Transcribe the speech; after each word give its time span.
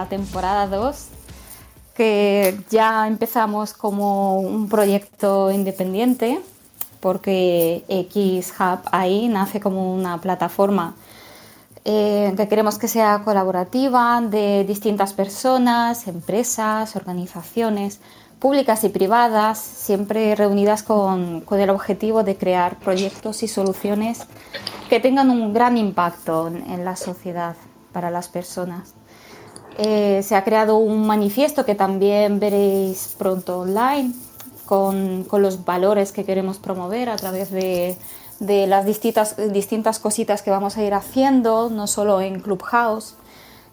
la 0.00 0.08
temporada 0.08 0.66
2, 0.66 1.08
que 1.94 2.58
ya 2.70 3.06
empezamos 3.06 3.74
como 3.74 4.40
un 4.40 4.68
proyecto 4.68 5.50
independiente, 5.50 6.40
porque 7.00 7.84
X 7.88 8.54
Hub 8.58 8.80
ahí 8.92 9.28
nace 9.28 9.60
como 9.60 9.94
una 9.94 10.18
plataforma 10.20 10.94
eh, 11.84 12.32
que 12.36 12.48
queremos 12.48 12.78
que 12.78 12.88
sea 12.88 13.22
colaborativa 13.24 14.20
de 14.20 14.64
distintas 14.64 15.12
personas, 15.14 16.08
empresas, 16.08 16.94
organizaciones 16.94 18.00
públicas 18.38 18.84
y 18.84 18.90
privadas, 18.90 19.58
siempre 19.58 20.34
reunidas 20.34 20.82
con, 20.82 21.40
con, 21.40 21.58
el 21.60 21.70
objetivo 21.70 22.22
de 22.22 22.36
crear 22.36 22.76
proyectos 22.76 23.42
y 23.42 23.48
soluciones 23.48 24.26
que 24.90 25.00
tengan 25.00 25.30
un 25.30 25.52
gran 25.52 25.76
impacto 25.78 26.48
en, 26.48 26.84
la 26.84 26.96
sociedad 26.96 27.56
para 27.92 28.10
las 28.10 28.28
personas. 28.28 28.94
Eh, 29.82 30.22
se 30.22 30.36
ha 30.36 30.44
creado 30.44 30.76
un 30.76 31.06
manifiesto 31.06 31.64
que 31.64 31.74
también 31.74 32.38
veréis 32.38 33.14
pronto 33.16 33.60
online 33.60 34.12
con, 34.66 35.24
con 35.24 35.40
los 35.40 35.64
valores 35.64 36.12
que 36.12 36.26
queremos 36.26 36.58
promover 36.58 37.08
a 37.08 37.16
través 37.16 37.50
de, 37.50 37.96
de 38.40 38.66
las 38.66 38.84
distintas, 38.84 39.36
distintas 39.52 39.98
cositas 39.98 40.42
que 40.42 40.50
vamos 40.50 40.76
a 40.76 40.82
ir 40.82 40.92
haciendo, 40.92 41.70
no 41.70 41.86
solo 41.86 42.20
en 42.20 42.40
Clubhouse, 42.40 43.14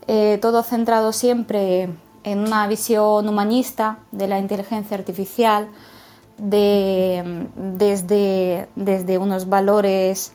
eh, 0.08 0.38
todo 0.42 0.64
centrado 0.64 1.12
siempre 1.12 1.90
en 2.24 2.40
una 2.40 2.68
visión 2.68 3.28
humanista 3.28 4.00
de 4.14 4.30
la 4.30 4.40
inteligencia 4.40 4.96
artificial, 4.96 5.68
de, 6.38 7.50
desde, 7.58 8.70
desde 8.78 9.18
unos 9.18 9.50
valores 9.50 10.32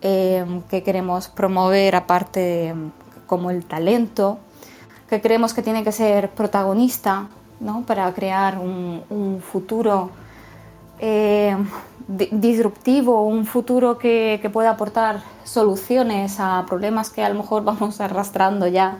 eh, 0.00 0.62
que 0.70 0.82
queremos 0.82 1.28
promover, 1.28 1.94
aparte 1.94 2.74
como 3.26 3.50
el 3.50 3.66
talento, 3.66 4.38
que 5.10 5.20
creemos 5.20 5.52
que 5.52 5.62
tiene 5.62 5.82
que 5.82 5.92
ser 5.92 6.30
protagonista 6.30 7.26
¿no? 7.58 7.82
para 7.82 8.12
crear 8.14 8.58
un, 8.58 9.42
futuro 9.42 10.10
eh, 11.00 11.56
disruptivo, 12.06 13.26
un 13.26 13.44
futuro 13.44 13.98
que, 13.98 14.38
que, 14.40 14.48
pueda 14.48 14.70
aportar 14.70 15.20
soluciones 15.44 16.36
a 16.38 16.64
problemas 16.68 17.10
que 17.10 17.24
a 17.24 17.28
lo 17.28 17.34
mejor 17.34 17.64
vamos 17.70 18.00
arrastrando 18.00 18.68
ya 18.68 18.98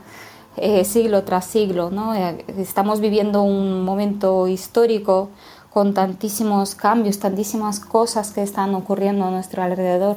eh, 0.57 0.85
siglo 0.85 1.23
tras 1.23 1.45
siglo. 1.45 1.91
¿no? 1.91 2.15
Eh, 2.15 2.45
estamos 2.59 3.01
viviendo 3.01 3.43
un 3.43 3.85
momento 3.85 4.49
histórico 4.49 5.31
con 5.71 5.95
tantísimos 5.95 6.75
cambios, 6.75 7.21
tantísimas 7.21 7.79
cosas 7.79 8.33
que 8.33 8.43
están 8.43 8.75
ocurriendo 8.75 9.25
a 9.25 9.31
nuestro 9.31 9.63
alrededor. 9.63 10.17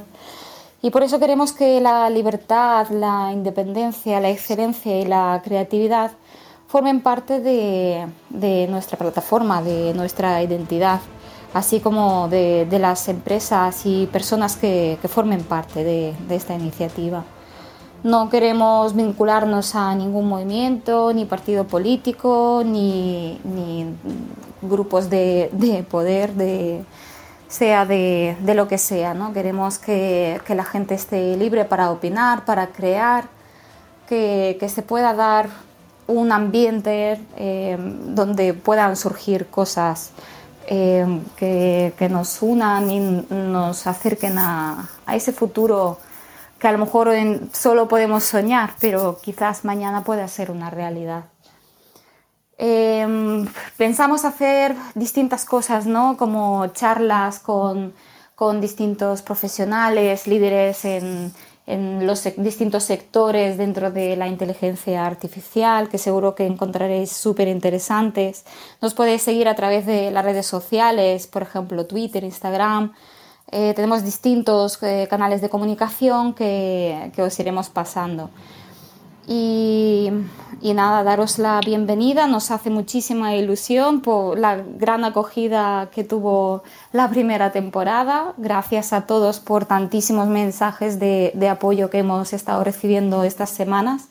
Y 0.84 0.92
por 0.92 1.02
eso 1.02 1.20
queremos 1.20 1.52
que 1.52 1.82
la 1.82 2.08
libertad, 2.12 2.90
la 2.92 3.32
independencia, 3.34 4.20
la 4.20 4.30
excelencia 4.30 5.00
y 5.00 5.06
la 5.06 5.42
creatividad 5.44 6.12
formen 6.68 7.02
parte 7.02 7.40
de, 7.40 8.06
de 8.30 8.68
nuestra 8.68 9.00
plataforma, 9.00 9.64
de 9.64 9.96
nuestra 9.96 10.44
identidad 10.44 11.00
así 11.54 11.80
como 11.80 12.28
de, 12.30 12.68
las 12.80 13.08
empresas 13.08 13.86
y 13.86 14.08
personas 14.08 14.56
que, 14.56 14.98
formen 15.08 15.44
parte 15.44 15.84
de, 15.84 16.14
esta 16.30 16.56
iniciativa. 16.56 17.24
No 18.04 18.30
queremos 18.30 18.96
vincularnos 18.96 19.76
a 19.76 19.96
ningún 19.96 20.28
movimiento, 20.28 21.14
ni 21.14 21.26
partido 21.26 21.66
político, 21.66 22.64
ni, 22.66 23.40
grupos 24.62 25.10
de, 25.10 25.86
poder, 25.90 26.34
de, 26.34 26.84
sea 27.54 27.86
de, 27.86 28.36
lo 28.56 28.68
que 28.68 28.78
sea. 28.78 29.14
¿no? 29.14 29.32
Queremos 29.32 29.78
que, 29.78 30.42
la 30.48 30.64
gente 30.64 30.96
esté 30.96 31.38
libre 31.38 31.66
para 31.66 31.92
opinar, 31.92 32.46
para 32.46 32.68
crear, 32.68 33.26
que, 34.10 34.58
se 34.68 34.82
pueda 34.82 35.14
dar 35.14 35.50
un 36.08 36.32
ambiente 36.32 37.20
eh, 37.38 37.78
donde 37.80 38.54
puedan 38.54 38.96
surgir 38.96 39.48
cosas 39.48 40.12
eh, 40.68 41.22
que, 41.38 42.10
nos 42.10 42.42
unan 42.42 42.90
y 42.90 43.00
nos 43.30 43.88
acerquen 43.88 44.38
a, 44.38 44.90
ese 45.14 45.32
futuro 45.32 46.00
que 46.60 46.68
a 46.68 46.72
lo 46.72 46.80
mejor 46.80 47.12
solo 47.52 47.88
podemos 47.88 48.24
soñar, 48.24 48.72
pero 48.80 49.20
quizás 49.22 49.64
mañana 49.64 50.04
pueda 50.04 50.28
ser 50.28 50.50
una 50.50 50.70
realidad. 50.70 51.26
Eh, 52.66 53.46
pensamos 53.76 54.24
hacer 54.24 54.74
distintas 54.96 55.44
cosas, 55.44 55.86
¿no? 55.86 56.16
Como 56.16 56.66
charlas 56.68 57.40
con, 57.40 57.94
con 58.36 58.62
distintos 58.62 59.22
profesionales, 59.22 60.28
líderes 60.28 60.86
en, 60.86 61.34
en 61.68 62.08
los 62.08 62.24
distintos 62.38 62.86
sectores 62.86 63.58
dentro 63.58 63.92
de 63.92 64.16
la 64.16 64.30
inteligencia 64.30 65.06
artificial, 65.06 65.90
que 65.90 65.98
seguro 65.98 66.36
que 66.36 66.46
encontraréis 66.46 67.12
súper 67.12 67.50
interesantes. 67.50 68.46
Nos 68.82 68.94
podéis 68.94 69.24
seguir 69.24 69.50
a 69.50 69.56
través 69.56 69.86
de 69.86 70.10
las 70.12 70.24
redes 70.24 70.46
sociales, 70.46 71.28
por 71.28 71.42
ejemplo, 71.42 71.86
Twitter, 71.86 72.24
Instagram. 72.24 72.94
Eh, 73.52 73.74
tenemos 73.76 74.06
distintos 74.06 74.82
eh, 74.84 75.08
canales 75.10 75.42
de 75.42 75.50
comunicación 75.50 76.34
que, 76.34 77.12
que 77.14 77.24
os 77.24 77.38
iremos 77.40 77.68
pasando. 77.70 78.30
Y, 79.28 80.12
nada, 80.62 81.04
daros 81.04 81.40
la 81.40 81.60
bienvenida. 81.62 82.28
Nos 82.28 82.52
hace 82.52 82.70
muchísima 82.70 83.36
ilusión 83.36 84.02
por 84.02 84.38
la 84.38 84.58
gran 84.58 85.06
acogida 85.06 85.90
que 85.92 86.04
tuvo 86.04 86.64
la 86.92 87.10
primera 87.10 87.52
temporada. 87.52 88.34
Gracias 88.38 88.94
a 88.94 89.06
todos 89.06 89.40
por 89.40 89.66
tantísimos 89.66 90.28
mensajes 90.28 91.00
de, 91.00 91.50
apoyo 91.50 91.90
que 91.90 92.00
hemos 92.00 92.34
estado 92.34 92.64
recibiendo 92.64 93.24
estas 93.24 93.50
semanas. 93.50 94.10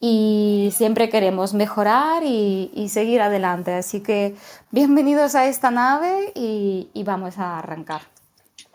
Y 0.00 0.72
siempre 0.76 1.08
queremos 1.08 1.54
mejorar 1.54 2.22
y, 2.24 2.88
seguir 2.88 3.20
adelante. 3.20 3.74
Así 3.74 4.00
que 4.00 4.36
bienvenidos 4.70 5.34
a 5.34 5.46
esta 5.46 5.70
nave 5.70 6.32
y 6.34 7.02
vamos 7.04 7.38
a 7.38 7.58
arrancar. 7.58 8.17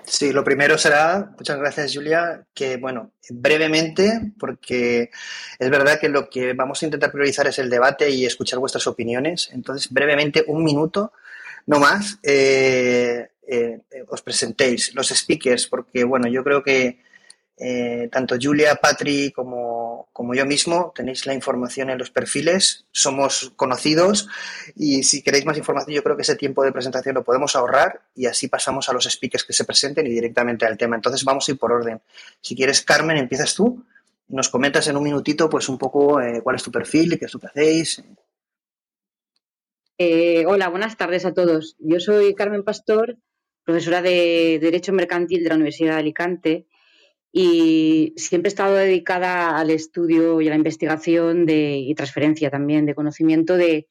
Sí, 0.05 0.33
lo 0.33 0.43
primero 0.43 0.77
será, 0.77 1.33
muchas 1.37 1.57
gracias 1.57 1.93
Julia, 1.93 2.45
que 2.53 2.77
bueno, 2.77 3.11
brevemente, 3.29 4.33
porque 4.37 5.09
es 5.59 5.69
verdad 5.69 5.99
que 5.99 6.09
lo 6.09 6.29
que 6.29 6.53
vamos 6.53 6.81
a 6.81 6.85
intentar 6.85 7.11
priorizar 7.11 7.47
es 7.47 7.59
el 7.59 7.69
debate 7.69 8.09
y 8.09 8.25
escuchar 8.25 8.59
vuestras 8.59 8.85
opiniones. 8.87 9.49
Entonces, 9.53 9.91
brevemente, 9.91 10.43
un 10.47 10.63
minuto, 10.63 11.13
no 11.67 11.79
más, 11.79 12.19
eh, 12.23 13.29
eh, 13.47 13.79
os 14.07 14.21
presentéis 14.21 14.93
los 14.93 15.09
speakers, 15.09 15.67
porque 15.67 16.03
bueno, 16.03 16.27
yo 16.27 16.43
creo 16.43 16.63
que 16.63 17.02
eh, 17.57 18.09
tanto 18.11 18.35
Julia, 18.41 18.75
Patri 18.75 19.31
como, 19.31 20.09
como, 20.11 20.33
yo 20.33 20.45
mismo 20.45 20.91
tenéis 20.95 21.27
la 21.27 21.35
información 21.35 21.91
en 21.91 21.99
los 21.99 22.09
perfiles, 22.09 22.87
somos 22.91 23.53
conocidos 23.55 24.27
y 24.75 25.03
si 25.03 25.21
queréis 25.21 25.45
más 25.45 25.57
información 25.57 25.93
yo 25.93 26.03
creo 26.03 26.15
que 26.15 26.23
ese 26.23 26.35
tiempo 26.35 26.63
de 26.63 26.71
presentación 26.71 27.13
lo 27.13 27.23
podemos 27.23 27.55
ahorrar 27.55 28.01
y 28.15 28.25
así 28.25 28.47
pasamos 28.47 28.89
a 28.89 28.93
los 28.93 29.03
speakers 29.05 29.43
que 29.43 29.53
se 29.53 29.65
presenten 29.65 30.07
y 30.07 30.09
directamente 30.09 30.65
al 30.65 30.77
tema. 30.77 30.95
Entonces 30.95 31.23
vamos 31.23 31.47
a 31.47 31.51
ir 31.51 31.59
por 31.59 31.71
orden. 31.71 32.01
Si 32.41 32.55
quieres, 32.55 32.81
Carmen, 32.81 33.17
empiezas 33.17 33.53
tú. 33.53 33.85
Nos 34.29 34.49
comentas 34.49 34.87
en 34.87 34.97
un 34.97 35.03
minutito 35.03 35.47
pues 35.47 35.69
un 35.69 35.77
poco 35.77 36.19
eh, 36.21 36.41
cuál 36.41 36.55
es 36.55 36.63
tu 36.63 36.71
perfil 36.71 37.13
y 37.13 37.17
qué 37.19 37.25
es 37.25 37.33
lo 37.33 37.39
que 37.39 37.47
hacéis. 37.47 38.03
Eh, 39.99 40.43
hola, 40.47 40.69
buenas 40.69 40.97
tardes 40.97 41.23
a 41.25 41.35
todos. 41.35 41.75
Yo 41.77 41.99
soy 41.99 42.33
Carmen 42.33 42.63
Pastor, 42.63 43.17
profesora 43.63 44.01
de 44.01 44.57
Derecho 44.59 44.91
Mercantil 44.91 45.43
de 45.43 45.49
la 45.49 45.55
Universidad 45.55 45.93
de 45.93 45.99
Alicante 45.99 46.65
y 47.35 48.13
siempre 48.15 48.47
he 48.47 48.53
estado 48.53 48.75
dedicada 48.75 49.57
al 49.57 49.71
estudio 49.71 50.39
y 50.39 50.47
a 50.47 50.51
la 50.51 50.55
investigación 50.55 51.47
de, 51.47 51.77
y 51.77 51.95
transferencia 51.95 52.51
también 52.51 52.85
de 52.85 52.93
conocimiento 52.93 53.57
de, 53.57 53.87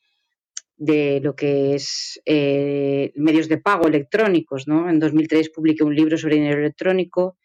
de 0.77 1.19
lo 1.21 1.35
que 1.35 1.75
es 1.75 2.23
eh, 2.25 3.13
medios 3.17 3.49
de 3.49 3.59
pago 3.59 3.89
electrónicos. 3.89 4.69
¿no? 4.69 4.89
En 4.89 5.01
2003 5.01 5.51
publiqué 5.51 5.83
un 5.83 5.97
libro 5.97 6.17
sobre 6.17 6.37
dinero 6.37 6.61
electrónico 6.61 7.37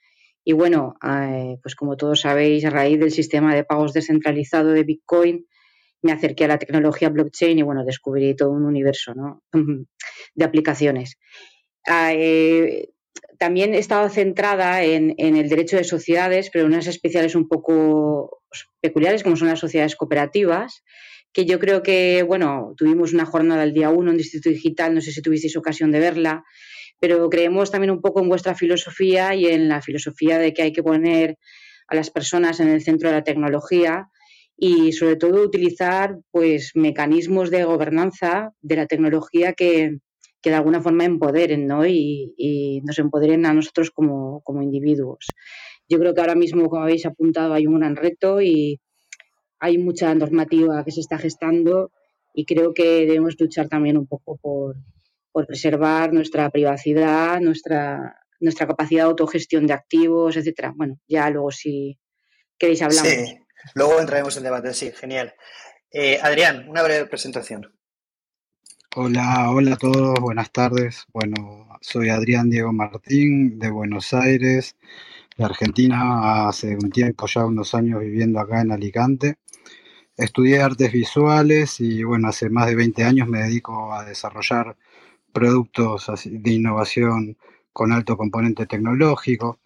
y 0.44 0.54
bueno, 0.54 0.98
eh, 1.04 1.58
pues 1.64 1.74
como 1.74 1.98
todos 1.98 2.22
sabéis, 2.22 2.64
a 2.66 2.70
raíz 2.70 3.00
del 3.00 3.12
sistema 3.12 3.56
de 3.56 3.64
pagos 3.64 3.92
descentralizado 3.92 4.70
de 4.70 4.84
Bitcoin, 4.84 5.48
me 6.04 6.12
acerqué 6.12 6.46
a 6.46 6.50
la 6.50 6.60
tecnología 6.60 7.10
blockchain 7.10 7.58
y 7.58 7.64
bueno, 7.64 7.84
descubrí 7.84 8.36
todo 8.36 8.52
un 8.52 8.66
universo 8.66 9.16
¿no? 9.16 9.42
de 10.36 10.46
aplicaciones. 10.46 11.18
Ah, 11.88 12.14
eh, 12.14 12.90
también 13.38 13.74
he 13.74 13.78
estado 13.78 14.10
centrada 14.10 14.84
en, 14.84 15.16
el 15.18 15.50
derecho 15.50 15.78
de 15.78 15.84
sociedades, 15.84 16.50
pero 16.52 16.66
unas 16.66 16.88
especiales 16.88 17.36
un 17.36 17.48
poco 17.48 18.42
peculiares, 18.82 19.24
como 19.24 19.36
son 19.36 19.48
las 19.48 19.60
sociedades 19.60 19.96
cooperativas, 19.96 20.84
que 21.34 21.46
yo 21.46 21.60
creo 21.60 21.84
que, 21.84 22.24
bueno, 22.24 22.74
tuvimos 22.78 23.14
una 23.14 23.26
jornada 23.26 23.64
el 23.64 23.74
día 23.74 23.90
1 23.90 24.12
en 24.12 24.18
Distrito 24.18 24.50
Digital, 24.50 24.96
no 24.96 25.02
sé 25.02 25.12
si 25.12 25.22
tuvisteis 25.22 25.56
ocasión 25.56 25.92
de 25.92 26.00
verla, 26.00 26.44
pero 27.00 27.30
creemos 27.30 27.72
también 27.72 27.92
un 27.92 28.02
poco 28.02 28.22
en 28.22 28.30
vuestra 28.30 28.56
filosofía 28.56 29.36
y 29.36 29.46
en 29.46 29.68
la 29.68 29.82
filosofía 29.82 30.40
de 30.40 30.54
que 30.54 30.64
hay 30.64 30.72
que 30.72 30.84
poner 30.84 31.38
a 31.88 31.96
las 31.96 32.10
personas 32.10 32.60
en 32.60 32.70
el 32.70 32.82
centro 32.82 33.10
de 33.10 33.16
la 33.16 33.24
tecnología 33.24 34.08
y 34.58 34.92
sobre 34.94 35.16
todo 35.16 35.44
utilizar 35.44 36.18
pues 36.32 36.72
mecanismos 36.74 37.52
de 37.52 37.64
gobernanza 37.64 38.52
de 38.62 38.76
la 38.76 38.88
tecnología 38.88 39.54
que, 39.54 40.00
que 40.48 40.52
de 40.52 40.56
alguna 40.56 40.82
forma 40.82 41.04
empoderen 41.04 41.68
¿no? 41.68 41.86
y, 41.86 42.82
nos 42.86 42.98
empoderen 43.00 43.46
a 43.46 43.54
nosotros 43.54 43.92
como, 43.92 44.42
individuos. 44.62 45.26
Yo 45.90 46.00
creo 46.00 46.14
que 46.14 46.22
ahora 46.22 46.36
mismo, 46.36 46.70
como 46.70 46.84
habéis 46.84 47.06
apuntado, 47.06 47.54
hay 47.54 47.68
un 47.68 47.78
gran 47.78 47.98
reto 47.98 48.42
y 48.42 48.80
hay 49.60 49.78
mucha 49.78 50.16
normativa 50.16 50.86
que 50.86 50.92
se 50.92 51.02
está 51.02 51.18
gestando 51.18 51.92
y 52.34 52.46
creo 52.46 52.74
que 52.74 53.06
debemos 53.06 53.36
luchar 53.38 53.68
también 53.68 53.98
un 53.98 54.08
poco 54.08 54.38
por, 54.38 54.78
preservar 55.46 56.14
nuestra 56.14 56.50
privacidad, 56.50 57.42
nuestra, 57.42 58.16
nuestra 58.40 58.68
capacidad 58.68 59.04
de 59.04 59.10
autogestión 59.10 59.68
de 59.68 59.74
activos, 59.74 60.38
etcétera. 60.38 60.72
Bueno, 60.78 60.98
ya 61.10 61.30
luego 61.30 61.52
si 61.52 62.00
queréis 62.58 62.82
hablamos. 62.84 63.12
Sí, 63.12 63.38
luego 63.76 64.00
entraremos 64.00 64.38
en 64.38 64.44
debate, 64.44 64.74
sí, 64.74 64.94
genial. 64.94 65.36
Eh, 65.92 66.20
Adrián, 66.22 66.70
una 66.70 66.84
breve 66.84 67.06
presentación. 67.06 67.77
Hola, 69.00 69.52
hola 69.52 69.76
a 69.76 69.78
todos, 69.78 70.20
buenas 70.20 70.52
tardes. 70.52 71.06
Bueno, 71.14 71.68
soy 71.82 72.10
Adrián 72.10 72.50
Diego 72.50 72.74
Martín 72.74 73.60
de 73.60 73.70
Buenos 73.70 74.12
Aires, 74.12 74.76
de 75.38 75.46
Argentina, 75.46 76.48
hace 76.48 76.76
un 76.76 76.90
tiempo, 76.90 77.28
ya 77.28 77.46
unos 77.46 77.76
años 77.76 78.00
viviendo 78.00 78.40
acá 78.40 78.60
en 78.62 78.72
Alicante. 78.72 79.38
Estudié 80.18 80.64
artes 80.64 80.92
visuales 80.92 81.80
y 81.80 82.04
bueno, 82.04 82.30
hace 82.30 82.50
más 82.50 82.66
de 82.66 82.76
20 82.76 83.04
años 83.04 83.28
me 83.28 83.44
dedico 83.44 83.94
a 83.94 84.04
desarrollar 84.04 84.76
productos 85.32 86.10
de 86.26 86.52
innovación 86.52 87.38
con 87.72 87.92
alto 87.92 88.18
componente 88.18 88.66
tecnológico. 88.66 89.60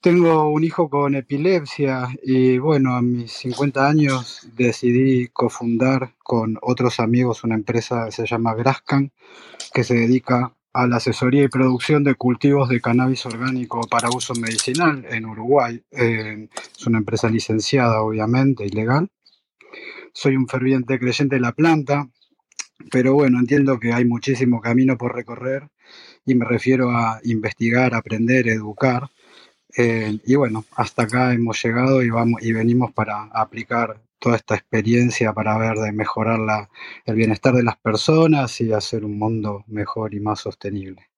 Tengo 0.00 0.48
un 0.48 0.62
hijo 0.62 0.88
con 0.88 1.16
epilepsia 1.16 2.08
y 2.22 2.58
bueno, 2.58 2.94
a 2.94 3.02
mis 3.02 3.32
50 3.32 3.88
años 3.88 4.48
decidí 4.54 5.26
cofundar 5.26 6.14
con 6.22 6.56
otros 6.62 7.00
amigos 7.00 7.42
una 7.42 7.56
empresa 7.56 8.04
que 8.06 8.12
se 8.12 8.26
llama 8.26 8.54
Grascan, 8.54 9.10
que 9.74 9.82
se 9.82 9.94
dedica 9.94 10.54
a 10.72 10.86
la 10.86 10.98
asesoría 10.98 11.42
y 11.42 11.48
producción 11.48 12.04
de 12.04 12.14
cultivos 12.14 12.68
de 12.68 12.80
cannabis 12.80 13.26
orgánico 13.26 13.80
para 13.90 14.08
uso 14.10 14.34
medicinal 14.34 15.04
en 15.10 15.26
Uruguay. 15.26 15.82
Es 15.90 16.86
una 16.86 16.98
empresa 16.98 17.28
licenciada, 17.28 18.00
obviamente, 18.00 18.64
y 18.64 18.68
legal. 18.68 19.10
Soy 20.12 20.36
un 20.36 20.46
ferviente 20.46 21.00
creyente 21.00 21.34
de 21.34 21.40
la 21.40 21.50
planta, 21.50 22.08
pero 22.92 23.14
bueno, 23.14 23.40
entiendo 23.40 23.80
que 23.80 23.92
hay 23.92 24.04
muchísimo 24.04 24.60
camino 24.60 24.96
por 24.96 25.16
recorrer 25.16 25.68
y 26.24 26.36
me 26.36 26.44
refiero 26.44 26.92
a 26.92 27.18
investigar, 27.24 27.94
aprender, 27.94 28.46
educar. 28.46 29.08
Eh, 29.80 30.18
y 30.24 30.34
bueno, 30.34 30.64
hasta 30.74 31.04
acá 31.04 31.32
hemos 31.32 31.62
llegado 31.62 32.02
y, 32.02 32.10
vamos, 32.10 32.42
y 32.42 32.52
venimos 32.52 32.92
para 32.92 33.28
aplicar 33.32 34.00
toda 34.18 34.34
esta 34.34 34.56
experiencia 34.56 35.32
para 35.32 35.56
ver 35.56 35.76
de 35.76 35.92
mejorar 35.92 36.40
la, 36.40 36.68
el 37.04 37.14
bienestar 37.14 37.54
de 37.54 37.62
las 37.62 37.76
personas 37.76 38.60
y 38.60 38.72
hacer 38.72 39.04
un 39.04 39.16
mundo 39.16 39.62
mejor 39.68 40.14
y 40.14 40.20
más 40.20 40.40
sostenible. 40.40 41.08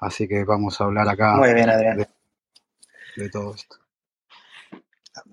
Así 0.00 0.26
que 0.26 0.44
vamos 0.44 0.80
a 0.80 0.84
hablar 0.84 1.06
acá 1.06 1.36
Muy 1.36 1.52
bien, 1.52 1.68
Adrián. 1.68 2.06
De, 3.16 3.28
todo 3.28 3.54
esto. 3.54 3.76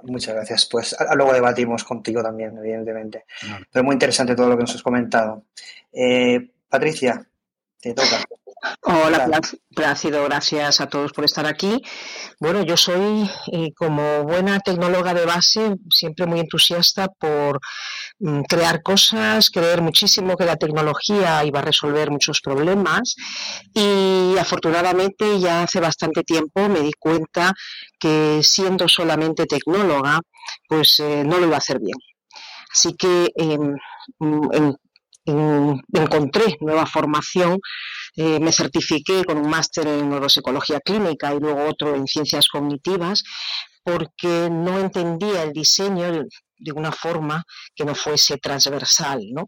Muchas 0.03 0.35
gracias. 0.35 0.67
Pues 0.69 0.93
luego 1.15 1.31
debatimos 1.31 1.85
contigo 1.85 2.21
también, 2.21 2.57
evidentemente. 2.57 3.23
Pero 3.71 3.85
muy 3.85 3.93
interesante 3.93 4.35
todo 4.35 4.49
lo 4.49 4.57
que 4.57 4.63
nos 4.63 4.75
has 4.75 4.83
comentado. 4.83 5.45
Eh, 5.93 6.51
Patricia, 6.67 7.25
te 7.81 7.93
toca. 7.93 8.23
Hola, 8.81 9.41
Plácido, 9.75 10.23
gracias 10.23 10.81
a 10.81 10.87
todos 10.87 11.11
por 11.11 11.25
estar 11.25 11.45
aquí. 11.45 11.81
Bueno, 12.39 12.63
yo 12.63 12.77
soy, 12.77 13.29
eh, 13.51 13.73
como 13.75 14.23
buena 14.23 14.59
tecnóloga 14.59 15.13
de 15.13 15.25
base, 15.25 15.75
siempre 15.89 16.25
muy 16.25 16.39
entusiasta 16.39 17.07
por 17.07 17.59
mm, 18.19 18.41
crear 18.43 18.81
cosas, 18.81 19.49
creer 19.49 19.81
muchísimo 19.81 20.35
que 20.35 20.45
la 20.45 20.55
tecnología 20.55 21.43
iba 21.43 21.59
a 21.59 21.63
resolver 21.63 22.09
muchos 22.09 22.41
problemas 22.41 23.15
y 23.73 24.35
afortunadamente 24.39 25.39
ya 25.39 25.63
hace 25.63 25.79
bastante 25.79 26.23
tiempo 26.23 26.67
me 26.69 26.79
di 26.79 26.93
cuenta 26.97 27.53
que 27.99 28.39
siendo 28.41 28.87
solamente 28.87 29.45
tecnóloga, 29.45 30.21
pues 30.67 30.99
eh, 30.99 31.23
no 31.25 31.37
lo 31.37 31.47
iba 31.47 31.55
a 31.55 31.59
hacer 31.59 31.79
bien. 31.79 31.97
Así 32.71 32.95
que 32.95 33.31
em, 33.35 33.75
en, 34.51 34.75
encontré 35.25 36.57
nueva 36.61 36.85
formación, 36.85 37.59
eh, 38.15 38.39
me 38.39 38.51
certifiqué 38.51 39.23
con 39.23 39.37
un 39.37 39.49
máster 39.49 39.87
en 39.87 40.09
neuropsicología 40.09 40.79
clínica 40.79 41.33
y 41.33 41.39
luego 41.39 41.65
otro 41.67 41.95
en 41.95 42.07
ciencias 42.07 42.47
cognitivas, 42.47 43.23
porque 43.83 44.49
no 44.49 44.79
entendía 44.79 45.43
el 45.43 45.53
diseño 45.53 46.25
de 46.57 46.71
una 46.71 46.91
forma 46.91 47.43
que 47.75 47.85
no 47.85 47.93
fuese 47.93 48.37
transversal, 48.37 49.19
¿no? 49.31 49.47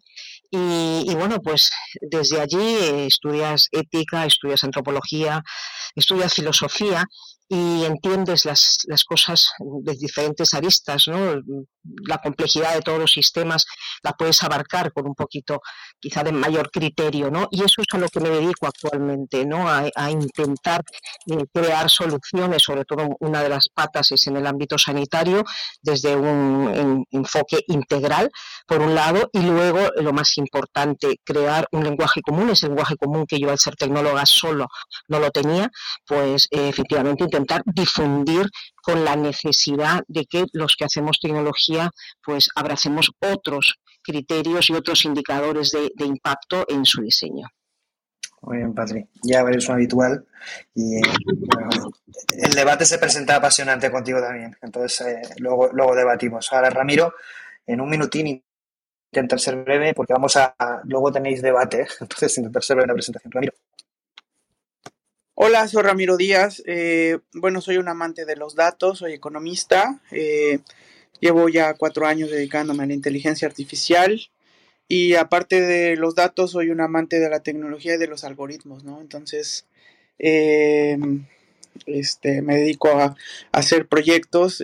Y, 0.50 1.14
bueno, 1.16 1.42
pues 1.42 1.72
desde 2.02 2.40
allí 2.40 2.78
estudias 3.08 3.68
ética, 3.72 4.26
estudias 4.26 4.64
antropología, 4.64 5.44
estudias 5.96 6.34
filosofía 6.34 7.06
y 7.50 7.86
entiendes 7.86 8.46
las, 8.46 8.80
las 8.88 9.04
cosas 9.04 9.52
de 9.60 9.96
diferentes 9.96 10.54
aristas, 10.54 11.08
¿no? 11.08 11.42
La 12.06 12.18
complejidad 12.18 12.74
de 12.74 12.82
todos 12.82 13.00
los 13.00 13.12
sistemas 13.12 13.66
la 14.04 14.12
puedes 14.12 14.44
abarcar 14.44 14.92
con 14.92 15.08
un 15.08 15.16
poquito, 15.16 15.62
quizá 16.00 16.24
de 16.24 16.34
mayor 16.34 16.70
criterio, 16.70 17.32
¿no? 17.32 17.48
Y 17.52 17.64
eso 17.64 17.82
es 17.82 17.88
a 17.94 17.98
lo 17.98 18.10
que 18.10 18.20
me 18.20 18.30
dedico 18.30 18.68
actualmente, 18.68 19.46
¿no? 19.46 19.70
A, 19.70 19.88
intentar 20.10 20.84
eh, 21.28 21.46
crear 21.54 21.90
soluciones, 21.90 22.64
sobre 22.64 22.86
todo 22.86 23.08
una 23.20 23.44
de 23.44 23.50
las 23.50 23.70
patas 23.70 24.12
es 24.12 24.28
en 24.28 24.38
el 24.38 24.48
ámbito 24.48 24.78
sanitario, 24.78 25.44
desde 25.82 26.16
un 26.16 27.06
enfoque 27.12 27.60
integral, 27.68 28.30
por 28.66 28.82
un 28.82 28.96
lado, 28.96 29.30
y 29.32 29.42
luego 29.42 29.80
lo 29.98 30.12
más 30.12 30.38
importante, 30.38 31.20
crear 31.24 31.68
un 31.72 31.84
lenguaje 31.84 32.22
común, 32.22 32.50
ese 32.50 32.68
lenguaje 32.68 32.96
común 32.98 33.26
que 33.26 33.40
yo 33.40 33.52
al 33.52 33.60
ser 33.60 33.76
tecnóloga 33.76 34.26
solo 34.26 34.68
no 35.08 35.20
lo 35.20 35.32
tenía, 35.32 35.70
pues 36.06 36.48
eh, 36.52 36.70
efectivamente 36.70 37.26
intentar 37.38 37.62
difundir 37.66 38.50
con 38.82 39.06
la 39.06 39.16
necesidad 39.16 40.04
de 40.08 40.26
que 40.26 40.46
los 40.54 40.76
que 40.76 40.86
hacemos 40.86 41.20
tecnología 41.20 41.92
pues 42.24 42.50
abracemos 42.56 43.12
otros 43.20 43.76
criterios 44.02 44.70
y 44.70 44.74
otros 44.74 45.06
indicadores 45.06 45.72
de, 45.72 46.06
impacto 46.06 46.66
en 46.68 46.86
su 46.86 47.02
diseño. 47.02 47.48
Muy 48.42 48.58
bien, 48.58 48.74
Patri. 48.74 49.06
Ya 49.24 49.42
eres 49.42 49.68
un 49.68 49.76
habitual 49.76 50.26
y 50.74 50.98
el 50.98 52.52
debate 52.56 52.86
se 52.86 52.98
presenta 52.98 53.36
apasionante 53.36 53.92
contigo 53.92 54.22
también. 54.22 54.56
Entonces, 54.62 55.02
eh, 55.02 55.22
luego, 55.38 55.70
luego 55.74 55.96
debatimos. 55.96 56.52
Ahora, 56.54 56.70
Ramiro, 56.70 57.14
en 57.66 57.82
un 57.82 57.90
minutín 57.90 58.44
intentar 59.12 59.40
ser 59.40 59.64
breve 59.64 59.94
porque 59.94 60.14
vamos 60.14 60.36
a, 60.38 60.56
luego 60.86 61.12
tenéis 61.12 61.42
debate. 61.42 61.88
Entonces, 62.00 62.38
intentar 62.38 62.64
ser 62.64 62.78
breve 62.78 62.86
en 62.86 62.90
la 62.90 62.94
presentación. 62.94 63.32
Ramiro. 63.32 63.54
Hola, 65.40 65.68
soy 65.68 65.84
Ramiro 65.84 66.18
Díaz. 66.18 66.64
Eh, 66.66 67.20
bueno, 67.32 67.62
soy 67.62 67.78
un 67.78 67.88
amante 67.88 68.26
de 68.26 68.36
los 68.36 68.56
datos, 68.56 68.98
soy 68.98 69.14
economista. 69.14 70.02
Eh, 70.10 70.62
llevo 71.20 71.48
ya 71.48 71.76
cuatro 71.76 72.08
años 72.08 72.32
dedicándome 72.32 72.82
a 72.82 72.88
la 72.88 72.96
inteligencia 72.96 73.48
artificial 73.48 74.20
y 74.88 75.14
aparte 75.14 75.62
de 75.62 75.96
los 75.96 76.16
datos, 76.16 76.54
soy 76.54 76.72
un 76.72 76.82
amante 76.82 77.20
de 77.20 77.30
la 77.30 77.42
tecnología 77.42 77.94
y 77.94 77.98
de 78.00 78.08
los 78.08 78.24
algoritmos, 78.24 78.84
¿no? 78.84 79.00
Entonces, 79.00 79.68
eh, 80.18 80.98
este, 81.86 82.42
me 82.42 82.56
dedico 82.56 82.88
a, 83.00 83.16
hacer 83.52 83.88
proyectos, 83.88 84.64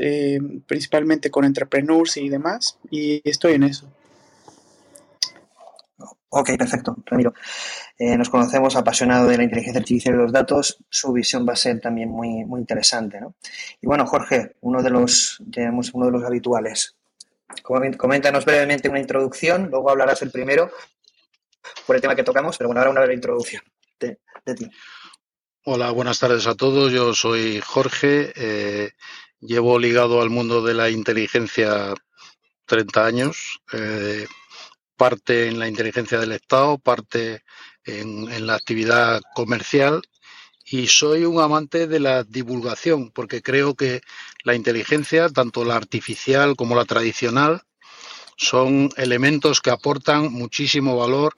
principalmente 0.65 1.29
con 1.29 1.45
entrepreneurs 1.45 2.17
y 2.17 2.29
demás, 2.29 2.79
y 2.89 3.21
estoy 3.29 3.53
en 3.53 3.63
eso. 3.65 3.91
Ok, 6.35 6.49
perfecto, 6.57 6.95
Ramiro. 7.05 7.31
Eh, 7.95 8.17
nos 8.17 8.27
conocemos 8.27 8.75
apasionado 8.75 9.27
de 9.27 9.37
la 9.37 9.43
inteligencia 9.43 9.79
artificial 9.79 10.15
y 10.15 10.17
los 10.17 10.31
datos, 10.31 10.79
su 10.89 11.13
visión 11.13 11.47
va 11.47 11.53
a 11.53 11.55
ser 11.55 11.79
también 11.79 12.09
muy, 12.09 12.43
muy 12.43 12.59
interesante. 12.59 13.21
¿no? 13.21 13.35
Y 13.79 13.85
bueno, 13.85 14.07
Jorge, 14.07 14.55
uno 14.61 14.81
de 14.81 14.89
los, 14.89 15.39
tenemos 15.51 15.91
uno 15.93 16.07
de 16.07 16.11
los 16.13 16.23
habituales. 16.23 16.95
Coméntanos 17.61 18.45
brevemente 18.45 18.89
una 18.89 18.99
introducción, 18.99 19.69
luego 19.69 19.91
hablarás 19.91 20.23
el 20.23 20.31
primero 20.31 20.71
por 21.85 21.95
el 21.95 22.01
tema 22.01 22.15
que 22.15 22.23
tocamos, 22.23 22.57
pero 22.57 22.69
bueno, 22.69 22.79
ahora 22.79 22.89
una 22.89 23.01
breve 23.01 23.13
introducción 23.13 23.61
de, 23.99 24.17
ti. 24.55 24.67
Hola, 25.65 25.91
buenas 25.91 26.17
tardes 26.17 26.47
a 26.47 26.55
todos. 26.55 26.91
Yo 26.91 27.13
soy 27.13 27.61
Jorge. 27.63 28.33
Eh, 28.35 28.91
llevo 29.39 29.77
ligado 29.77 30.19
al 30.19 30.31
mundo 30.31 30.63
de 30.63 30.73
la 30.73 30.89
inteligencia 30.89 31.93
30 32.65 33.05
años. 33.05 33.61
Eh, 33.71 34.25
parte 35.03 35.49
en 35.49 35.59
la 35.59 35.67
inteligencia 35.67 36.17
del 36.17 36.31
Estado, 36.31 36.77
parte 36.77 37.43
en, 37.83 38.47
la 38.47 38.55
actividad 38.55 39.21
comercial 39.35 40.01
y 40.63 40.87
soy 40.87 41.25
un 41.25 41.41
amante 41.41 41.87
de 41.87 41.99
la 41.99 42.23
divulgación 42.23 43.11
porque 43.11 43.41
creo 43.41 43.75
que 43.75 43.99
la 44.45 44.55
inteligencia, 44.55 45.27
tanto 45.27 45.65
la 45.65 45.75
artificial 45.75 46.55
como 46.55 46.73
la 46.73 46.85
tradicional, 46.85 47.63
son 48.37 48.91
elementos 48.95 49.59
que 49.59 49.71
aportan 49.71 50.31
muchísimo 50.31 50.95
valor 50.95 51.33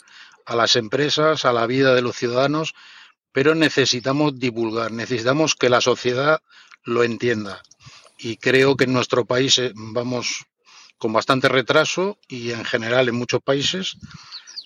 a 0.46 0.56
las 0.56 0.76
empresas, 0.76 1.44
a 1.44 1.52
la 1.52 1.66
vida 1.66 1.96
de 1.96 2.04
los 2.04 2.16
ciudadanos, 2.16 2.76
pero 3.32 3.56
necesitamos 3.56 4.38
divulgar, 4.38 4.92
necesitamos 4.92 5.56
que 5.56 5.72
la 5.72 5.82
sociedad 5.82 6.40
lo 6.84 7.04
entienda. 7.04 7.64
Y 8.20 8.38
creo 8.38 8.78
que 8.78 8.84
en 8.84 8.94
nuestro 8.94 9.26
país 9.26 9.58
eh, 9.58 9.72
vamos 9.74 10.46
con 11.06 11.14
bastante 11.14 11.48
retraso 11.48 12.18
y 12.28 12.50
en 12.50 12.66
general 12.66 13.08
en 13.08 13.14
muchos 13.14 13.40
países. 13.40 13.96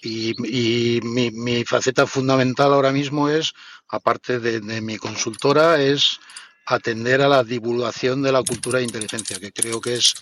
Y, 0.01 1.01
mi, 1.03 1.65
faceta 1.65 2.07
fundamental 2.07 2.71
ahora 2.71 2.93
mismo 2.93 3.27
es, 3.27 3.53
aparte 3.89 4.39
de, 4.39 4.79
mi 4.79 4.95
consultora, 4.95 5.81
es 5.81 6.17
atender 6.65 7.21
a 7.21 7.27
la 7.27 7.43
divulgación 7.43 8.21
de 8.21 8.31
la 8.31 8.41
cultura 8.41 8.79
de 8.79 8.85
inteligencia, 8.85 9.37
que 9.37 9.51
creo 9.51 9.81
que 9.81 9.95
es 9.95 10.13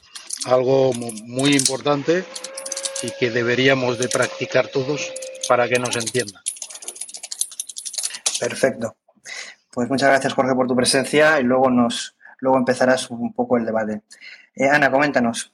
algo 0.46 0.92
muy 0.94 1.56
importante 1.56 2.26
y 3.04 3.12
que 3.20 3.30
deberíamos 3.30 4.00
de 4.00 4.10
practicar 4.10 4.70
todos 4.70 5.12
para 5.48 5.70
que 5.70 5.78
nos 5.78 5.96
entiendan. 5.98 6.42
Perfecto. 8.40 8.96
Pues 9.70 9.88
muchas 9.88 10.10
gracias 10.10 10.34
Jorge 10.34 10.56
por 10.56 10.68
tu 10.68 10.76
presencia 10.76 11.40
y 11.40 11.44
luego 11.44 11.70
nos 11.70 12.16
luego 12.40 12.58
empezarás 12.58 13.12
un 13.12 13.34
poco 13.34 13.58
el 13.58 13.66
debate. 13.66 14.02
Eh, 14.56 14.68
Ana, 14.68 14.90
coméntanos, 14.90 15.54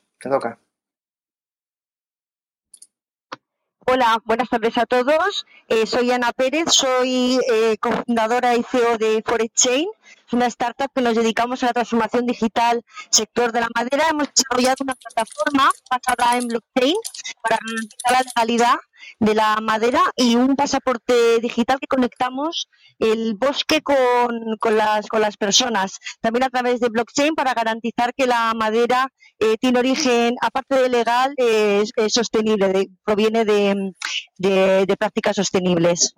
Hola, 3.85 4.21
buenas 4.23 4.49
tardes 4.49 4.77
a 4.77 4.85
todos. 4.85 5.45
Eh, 5.67 5.85
soy 5.85 6.11
Ana 6.11 6.31
Pérez, 6.31 6.71
soy 6.71 7.39
eh, 7.51 7.77
cofundadora 7.79 8.55
y 8.55 8.63
CEO 8.63 8.97
de 8.97 9.21
Forest 9.25 9.53
Chain. 9.55 9.89
Es 10.27 10.33
una 10.33 10.47
startup 10.47 10.91
que 10.93 11.01
nos 11.01 11.15
dedicamos 11.15 11.63
a 11.63 11.67
la 11.67 11.73
transformación 11.73 12.25
digital 12.25 12.83
sector 13.09 13.51
de 13.51 13.61
la 13.61 13.67
madera. 13.75 14.05
Hemos 14.09 14.29
desarrollado 14.33 14.77
una 14.81 14.95
plataforma 14.95 15.71
basada 15.89 16.37
en 16.37 16.47
blockchain 16.47 16.95
para 17.41 17.57
garantizar 17.57 18.11
la 18.11 18.21
legalidad 18.21 18.75
de 19.19 19.35
la 19.35 19.57
madera 19.61 20.01
y 20.15 20.35
un 20.35 20.55
pasaporte 20.55 21.39
digital 21.39 21.79
que 21.79 21.87
conectamos 21.87 22.69
el 22.99 23.35
bosque 23.35 23.81
con, 23.81 24.57
con, 24.59 24.77
las, 24.77 25.07
con 25.07 25.21
las 25.21 25.37
personas. 25.37 25.99
También 26.21 26.43
a 26.43 26.49
través 26.49 26.79
de 26.79 26.89
blockchain 26.89 27.35
para 27.35 27.53
garantizar 27.53 28.13
que 28.13 28.27
la 28.27 28.53
madera 28.55 29.09
eh, 29.39 29.57
tiene 29.59 29.79
origen, 29.79 30.35
aparte 30.41 30.75
de 30.75 30.89
legal, 30.89 31.33
es, 31.37 31.91
sostenible, 32.07 32.87
proviene 33.03 33.45
de, 33.45 33.93
de, 34.37 34.97
prácticas 34.97 35.35
sostenibles. 35.35 36.13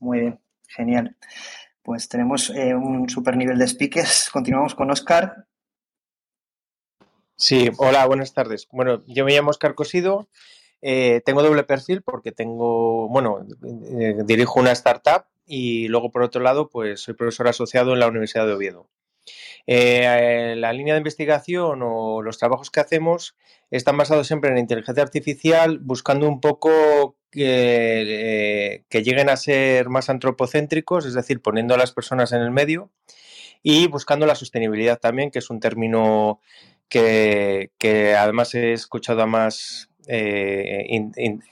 Muy 0.00 0.20
bien, 0.20 0.40
genial. 0.68 1.16
Pues 1.88 2.06
tenemos 2.06 2.50
eh, 2.50 2.74
un 2.74 3.08
super 3.08 3.34
nivel 3.34 3.56
de 3.58 3.66
speakers. 3.66 4.28
Continuamos 4.30 4.74
con 4.74 4.90
Oscar. 4.90 5.46
Sí, 7.34 7.70
hola, 7.78 8.04
buenas 8.04 8.34
tardes. 8.34 8.68
Bueno, 8.70 9.02
yo 9.06 9.24
me 9.24 9.32
llamo 9.32 9.48
Oscar 9.48 9.74
Cosido. 9.74 10.28
Eh, 10.82 11.22
tengo 11.24 11.42
doble 11.42 11.64
perfil 11.64 12.02
porque 12.02 12.30
tengo, 12.30 13.08
bueno, 13.08 13.46
dirijo 14.26 14.60
una 14.60 14.72
startup 14.72 15.24
y 15.46 15.88
luego 15.88 16.10
por 16.10 16.20
otro 16.20 16.42
lado, 16.42 16.68
pues 16.68 17.00
soy 17.00 17.14
profesor 17.14 17.48
asociado 17.48 17.94
en 17.94 18.00
la 18.00 18.08
Universidad 18.08 18.46
de 18.46 18.52
Oviedo. 18.52 18.90
Eh, 19.70 20.54
la 20.56 20.72
línea 20.72 20.94
de 20.94 20.98
investigación 21.00 21.82
o 21.82 22.22
los 22.22 22.38
trabajos 22.38 22.70
que 22.70 22.80
hacemos 22.80 23.36
están 23.70 23.98
basados 23.98 24.26
siempre 24.26 24.50
en 24.50 24.56
inteligencia 24.56 25.02
artificial, 25.02 25.78
buscando 25.78 26.26
un 26.26 26.40
poco 26.40 27.18
que, 27.30 28.82
eh, 28.90 29.02
lleguen 29.02 29.28
a 29.28 29.36
ser 29.36 29.90
más 29.90 30.08
antropocéntricos, 30.08 31.04
es 31.04 31.12
decir, 31.12 31.42
poniendo 31.42 31.74
a 31.74 31.76
las 31.76 31.92
personas 31.92 32.32
en 32.32 32.40
el 32.40 32.50
medio 32.50 32.90
y 33.62 33.88
buscando 33.88 34.24
la 34.24 34.36
sostenibilidad 34.36 34.98
también, 35.00 35.30
que 35.30 35.40
es 35.40 35.50
un 35.50 35.60
término 35.60 36.40
que, 36.88 37.70
además 38.18 38.54
he 38.54 38.72
escuchado 38.72 39.20
a 39.20 39.26
más 39.26 39.90
eh, 40.06 40.86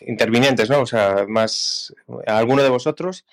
intervinientes, 0.07 0.71
¿no? 0.71 0.81
O 0.81 0.87
sea, 0.87 1.27
más 1.29 1.95
a 2.27 2.39
alguno 2.39 2.63
de 2.63 2.71
vosotros 2.71 3.27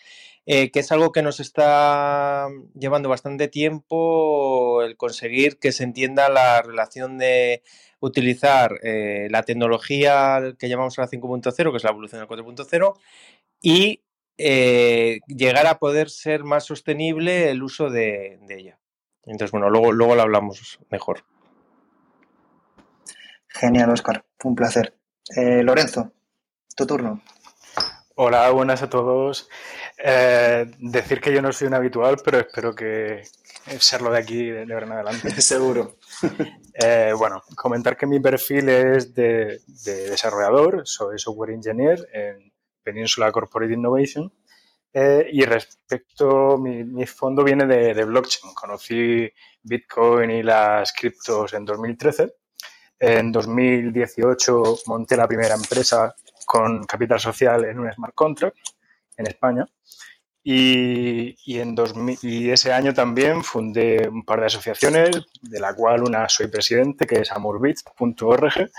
eh, 0.45 0.71
que 0.71 0.81
es 0.81 0.91
algo 0.91 1.13
que 1.13 1.21
nos 1.21 1.39
está 1.39 2.50
llevando 2.77 3.07
bastante 3.07 3.47
tiempo 3.47 4.81
el 4.83 4.97
conseguir 4.97 5.57
que 5.57 5.71
se 5.71 5.85
entienda 5.85 6.27
la 6.27 6.62
relación 6.62 7.17
de 7.17 7.63
utilizar 8.01 8.77
eh, 8.83 9.27
la 9.29 9.43
tecnología 9.43 10.53
que 10.59 10.67
llamamos 10.67 10.97
la 10.97 11.07
5.0, 11.07 11.71
que 11.71 11.77
es 11.77 11.83
la 11.83 11.91
evolución 11.91 12.19
del 12.19 12.27
4.0, 12.27 13.00
y 13.62 14.03
eh, 14.38 15.21
llegar 15.27 15.65
a 15.65 15.79
poder 15.79 16.09
ser 16.09 16.43
más 16.43 16.65
sostenible 16.65 17.50
el 17.50 17.63
uso 17.63 17.89
de, 17.89 18.39
ella. 18.50 18.77
Entonces, 19.25 19.51
bueno, 19.51 19.69
luego, 19.69 19.93
luego 19.93 20.15
lo 20.15 20.23
hablamos 20.23 20.79
mejor. 20.89 21.23
Genial, 23.47 23.91
Oscar. 23.91 24.25
Un 24.43 24.55
placer. 24.55 24.97
Lorenzo, 25.38 26.12
tu 26.75 26.85
turno. 26.85 27.21
Hola, 28.15 28.51
buenas 28.51 28.84
a 28.84 28.89
todos. 28.91 29.50
Eh, 29.98 30.72
decir 30.77 31.20
que 31.20 31.34
yo 31.34 31.41
no 31.41 31.51
soy 31.51 31.67
un 31.67 31.74
habitual, 31.74 32.17
pero 32.24 32.38
espero 32.38 32.75
que 32.75 33.24
serlo 33.79 34.12
de 34.12 34.20
aquí 34.20 34.51
de, 34.51 34.72
ahora 34.72 34.86
en 34.86 34.91
adelante. 34.91 35.32
Seguro. 35.41 35.98
Eh, 36.75 37.12
bueno, 37.17 37.41
comentar 37.55 37.98
que 37.98 38.05
mi 38.05 38.20
perfil 38.20 38.70
es 38.70 39.15
de, 39.15 39.62
desarrollador, 39.84 40.84
soy 40.86 41.17
software 41.17 41.51
engineer 41.51 42.08
en 42.13 42.53
Peninsula 42.84 43.32
Corporate 43.32 43.74
Innovation. 43.74 44.32
Eh, 44.93 45.27
y 45.32 45.43
respecto, 45.46 46.60
mi, 46.60 46.84
mi 46.84 47.08
fondo 47.08 47.43
viene 47.43 47.65
de, 47.65 47.96
de, 47.96 48.05
blockchain. 48.05 48.53
Conocí 48.53 49.27
Bitcoin 49.63 50.29
y 50.29 50.43
las 50.43 50.93
criptos 50.93 51.51
en 51.53 51.65
2013. 51.65 52.32
En 53.00 53.32
2018 53.32 54.82
monté 54.86 55.17
la 55.17 55.27
primera 55.27 55.55
empresa 55.55 56.15
con 56.45 56.83
capital 56.85 57.19
social 57.19 57.65
en 57.65 57.79
un 57.79 57.91
smart 57.91 58.15
contract 58.15 58.57
en 59.17 59.27
España. 59.27 59.65
Y, 60.45 61.38
y, 61.45 61.59
en 61.59 61.73
y 62.21 62.50
ese 62.50 62.73
año 62.73 62.93
también 62.93 63.43
fundé 63.43 64.09
un 64.09 64.25
par 64.25 64.41
de 64.41 64.47
asociaciones, 64.47 65.21
de 65.41 65.59
la 65.59 65.73
cual 65.73 66.03
una 66.03 66.27
soy 66.27 66.47
presidente, 66.47 67.07
que 67.07 67.21
es 67.21 67.31
amorbit.org, 67.31 68.69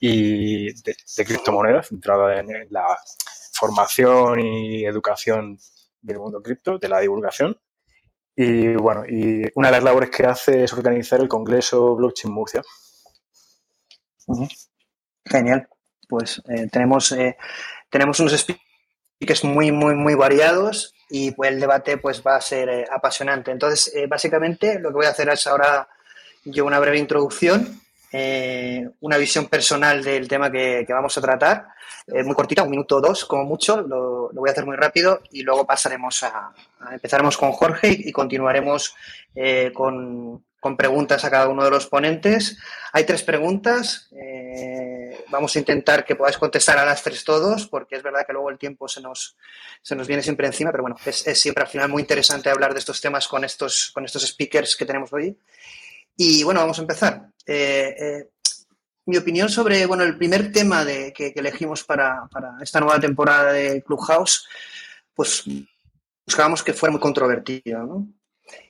y 0.00 0.72
de, 0.82 1.24
criptomonedas, 1.26 1.88
centrada 1.88 2.40
en 2.40 2.48
la 2.70 2.86
formación 3.52 4.40
y 4.40 4.84
educación 4.84 5.58
del 6.00 6.18
mundo 6.18 6.42
cripto, 6.42 6.78
de 6.78 6.88
la 6.88 7.00
divulgación. 7.00 7.58
Y 8.34 8.74
bueno, 8.74 9.04
y 9.06 9.44
una 9.54 9.68
de 9.68 9.72
las 9.72 9.84
labores 9.84 10.10
que 10.10 10.24
hace 10.24 10.64
es 10.64 10.72
organizar 10.72 11.20
el 11.20 11.28
Congreso 11.28 11.94
Blockchain 11.96 12.32
Murcia. 12.32 12.62
Genial 15.26 15.68
pues 16.08 16.42
eh, 16.48 16.68
tenemos, 16.70 17.12
eh, 17.12 17.36
tenemos 17.90 18.20
unos 18.20 18.32
speakers 18.32 19.44
muy, 19.44 19.72
muy, 19.72 19.94
muy 19.94 20.14
variados 20.14 20.94
y 21.10 21.30
pues, 21.32 21.50
el 21.50 21.60
debate 21.60 21.98
pues, 21.98 22.22
va 22.26 22.36
a 22.36 22.40
ser 22.40 22.68
eh, 22.68 22.84
apasionante. 22.90 23.50
Entonces, 23.50 23.92
básicamente 24.08 24.78
lo 24.78 24.90
que 24.90 24.94
voy 24.94 25.06
a 25.06 25.10
hacer 25.10 25.28
es 25.28 25.46
ahora 25.46 25.88
yo 26.44 26.64
una 26.64 26.78
breve 26.78 26.98
introducción, 26.98 27.80
una 29.00 29.16
visión 29.16 29.46
personal 29.46 30.04
del 30.04 30.28
tema 30.28 30.50
que, 30.52 30.86
vamos 30.88 31.18
a 31.18 31.20
tratar, 31.20 31.66
muy 32.06 32.34
cortita, 32.34 32.62
un 32.62 32.70
minuto 32.70 32.96
o 32.96 33.00
dos 33.00 33.24
como 33.24 33.44
mucho, 33.44 33.80
lo, 33.80 34.30
voy 34.32 34.48
a 34.48 34.52
hacer 34.52 34.64
muy 34.64 34.76
rápido 34.76 35.20
y 35.32 35.42
luego 35.42 35.66
pasaremos 35.66 36.22
a, 36.22 36.52
empezaremos 36.92 37.36
con 37.36 37.50
Jorge 37.50 37.88
y, 37.88 38.12
continuaremos 38.12 38.94
con, 39.74 40.44
con, 40.64 40.76
preguntas 40.76 41.24
a 41.24 41.30
cada 41.30 41.48
uno 41.48 41.64
de 41.64 41.70
los 41.70 41.86
ponentes. 41.86 42.58
Hay 42.92 43.04
tres 43.04 43.22
preguntas 43.22 44.08
vamos 45.34 45.54
a 45.56 45.58
intentar 45.58 46.04
que 46.04 46.16
podáis 46.16 46.38
contestar 46.38 46.78
a 46.78 46.84
las 46.84 47.02
tres 47.02 47.24
todos, 47.24 47.66
porque 47.66 47.96
es 47.96 48.02
verdad 48.02 48.24
que 48.26 48.32
luego 48.32 48.50
el 48.50 48.58
tiempo 48.58 48.88
se 48.88 49.00
nos, 49.00 49.36
se 49.82 49.96
nos 49.96 50.06
viene 50.06 50.22
siempre 50.22 50.46
encima, 50.46 50.70
pero 50.70 50.82
bueno, 50.82 50.96
es, 51.04 51.24
siempre 51.40 51.64
al 51.64 51.70
final 51.70 51.88
muy 51.88 52.02
interesante 52.02 52.50
hablar 52.50 52.72
de 52.72 52.78
estos 52.78 53.00
temas 53.00 53.26
con 53.26 53.44
estos, 53.44 53.90
con 53.92 54.04
estos 54.04 54.26
speakers 54.26 54.76
que 54.76 54.86
tenemos 54.86 55.12
hoy. 55.12 55.36
Y 56.16 56.44
bueno, 56.44 56.60
vamos 56.60 56.78
a 56.78 56.82
empezar. 56.82 57.30
Eh, 57.46 57.96
eh, 57.98 58.30
mi 59.06 59.16
opinión 59.16 59.48
sobre 59.48 59.84
bueno, 59.86 60.04
el 60.04 60.16
primer 60.16 60.52
tema 60.52 60.84
de, 60.84 61.12
que, 61.12 61.32
elegimos 61.34 61.84
para, 61.84 62.26
para, 62.30 62.56
esta 62.62 62.80
nueva 62.80 63.00
temporada 63.00 63.52
de 63.52 63.82
Clubhouse, 63.82 64.46
pues 65.14 65.44
buscábamos 66.24 66.62
que 66.62 66.72
fuera 66.72 66.92
muy 66.92 67.00
controvertido, 67.00 67.82
¿no? 67.82 68.08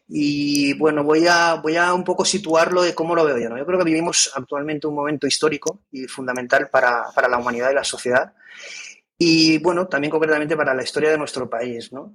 Y 0.09 0.75
bueno, 0.75 1.03
voy 1.03 1.27
a, 1.27 1.55
voy 1.55 1.77
a 1.77 1.95
un 1.95 2.05
poco 2.05 2.25
situarlo 2.25 2.83
de 2.83 2.95
cómo 2.95 3.15
lo 3.15 3.25
veo 3.25 3.39
yo. 3.39 3.49
¿no? 3.49 3.59
Yo 3.59 3.67
creo 3.67 3.79
que 3.79 3.85
vivimos 3.85 4.31
actualmente 4.35 4.87
un 4.87 4.95
momento 4.95 5.27
histórico 5.27 5.81
y 5.91 6.07
fundamental 6.07 6.69
para, 6.69 7.05
para 7.15 7.29
la 7.29 7.39
humanidad 7.39 7.71
y 7.71 7.75
la 7.75 7.85
sociedad. 7.85 8.35
Y 9.17 9.59
bueno, 9.59 9.87
también 9.87 10.11
concretamente 10.11 10.57
para 10.57 10.75
la 10.75 10.83
historia 10.83 11.11
de 11.11 11.19
nuestro 11.19 11.49
país. 11.49 11.93
¿no? 11.93 12.15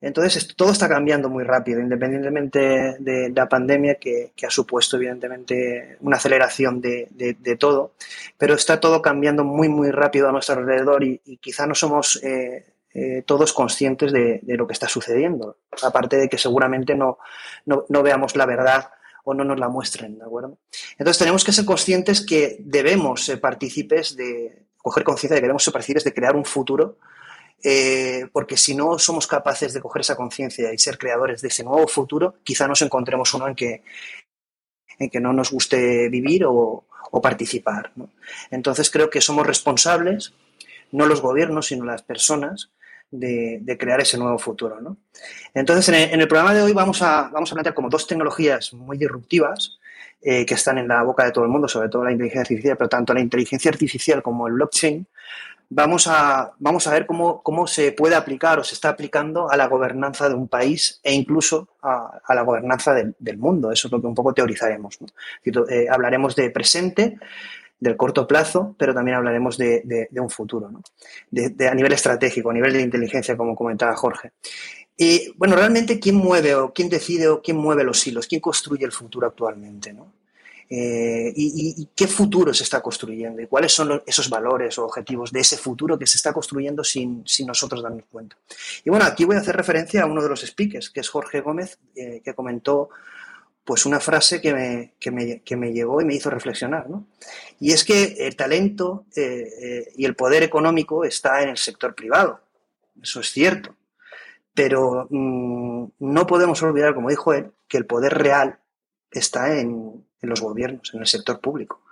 Entonces, 0.00 0.54
todo 0.54 0.70
está 0.70 0.88
cambiando 0.88 1.28
muy 1.28 1.42
rápido, 1.42 1.80
independientemente 1.80 2.96
de, 3.00 3.32
la 3.34 3.48
pandemia 3.48 3.96
que, 3.96 4.32
que, 4.36 4.46
ha 4.46 4.50
supuesto, 4.50 4.96
evidentemente, 4.96 5.96
una 6.00 6.18
aceleración 6.18 6.80
de, 6.80 7.08
de, 7.10 7.56
todo, 7.56 7.94
pero 8.36 8.54
está 8.54 8.78
todo 8.78 9.02
cambiando 9.02 9.42
muy, 9.42 9.68
muy 9.68 9.90
rápido 9.90 10.28
a 10.28 10.32
nuestro 10.32 10.60
alrededor 10.60 11.02
y, 11.02 11.20
y 11.24 11.38
quizá 11.38 11.66
no 11.66 11.74
somos 11.74 12.22
eh, 12.22 12.64
eh, 12.98 13.22
todos 13.22 13.52
conscientes 13.52 14.12
de, 14.12 14.40
lo 14.44 14.66
que 14.66 14.72
está 14.72 14.88
sucediendo, 14.88 15.58
aparte 15.82 16.16
de 16.16 16.28
que 16.28 16.38
seguramente 16.38 16.96
no, 16.96 17.18
no, 17.66 18.02
veamos 18.02 18.34
la 18.34 18.44
verdad 18.46 18.90
o 19.24 19.34
no 19.34 19.44
nos 19.44 19.60
la 19.60 19.68
muestren, 19.68 20.18
¿de 20.18 20.24
acuerdo? 20.24 20.58
Entonces 20.92 21.18
tenemos 21.18 21.44
que 21.44 21.52
ser 21.52 21.64
conscientes 21.64 22.24
que 22.24 22.56
debemos 22.60 23.24
ser 23.24 23.40
partícipes 23.40 24.16
de, 24.16 24.66
coger 24.78 25.04
conciencia 25.04 25.34
de 25.34 25.40
que 25.40 25.46
debemos 25.46 25.62
ser 25.62 25.72
partícipes 25.72 26.02
de 26.02 26.14
crear 26.14 26.34
un 26.34 26.44
futuro, 26.44 26.98
eh, 27.62 28.26
porque 28.32 28.56
si 28.56 28.74
no 28.74 28.98
somos 28.98 29.26
capaces 29.26 29.72
de 29.72 29.80
coger 29.80 30.00
esa 30.00 30.16
conciencia 30.16 30.72
y 30.72 30.78
ser 30.78 30.98
creadores 30.98 31.40
de 31.40 31.48
ese 31.48 31.62
nuevo 31.62 31.86
futuro, 31.86 32.36
quizá 32.42 32.66
nos 32.66 32.82
encontremos 32.82 33.32
uno 33.34 33.46
en 33.46 33.54
que, 33.54 33.82
en 34.98 35.10
que 35.10 35.20
no 35.20 35.32
nos 35.32 35.52
guste 35.52 36.08
vivir 36.08 36.44
o, 36.46 36.84
participar. 37.22 37.92
Entonces 38.50 38.90
creo 38.90 39.08
que 39.08 39.22
somos 39.22 39.46
responsables, 39.46 40.34
no 40.92 41.06
los 41.06 41.22
gobiernos, 41.22 41.66
sino 41.66 41.84
las 41.84 42.02
personas, 42.02 42.70
de, 43.10 43.76
crear 43.78 44.00
ese 44.00 44.18
nuevo 44.18 44.38
futuro. 44.38 44.80
¿no? 44.80 44.96
Entonces, 45.54 45.88
en 45.88 46.20
el, 46.20 46.28
programa 46.28 46.54
de 46.54 46.62
hoy 46.62 46.72
vamos 46.72 47.02
a, 47.02 47.28
vamos 47.32 47.50
a 47.50 47.54
plantear 47.54 47.74
como 47.74 47.88
dos 47.88 48.06
tecnologías 48.06 48.72
muy 48.72 48.98
disruptivas 48.98 49.78
eh, 50.20 50.44
que 50.44 50.54
están 50.54 50.78
en 50.78 50.88
la 50.88 51.02
boca 51.02 51.24
de 51.24 51.32
todo 51.32 51.44
el 51.44 51.50
mundo, 51.50 51.68
sobre 51.68 51.88
todo 51.88 52.04
la 52.04 52.12
inteligencia 52.12 52.42
artificial, 52.42 52.76
pero 52.76 52.88
tanto 52.88 53.14
la 53.14 53.20
inteligencia 53.20 53.70
artificial 53.70 54.22
como 54.22 54.46
el 54.46 54.54
blockchain, 54.54 55.06
vamos 55.70 56.06
a, 56.08 56.52
vamos 56.58 56.86
a 56.86 56.92
ver 56.92 57.06
cómo, 57.06 57.42
cómo 57.42 57.66
se 57.66 57.92
puede 57.92 58.14
aplicar 58.14 58.58
o 58.58 58.64
se 58.64 58.74
está 58.74 58.88
aplicando 58.88 59.50
a 59.50 59.56
la 59.56 59.66
gobernanza 59.66 60.28
de 60.28 60.34
un 60.34 60.48
país 60.48 61.00
e 61.02 61.14
incluso 61.14 61.68
a, 61.82 62.20
la 62.34 62.42
gobernanza 62.42 62.94
del 62.94 63.38
mundo. 63.38 63.70
Eso 63.70 63.88
es 63.88 63.92
lo 63.92 64.00
que 64.00 64.06
un 64.06 64.14
poco 64.14 64.34
teorizaremos. 64.34 64.98
Eh, 65.44 65.86
hablaremos 65.90 66.34
de 66.36 66.50
presente, 66.50 67.18
del 67.80 67.96
corto 67.96 68.26
plazo, 68.26 68.74
pero 68.78 68.92
también 68.92 69.16
hablaremos 69.16 69.56
de, 69.56 70.08
un 70.12 70.30
futuro, 70.30 70.70
de, 71.30 71.68
a 71.68 71.74
nivel 71.74 71.92
estratégico, 71.92 72.50
a 72.50 72.54
nivel 72.54 72.72
de 72.72 72.82
inteligencia, 72.82 73.36
como 73.36 73.54
comentaba 73.54 73.94
Jorge. 73.96 74.32
Y 74.96 75.32
bueno, 75.36 75.54
realmente, 75.54 76.00
¿quién 76.00 76.16
mueve 76.16 76.56
o 76.56 76.72
quién 76.72 76.88
decide 76.88 77.28
o 77.28 77.40
quién 77.40 77.56
mueve 77.56 77.84
los 77.84 78.04
hilos? 78.06 78.26
¿Quién 78.26 78.40
construye 78.40 78.84
el 78.84 78.90
futuro 78.90 79.28
actualmente? 79.28 79.92
¿no? 79.92 80.12
Eh, 80.70 81.32
y, 81.34 81.88
qué 81.94 82.06
futuro 82.06 82.52
se 82.52 82.64
está 82.64 82.82
construyendo? 82.82 83.40
¿Y 83.40 83.46
cuáles 83.46 83.72
son 83.72 84.02
esos 84.04 84.28
valores 84.28 84.76
o 84.78 84.84
objetivos 84.84 85.32
de 85.32 85.40
ese 85.40 85.56
futuro 85.56 85.98
que 85.98 86.06
se 86.06 86.18
está 86.18 86.32
construyendo 86.32 86.84
sin, 86.84 87.24
nosotros 87.46 87.82
darnos 87.82 88.04
cuenta? 88.10 88.36
Y 88.84 88.90
bueno, 88.90 89.06
aquí 89.06 89.24
voy 89.24 89.36
a 89.36 89.38
hacer 89.38 89.56
referencia 89.56 90.02
a 90.02 90.06
uno 90.06 90.22
de 90.22 90.28
los 90.28 90.40
speakers, 90.40 90.90
que 90.90 91.00
es 91.00 91.08
Jorge 91.08 91.40
Gómez, 91.40 91.78
eh, 91.94 92.20
que 92.22 92.34
comentó 92.34 92.90
pues 93.68 93.84
una 93.84 94.00
frase 94.00 94.40
que 94.40 94.54
me, 94.54 94.94
que, 94.98 95.56
me, 95.56 95.72
llegó 95.74 96.00
y 96.00 96.06
me 96.06 96.14
hizo 96.14 96.30
reflexionar. 96.30 96.88
¿no? 96.88 97.04
Y 97.60 97.72
es 97.72 97.84
que 97.84 98.16
el 98.20 98.34
talento 98.34 99.04
eh, 99.14 99.92
y 99.94 100.06
el 100.06 100.16
poder 100.16 100.42
económico 100.42 101.04
está 101.04 101.42
en 101.42 101.50
el 101.50 101.58
sector 101.58 101.94
privado. 101.94 102.40
Eso 103.02 103.20
es 103.20 103.30
cierto. 103.30 103.76
Pero 104.54 105.06
mm, 105.10 105.84
no 105.98 106.26
podemos 106.26 106.62
olvidar, 106.62 106.94
como 106.94 107.10
dijo 107.10 107.34
él, 107.34 107.50
que 107.68 107.76
el 107.76 107.84
poder 107.84 108.14
real 108.14 108.58
está 109.10 109.58
en, 109.60 110.02
los 110.22 110.40
gobiernos, 110.40 110.94
en 110.94 111.00
el 111.00 111.06
sector 111.06 111.38
público. 111.38 111.82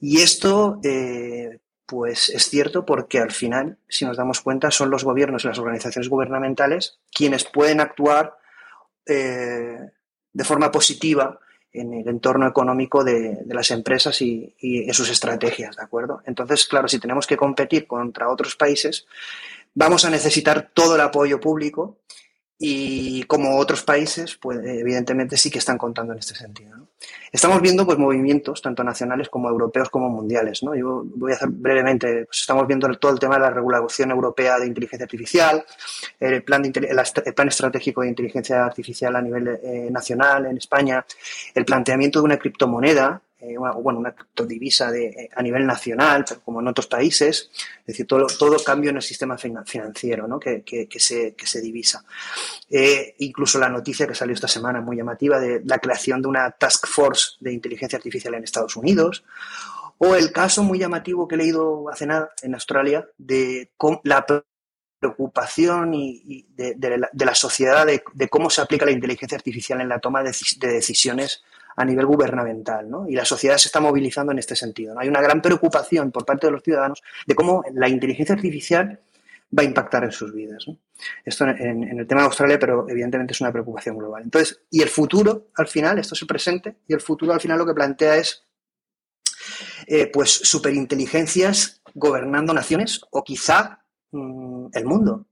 Y 0.00 0.22
esto, 0.22 0.80
eh, 0.82 1.58
pues 1.84 2.30
es 2.30 2.48
cierto 2.48 2.86
porque 2.86 3.18
al 3.18 3.32
final, 3.32 3.76
si 3.86 4.06
nos 4.06 4.16
damos 4.16 4.40
cuenta, 4.40 4.70
son 4.70 4.88
los 4.88 5.04
gobiernos 5.04 5.44
y 5.44 5.48
las 5.48 5.58
organizaciones 5.58 6.08
gubernamentales 6.08 7.00
quienes 7.14 7.44
pueden 7.44 7.80
actuar 7.80 8.38
eh, 9.04 9.90
de 10.32 10.44
forma 10.44 10.70
positiva 10.70 11.38
en 11.72 11.94
el 11.94 12.08
entorno 12.08 12.46
económico 12.46 13.02
de, 13.02 13.38
las 13.46 13.70
empresas 13.70 14.20
y, 14.20 14.54
y, 14.60 14.84
en 14.84 14.94
sus 14.94 15.08
estrategias, 15.08 15.76
¿de 15.76 15.82
acuerdo? 15.82 16.22
Entonces, 16.26 16.66
claro, 16.66 16.88
si 16.88 16.98
tenemos 16.98 17.26
que 17.26 17.36
competir 17.36 17.86
contra 17.86 18.28
otros 18.28 18.56
países, 18.56 19.06
vamos 19.74 20.04
a 20.04 20.10
necesitar 20.10 20.70
todo 20.74 20.96
el 20.96 21.00
apoyo 21.00 21.40
público 21.40 21.96
y 22.64 23.24
como 23.24 23.56
otros 23.58 23.82
países, 23.82 24.38
pues 24.40 24.60
evidentemente 24.64 25.36
sí 25.36 25.50
que 25.50 25.58
están 25.58 25.76
contando 25.76 26.12
en 26.12 26.20
este 26.20 26.36
sentido. 26.36 26.76
Estamos 27.32 27.60
viendo 27.60 27.84
pues 27.84 27.98
movimientos 27.98 28.62
tanto 28.62 28.84
nacionales 28.84 29.28
como 29.28 29.48
europeos 29.48 29.90
como 29.90 30.08
mundiales. 30.08 30.62
¿no? 30.62 30.72
Yo 30.76 31.02
voy 31.16 31.32
a 31.32 31.34
hacer 31.34 31.48
brevemente, 31.48 32.26
pues, 32.26 32.42
estamos 32.42 32.64
viendo 32.68 32.88
todo 32.98 33.10
el 33.10 33.18
tema 33.18 33.34
de 33.34 33.40
la 33.40 33.50
regulación 33.50 34.12
europea 34.12 34.60
de 34.60 34.68
inteligencia 34.68 35.04
artificial, 35.06 35.64
el 36.20 36.44
plan, 36.44 36.62
de, 36.62 36.68
el 37.24 37.34
plan 37.34 37.48
estratégico 37.48 38.02
de 38.02 38.10
inteligencia 38.10 38.64
artificial 38.64 39.16
a 39.16 39.22
nivel 39.22 39.58
eh, 39.60 39.88
nacional 39.90 40.46
en 40.46 40.56
España, 40.56 41.04
el 41.56 41.64
planteamiento 41.64 42.20
de 42.20 42.26
una 42.26 42.38
criptomoneda 42.38 43.20
eh, 43.42 43.58
una, 43.58 43.72
bueno, 43.72 43.98
una 43.98 44.14
de, 44.92 45.06
eh, 45.06 45.30
a 45.34 45.42
nivel 45.42 45.66
nacional, 45.66 46.24
como 46.44 46.60
en 46.60 46.68
otros 46.68 46.86
países, 46.86 47.50
es 47.80 47.86
decir, 47.86 48.06
todo, 48.06 48.28
todo 48.38 48.56
cambio 48.62 48.90
en 48.90 48.96
el 48.96 49.02
sistema 49.02 49.36
financiero 49.36 50.28
¿no? 50.28 50.38
que, 50.38 50.62
que, 50.62 50.86
se, 51.00 51.34
que, 51.34 51.46
se, 51.46 51.60
divisa. 51.60 52.04
Eh, 52.70 53.16
incluso 53.18 53.58
la 53.58 53.68
noticia 53.68 54.06
que 54.06 54.14
salió 54.14 54.32
esta 54.32 54.46
semana, 54.46 54.80
muy 54.80 54.96
llamativa, 54.96 55.40
de 55.40 55.60
la 55.64 55.78
creación 55.78 56.22
de 56.22 56.28
una 56.28 56.52
task 56.52 56.86
force 56.86 57.32
de 57.40 57.52
inteligencia 57.52 57.96
artificial 57.96 58.34
en 58.34 58.44
Estados 58.44 58.76
Unidos, 58.76 59.24
o 59.98 60.14
el 60.14 60.30
caso 60.30 60.62
muy 60.62 60.78
llamativo 60.78 61.26
que 61.26 61.34
he 61.34 61.38
leído 61.38 61.88
hace 61.90 62.06
nada 62.06 62.30
en 62.42 62.54
Australia 62.54 63.08
de 63.18 63.72
la 64.04 64.24
preocupación 65.00 65.94
y, 65.94 66.46
de, 66.54 66.74
de, 66.76 67.26
la, 67.26 67.34
sociedad 67.34 67.84
de, 67.86 68.28
cómo 68.28 68.50
se 68.50 68.60
aplica 68.60 68.84
la 68.84 68.92
inteligencia 68.92 69.36
artificial 69.36 69.80
en 69.80 69.88
la 69.88 69.98
toma 69.98 70.22
de, 70.22 70.32
decisiones 70.60 71.42
a 71.76 71.84
nivel 71.84 72.06
gubernamental, 72.06 72.88
¿no? 72.88 73.08
Y 73.08 73.14
la 73.14 73.24
sociedad 73.24 73.56
se 73.56 73.68
está 73.68 73.80
movilizando 73.80 74.32
en 74.32 74.38
este 74.38 74.56
sentido. 74.56 74.98
Hay 74.98 75.08
una 75.08 75.20
gran 75.20 75.40
preocupación 75.40 76.10
por 76.10 76.24
parte 76.24 76.46
de 76.46 76.52
los 76.52 76.62
ciudadanos 76.62 77.02
de 77.26 77.34
cómo 77.34 77.64
la 77.72 77.88
inteligencia 77.88 78.34
artificial 78.34 79.00
va 79.56 79.62
a 79.62 79.66
impactar 79.66 80.04
en 80.04 80.12
sus 80.12 80.32
vidas. 80.32 80.64
Esto 81.24 81.44
en, 81.46 81.98
el 81.98 82.06
tema 82.06 82.22
de 82.22 82.26
Australia, 82.26 82.58
pero 82.58 82.88
evidentemente 82.88 83.32
es 83.32 83.40
una 83.40 83.52
preocupación 83.52 83.98
global. 83.98 84.22
Entonces, 84.22 84.62
y 84.70 84.82
el 84.82 84.88
futuro, 84.88 85.48
al 85.56 85.68
final, 85.68 85.98
esto 85.98 86.14
es 86.14 86.22
el 86.22 86.28
presente, 86.28 86.76
y 86.88 86.94
el 86.94 87.00
futuro 87.00 87.32
al 87.32 87.40
final 87.40 87.58
lo 87.58 87.66
que 87.66 87.74
plantea 87.74 88.16
es, 88.16 88.44
eh, 89.86 90.06
pues, 90.06 90.30
superinteligencias 90.30 91.82
gobernando 91.94 92.54
naciones 92.54 93.00
o 93.10 93.22
quizá 93.22 93.84
mm, 94.12 94.68
el 94.72 94.84
mundo. 94.86 95.26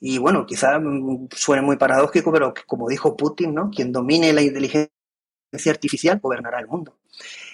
Y 0.00 0.18
bueno, 0.18 0.46
quizá 0.46 0.78
mm, 0.78 1.28
suene 1.32 1.62
muy 1.62 1.76
paradójico, 1.76 2.32
pero 2.32 2.54
como 2.66 2.88
dijo 2.88 3.16
Putin, 3.16 3.54
¿no? 3.54 3.70
Quien 3.70 3.92
domine 3.92 4.32
la 4.32 4.42
inteligencia 4.42 4.90
artificial 5.70 6.20
gobernará 6.20 6.60
el 6.60 6.66
mundo. 6.66 6.96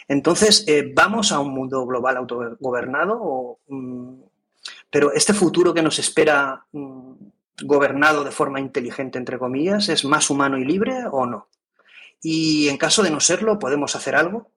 Entonces, 0.07 0.65
eh, 0.67 0.93
¿vamos 0.95 1.33
a 1.33 1.41
un 1.41 1.53
mundo 1.53 1.85
global 1.87 2.17
autogobernado? 2.17 3.59
Mm, 3.69 4.21
pero 4.91 5.13
este 5.13 5.35
futuro 5.35 5.75
que 5.75 5.83
nos 5.83 5.99
espera 5.99 6.65
mm, 6.73 7.13
gobernado 7.65 8.25
de 8.25 8.31
forma 8.31 8.61
inteligente, 8.61 9.19
entre 9.19 9.39
comillas, 9.39 9.89
¿es 9.89 10.05
más 10.05 10.31
humano 10.31 10.59
y 10.59 10.65
libre 10.65 11.05
o 11.11 11.27
no? 11.27 11.49
Y 12.23 12.69
en 12.69 12.79
caso 12.79 13.03
de 13.03 13.11
no 13.11 13.21
serlo, 13.21 13.59
¿podemos 13.59 13.95
hacer 13.95 14.17
algo? 14.17 14.51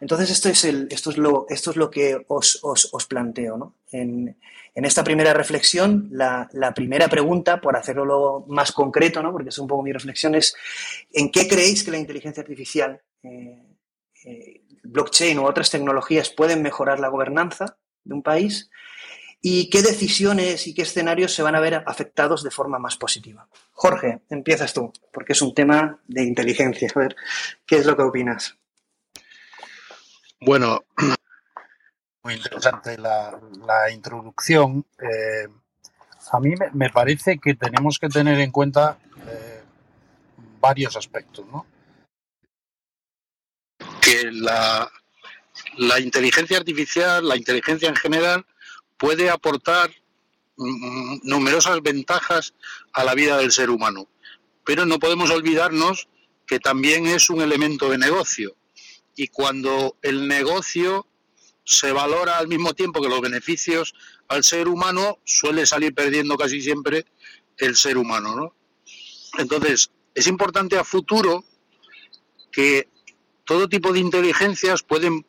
Entonces, 0.00 0.30
esto 0.30 0.48
es, 0.48 0.64
esto 0.64 1.10
es, 1.10 1.18
lo, 1.18 1.46
esto 1.48 1.70
es 1.70 1.76
lo 1.76 1.90
que 1.90 2.24
os, 2.28 2.58
os, 2.62 3.06
planteo. 3.06 3.56
¿no? 3.56 3.76
En, 3.92 4.38
en, 4.74 4.84
esta 4.84 5.04
primera 5.04 5.34
reflexión, 5.34 6.08
la, 6.10 6.48
la, 6.52 6.72
primera 6.72 7.08
pregunta, 7.08 7.60
por 7.60 7.76
hacerlo 7.76 8.44
más 8.48 8.72
concreto, 8.72 9.22
¿no? 9.22 9.32
porque 9.32 9.50
es 9.50 9.58
un 9.58 9.68
poco 9.68 9.82
mi 9.82 9.92
reflexión, 9.92 10.34
es 10.34 10.56
¿en 11.12 11.30
qué 11.30 11.46
creéis 11.46 11.84
que 11.84 11.90
la 11.90 11.98
inteligencia 11.98 12.40
artificial, 12.40 13.00
eh, 13.22 13.62
eh, 14.24 14.62
blockchain 14.82 15.38
u 15.38 15.46
otras 15.46 15.70
tecnologías 15.70 16.30
pueden 16.30 16.62
mejorar 16.62 17.00
la 17.00 17.08
gobernanza 17.08 17.76
de 18.04 18.14
un 18.14 18.22
país? 18.22 18.70
¿Y 19.44 19.68
qué 19.70 19.82
decisiones 19.82 20.68
y 20.68 20.74
qué 20.74 20.82
escenarios 20.82 21.34
se 21.34 21.42
van 21.42 21.56
a 21.56 21.60
ver 21.60 21.82
afectados 21.86 22.44
de 22.44 22.52
forma 22.52 22.78
más 22.78 22.96
positiva? 22.96 23.48
Jorge, 23.72 24.20
empiezas 24.30 24.72
tú, 24.72 24.92
porque 25.12 25.32
es 25.32 25.42
un 25.42 25.52
tema 25.52 26.00
de 26.06 26.22
inteligencia. 26.22 26.88
A 26.94 26.98
ver, 27.00 27.16
¿qué 27.66 27.76
es 27.76 27.84
lo 27.84 27.96
que 27.96 28.02
opinas? 28.04 28.56
Bueno, 30.40 30.84
muy 32.22 32.34
interesante 32.34 32.96
la, 32.98 33.90
introducción. 33.92 34.86
Eh, 35.00 35.48
a 36.30 36.40
mí 36.40 36.54
me, 36.72 36.90
parece 36.90 37.38
que 37.38 37.54
tenemos 37.54 37.98
que 37.98 38.08
tener 38.08 38.38
en 38.38 38.50
cuenta 38.50 38.98
eh, 39.26 39.62
varios 40.60 40.96
aspectos, 40.96 41.46
¿no? 41.48 41.66
Que 44.00 44.30
la, 44.30 44.88
inteligencia 46.00 46.58
artificial, 46.58 47.26
la 47.26 47.36
inteligencia 47.36 47.88
en 47.88 47.96
general, 47.96 48.46
puede 48.96 49.28
aportar 49.28 49.90
mm, 50.56 51.20
numerosas 51.24 51.82
ventajas 51.82 52.54
a 52.92 53.02
la 53.02 53.14
vida 53.14 53.36
del 53.36 53.50
ser 53.50 53.70
humano. 53.70 54.06
Pero 54.64 54.86
no 54.86 55.00
podemos 55.00 55.30
olvidarnos 55.30 56.08
que 56.46 56.60
también 56.60 57.06
es 57.06 57.30
un 57.30 57.42
elemento 57.42 57.90
de 57.90 57.98
negocio 57.98 58.54
y 59.16 59.28
cuando 59.28 59.96
el 60.02 60.28
negocio 60.28 61.06
se 61.72 61.90
valora 61.90 62.36
al 62.36 62.48
mismo 62.48 62.74
tiempo 62.74 63.00
que 63.00 63.08
los 63.08 63.20
beneficios 63.20 63.94
al 64.28 64.44
ser 64.44 64.68
humano, 64.68 65.18
suele 65.24 65.66
salir 65.66 65.94
perdiendo 65.94 66.36
casi 66.36 66.60
siempre 66.60 67.06
el 67.56 67.76
ser 67.76 67.96
humano, 67.96 68.36
¿no? 68.36 68.54
Entonces, 69.38 69.90
es 70.14 70.26
importante 70.26 70.76
a 70.76 70.84
futuro 70.84 71.44
que 72.50 72.88
todo 73.44 73.68
tipo 73.68 73.92
de 73.92 74.00
inteligencias 74.00 74.82
pueden 74.82 75.26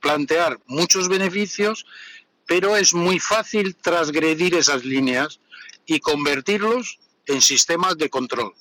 plantear 0.00 0.60
muchos 0.66 1.08
beneficios, 1.08 1.86
pero 2.46 2.76
es 2.76 2.92
muy 2.92 3.18
fácil 3.18 3.74
transgredir 3.76 4.54
esas 4.54 4.84
líneas 4.84 5.40
y 5.86 6.00
convertirlos 6.00 6.98
en 7.26 7.40
sistemas 7.40 7.96
de 7.96 8.10
control 8.10 8.54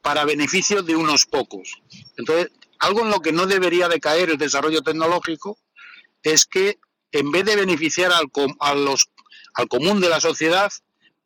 para 0.00 0.24
beneficio 0.24 0.82
de 0.82 0.96
unos 0.96 1.26
pocos. 1.26 1.82
Entonces, 2.16 2.50
algo 2.78 3.02
en 3.02 3.10
lo 3.10 3.20
que 3.20 3.32
no 3.32 3.46
debería 3.46 3.88
de 3.88 4.00
caer 4.00 4.30
el 4.30 4.38
desarrollo 4.38 4.82
tecnológico 4.82 5.58
es 6.22 6.46
que 6.46 6.78
en 7.12 7.30
vez 7.30 7.44
de 7.44 7.56
beneficiar 7.56 8.12
al, 8.12 8.30
al 9.54 9.68
común 9.68 10.00
de 10.00 10.08
la 10.08 10.20
sociedad, 10.20 10.72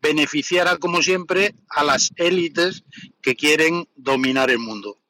beneficiara, 0.01 0.77
como 0.79 1.03
siempre, 1.03 1.55
a 1.69 1.85
las 1.85 2.13
élites 2.17 2.85
que 3.23 3.37
quieren 3.37 3.89
dominar 3.97 4.51
el 4.51 4.59
mundo. 4.59 5.01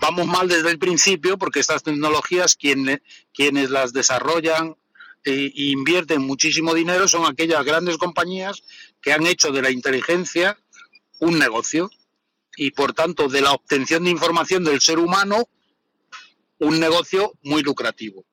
Vamos 0.00 0.26
mal 0.26 0.48
desde 0.48 0.70
el 0.70 0.78
principio 0.78 1.38
porque 1.38 1.60
estas 1.60 1.82
tecnologías, 1.82 2.56
quienes, 2.56 3.00
las 3.70 3.92
desarrollan 3.92 4.76
e 5.24 5.52
invierten 5.54 6.20
muchísimo 6.20 6.74
dinero 6.74 7.08
son 7.08 7.24
aquellas 7.24 7.64
grandes 7.64 7.96
compañías 7.96 8.62
que 9.00 9.12
han 9.12 9.26
hecho 9.26 9.52
de 9.52 9.62
la 9.62 9.70
inteligencia 9.70 10.58
un 11.20 11.38
negocio 11.38 11.90
y 12.56 12.72
por 12.72 12.92
tanto 12.92 13.28
de 13.28 13.40
la 13.40 13.52
obtención 13.52 14.04
de 14.04 14.10
información 14.10 14.64
del 14.64 14.82
ser 14.82 14.98
humano 14.98 15.48
un 16.58 16.78
negocio 16.78 17.32
muy 17.42 17.62
lucrativo. 17.62 18.26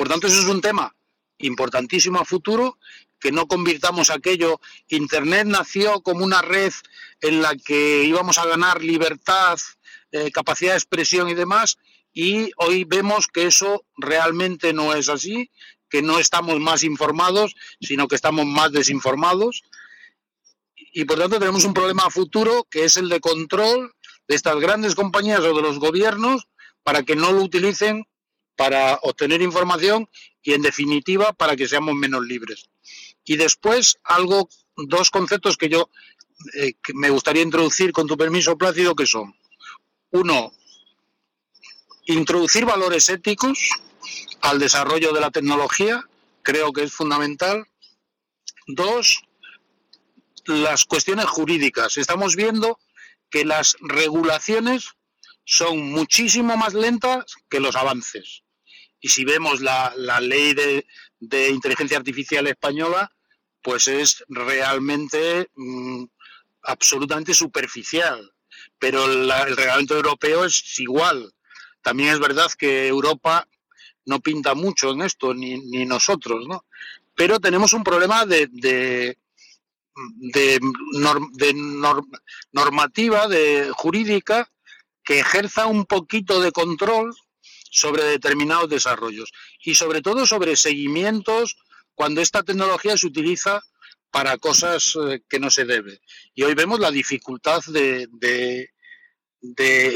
Por 0.00 0.08
tanto, 0.08 0.28
eso 0.28 0.40
es 0.40 0.46
un 0.46 0.62
tema 0.62 0.96
importantísimo 1.36 2.18
a 2.18 2.24
futuro, 2.24 2.78
que 3.20 3.32
no 3.32 3.46
convirtamos 3.46 4.08
aquello. 4.08 4.58
Internet 4.88 5.46
nació 5.46 6.00
como 6.00 6.24
una 6.24 6.40
red 6.40 6.72
en 7.20 7.42
la 7.42 7.54
que 7.54 8.04
íbamos 8.04 8.38
a 8.38 8.46
ganar 8.46 8.82
libertad, 8.82 9.58
eh, 10.10 10.30
capacidad 10.30 10.72
de 10.72 10.78
expresión 10.78 11.28
y 11.28 11.34
demás, 11.34 11.76
y 12.14 12.50
hoy 12.56 12.84
vemos 12.84 13.26
que 13.26 13.46
eso 13.46 13.84
realmente 13.98 14.72
no 14.72 14.94
es 14.94 15.10
así, 15.10 15.50
que 15.90 16.00
no 16.00 16.18
estamos 16.18 16.58
más 16.60 16.82
informados, 16.82 17.54
sino 17.78 18.08
que 18.08 18.16
estamos 18.16 18.46
más 18.46 18.72
desinformados. 18.72 19.64
Y 20.94 21.04
por 21.04 21.18
tanto 21.18 21.38
tenemos 21.38 21.64
un 21.64 21.74
problema 21.74 22.04
a 22.04 22.10
futuro 22.10 22.66
que 22.70 22.84
es 22.84 22.96
el 22.96 23.10
de 23.10 23.20
control 23.20 23.92
de 24.26 24.34
estas 24.34 24.58
grandes 24.60 24.94
compañías 24.94 25.40
o 25.40 25.54
de 25.54 25.60
los 25.60 25.78
gobiernos 25.78 26.48
para 26.84 27.02
que 27.02 27.16
no 27.16 27.32
lo 27.32 27.42
utilicen 27.42 28.06
para 28.60 28.98
obtener 29.04 29.40
información 29.40 30.06
y 30.42 30.52
en 30.52 30.60
definitiva 30.60 31.32
para 31.32 31.56
que 31.56 31.66
seamos 31.66 31.94
menos 31.94 32.26
libres. 32.26 32.68
Y 33.24 33.36
después 33.36 33.96
algo, 34.04 34.50
dos 34.76 35.08
conceptos 35.08 35.56
que 35.56 35.70
yo 35.70 35.88
eh, 36.58 36.74
me 36.92 37.08
gustaría 37.08 37.42
introducir 37.42 37.90
con 37.90 38.06
tu 38.06 38.18
permiso, 38.18 38.58
Plácido, 38.58 38.94
que 38.94 39.06
son, 39.06 39.34
uno, 40.10 40.52
introducir 42.04 42.66
valores 42.66 43.08
éticos 43.08 43.70
al 44.42 44.58
desarrollo 44.58 45.14
de 45.14 45.22
la 45.22 45.30
tecnología, 45.30 46.04
creo 46.42 46.70
que 46.74 46.82
es 46.82 46.92
fundamental. 46.92 47.66
Dos, 48.66 49.22
las 50.44 50.84
cuestiones 50.84 51.24
jurídicas. 51.24 51.96
Estamos 51.96 52.36
viendo 52.36 52.78
que 53.30 53.46
las 53.46 53.78
regulaciones 53.80 54.90
son 55.46 55.92
muchísimo 55.92 56.58
más 56.58 56.74
lentas 56.74 57.24
que 57.48 57.58
los 57.58 57.74
avances. 57.74 58.42
Y 59.00 59.08
si 59.08 59.24
vemos 59.24 59.60
la, 59.60 59.94
ley 60.20 60.54
de, 60.54 61.50
inteligencia 61.50 61.98
artificial 61.98 62.46
española, 62.46 63.10
pues 63.62 63.88
es 63.88 64.24
realmente 64.28 65.48
mm, 65.54 66.04
absolutamente 66.62 67.34
superficial. 67.34 68.32
Pero 68.78 69.04
el 69.06 69.56
reglamento 69.56 69.96
europeo 69.96 70.44
es 70.44 70.78
igual. 70.80 71.32
También 71.82 72.10
es 72.10 72.18
verdad 72.18 72.50
que 72.58 72.86
Europa 72.86 73.46
no 74.06 74.20
pinta 74.20 74.54
mucho 74.54 74.92
en 74.92 75.02
esto, 75.02 75.34
ni, 75.34 75.56
nosotros, 75.86 76.46
¿no? 76.46 76.64
Pero 77.14 77.38
tenemos 77.40 77.72
un 77.72 77.84
problema 77.84 78.26
de, 78.26 78.48
de, 78.50 79.18
de, 79.94 80.58
normativa, 82.52 83.28
de 83.28 83.70
jurídica, 83.74 84.50
que 85.04 85.20
ejerza 85.20 85.66
un 85.66 85.86
poquito 85.86 86.40
de 86.40 86.52
control 86.52 87.14
sobre 87.70 88.04
determinados 88.04 88.68
desarrollos 88.68 89.32
y 89.64 89.74
sobre 89.74 90.02
todo 90.02 90.26
sobre 90.26 90.56
seguimientos 90.56 91.56
cuando 91.94 92.20
esta 92.20 92.42
tecnología 92.42 92.96
se 92.96 93.06
utiliza 93.06 93.62
para 94.10 94.36
cosas 94.38 94.96
eh, 94.96 95.20
que 95.28 95.38
no 95.38 95.50
se 95.50 95.64
debe. 95.64 96.00
Y 96.34 96.42
hoy 96.42 96.54
vemos 96.54 96.80
la 96.80 96.90
dificultad 96.90 97.62
de, 97.68 98.08
de, 98.10 98.68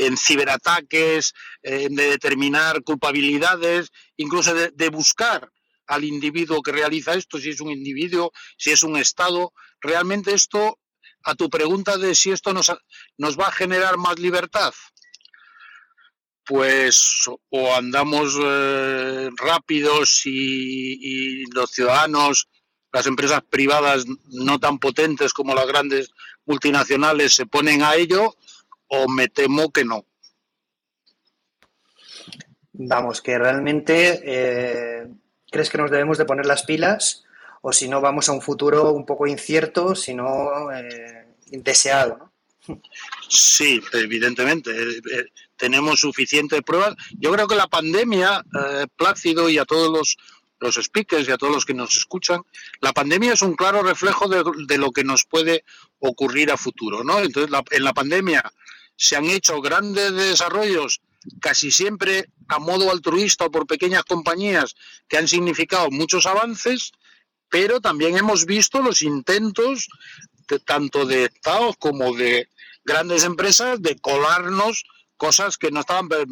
en 0.06 0.16
ciberataques, 0.16 1.34
de 1.62 1.88
determinar 1.88 2.82
culpabilidades, 2.82 3.90
incluso 4.16 4.54
de, 4.54 4.88
buscar 4.88 5.50
al 5.87 6.04
individuo 6.04 6.62
que 6.62 6.72
realiza 6.72 7.14
esto, 7.14 7.38
si 7.38 7.50
es 7.50 7.60
un 7.60 7.70
individuo, 7.70 8.32
si 8.56 8.70
es 8.70 8.82
un 8.82 8.96
Estado. 8.96 9.52
Realmente 9.80 10.32
esto, 10.32 10.78
a 11.24 11.34
tu 11.34 11.50
pregunta 11.50 11.98
de 11.98 12.14
si 12.14 12.30
esto 12.30 12.52
nos, 12.52 12.72
nos 13.18 13.38
va 13.38 13.48
a 13.48 13.52
generar 13.52 13.96
más 13.96 14.18
libertad, 14.18 14.72
pues 16.46 17.24
o 17.50 17.74
andamos 17.74 18.38
eh, 18.42 19.30
rápidos 19.37 20.22
y, 20.24 21.44
los 21.52 21.70
ciudadanos, 21.70 22.48
las 22.92 23.07
empresas 23.07 23.42
privadas 23.48 24.04
no 24.30 24.59
tan 24.59 24.78
potentes 24.78 25.33
como 25.33 25.54
las 25.54 25.66
grandes 25.66 26.11
multinacionales 26.46 27.35
se 27.35 27.46
ponen 27.46 27.83
a 27.83 27.94
ello, 27.94 28.37
o 28.88 29.09
me 29.09 29.28
temo 29.28 29.72
que 29.72 29.85
no. 29.85 30.04
Vamos, 32.72 33.22
que 33.22 33.38
realmente 33.38 34.20
eh, 34.24 35.09
crees 35.50 35.70
que 35.70 35.78
nos 35.78 35.90
debemos 35.90 36.18
de 36.18 36.24
poner 36.24 36.46
las 36.46 36.64
pilas 36.64 37.24
o 37.62 37.72
si 37.72 37.88
no 37.88 38.00
vamos 38.00 38.28
a 38.28 38.33
un 38.33 38.42
futuro 38.42 38.92
un 38.92 39.07
poco 39.07 39.26
incierto, 39.26 39.94
si 39.94 40.12
no 40.12 40.70
eh, 40.70 41.28
indeseado, 41.52 42.18
¿no? 42.18 42.80
Sí, 43.35 43.83
evidentemente. 43.92 44.70
Eh, 44.70 45.27
tenemos 45.57 46.01
suficientes 46.01 46.62
pruebas. 46.62 46.94
Yo 47.18 47.33
creo 47.33 47.49
que 47.49 47.57
la 47.57 47.66
pandemia, 47.66 48.44
Plácido, 48.97 49.49
y 49.49 49.59
a 49.59 49.64
todos 49.64 49.90
los, 49.90 50.16
los 50.61 50.77
speakers 50.77 51.27
y 51.27 51.33
a 51.33 51.37
todos 51.37 51.53
los 51.53 51.64
que 51.64 51.75
nos 51.75 51.97
escuchan, 51.97 52.42
la 52.81 52.92
pandemia 52.92 53.33
es 53.33 53.42
un 53.42 53.57
claro 53.57 53.83
reflejo 53.83 54.29
de, 54.29 54.44
de 54.68 54.79
lo 54.79 54.92
que 54.92 55.03
nos 55.03 55.25
puede 55.25 55.64
ocurrir 55.99 56.53
a 56.53 56.57
futuro, 56.57 57.03
¿no? 57.03 57.18
Entonces, 57.18 57.53
en 57.70 57.85
la 57.85 57.92
pandemia 57.92 58.53
se 58.97 59.16
han 59.16 59.25
hecho 59.25 59.61
grandes 59.61 60.12
desarrollos 60.12 61.01
casi 61.40 61.73
siempre 61.73 62.29
a 62.49 62.61
modo 62.61 62.92
altruista 62.92 63.47
o 63.47 63.51
por 63.51 63.66
pequeñas 63.66 64.05
compañías 64.05 64.77
que 65.09 65.16
han 65.16 65.27
significado 65.27 65.90
muchos 65.90 66.27
avances, 66.27 66.92
pero 67.49 67.81
también 67.81 68.16
hemos 68.16 68.47
visto 68.47 68.81
los 68.81 69.03
intentos 69.03 69.88
tanto 70.64 71.07
de 71.07 71.25
Estados 71.25 71.77
como 71.79 72.14
de 72.14 72.49
grandes 72.85 73.25
empresas 73.25 73.81
de 73.81 73.97
colarnos 73.97 74.85
cosas 75.16 75.57
que 75.57 75.70
no 75.70 75.81
estaban 75.81 76.09
eh, 76.12 76.27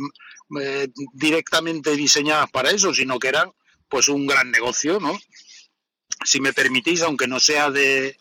eh, 0.61 0.89
directamente 1.13 1.97
diseñadas 1.97 2.51
para 2.51 2.71
eso, 2.71 2.93
sino 2.93 3.19
que 3.19 3.29
eran 3.29 3.53
pues 3.89 4.09
un 4.09 4.27
gran 4.27 4.51
negocio, 4.51 5.01
¿no? 5.01 5.19
Si 6.25 6.41
me 6.41 6.53
permitís, 6.53 7.03
aunque 7.03 7.27
no 7.27 7.41
sea 7.41 7.71
de, 7.71 8.17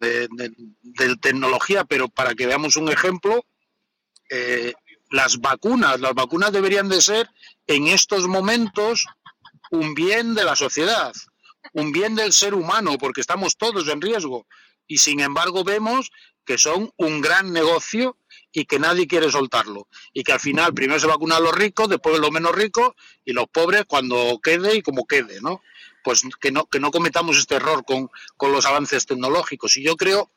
de, 0.00 0.28
de 0.82 1.16
tecnología, 1.16 1.84
pero 1.84 2.08
para 2.08 2.34
que 2.34 2.46
veamos 2.46 2.76
un 2.76 2.90
ejemplo, 2.90 3.44
eh, 4.30 4.74
las 5.10 5.38
vacunas, 5.38 6.00
las 6.00 6.14
vacunas 6.14 6.52
deberían 6.52 6.88
de 6.88 7.00
ser 7.00 7.30
en 7.66 7.88
estos 7.88 8.26
momentos 8.26 9.06
un 9.70 9.94
bien 9.94 10.34
de 10.34 10.44
la 10.44 10.56
sociedad, 10.56 11.12
un 11.72 11.92
bien 11.92 12.14
del 12.14 12.32
ser 12.32 12.54
humano, 12.54 12.98
porque 12.98 13.20
estamos 13.20 13.56
todos 13.56 13.88
en 13.88 14.00
riesgo. 14.00 14.46
Y 14.86 14.98
sin 14.98 15.20
embargo 15.20 15.64
vemos 15.64 16.10
que 16.48 16.56
son 16.56 16.90
un 16.96 17.20
gran 17.20 17.52
negocio 17.52 18.16
y 18.54 18.64
que 18.64 18.78
nadie 18.78 19.06
quiere 19.06 19.30
soltarlo. 19.30 19.86
Y 20.14 20.24
que 20.24 20.32
al 20.32 20.40
final 20.40 20.72
primero 20.72 20.98
se 20.98 21.06
vacunan 21.06 21.44
los 21.44 21.52
ricos, 21.52 21.90
después 21.90 22.18
los 22.18 22.30
menos 22.30 22.54
ricos 22.54 22.92
y 23.22 23.34
los 23.34 23.48
pobres 23.48 23.84
cuando 23.86 24.40
quede 24.42 24.74
y 24.74 24.80
como 24.80 25.06
quede, 25.06 25.42
¿no? 25.42 25.60
Pues 26.02 26.22
que 26.40 26.50
no, 26.50 26.64
que 26.64 26.80
no 26.80 26.90
cometamos 26.90 27.36
este 27.36 27.56
error 27.56 27.84
con, 27.84 28.08
con 28.38 28.50
los 28.50 28.64
avances 28.64 29.04
tecnológicos. 29.04 29.76
Y 29.76 29.82
yo 29.82 29.94
creo 29.96 30.32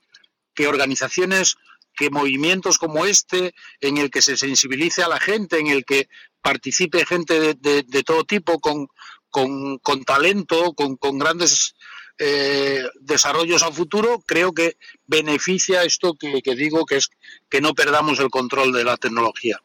que 0.54 0.68
organizaciones 0.68 1.56
que 1.96 2.10
movimientos 2.10 2.78
como 2.78 3.06
este, 3.06 3.56
en 3.80 3.96
el 3.96 4.12
que 4.12 4.22
se 4.22 4.36
sensibilice 4.36 5.04
a 5.04 5.08
la 5.08 5.22
gente, 5.22 5.60
en 5.60 5.68
el 5.68 5.86
que 5.86 6.10
participe 6.42 7.06
gente 7.06 7.54
de, 7.54 8.04
todo 8.04 8.26
tipo, 8.26 8.60
con, 8.60 8.90
con, 9.30 10.04
talento, 10.04 10.74
con, 10.74 11.20
grandes 11.20 11.74
eh, 12.24 12.86
desarrollos 13.00 13.64
a 13.64 13.72
futuro, 13.72 14.22
creo 14.28 14.54
que 14.54 14.78
beneficia 15.08 15.84
esto 15.84 16.14
que, 16.14 16.42
digo, 16.56 16.86
que 16.86 16.98
es 16.98 17.10
que 17.50 17.62
no 17.62 17.74
perdamos 17.74 18.20
el 18.20 18.30
control 18.30 18.72
de 18.72 18.84
la 18.84 18.98
tecnología. 18.98 19.60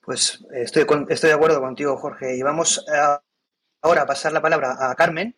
Pues 0.00 0.40
estoy, 0.52 0.84
estoy 1.08 1.28
de 1.28 1.34
acuerdo 1.34 1.60
contigo, 1.60 1.96
Jorge. 1.96 2.36
Y 2.36 2.42
vamos 2.42 2.84
ahora 3.82 4.02
a 4.02 4.06
pasar 4.06 4.32
la 4.32 4.42
palabra 4.42 4.76
a 4.80 4.94
Carmen. 4.96 5.36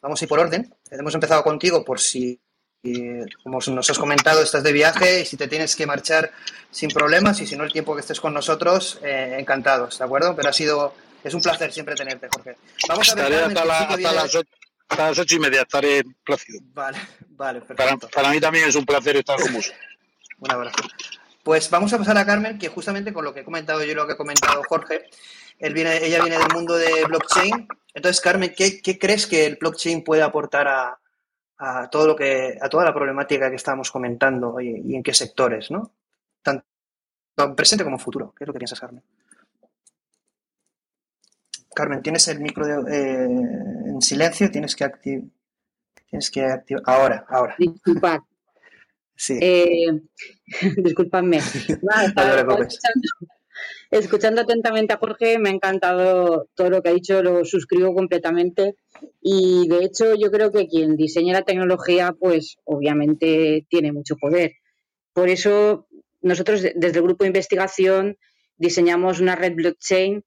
Vamos 0.00 0.20
a 0.20 0.24
ir 0.24 0.28
por 0.30 0.40
orden. 0.40 0.74
Hemos 0.90 1.14
empezado 1.14 1.42
contigo 1.42 1.84
por 1.84 2.00
si 2.00 2.40
y 2.86 3.20
como 3.42 3.58
nos 3.66 3.90
has 3.90 3.98
comentado, 3.98 4.42
estás 4.42 4.62
de 4.62 4.70
viaje 4.72 5.22
y 5.22 5.24
si 5.24 5.38
te 5.38 5.48
tienes 5.48 5.74
que 5.74 5.86
marchar 5.86 6.30
sin 6.70 6.90
problemas 6.90 7.40
y 7.40 7.46
si 7.46 7.56
no 7.56 7.64
el 7.64 7.72
tiempo 7.72 7.94
que 7.94 8.02
estés 8.02 8.20
con 8.20 8.34
nosotros, 8.34 8.98
eh, 9.02 9.36
encantados, 9.38 9.98
¿de 9.98 10.04
acuerdo? 10.04 10.36
Pero 10.36 10.50
ha 10.50 10.52
sido, 10.52 10.94
es 11.24 11.32
un 11.32 11.40
placer 11.40 11.72
siempre 11.72 11.94
tenerte, 11.94 12.28
Jorge. 12.30 12.56
Vamos 12.86 13.10
a 13.10 13.14
ver, 13.14 13.44
hasta, 13.44 13.64
las 13.64 14.32
ocho, 15.18 15.36
y 15.36 15.38
media, 15.38 15.62
estaré 15.62 16.02
plácido. 16.24 16.60
Vale, 16.72 16.98
vale, 17.30 17.60
perfecto. 17.60 18.08
Para, 18.08 18.30
mí 18.30 18.40
también 18.40 18.68
es 18.68 18.76
un 18.76 18.84
placer 18.84 19.16
estar 19.16 19.40
con 19.40 19.54
vos. 19.54 19.72
un 20.38 20.50
abrazo. 20.50 20.82
Pues 21.42 21.68
vamos 21.68 21.92
a 21.92 21.98
pasar 21.98 22.16
a 22.16 22.24
Carmen, 22.24 22.58
que 22.58 22.68
justamente 22.68 23.12
con 23.12 23.24
lo 23.24 23.34
que 23.34 23.40
he 23.40 23.44
comentado 23.44 23.84
yo 23.84 23.92
y 23.92 23.94
lo 23.94 24.06
que 24.06 24.14
ha 24.14 24.16
comentado 24.16 24.62
Jorge, 24.68 25.04
él 25.58 25.74
viene, 25.74 26.04
ella 26.04 26.22
viene 26.22 26.38
del 26.38 26.54
mundo 26.54 26.74
de 26.74 27.04
blockchain. 27.04 27.68
Entonces, 27.92 28.20
Carmen, 28.20 28.54
¿qué, 28.56 28.80
qué 28.80 28.98
crees 28.98 29.26
que 29.26 29.44
el 29.46 29.56
blockchain 29.56 30.02
puede 30.02 30.22
aportar 30.22 30.68
a, 30.68 30.98
a 31.58 31.88
todo 31.90 32.06
lo 32.06 32.16
que 32.16 32.58
a 32.60 32.68
toda 32.68 32.84
la 32.84 32.94
problemática 32.94 33.50
que 33.50 33.56
estábamos 33.56 33.90
comentando 33.90 34.60
y, 34.60 34.82
y 34.86 34.96
en 34.96 35.02
qué 35.02 35.14
sectores, 35.14 35.70
¿no? 35.70 35.92
Tanto 36.42 36.64
presente 37.56 37.84
como 37.84 37.98
futuro. 37.98 38.32
¿Qué 38.36 38.44
es 38.44 38.48
lo 38.48 38.52
que 38.52 38.60
piensas, 38.60 38.80
Carmen? 38.80 39.02
Carmen, 41.74 42.02
tienes 42.02 42.28
el 42.28 42.40
micro 42.40 42.86
eh, 42.88 43.24
en 43.24 44.00
silencio, 44.00 44.50
tienes 44.50 44.76
que 44.76 44.84
activar. 44.84 45.24
Tienes 46.08 46.30
que 46.30 46.44
activar. 46.44 46.82
Ahora, 46.86 47.26
ahora. 47.28 47.54
Disculpad. 47.58 48.20
Sí. 49.16 49.38
Eh, 49.40 49.86
disculpadme. 50.82 51.38
escuchando 53.90 54.40
atentamente 54.40 54.92
a 54.92 54.96
Jorge, 54.96 55.38
me 55.38 55.50
ha 55.50 55.52
encantado 55.52 56.48
todo 56.56 56.68
lo 56.68 56.82
que 56.82 56.88
ha 56.88 56.94
dicho, 56.94 57.22
lo 57.22 57.44
suscribo 57.44 57.94
completamente. 57.94 58.74
Y 59.20 59.68
de 59.68 59.84
hecho, 59.84 60.16
yo 60.16 60.32
creo 60.32 60.50
que 60.50 60.66
quien 60.66 60.96
diseña 60.96 61.32
la 61.32 61.42
tecnología, 61.42 62.12
pues 62.18 62.56
obviamente 62.64 63.64
tiene 63.68 63.92
mucho 63.92 64.16
poder. 64.16 64.54
Por 65.12 65.28
eso, 65.28 65.86
nosotros 66.20 66.62
desde 66.62 66.98
el 66.98 67.04
grupo 67.04 67.22
de 67.22 67.28
investigación 67.28 68.18
diseñamos 68.56 69.20
una 69.20 69.36
red 69.36 69.54
blockchain 69.54 70.24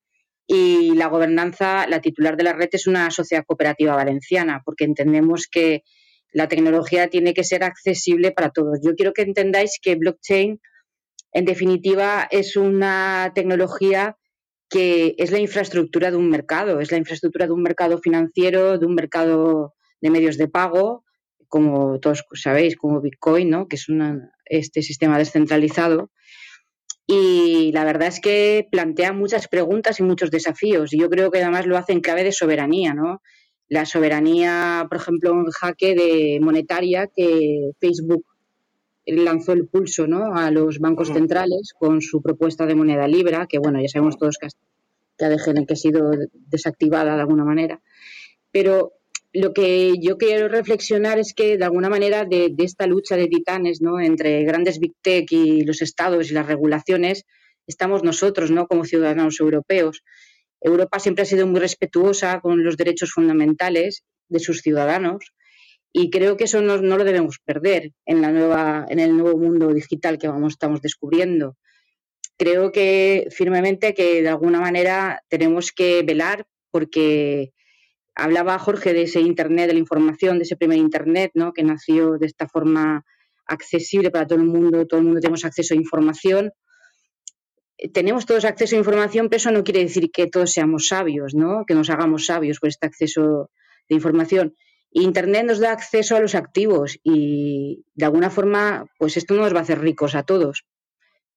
y 0.48 0.96
la 0.96 1.08
gobernanza, 1.08 1.86
la 1.88 2.02
titular 2.02 2.38
de 2.38 2.44
la 2.44 2.54
red 2.54 2.70
es 2.72 2.88
una 2.88 3.12
sociedad 3.12 3.44
cooperativa 3.46 3.96
valenciana, 3.96 4.62
porque 4.66 4.86
entendemos 4.86 5.48
que 5.52 5.84
la 6.32 6.48
tecnología 6.48 7.10
tiene 7.10 7.34
que 7.34 7.44
ser 7.44 7.64
accesible 7.64 8.32
para 8.32 8.52
todos. 8.52 8.80
Yo 8.82 8.96
quiero 8.96 9.14
que 9.14 9.24
entendáis 9.24 9.78
que 9.82 9.96
blockchain, 9.96 10.62
en 11.34 11.46
definitiva, 11.46 12.28
es 12.32 12.56
una 12.56 13.32
tecnología 13.36 14.18
que 14.70 15.16
es 15.18 15.32
la 15.32 15.40
infraestructura 15.40 16.12
de 16.12 16.18
un 16.18 16.30
mercado, 16.30 16.80
es 16.80 16.92
la 16.92 16.98
infraestructura 16.98 17.48
de 17.48 17.54
un 17.54 17.62
mercado 17.62 18.00
financiero, 18.00 18.78
de 18.78 18.86
un 18.86 18.96
mercado 18.96 19.74
de 20.02 20.10
medios 20.10 20.38
de 20.38 20.48
pago, 20.48 21.04
como 21.48 22.00
todos 22.00 22.26
sabéis, 22.34 22.76
como 22.76 23.02
Bitcoin, 23.02 23.50
¿no? 23.50 23.68
que 23.68 23.78
es 23.78 23.88
este 24.46 24.82
sistema 24.82 25.18
descentralizado. 25.18 26.12
Y 27.08 27.72
la 27.72 27.86
verdad 27.86 28.10
es 28.10 28.20
que 28.20 28.68
plantea 28.70 29.14
muchas 29.14 29.48
preguntas 29.48 30.00
y 30.00 30.04
muchos 30.04 30.30
desafíos. 30.30 30.94
Y 30.94 31.00
yo 31.00 31.10
creo 31.10 31.32
que 31.32 31.42
además 31.42 31.66
lo 31.66 31.78
hace 31.78 31.94
en 31.94 32.02
clave 32.02 32.26
de 32.26 32.34
soberanía, 32.34 32.94
¿no? 32.94 33.22
La 33.70 33.86
soberanía, 33.86 34.86
por 34.90 34.98
ejemplo, 34.98 35.32
en 35.32 35.46
jaque 35.46 35.96
de 35.96 36.40
monetaria 36.42 37.08
que 37.14 37.72
Facebook 37.80 38.26
lanzó 39.08 39.54
el 39.54 39.68
pulso 39.68 40.06
¿no? 40.06 40.36
a 40.36 40.52
los 40.52 40.80
bancos 40.80 41.10
centrales 41.10 41.74
con 41.78 42.02
su 42.02 42.22
propuesta 42.22 42.66
de 42.66 42.76
moneda 42.76 43.08
libra, 43.08 43.48
que 43.48 43.58
bueno, 43.58 43.82
ya 43.82 43.88
sabemos 43.88 44.18
todos 44.18 44.38
que, 44.38 44.48
que 45.18 45.26
ha, 45.26 45.30
que 45.30 45.74
ha 45.74 45.76
sido 45.76 46.12
desactivada 46.34 47.16
de 47.16 47.22
alguna 47.22 47.46
manera. 47.46 47.82
Pero 48.52 48.97
lo 49.34 49.54
que 49.54 49.96
yo 50.00 50.18
quiero 50.18 50.48
reflexionar 50.48 51.20
es 51.20 51.34
que 51.34 51.58
de 51.58 51.66
alguna 51.66 51.90
manera 51.90 52.26
de, 52.26 52.54
esta 52.58 52.88
lucha 52.88 53.16
de 53.16 53.28
titanes 53.28 53.82
¿no? 53.82 54.00
entre 54.00 54.44
grandes 54.44 54.80
big 54.80 54.94
tech 55.02 55.32
y 55.32 55.62
los 55.62 55.82
estados 55.82 56.30
y 56.30 56.34
las 56.34 56.48
regulaciones 56.48 57.26
estamos 57.68 58.04
nosotros 58.04 58.52
¿no? 58.52 58.68
como 58.68 58.86
ciudadanos 58.86 59.40
europeos. 59.40 60.04
Europa 60.62 61.00
siempre 61.00 61.24
ha 61.24 61.26
sido 61.26 61.46
muy 61.46 61.60
respetuosa 61.60 62.40
con 62.40 62.64
los 62.64 62.78
derechos 62.78 63.12
fundamentales 63.12 64.04
de 64.30 64.40
sus 64.40 64.62
ciudadanos 64.62 65.34
y 65.94 66.10
creo 66.10 66.38
que 66.38 66.46
eso 66.46 66.62
no, 66.62 66.78
lo 66.78 67.04
debemos 67.04 67.40
perder 67.44 67.92
en, 68.06 68.22
la 68.22 68.32
nueva, 68.32 68.86
en 68.90 69.00
el 69.00 69.16
nuevo 69.16 69.38
mundo 69.38 69.74
digital 69.74 70.18
que 70.18 70.28
vamos, 70.28 70.54
estamos 70.54 70.82
descubriendo. 70.82 71.58
Creo 72.38 72.72
que 72.72 73.28
firmemente 73.32 73.94
que 73.94 74.22
de 74.22 74.30
alguna 74.30 74.62
manera 74.62 75.24
tenemos 75.28 75.72
que 75.72 76.04
velar 76.04 76.46
porque 76.72 77.52
hablaba 78.18 78.58
Jorge 78.58 78.94
de 78.94 79.04
ese 79.04 79.22
Internet 79.22 79.68
de 79.68 79.74
la 79.74 79.80
información, 79.80 80.38
de 80.38 80.44
ese 80.44 80.58
primer 80.58 80.80
Internet, 80.80 81.32
¿no? 81.36 81.54
que 81.54 81.64
nació 81.64 82.18
de 82.18 82.26
esta 82.26 82.48
forma 82.48 83.06
accesible 83.46 84.10
para 84.10 84.26
todo 84.26 84.40
el 84.40 84.46
mundo, 84.46 84.88
todo 84.88 85.00
el 85.00 85.06
mundo 85.06 85.22
tenemos 85.22 85.46
acceso 85.46 85.76
a 85.76 85.78
información. 85.78 86.52
Tenemos 87.94 88.26
todos 88.26 88.44
acceso 88.44 88.76
a 88.76 88.80
información, 88.80 89.30
pero 89.30 89.38
eso 89.38 89.52
no 89.52 89.64
quiere 89.64 89.82
decir 89.82 90.10
que 90.12 90.26
todos 90.26 90.52
seamos 90.52 90.88
sabios, 90.88 91.36
¿no? 91.36 91.64
que 91.66 91.76
nos 91.76 91.92
hagamos 91.92 92.26
sabios 92.26 92.60
por 92.60 92.70
este 92.70 92.88
acceso 92.88 93.52
de 93.88 93.96
información. 93.96 94.56
Internet 94.90 95.46
nos 95.46 95.60
da 95.60 95.72
acceso 95.72 96.16
a 96.16 96.20
los 96.20 96.34
activos 96.34 96.98
y 97.04 97.86
de 97.94 98.06
alguna 98.06 98.32
forma, 98.32 98.88
pues 98.98 99.16
esto 99.16 99.36
no 99.36 99.44
nos 99.44 99.54
va 99.54 99.60
a 99.60 99.62
hacer 99.62 99.80
ricos 99.80 100.16
a 100.16 100.24
todos. 100.24 100.66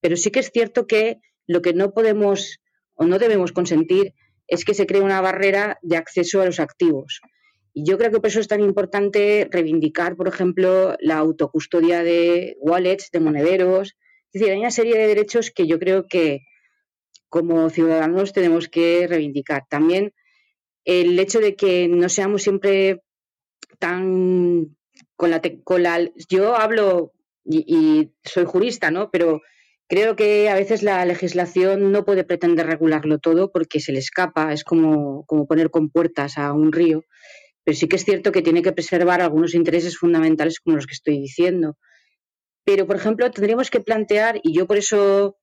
Pero 0.00 0.16
sí 0.16 0.30
que 0.30 0.40
es 0.40 0.50
cierto 0.50 0.86
que 0.86 1.18
lo 1.46 1.60
que 1.60 1.74
no 1.74 1.92
podemos 1.92 2.58
o 2.94 3.04
no 3.04 3.18
debemos 3.18 3.52
consentir 3.52 4.14
es 4.50 4.64
que 4.64 4.74
se 4.74 4.86
cree 4.86 5.00
una 5.00 5.20
barrera 5.20 5.78
de 5.80 5.96
acceso 5.96 6.42
a 6.42 6.44
los 6.44 6.60
activos. 6.60 7.20
Y 7.72 7.84
yo 7.88 7.96
creo 7.96 8.10
que 8.10 8.18
por 8.18 8.26
eso 8.26 8.40
es 8.40 8.48
tan 8.48 8.60
importante 8.60 9.48
reivindicar, 9.50 10.16
por 10.16 10.26
ejemplo, 10.26 10.96
la 10.98 11.18
autocustodia 11.18 12.02
de 12.02 12.56
wallets, 12.60 13.10
de 13.12 13.20
monederos. 13.20 13.96
Es 14.32 14.40
decir, 14.40 14.50
hay 14.50 14.58
una 14.58 14.72
serie 14.72 14.98
de 14.98 15.06
derechos 15.06 15.52
que 15.52 15.68
yo 15.68 15.78
creo 15.78 16.06
que 16.08 16.40
como 17.28 17.70
ciudadanos 17.70 18.32
tenemos 18.32 18.68
que 18.68 19.06
reivindicar. 19.06 19.66
También 19.70 20.12
el 20.84 21.16
hecho 21.20 21.38
de 21.38 21.54
que 21.54 21.86
no 21.86 22.08
seamos 22.08 22.42
siempre 22.42 23.02
tan 23.78 24.76
con 25.14 25.30
la, 25.30 25.40
con 25.62 25.84
yo 26.28 26.56
hablo 26.56 27.12
y, 27.44 27.64
y, 27.66 28.12
soy 28.24 28.46
jurista, 28.46 28.90
¿no? 28.90 29.10
Pero 29.10 29.42
Creo 29.90 30.14
que 30.14 30.48
a 30.48 30.54
veces 30.54 30.84
la 30.84 31.04
legislación 31.04 31.90
no 31.90 32.04
puede 32.04 32.22
pretender 32.22 32.64
regularlo 32.64 33.18
todo 33.18 33.50
porque 33.50 33.80
se 33.80 33.90
le 33.90 33.98
escapa, 33.98 34.52
es 34.52 34.62
como, 34.62 35.24
como 35.26 35.48
poner 35.48 35.68
compuertas 35.72 36.38
a 36.38 36.52
un 36.52 36.70
río, 36.70 37.02
pero 37.64 37.76
sí 37.76 37.88
que 37.88 37.96
es 37.96 38.04
cierto 38.04 38.30
que 38.30 38.40
tiene 38.40 38.62
que 38.62 38.70
preservar 38.70 39.20
algunos 39.20 39.52
intereses 39.52 39.98
fundamentales 39.98 40.60
como 40.60 40.76
los 40.76 40.86
que 40.86 40.94
estoy 40.94 41.18
diciendo. 41.18 41.76
Pero, 42.62 42.86
por 42.86 42.94
ejemplo, 42.94 43.28
tendríamos 43.32 43.68
que 43.68 43.80
plantear, 43.80 44.38
y 44.44 44.54
yo 44.56 44.68
por 44.68 44.76
eso 44.76 45.38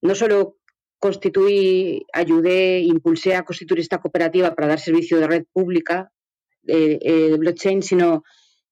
no 0.00 0.14
solo 0.14 0.58
constituí, 1.00 2.06
ayudé, 2.12 2.78
impulsé 2.82 3.34
a 3.34 3.42
constituir 3.42 3.80
esta 3.80 3.98
cooperativa 3.98 4.54
para 4.54 4.68
dar 4.68 4.78
servicio 4.78 5.18
de 5.18 5.26
red 5.26 5.44
pública 5.52 6.12
eh, 6.68 7.00
de 7.02 7.36
blockchain, 7.36 7.82
sino 7.82 8.22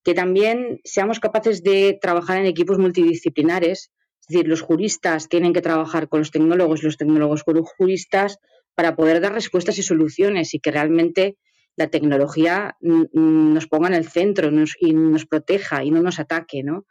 que 0.04 0.14
también 0.14 0.78
seamos 0.84 1.18
capaces 1.18 1.64
de 1.64 1.98
trabajar 2.00 2.38
en 2.38 2.46
equipos 2.46 2.78
multidisciplinares 2.78 3.90
es 4.20 4.26
decir, 4.28 4.48
los 4.48 4.60
juristas 4.62 5.28
tienen 5.28 5.52
que 5.52 5.62
trabajar 5.62 6.08
con 6.08 6.20
los 6.20 6.30
tecnólogos 6.30 6.82
los 6.82 6.96
tecnólogos 6.96 7.42
con 7.42 7.56
los 7.56 7.68
juristas 7.76 8.38
para 8.74 8.96
poder 8.96 9.20
dar 9.20 9.32
respuestas 9.32 9.78
y 9.78 9.82
soluciones 9.82 10.54
y 10.54 10.60
que 10.60 10.70
realmente 10.70 11.36
la 11.76 11.88
tecnología 11.88 12.76
nos 12.80 13.66
ponga 13.66 13.88
en 13.88 13.94
el 13.94 14.08
centro 14.08 14.50
y 14.80 14.92
nos 14.92 15.26
proteja 15.26 15.84
y 15.84 15.90
no 15.90 16.02
nos 16.02 16.18
ataque, 16.18 16.62
¿no? 16.62 16.84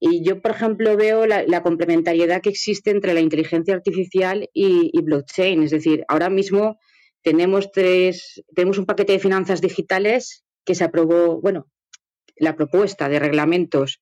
Y 0.00 0.24
yo, 0.24 0.40
por 0.40 0.52
ejemplo, 0.52 0.96
veo 0.96 1.26
la, 1.26 1.62
complementariedad 1.62 2.40
que 2.40 2.48
existe 2.48 2.90
entre 2.90 3.12
la 3.12 3.20
inteligencia 3.20 3.74
artificial 3.74 4.48
y, 4.54 4.90
y, 4.92 5.02
blockchain. 5.02 5.62
Es 5.62 5.70
decir, 5.70 6.04
ahora 6.08 6.30
mismo 6.30 6.78
tenemos 7.22 7.70
tres, 7.70 8.42
tenemos 8.54 8.78
un 8.78 8.86
paquete 8.86 9.12
de 9.12 9.18
finanzas 9.18 9.60
digitales 9.60 10.44
que 10.64 10.74
se 10.74 10.84
aprobó, 10.84 11.40
bueno, 11.42 11.66
la 12.36 12.56
propuesta 12.56 13.10
de 13.10 13.18
reglamentos 13.18 14.00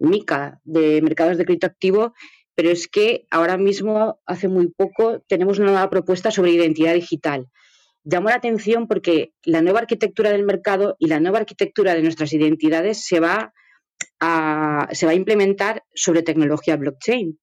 MICA 0.00 0.60
de 0.64 1.00
mercados 1.02 1.38
de 1.38 1.44
crédito 1.44 1.66
activo, 1.66 2.14
pero 2.54 2.70
es 2.70 2.88
que 2.88 3.26
ahora 3.30 3.56
mismo, 3.56 4.20
hace 4.26 4.48
muy 4.48 4.68
poco, 4.68 5.20
tenemos 5.28 5.58
una 5.58 5.70
nueva 5.70 5.90
propuesta 5.90 6.30
sobre 6.30 6.52
identidad 6.52 6.94
digital. 6.94 7.46
Llamó 8.02 8.30
la 8.30 8.36
atención 8.36 8.88
porque 8.88 9.32
la 9.44 9.62
nueva 9.62 9.80
arquitectura 9.80 10.30
del 10.30 10.44
mercado 10.44 10.96
y 10.98 11.06
la 11.06 11.20
nueva 11.20 11.38
arquitectura 11.38 11.94
de 11.94 12.02
nuestras 12.02 12.32
identidades 12.32 13.04
se 13.04 13.20
va 13.20 13.52
a, 14.20 14.88
se 14.92 15.06
va 15.06 15.12
a 15.12 15.14
implementar 15.14 15.84
sobre 15.94 16.22
tecnología 16.22 16.76
blockchain. 16.76 17.38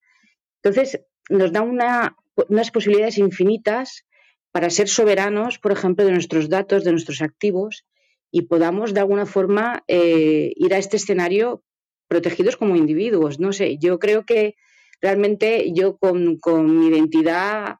Entonces, 0.61 1.01
nos 1.29 1.51
da 1.51 1.61
unas 1.61 2.71
posibilidades 2.71 3.17
infinitas 3.17 4.05
para 4.51 4.69
ser 4.69 4.87
soberanos, 4.87 5.59
por 5.59 5.71
ejemplo, 5.71 6.05
de 6.05 6.11
nuestros 6.11 6.49
datos, 6.49 6.83
de 6.83 6.91
nuestros 6.91 7.21
activos, 7.21 7.85
y 8.31 8.43
podamos 8.43 8.93
de 8.93 8.99
alguna 8.99 9.25
forma 9.25 9.83
eh, 9.87 10.51
ir 10.55 10.73
a 10.73 10.77
este 10.77 10.97
escenario 10.97 11.63
protegidos 12.07 12.57
como 12.57 12.75
individuos. 12.75 13.39
No 13.39 13.51
sé, 13.53 13.77
yo 13.77 13.99
creo 13.99 14.25
que 14.25 14.55
realmente 15.01 15.71
yo 15.73 15.97
con, 15.97 16.39
mi 16.79 16.87
identidad 16.87 17.77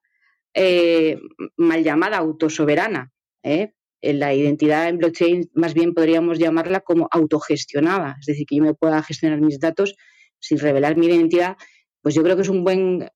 eh, 0.54 1.20
mal 1.56 1.84
llamada 1.84 2.18
autosoberana, 2.18 3.12
¿eh? 3.44 3.74
en 4.02 4.20
la 4.20 4.34
identidad 4.34 4.90
en 4.90 5.00
blockchain 5.00 5.50
más 5.54 5.74
bien 5.74 5.94
podríamos 5.94 6.38
llamarla 6.38 6.82
como 6.82 7.08
autogestionada, 7.12 8.18
es 8.20 8.28
decir, 8.28 8.46
que 8.46 8.58
yo 8.58 8.64
me 8.64 8.76
pueda 8.76 9.02
gestionar 9.02 9.42
mis 9.42 9.60
datos 9.60 9.96
sin 10.40 10.60
revelar 10.60 10.98
mi 10.98 11.08
identidad, 11.08 11.58
pues 12.02 12.14
yo 12.14 12.24
creo 12.24 12.36
que 12.36 12.44
es 12.44 12.50
un 12.50 12.64
buen, 12.64 13.10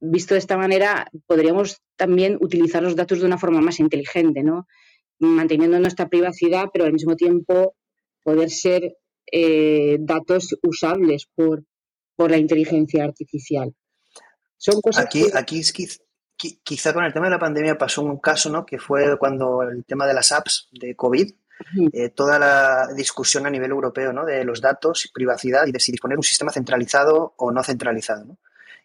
visto 0.00 0.34
de 0.34 0.38
esta 0.38 0.56
manera, 0.56 1.10
podríamos 1.26 1.82
también 1.96 2.38
utilizar 2.40 2.82
los 2.82 2.96
datos 2.96 3.20
de 3.20 3.26
una 3.26 3.38
forma 3.38 3.60
más 3.60 3.80
inteligente, 3.80 4.42
¿no? 4.42 4.66
manteniendo 5.18 5.78
nuestra 5.78 6.08
privacidad, 6.08 6.68
pero 6.72 6.86
al 6.86 6.92
mismo 6.92 7.14
tiempo 7.14 7.76
poder 8.22 8.50
ser 8.50 8.96
eh, 9.32 9.98
datos 10.00 10.56
usables 10.62 11.26
por, 11.34 11.64
por 12.16 12.30
la 12.30 12.38
inteligencia 12.38 13.04
artificial. 13.04 13.74
Son 14.56 14.80
cosas 14.80 15.04
aquí, 15.04 15.24
aquí 15.34 15.62
quizá 16.62 16.92
con 16.92 17.04
el 17.04 17.12
tema 17.12 17.26
de 17.26 17.30
la 17.30 17.38
pandemia 17.38 17.78
pasó 17.78 18.02
un 18.02 18.18
caso, 18.18 18.50
¿no? 18.50 18.64
Que 18.64 18.78
fue 18.78 19.18
cuando 19.18 19.62
el 19.62 19.84
tema 19.84 20.06
de 20.06 20.14
las 20.14 20.32
apps 20.32 20.68
de 20.72 20.94
COVID, 20.94 21.32
eh, 21.92 22.08
toda 22.10 22.38
la 22.38 22.88
discusión 22.94 23.46
a 23.46 23.50
nivel 23.50 23.70
europeo, 23.70 24.12
¿no? 24.12 24.24
De 24.24 24.44
los 24.44 24.60
datos, 24.60 25.10
privacidad 25.12 25.66
y 25.66 25.72
de 25.72 25.80
si 25.80 25.92
disponer 25.92 26.16
un 26.16 26.22
sistema 26.22 26.52
centralizado 26.52 27.34
o 27.36 27.52
no 27.52 27.62
centralizado, 27.62 28.24
¿no? 28.24 28.38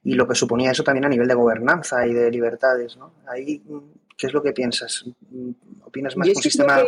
Y 0.04 0.14
lo 0.14 0.28
que 0.28 0.36
suponía 0.36 0.72
eso 0.72 0.84
también 0.84 1.06
a 1.06 1.10
nivel 1.10 1.28
de 1.28 1.34
gobernanza 1.34 2.06
y 2.06 2.14
de 2.14 2.30
libertades, 2.30 2.96
¿no? 2.98 3.14
Ahí, 3.28 3.64
¿qué 4.16 4.28
es 4.28 4.34
lo 4.34 4.44
que 4.44 4.52
piensas? 4.52 5.04
¿Opinas 5.84 6.16
más 6.16 6.28
que 6.28 6.34
un 6.36 6.44
sistema 6.44 6.84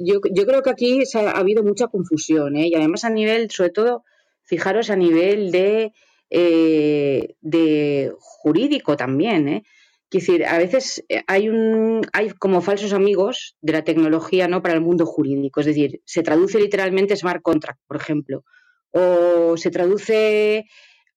yo, 0.00 0.20
yo 0.32 0.46
creo 0.46 0.62
que 0.62 0.70
aquí 0.70 1.02
ha, 1.14 1.30
habido 1.30 1.62
mucha 1.62 1.88
confusión, 1.88 2.56
¿eh? 2.56 2.68
y 2.68 2.74
además 2.74 3.04
a 3.04 3.10
nivel, 3.10 3.50
sobre 3.50 3.70
todo, 3.70 4.04
fijaros 4.42 4.90
a 4.90 4.96
nivel 4.96 5.52
de 5.52 5.92
eh, 6.30 8.12
jurídico 8.18 8.96
también. 8.96 9.48
¿eh? 9.48 9.62
Decir, 10.10 10.44
a 10.44 10.58
veces 10.58 11.04
eh, 11.08 11.22
hay, 11.26 11.48
un, 11.48 12.02
hay 12.12 12.30
como 12.30 12.60
falsos 12.60 12.92
amigos 12.92 13.56
de 13.60 13.72
la 13.72 13.84
tecnología 13.84 14.48
¿no? 14.48 14.62
para 14.62 14.74
el 14.74 14.80
mundo 14.80 15.06
jurídico. 15.06 15.60
Es 15.60 15.66
decir, 15.66 16.00
se 16.04 16.22
traduce 16.22 16.58
literalmente 16.58 17.16
smart 17.16 17.42
contract, 17.42 17.80
por 17.86 17.96
ejemplo, 17.96 18.44
o 18.90 19.56
se 19.56 19.70
traduce 19.70 20.64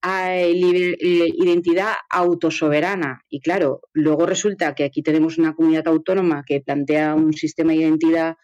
a 0.02 0.38
identidad 0.38 1.93
autosoberana. 2.10 3.22
Y 3.30 3.39
claro, 3.39 3.82
luego 3.93 4.26
resulta 4.26 4.76
que 4.76 4.84
aquí 4.84 5.02
tenemos 5.02 5.38
una 5.38 5.56
comunidad 5.56 5.88
autónoma 5.88 6.43
que 6.46 6.60
plantea 6.60 7.15
un 7.15 7.34
sistema 7.34 7.72
de 7.72 7.80
identidad 7.80 8.36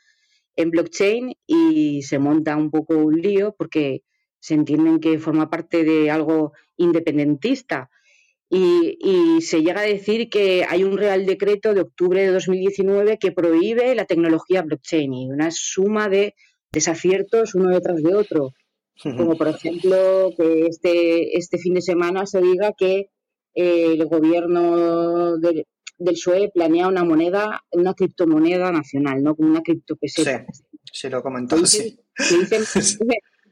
en 0.60 0.72
blockchain 0.72 1.34
y 1.48 2.02
se 2.04 2.20
monta 2.20 2.58
un 2.58 2.70
poco 2.70 2.98
un 2.98 3.22
lío 3.22 3.56
porque 3.58 4.04
se 4.42 4.56
entienden 4.56 5.00
que 5.00 5.18
forma 5.18 5.50
parte 5.50 5.86
de 5.86 6.12
algo 6.12 6.52
independentista. 6.76 7.90
Y, 8.50 9.42
se 9.42 9.62
llega 9.62 9.82
a 9.82 9.86
decir 9.86 10.30
que 10.30 10.66
hay 10.68 10.84
un 10.84 10.98
Real 10.98 11.26
Decreto 11.26 11.74
de 11.74 11.82
octubre 11.82 12.22
de 12.22 12.32
2019 12.32 13.18
que 13.18 13.32
prohíbe 13.32 13.96
la 13.96 14.06
tecnología 14.06 14.64
blockchain 14.64 15.14
y 15.14 15.30
una 15.30 15.50
suma 15.52 16.10
de 16.10 16.34
desaciertos 16.74 17.56
uno 17.56 17.70
detrás 17.70 18.04
de 18.04 18.14
otro. 18.14 18.52
Como 19.02 19.38
por 19.38 19.48
ejemplo 19.48 20.32
que 20.36 20.66
este, 20.66 21.38
este 21.38 21.58
fin 21.58 21.76
de 21.76 21.82
semana 21.82 22.26
se 22.26 22.42
diga 22.42 22.74
que 22.78 23.12
eh, 23.56 23.94
el 23.94 24.06
gobierno 24.08 25.38
del, 25.38 25.66
del 26.00 26.16
PSOE 26.16 26.52
planea 26.54 26.88
una 26.88 27.04
moneda, 27.04 27.64
una 27.72 27.94
criptomoneda 27.94 28.72
nacional, 28.72 29.22
¿no? 29.22 29.36
Como 29.36 29.50
una 29.50 29.62
criptopeseta. 29.62 30.46
Sí, 30.52 30.64
sí 30.92 31.10
lo 31.10 31.22
comentó, 31.22 31.58
sí. 31.66 32.00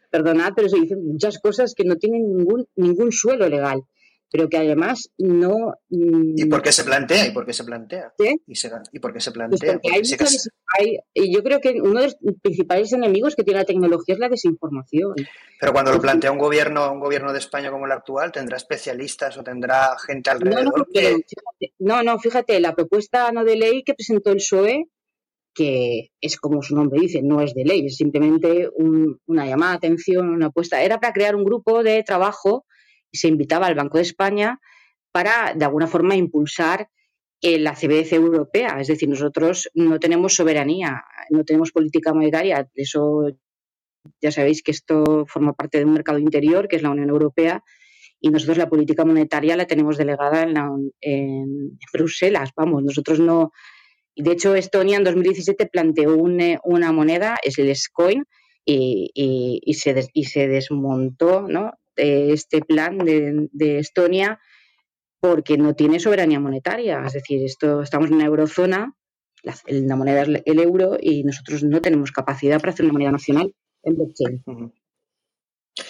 perdonad, 0.10 0.53
pero 0.55 0.69
se 0.69 0.79
dicen 0.79 1.05
muchas 1.05 1.39
cosas 1.39 1.73
que 1.75 1.83
no 1.83 1.97
tienen 1.97 2.38
ningún, 2.38 2.65
ningún 2.75 3.12
suelo 3.12 3.47
legal, 3.49 3.83
pero 4.31 4.49
que 4.49 4.57
además 4.57 5.09
no... 5.17 5.73
¿Y 5.89 6.45
por 6.45 6.61
qué 6.61 6.71
se 6.71 6.83
plantea? 6.83 7.27
¿Y 7.27 7.31
por 7.31 7.45
qué 7.45 7.53
se 7.53 7.63
plantea? 7.63 8.13
¿Y, 8.17 8.53
¿Y, 8.91 8.99
por 8.99 9.13
qué 9.13 9.19
se 9.19 9.31
pues 9.31 9.33
plantea? 9.33 9.79
y 11.13 11.33
yo 11.33 11.43
creo 11.43 11.59
que 11.59 11.81
uno 11.81 12.01
de 12.01 12.07
los 12.07 12.17
principales 12.41 12.91
enemigos 12.93 13.35
que 13.35 13.43
tiene 13.43 13.61
la 13.61 13.65
tecnología 13.65 14.15
es 14.15 14.19
la 14.19 14.29
desinformación. 14.29 15.15
Pero 15.59 15.73
cuando 15.73 15.91
lo 15.91 16.01
plantea 16.01 16.31
un 16.31 16.39
gobierno, 16.39 16.91
un 16.91 16.99
gobierno 16.99 17.31
de 17.31 17.39
España 17.39 17.71
como 17.71 17.85
el 17.85 17.91
actual, 17.91 18.31
¿tendrá 18.31 18.57
especialistas 18.57 19.37
o 19.37 19.43
tendrá 19.43 19.97
gente 20.05 20.29
alrededor? 20.29 20.65
No, 20.65 20.71
no, 20.77 20.85
fíjate, 20.85 21.73
no, 21.79 22.03
no, 22.03 22.19
fíjate, 22.19 22.59
la 22.59 22.75
propuesta 22.75 23.31
no 23.31 23.43
de 23.43 23.55
ley 23.55 23.83
que 23.83 23.93
presentó 23.93 24.31
el 24.31 24.37
PSOE 24.37 24.85
que 25.57 26.11
es 26.21 26.37
como 26.37 26.61
su 26.61 26.75
nombre 26.75 26.99
dice, 27.01 27.23
no 27.23 27.41
es 27.41 27.55
de 27.55 27.65
ley, 27.65 27.87
es 27.87 27.97
simplemente 27.97 28.69
una 28.77 29.47
llamada 29.47 29.71
de 29.71 29.77
atención, 29.77 30.29
una 30.29 30.47
apuesta. 30.47 30.83
Era 30.83 30.99
para 30.99 31.13
crear 31.13 31.35
un 31.35 31.43
grupo 31.43 31.81
de 31.81 32.03
trabajo 32.03 32.67
se 33.17 33.27
invitaba 33.27 33.67
al 33.67 33.75
Banco 33.75 33.97
de 33.97 34.03
España 34.03 34.60
para, 35.12 35.53
de 35.53 35.65
alguna 35.65 35.88
forma, 35.88 36.15
impulsar 36.15 36.89
la 37.41 37.73
CBDC 37.73 38.13
europea. 38.13 38.80
Es 38.80 38.88
decir, 38.88 39.10
nosotros 39.10 39.69
no 39.73 39.99
tenemos 39.99 40.36
soberanía, 40.36 41.03
no 41.30 41.43
tenemos 41.43 41.71
política 41.71 42.13
monetaria. 42.13 42.67
Eso 42.73 43.30
ya 44.21 44.32
sabéis 44.32 44.63
que 44.63 44.71
esto 44.71 45.25
forma 45.27 45.53
parte 45.53 45.77
de 45.77 45.86
un 45.86 45.93
mercado 45.93 46.19
interior, 46.19 46.67
que 46.67 46.77
es 46.77 46.82
la 46.82 46.89
Unión 46.91 47.10
Europea, 47.10 47.63
y 48.19 48.30
nosotros 48.30 48.58
la 48.58 48.69
política 48.69 49.06
monetaria 49.06 49.56
la 49.56 49.67
tenemos 49.67 49.97
delegada 49.97 50.43
en, 50.43 50.91
en 51.01 51.77
Bruselas. 51.93 52.51
Vamos, 52.56 52.84
nosotros 52.84 53.19
no 53.19 53.51
de 54.17 54.32
hecho, 54.32 54.56
Estonia 54.56 54.97
en 54.97 55.03
2017 55.03 55.67
planteó 55.67 56.17
eh, 56.39 56.58
una 56.63 56.91
moneda, 56.91 57.38
es 57.43 57.60
el 57.60 57.73
Scoin, 57.75 58.25
y, 58.65 59.73
se, 59.75 60.47
desmontó 60.47 61.47
eh, 61.97 62.29
este 62.31 62.62
plan 62.62 62.97
de, 62.97 63.79
Estonia 63.79 64.39
porque 65.19 65.57
no 65.57 65.75
tiene 65.75 65.99
soberanía 65.99 66.39
monetaria. 66.39 67.03
Es 67.05 67.13
decir, 67.13 67.43
esto, 67.43 67.81
estamos 67.81 68.10
en 68.10 68.15
una 68.15 68.25
eurozona, 68.25 68.93
la, 69.43 69.95
moneda 69.95 70.21
es 70.21 70.41
el 70.45 70.60
euro 70.60 70.97
y 70.99 71.23
nosotros 71.23 71.63
no 71.63 71.81
tenemos 71.81 72.12
capacidad 72.12 72.60
para 72.60 72.71
hacer 72.71 72.86
una 72.86 72.93
moneda 72.93 73.12
nacional 73.12 73.53
en 73.83 73.95
blockchain. 73.95 74.43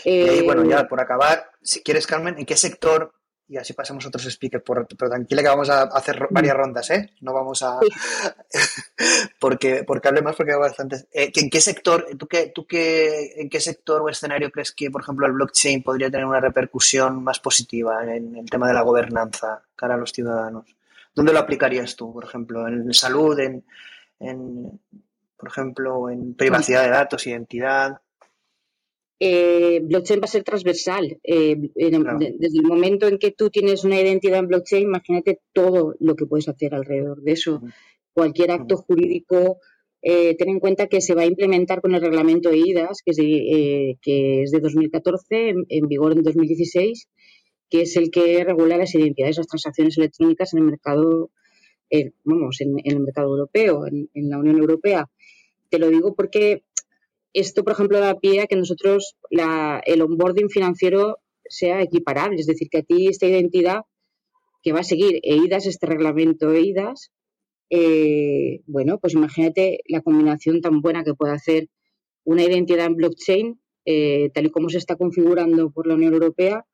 y 0.06 0.42
bueno, 0.44 0.66
ya 0.66 0.88
por 0.88 1.02
acabar, 1.02 1.52
si 1.62 1.82
quieres, 1.82 2.08
Carmen, 2.08 2.38
¿en 2.38 2.46
qué 2.46 2.56
sector 2.56 3.14
y 3.50 3.58
así 3.58 3.74
pasamos 3.74 4.06
otros 4.06 4.24
speakers. 4.26 4.64
pero 4.66 5.10
tranquila 5.10 5.42
que 5.42 5.48
vamos 5.48 5.70
a 5.70 5.84
hacer 5.84 6.28
varias 6.30 6.56
mm. 6.56 6.58
rondas, 6.58 6.90
¿eh? 6.90 7.12
No 7.22 7.34
vamos 7.34 7.64
a... 7.64 7.80
porque, 9.40 9.84
porque 9.86 10.08
hable 10.08 10.22
más 10.22 10.36
porque 10.36 10.54
hay 10.54 10.60
bastantes. 10.60 11.08
Eh, 11.14 11.32
¿En 11.34 11.50
qué 11.50 11.62
sector, 11.62 12.08
tú 12.18 12.28
qué, 12.28 12.52
tú 12.54 12.66
qué, 12.66 13.34
en 13.38 13.50
qué 13.50 13.60
sector 13.60 14.02
o 14.02 14.10
escenario 14.10 14.52
crees 14.52 14.72
que, 14.72 14.92
por 14.92 15.02
ejemplo, 15.02 15.26
el 15.26 15.34
blockchain 15.34 15.82
podría 15.82 16.12
tener 16.12 16.26
una 16.26 16.42
repercusión 16.42 17.24
más 17.24 17.40
positiva 17.40 18.04
en 18.04 18.36
el 18.36 18.50
tema 18.50 18.68
de 18.68 18.74
la 18.74 18.82
gobernanza 18.82 19.62
cara 19.76 19.94
a 19.94 19.98
los 19.98 20.12
ciudadanos? 20.12 20.66
¿Dónde 21.16 21.34
lo 21.34 21.40
aplicarías 21.40 21.96
tú, 21.96 22.14
por 22.14 22.26
ejemplo? 22.26 22.68
¿En 22.68 22.94
salud, 22.94 23.40
en, 23.40 23.64
en 24.20 24.80
por 25.38 25.50
ejemplo, 25.50 26.10
en 26.10 26.34
privacidad 26.34 26.84
de 26.84 26.90
datos, 26.90 27.26
identidad? 27.28 28.02
Eh, 29.20 29.80
blockchain 29.84 30.20
va 30.20 30.26
a 30.26 30.28
ser 30.28 30.44
transversal. 30.44 31.20
Eh, 31.24 31.56
desde 31.76 32.58
el 32.58 32.64
momento 32.64 33.08
en 33.08 33.18
que 33.18 33.32
tú 33.32 33.50
tienes 33.50 33.84
una 33.84 34.00
identidad 34.00 34.40
en 34.40 34.48
blockchain, 34.48 34.84
imagínate 34.84 35.40
todo 35.54 35.96
lo 36.00 36.16
que 36.16 36.26
puedes 36.26 36.48
hacer 36.48 36.76
alrededor 36.76 37.22
de 37.22 37.32
eso. 37.32 37.62
Cualquier 38.14 38.52
acto 38.52 38.78
jurídico, 38.78 39.60
eh, 40.02 40.36
ten 40.36 40.50
en 40.50 40.60
cuenta 40.60 40.88
que 40.88 41.02
se 41.02 41.16
va 41.16 41.24
a 41.24 41.26
implementar 41.26 41.82
con 41.82 41.96
el 41.96 42.02
reglamento 42.02 42.52
EIDAS, 42.52 43.02
que 43.04 43.12
es 43.12 43.18
de, 43.18 43.90
eh, 43.92 43.98
que 44.02 44.44
es 44.44 44.52
de 44.52 44.60
2014, 44.60 45.54
en, 45.70 45.88
vigor 45.88 46.14
en 46.14 46.24
2016, 46.24 47.08
que 47.70 47.82
es 47.82 47.98
el 47.98 48.12
que 48.12 48.44
regula 48.44 48.78
las 48.78 48.94
identidades, 48.96 49.38
las 49.38 49.48
transacciones 49.48 49.98
electrónicas 49.98 50.54
en 50.54 50.60
el 50.60 50.66
mercado, 50.66 51.32
vamos, 52.24 52.62
en, 52.62 52.76
el 52.84 53.00
mercado 53.00 53.30
europeo, 53.30 53.88
en, 53.88 54.10
en 54.14 54.30
la 54.30 54.38
Unión 54.38 54.58
Europea. 54.58 55.10
Te 55.70 55.80
lo 55.80 55.90
digo 55.90 56.16
porque 56.16 56.64
esto, 57.34 57.64
por 57.64 57.74
ejemplo, 57.74 58.00
da 58.00 58.20
pie 58.20 58.42
a 58.42 58.48
que 58.48 58.56
nosotros 58.56 59.16
el 59.30 60.02
onboarding 60.02 60.50
financiero 60.50 61.18
sea 61.50 61.82
equiparable, 61.82 62.40
es 62.40 62.48
decir, 62.48 62.68
que 62.70 62.80
a 62.80 62.84
ti 62.84 63.08
esta 63.08 63.28
identidad 63.28 63.82
que 64.64 64.74
va 64.74 64.82
a 64.82 64.84
seguir 64.84 65.20
EIDAS, 65.24 65.66
este 65.66 65.86
reglamento 65.86 66.52
EIDAS, 66.52 67.12
eh, 67.70 68.62
bueno, 68.66 68.98
pues 69.00 69.14
imagínate 69.14 69.80
la 69.88 70.02
combinación 70.02 70.62
tan 70.62 70.82
buena 70.82 71.04
que 71.04 71.14
puede 71.14 71.34
hacer 71.34 71.70
una 72.24 72.44
identidad 72.44 72.88
en 72.88 72.96
blockchain, 72.96 73.60
eh, 73.86 74.30
tal 74.34 74.48
y 74.48 74.50
como 74.50 74.70
se 74.70 74.78
está 74.78 74.96
configurando 74.96 75.72
por 75.72 75.88
la 75.88 75.96
Unión 75.96 76.14
Europea, 76.14 76.66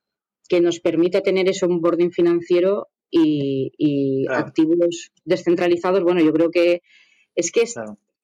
que 0.48 0.62
nos 0.62 0.80
permita 0.80 1.22
tener 1.22 1.48
ese 1.50 1.66
onboarding 1.66 2.12
financiero 2.12 2.88
y, 3.10 4.26
activos 4.30 5.12
descentralizados. 5.24 6.04
Bueno, 6.04 6.22
yo 6.22 6.34
creo 6.34 6.50
que 6.50 6.82
es 7.36 7.52
que 7.52 7.62
es 7.62 7.76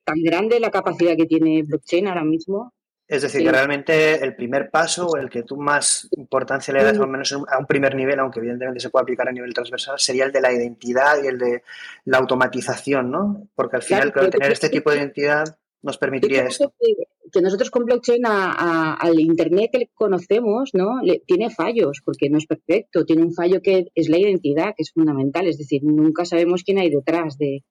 tan 0.09 0.23
grande 0.23 0.59
la 0.59 0.71
capacidad 0.71 1.15
que 1.15 1.25
tiene 1.25 1.63
blockchain 1.63 2.07
ahora 2.07 2.23
mismo. 2.23 2.73
Es 3.07 3.23
decir, 3.23 3.41
que 3.41 3.51
realmente 3.51 4.23
el 4.23 4.35
primer 4.35 4.69
paso 4.69 5.07
o 5.07 5.17
el 5.17 5.31
que 5.31 5.41
tú 5.41 5.57
más 5.57 6.07
importancia 6.11 6.71
le 6.71 6.83
das, 6.83 6.99
al 6.99 7.07
menos 7.07 7.31
a 7.31 7.57
un 7.57 7.65
primer 7.65 7.95
nivel, 7.95 8.19
aunque 8.19 8.39
evidentemente 8.39 8.79
se 8.79 8.91
puede 8.91 9.01
aplicar 9.01 9.27
a 9.27 9.31
nivel 9.31 9.51
transversal, 9.51 9.97
sería 9.97 10.25
el 10.25 10.31
de 10.31 10.41
la 10.41 10.53
identidad 10.53 11.23
y 11.23 11.27
el 11.27 11.39
de 11.39 11.63
la 12.05 12.19
automatización, 12.19 13.09
¿no? 13.09 13.47
Porque 13.55 13.77
al 13.77 13.81
final, 13.81 14.13
claro, 14.13 14.29
tener 14.29 14.51
este 14.51 14.69
tipo 14.69 14.91
de 14.91 14.97
identidad 14.97 15.57
nos 15.81 15.97
permitiría 15.97 16.45
esto. 16.45 16.71
Que, 16.79 17.41
nosotros 17.41 17.71
con 17.71 17.85
blockchain 17.85 18.23
al 18.25 19.19
Internet 19.19 19.71
que 19.71 19.89
conocemos, 19.95 20.71
¿no? 20.73 21.01
Le, 21.01 21.19
tiene 21.25 21.49
fallos, 21.49 22.01
porque 22.05 22.29
no 22.29 22.37
es 22.37 22.45
perfecto. 22.45 23.05
Tiene 23.05 23.23
un 23.23 23.33
fallo 23.33 23.59
que 23.61 23.87
es 23.95 24.09
la 24.09 24.19
identidad, 24.19 24.75
que 24.75 24.83
es 24.83 24.91
fundamental. 24.91 25.47
Es 25.47 25.57
decir, 25.57 25.81
nunca 25.83 26.25
sabemos 26.25 26.63
quién 26.63 26.77
hay 26.77 26.89
detrás 26.91 27.37
de, 27.39 27.63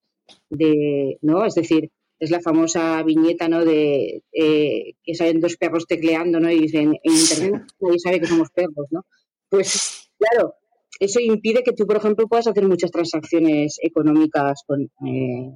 de 0.51 1.19
¿no? 1.23 1.45
Es 1.45 1.55
decir, 1.55 1.91
es 2.19 2.31
la 2.31 2.41
famosa 2.41 3.03
viñeta, 3.03 3.49
¿no? 3.49 3.65
De 3.65 4.23
eh, 4.33 4.95
que 5.03 5.15
salen 5.15 5.41
dos 5.41 5.57
perros 5.57 5.87
tecleando, 5.87 6.41
¿no? 6.41 6.51
Y 6.51 6.61
dicen, 6.61 6.99
en 7.03 7.13
internet 7.13 7.63
nadie 7.81 7.99
sabe 7.99 8.21
que 8.21 8.27
somos 8.27 8.51
perros, 8.51 8.87
¿no? 8.91 9.05
Pues, 9.49 10.11
claro, 10.19 10.55
eso 11.01 11.21
impide 11.21 11.63
que 11.63 11.73
tú, 11.73 11.87
por 11.87 11.97
ejemplo, 11.97 12.27
puedas 12.27 12.49
hacer 12.49 12.67
muchas 12.67 12.91
transacciones 12.91 13.79
económicas 13.81 14.63
con... 14.67 14.91
Eh, 15.07 15.53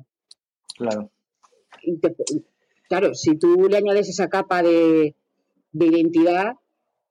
claro. 0.76 1.10
claro, 2.88 3.14
si 3.14 3.36
tú 3.36 3.68
le 3.68 3.76
añades 3.76 4.08
esa 4.08 4.28
capa 4.28 4.62
de, 4.62 5.16
identidad, 5.72 6.54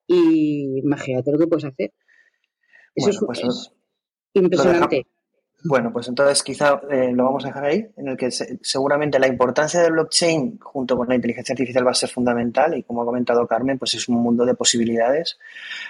y 0.07 0.79
imagínate 0.79 1.31
lo 1.31 1.39
que 1.39 1.47
puedes 1.47 1.65
hacer. 1.65 1.93
Eso 2.95 3.09
es, 3.09 3.19
pues 3.19 3.71
impresionante. 4.33 5.07
Bueno, 5.63 5.91
pues 5.93 6.07
entonces 6.07 6.41
quizá 6.41 6.81
eh, 6.89 7.11
lo 7.13 7.25
vamos 7.25 7.45
a 7.45 7.49
dejar 7.49 7.65
ahí, 7.65 7.87
en 7.95 8.07
el 8.07 8.17
que 8.17 8.31
seguramente 8.31 9.19
la 9.19 9.27
importancia 9.27 9.81
del 9.81 9.91
blockchain 9.91 10.59
junto 10.59 10.97
con 10.97 11.07
la 11.07 11.15
inteligencia 11.15 11.53
artificial 11.53 11.85
va 11.85 11.91
a 11.91 11.95
ser 11.95 12.09
fundamental 12.09 12.75
y 12.75 12.83
como 12.83 13.03
ha 13.03 13.05
comentado 13.05 13.45
Carmen, 13.45 13.77
pues 13.77 13.93
es 13.93 14.09
un 14.09 14.17
mundo 14.23 14.43
de 14.43 14.55
posibilidades. 14.55 15.37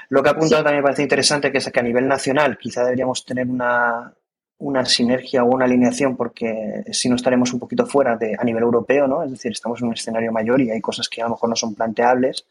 Lo 0.10 0.22
que 0.22 0.30
ha 0.30 0.34
apuntado 0.34 0.64
también 0.64 0.82
me 0.82 0.84
parece 0.84 1.04
interesante 1.04 1.52
que 1.52 1.60
es 1.60 1.72
que 1.72 1.80
a 1.80 1.84
nivel 1.84 2.08
nacional 2.08 2.58
quizá 2.58 2.84
deberíamos 2.84 3.24
tener 3.24 3.48
una, 3.48 4.14
una 4.58 4.86
sinergia 4.86 5.44
o 5.44 5.48
una 5.48 5.66
alineación 5.66 6.18
porque 6.18 6.84
si 6.92 7.08
no 7.08 7.16
estaremos 7.16 7.54
un 7.54 7.60
poquito 7.60 7.86
fuera 7.86 8.18
de 8.18 8.36
a 8.38 8.44
nivel 8.44 8.64
europeo, 8.64 9.08
¿no? 9.08 9.24
Es 9.24 9.32
decir, 9.32 9.54
estamos 9.54 9.82
en 9.82 9.88
un 9.88 9.94
escenario 9.94 10.34
mayor 10.34 10.60
y 10.60 10.70
hay 10.72 10.82
cosas 10.82 11.08
que 11.08 11.22
a 11.22 11.26
lo 11.26 11.32
mejor 11.32 11.50
no 11.50 11.56
son 11.56 11.76
planteables. 11.76 12.46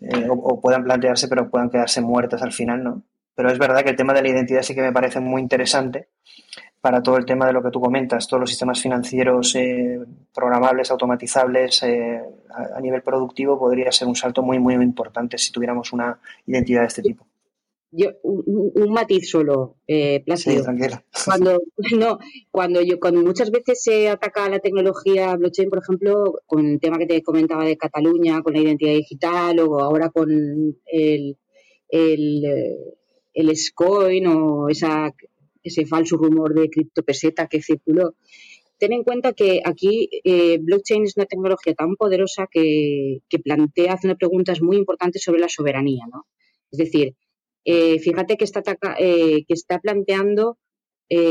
eh, 0.00 0.26
o, 0.28 0.60
puedan 0.60 0.84
plantearse, 0.84 1.26
pero 1.28 1.48
puedan 1.48 1.70
quedarse 1.70 2.00
muertas 2.00 2.42
al 2.42 2.52
final, 2.52 2.84
¿no? 2.84 3.02
Pero 3.36 3.50
es 3.50 3.58
verdad 3.58 3.84
que 3.84 3.90
el 3.90 3.96
tema 3.96 4.14
de 4.14 4.22
la 4.22 4.30
identidad 4.30 4.62
sí 4.62 4.74
que 4.74 4.82
me 4.82 4.92
parece 4.92 5.20
muy 5.20 5.40
interesante 5.40 6.08
para 6.80 7.02
todo 7.02 7.16
el 7.16 7.26
tema 7.26 7.46
de 7.46 7.52
lo 7.52 7.62
que 7.62 7.70
tú 7.70 7.80
comentas, 7.80 8.26
todos 8.26 8.40
los 8.40 8.50
sistemas 8.50 8.80
financieros 8.80 9.54
eh, 9.56 10.00
programables, 10.34 10.90
automatizables 10.90 11.82
eh, 11.82 12.22
a, 12.50 12.80
nivel 12.80 13.02
productivo, 13.02 13.58
podría 13.58 13.92
ser 13.92 14.08
un 14.08 14.16
salto 14.16 14.42
muy, 14.42 14.58
muy 14.58 14.74
importante 14.74 15.36
si 15.36 15.52
tuviéramos 15.52 15.92
una 15.92 16.18
identidad 16.46 16.82
de 16.82 16.86
este 16.86 17.02
tipo. 17.02 17.26
Yo, 17.90 18.10
un, 18.22 18.92
matiz 18.92 19.30
solo, 19.30 19.76
eh, 19.86 20.22
Plácido. 20.24 20.64
Cuando, 21.24 21.60
no, 21.98 22.18
cuando 22.50 22.82
yo, 22.82 23.00
cuando 23.00 23.22
muchas 23.22 23.50
veces 23.50 23.82
se 23.82 24.08
ataca 24.08 24.48
la 24.48 24.58
tecnología 24.58 25.34
blockchain, 25.36 25.70
por 25.70 25.78
ejemplo, 25.78 26.40
con 26.46 26.66
el 26.66 26.80
tema 26.80 26.98
que 26.98 27.06
te 27.06 27.22
comentaba 27.22 27.64
de 27.64 27.76
Cataluña, 27.76 28.42
con 28.42 28.52
la 28.52 28.60
identidad 28.60 28.92
digital, 28.92 29.58
o 29.60 29.80
ahora 29.80 30.10
con 30.10 30.30
el, 30.30 31.36
el, 31.88 32.44
eh, 32.44 32.96
el 33.36 33.54
SCOIN 33.54 34.26
o 34.26 34.68
ese 34.70 35.86
falso 35.86 36.16
rumor 36.16 36.54
de 36.54 36.70
criptopeseta 36.70 37.46
que 37.46 37.62
circuló. 37.62 38.14
Ten 38.78 38.92
en 38.92 39.04
cuenta 39.04 39.32
que 39.32 39.60
aquí 39.64 40.08
eh, 40.24 40.58
blockchain 40.58 41.04
es 41.04 41.16
una 41.16 41.26
tecnología 41.26 41.74
tan 41.74 41.96
poderosa 41.96 42.48
que, 42.50 43.20
plantea, 43.44 43.94
hace 43.94 44.06
unas 44.06 44.18
preguntas 44.18 44.60
muy 44.60 44.76
importantes 44.76 45.22
sobre 45.22 45.40
la 45.40 45.48
soberanía, 45.48 46.04
¿no? 46.10 46.26
Es 46.70 46.78
decir, 46.78 47.14
eh, 47.64 47.98
fíjate 47.98 48.36
que 48.36 48.44
está, 48.44 48.62
eh, 48.98 49.44
que 49.46 49.54
está 49.54 49.78
planteando 49.80 50.58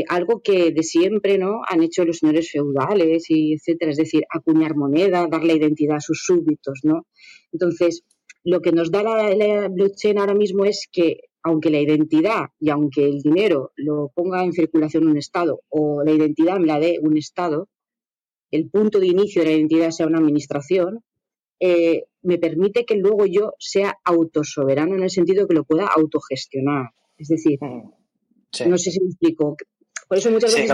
algo 0.08 0.40
que 0.40 0.72
de 0.72 0.82
siempre 0.82 1.36
¿no? 1.36 1.60
han 1.68 1.82
hecho 1.82 2.06
los 2.06 2.20
señores 2.20 2.50
feudales 2.50 3.26
y 3.28 3.52
etcétera, 3.52 3.90
es 3.90 3.98
decir, 3.98 4.24
acuñar 4.30 4.74
moneda, 4.74 5.28
darle 5.30 5.52
identidad 5.52 5.96
a 5.96 6.00
sus 6.00 6.24
súbditos, 6.24 6.80
¿no? 6.82 7.06
Entonces, 7.52 8.02
lo 8.42 8.60
que 8.60 8.72
nos 8.72 8.90
da 8.90 9.02
la, 9.02 9.68
blockchain 9.68 10.18
ahora 10.18 10.34
mismo 10.34 10.64
es 10.64 10.88
que 10.90 11.18
aunque 11.46 11.70
la 11.70 11.78
identidad 11.78 12.46
y 12.58 12.70
aunque 12.70 13.04
el 13.04 13.22
dinero 13.22 13.72
lo 13.76 14.10
ponga 14.12 14.42
en 14.42 14.52
circulación 14.52 15.06
un 15.06 15.16
Estado 15.16 15.60
o 15.68 16.02
la 16.02 16.10
identidad 16.10 16.58
me 16.58 16.66
la 16.66 16.80
dé 16.80 16.98
un 17.00 17.16
Estado, 17.16 17.68
el 18.50 18.68
punto 18.68 18.98
de 18.98 19.06
inicio 19.06 19.42
de 19.42 19.50
la 19.50 19.56
identidad 19.56 19.90
sea 19.92 20.08
una 20.08 20.18
administración, 20.18 21.04
eh, 21.60 22.06
me 22.22 22.38
permite 22.38 22.84
que 22.84 22.96
luego 22.96 23.26
yo 23.26 23.54
sea 23.60 23.96
autosoberano 24.02 24.96
en 24.96 25.04
el 25.04 25.10
sentido 25.10 25.46
que 25.46 25.54
lo 25.54 25.62
pueda 25.62 25.86
autogestionar. 25.86 26.90
Es 27.16 27.28
decir, 27.28 27.58
mm, 27.60 27.92
no 28.68 28.76
sé 28.76 28.90
si 28.90 29.00
me 29.00 29.06
explico. 29.06 29.56
Por 30.08 30.18
eso 30.18 30.32
muchas 30.32 30.52
veces. 30.52 30.68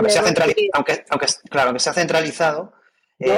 Aunque, 0.73 1.05
aunque, 1.11 1.27
claro, 1.51 1.73
que 1.73 1.79
sea 1.79 1.93
centralizado. 1.93 2.73
Eh, 3.19 3.29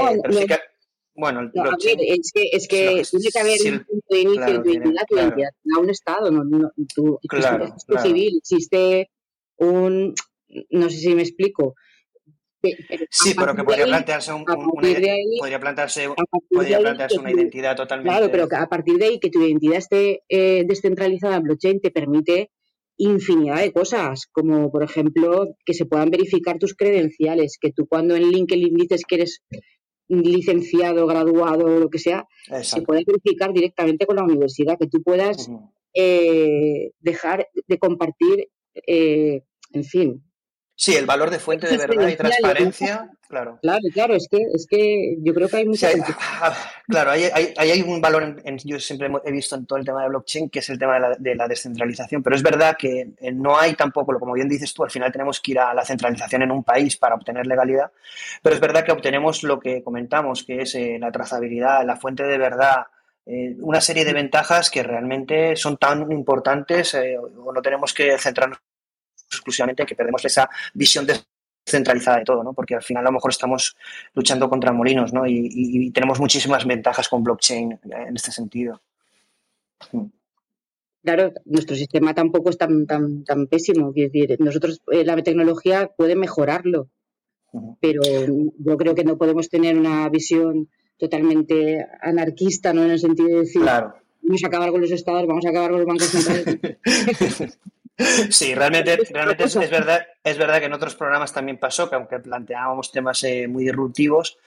bueno, 1.15 1.49
es 1.53 2.31
que, 2.33 2.49
es 2.51 2.67
que 2.67 3.03
tiene 3.09 3.29
que 3.31 3.39
haber 3.39 3.73
un 3.73 3.85
punto 3.85 4.05
de 4.09 4.19
inicio 4.19 4.45
de 4.61 4.71
identidad, 4.71 5.05
tu 5.07 5.15
identidad, 5.15 5.49
no 5.63 5.79
un 5.81 5.89
Estado, 5.89 6.31
no, 6.31 6.43
no, 6.43 6.71
tu, 6.93 7.17
claro, 7.27 7.73
civil, 8.01 8.37
existe 8.37 9.09
un, 9.57 10.13
no 10.71 10.89
sé 10.89 10.97
si 10.97 11.15
me 11.15 11.21
explico, 11.21 11.75
sí, 13.09 13.33
pero 13.37 13.55
que 13.55 13.63
podría 13.63 13.85
plantearse, 13.85 14.33
un, 14.33 14.45
podría 14.45 15.59
plantearse, 15.59 16.09
podría 16.49 16.79
plantearse 16.79 17.19
una 17.19 17.31
identidad 17.31 17.75
totalmente. 17.75 18.11
Claro, 18.11 18.31
pero 18.31 18.49
que 18.49 18.55
a 18.55 18.67
partir 18.67 18.97
de 18.97 19.05
ahí 19.05 19.19
que 19.19 19.29
tu 19.29 19.41
identidad 19.41 19.77
esté 19.77 20.23
eh, 20.29 20.63
descentralizada 20.67 21.37
en 21.37 21.43
blockchain 21.43 21.81
te 21.81 21.91
permite 21.91 22.51
infinidad 22.97 23.57
de 23.57 23.71
cosas, 23.71 24.27
como 24.31 24.71
por 24.71 24.83
ejemplo 24.83 25.55
que 25.65 25.73
se 25.73 25.85
puedan 25.85 26.09
verificar 26.09 26.57
tus 26.59 26.75
credenciales, 26.75 27.57
que 27.59 27.71
tú 27.71 27.87
cuando 27.87 28.15
en 28.15 28.23
LinkedIn 28.23 28.75
dices 28.75 29.03
que 29.07 29.15
eres 29.15 29.43
licenciado, 30.07 31.07
graduado 31.07 31.79
lo 31.79 31.89
que 31.89 31.99
sea, 31.99 32.27
se 32.61 32.81
puede 32.81 33.03
verificar 33.05 33.53
directamente 33.53 34.05
con 34.05 34.17
la 34.17 34.23
universidad, 34.23 34.77
que 34.77 34.87
tú 34.87 35.01
puedas 35.03 35.49
eh, 35.93 36.91
dejar 36.99 37.47
de 37.67 37.79
compartir, 37.79 38.49
eh, 38.87 39.43
en 39.71 39.83
fin, 39.83 40.23
Sí, 40.77 40.93
el 40.93 41.05
valor 41.05 41.29
de 41.29 41.39
fuente 41.39 41.67
de 41.67 41.77
verdad 41.77 42.05
y 42.09 42.17
transparencia, 42.17 43.09
claro. 43.29 43.59
Claro, 43.61 43.81
claro, 43.93 44.13
es 44.13 44.27
que, 44.29 44.39
es 44.53 44.67
que 44.67 45.15
yo 45.21 45.33
creo 45.33 45.47
que 45.47 45.55
hay 45.55 45.65
mucha... 45.65 45.89
claro, 46.87 47.11
hay, 47.11 47.23
hay, 47.33 47.53
hay, 47.57 47.81
un 47.81 48.01
valor, 48.01 48.41
en, 48.43 48.57
yo 48.57 48.77
siempre 48.81 49.09
he 49.23 49.31
visto 49.31 49.55
en 49.55 49.65
todo 49.65 49.79
el 49.79 49.85
tema 49.85 50.03
de 50.03 50.09
blockchain, 50.09 50.49
que 50.49 50.59
es 50.59 50.69
el 50.69 50.77
tema 50.77 50.95
de 50.95 50.99
la, 50.99 51.15
de 51.17 51.35
la, 51.35 51.47
descentralización, 51.47 52.21
pero 52.21 52.35
es 52.35 52.43
verdad 52.43 52.75
que 52.77 53.13
eh, 53.17 53.31
no 53.31 53.57
hay 53.57 53.75
tampoco, 53.75 54.19
como 54.19 54.33
bien 54.33 54.49
dices 54.49 54.73
tú, 54.73 54.83
al 54.83 54.91
final 54.91 55.13
tenemos 55.13 55.39
que 55.39 55.51
ir 55.51 55.59
a 55.59 55.73
la 55.73 55.85
centralización 55.85 56.41
en 56.41 56.51
un 56.51 56.65
país 56.65 56.97
para 56.97 57.15
obtener 57.15 57.47
legalidad, 57.47 57.91
pero 58.43 58.55
es 58.55 58.61
verdad 58.61 58.83
que 58.83 58.91
obtenemos 58.91 59.43
lo 59.43 59.61
que 59.61 59.81
comentamos, 59.81 60.43
que 60.43 60.63
es 60.63 60.75
eh, 60.75 60.97
la 60.99 61.09
trazabilidad, 61.09 61.85
la 61.85 61.95
fuente 61.95 62.23
de 62.23 62.37
verdad, 62.37 62.87
eh, 63.25 63.55
una 63.61 63.79
serie 63.79 64.03
de 64.03 64.11
ventajas 64.11 64.69
que 64.69 64.83
realmente 64.83 65.55
son 65.55 65.77
tan 65.77 66.11
importantes 66.11 66.95
o 66.95 67.53
no 67.53 67.61
tenemos 67.61 67.93
que 67.93 68.17
centrarnos 68.17 68.59
exclusivamente 69.29 69.85
que 69.85 69.95
perdemos 69.95 70.23
esa 70.25 70.49
visión 70.73 71.05
descentralizada 71.65 72.19
de 72.19 72.25
todo, 72.25 72.43
¿no? 72.43 72.53
Porque 72.53 72.75
al 72.75 72.83
final 72.83 73.03
a 73.03 73.09
lo 73.09 73.13
mejor 73.13 73.31
estamos 73.31 73.75
luchando 74.13 74.49
contra 74.49 74.71
molinos, 74.71 75.13
¿no? 75.13 75.25
Y, 75.25 75.91
tenemos 75.91 76.19
muchísimas 76.19 76.65
ventajas 76.65 77.09
con 77.09 77.23
blockchain 77.23 77.79
en 77.83 78.15
este 78.15 78.31
sentido. 78.31 78.81
Claro, 81.03 81.33
nuestro 81.45 81.75
sistema 81.75 82.13
tampoco 82.13 82.49
es 82.49 82.57
tan, 82.57 82.87
tan, 82.87 83.23
tan 83.23 83.47
pésimo. 83.47 83.91
decir, 83.93 84.35
nosotros, 84.39 84.81
eh, 84.91 85.05
la 85.05 85.21
tecnología 85.21 85.91
puede 85.95 86.15
mejorarlo, 86.15 86.89
pero 87.79 88.01
yo 88.57 88.77
creo 88.77 88.95
que 88.95 89.03
no 89.03 89.17
podemos 89.17 89.49
tener 89.49 89.77
una 89.77 90.09
visión 90.09 90.69
totalmente 90.97 91.85
anarquista, 92.01 92.73
¿no? 92.73 92.83
En 92.83 92.91
el 92.91 92.99
sentido 92.99 93.29
de 93.29 93.39
decir, 93.41 93.61
vamos 93.61 94.43
a 94.43 94.47
acabar 94.47 94.71
con 94.71 94.81
los 94.81 94.91
estados, 94.91 95.27
vamos 95.27 95.45
a 95.45 95.49
acabar 95.49 95.71
con 95.71 95.79
los 95.79 95.87
bancos 95.87 96.07
centrales. 96.07 97.59
Sí, 98.29 98.53
realmente, 98.53 98.97
realmente 99.09 99.45
es, 99.45 99.55
verdad, 99.69 100.05
es 100.23 100.37
verdad 100.37 100.59
que 100.59 100.65
en 100.65 100.73
otros 100.73 100.95
programas 100.95 101.31
también 101.31 101.57
pasó 101.57 101.89
que 101.89 101.95
aunque 101.95 102.19
planteábamos 102.19 102.91
temas 102.91 103.23
eh, 103.23 103.47
muy 103.47 103.63
disruptivos, 103.63 104.37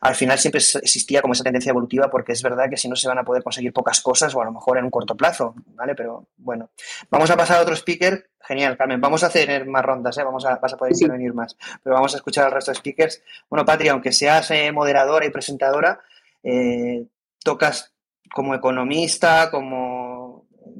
al 0.00 0.14
final 0.14 0.38
siempre 0.38 0.58
existía 0.58 1.22
como 1.22 1.32
esa 1.32 1.44
tendencia 1.44 1.70
evolutiva 1.70 2.10
porque 2.10 2.32
es 2.32 2.42
verdad 2.42 2.68
que 2.68 2.76
si 2.76 2.88
no 2.88 2.96
se 2.96 3.08
van 3.08 3.18
a 3.18 3.24
poder 3.24 3.42
conseguir 3.42 3.72
pocas 3.72 4.00
cosas 4.00 4.34
o 4.34 4.42
a 4.42 4.44
lo 4.44 4.52
mejor 4.52 4.78
en 4.78 4.84
un 4.84 4.90
corto 4.90 5.16
plazo, 5.16 5.54
¿vale? 5.74 5.94
Pero 5.94 6.28
bueno, 6.36 6.70
vamos 7.10 7.30
a 7.30 7.36
pasar 7.36 7.58
a 7.58 7.62
otro 7.62 7.74
speaker. 7.74 8.30
Genial, 8.40 8.76
Carmen. 8.76 9.00
Vamos 9.00 9.24
a 9.24 9.28
hacer 9.28 9.66
más 9.66 9.84
rondas, 9.84 10.16
¿eh? 10.18 10.24
Vamos 10.24 10.44
a, 10.44 10.56
vas 10.56 10.72
a 10.72 10.76
poder 10.76 10.92
intervenir 10.92 11.34
más. 11.34 11.56
Pero 11.82 11.94
vamos 11.94 12.14
a 12.14 12.18
escuchar 12.18 12.46
al 12.46 12.52
resto 12.52 12.70
de 12.70 12.76
speakers. 12.76 13.22
Bueno, 13.48 13.64
Patria, 13.64 13.92
aunque 13.92 14.12
seas 14.12 14.50
eh, 14.50 14.70
moderadora 14.72 15.26
y 15.26 15.30
presentadora, 15.30 16.00
eh, 16.42 17.06
tocas 17.42 17.92
como 18.32 18.54
economista, 18.54 19.50
como 19.50 20.07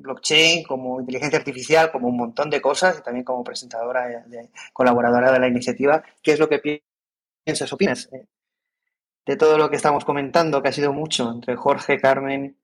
blockchain, 0.00 0.64
como 0.64 1.00
inteligencia 1.00 1.38
artificial, 1.38 1.90
como 1.90 2.08
un 2.08 2.16
montón 2.16 2.50
de 2.50 2.60
cosas 2.60 2.98
y 2.98 3.02
también 3.02 3.24
como 3.24 3.44
presentadora, 3.44 4.06
de, 4.26 4.50
colaboradora 4.72 5.32
de 5.32 5.38
la 5.38 5.48
iniciativa. 5.48 6.02
¿Qué 6.22 6.32
es 6.32 6.38
lo 6.38 6.48
que 6.48 6.82
piensas, 7.44 7.72
opinas 7.72 8.08
eh, 8.12 8.26
de 9.26 9.36
todo 9.36 9.58
lo 9.58 9.70
que 9.70 9.76
estamos 9.76 10.04
comentando, 10.04 10.62
que 10.62 10.68
ha 10.68 10.72
sido 10.72 10.92
mucho 10.92 11.30
entre 11.30 11.56
Jorge, 11.56 11.98
Carmen? 11.98 12.56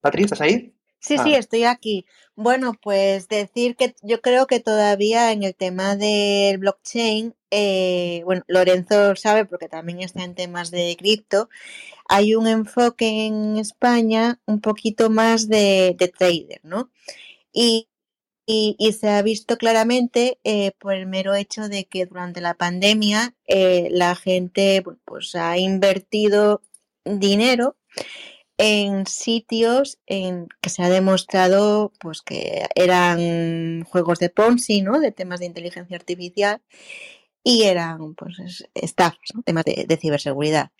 Patricia, 0.00 0.34
¿estás 0.34 0.40
ahí? 0.40 0.74
Sí, 1.00 1.16
sí, 1.18 1.34
ah. 1.34 1.38
estoy 1.38 1.64
aquí. 1.64 2.06
Bueno, 2.36 2.74
pues 2.80 3.28
decir 3.28 3.74
que 3.76 3.94
yo 4.02 4.20
creo 4.20 4.46
que 4.46 4.60
todavía 4.60 5.32
en 5.32 5.42
el 5.42 5.54
tema 5.54 5.96
del 5.96 6.58
blockchain, 6.58 7.34
eh, 7.50 8.22
bueno, 8.24 8.42
Lorenzo 8.48 9.16
sabe 9.16 9.46
porque 9.46 9.68
también 9.68 10.00
está 10.00 10.22
en 10.24 10.34
temas 10.34 10.70
de 10.70 10.94
cripto, 10.98 11.48
hay 12.08 12.34
un 12.34 12.46
enfoque 12.46 13.26
en 13.26 13.56
España 13.56 14.40
un 14.46 14.60
poquito 14.60 15.10
más 15.10 15.48
de, 15.48 15.96
trader, 16.18 16.60
¿no? 16.62 16.90
Y, 17.52 17.88
se 18.98 19.08
ha 19.08 19.22
visto 19.22 19.56
claramente 19.56 20.40
eh, 20.42 20.72
por 20.80 20.94
el 20.94 21.06
mero 21.06 21.34
hecho 21.36 21.68
de 21.68 21.84
que 21.86 22.06
durante 22.06 22.40
la 22.40 22.54
pandemia 22.54 23.36
eh, 23.46 23.88
la 23.92 24.16
gente 24.16 24.82
pues 25.04 25.36
ha 25.36 25.56
invertido 25.56 26.60
dinero 27.04 27.76
en 28.62 29.06
sitios 29.06 29.98
en 30.06 30.46
que 30.60 30.68
se 30.68 30.82
ha 30.82 30.90
demostrado 30.90 31.92
pues 31.98 32.20
que 32.20 32.66
eran 32.74 33.84
juegos 33.84 34.18
de 34.18 34.28
Ponzi, 34.28 34.82
¿no? 34.82 35.00
De 35.00 35.12
temas 35.12 35.40
de 35.40 35.46
inteligencia 35.46 35.96
artificial 35.96 36.60
y 37.42 37.62
eran 37.62 38.14
pues 38.16 38.66
estafas, 38.74 39.18
temas 39.46 39.64
de, 39.64 39.86
de, 39.88 39.96
ciberseguridad. 39.96 40.72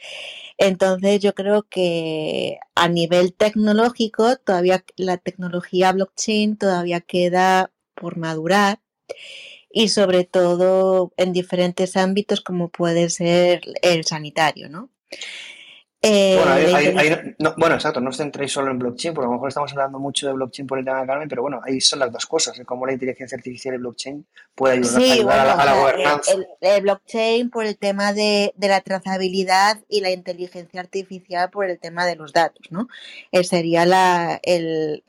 Entonces 0.58 1.20
yo 1.20 1.34
creo 1.34 1.62
que 1.62 2.58
a 2.74 2.88
nivel 2.88 3.32
tecnológico 3.32 4.36
todavía 4.36 4.84
la 4.96 5.16
tecnología 5.16 5.92
blockchain 5.92 6.58
todavía 6.58 7.00
queda 7.00 7.72
por 7.94 8.18
madurar 8.18 8.80
y 9.70 9.88
sobre 9.88 10.24
todo 10.24 11.12
en 11.16 11.32
diferentes 11.32 11.96
ámbitos 11.96 12.42
como 12.42 12.68
puede 12.68 13.08
ser 13.08 13.62
el 13.80 14.04
sanitario, 14.04 14.68
¿no? 14.68 14.90
Eh, 16.02 16.34
Bueno, 16.34 17.34
no- 17.38 17.54
bueno, 17.58 17.74
exacto, 17.74 18.00
no 18.00 18.08
os 18.08 18.16
centréis 18.16 18.50
solo 18.52 18.70
en 18.70 18.78
blockchain, 18.78 19.12
porque 19.12 19.26
a 19.26 19.28
lo 19.28 19.34
mejor 19.34 19.48
estamos 19.48 19.70
hablando 19.72 19.98
mucho 19.98 20.26
de 20.28 20.32
blockchain 20.32 20.66
por 20.66 20.78
el 20.78 20.84
tema 20.86 21.02
de 21.02 21.06
Carmen, 21.06 21.28
pero 21.28 21.42
bueno, 21.42 21.60
ahí 21.62 21.78
son 21.80 21.98
las 21.98 22.10
dos 22.10 22.24
cosas, 22.24 22.56
de 22.56 22.64
cómo 22.64 22.86
la 22.86 22.94
inteligencia 22.94 23.36
artificial 23.36 23.74
y 23.74 23.78
blockchain 23.78 24.26
puede 24.54 24.78
ayudar, 24.78 25.02
Sí, 25.02 25.10
ayudar 25.10 25.40
a, 25.40 25.44
la, 25.44 25.54
bueno, 25.56 25.60
a 25.62 25.64
la 25.66 25.72
o 25.72 25.74
sea, 25.74 25.82
gobernanza. 25.92 26.32
el, 26.32 26.46
el- 26.62 26.70
el 26.76 26.82
blockchain 26.82 27.50
por 27.50 27.66
el 27.66 27.76
tema 27.76 28.14
de, 28.14 28.54
de 28.56 28.68
la 28.68 28.80
trazabilidad 28.80 29.78
y 29.90 30.00
la 30.00 30.10
inteligencia 30.10 30.80
artificial 30.80 31.50
por 31.50 31.66
el 31.66 31.78
tema 31.78 32.06
de 32.06 32.16
los 32.16 32.32
datos, 32.32 32.66
¿no? 32.70 32.88
Eh, 33.30 33.44
sería 33.44 33.84
la, 33.84 34.40
el- 34.42 35.02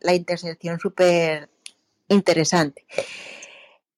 la 0.00 0.14
intersección 0.14 0.78
súper 0.78 1.48
interesante. 2.08 2.86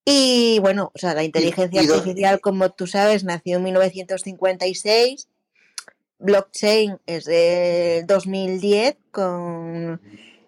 Y 0.07 0.59
bueno, 0.61 0.91
o 0.95 0.99
sea, 0.99 1.13
la 1.13 1.25
inteligencia 1.25 1.83
y 1.83 1.87
artificial, 1.87 2.41
como 2.41 2.71
tú 2.71 2.87
sabes, 2.87 3.25
nació 3.25 3.59
en 3.59 3.65
1956. 3.65 5.29
Blockchain 6.19 6.99
es 7.07 7.25
de 7.25 8.05
2010 8.07 8.97
con 9.11 10.01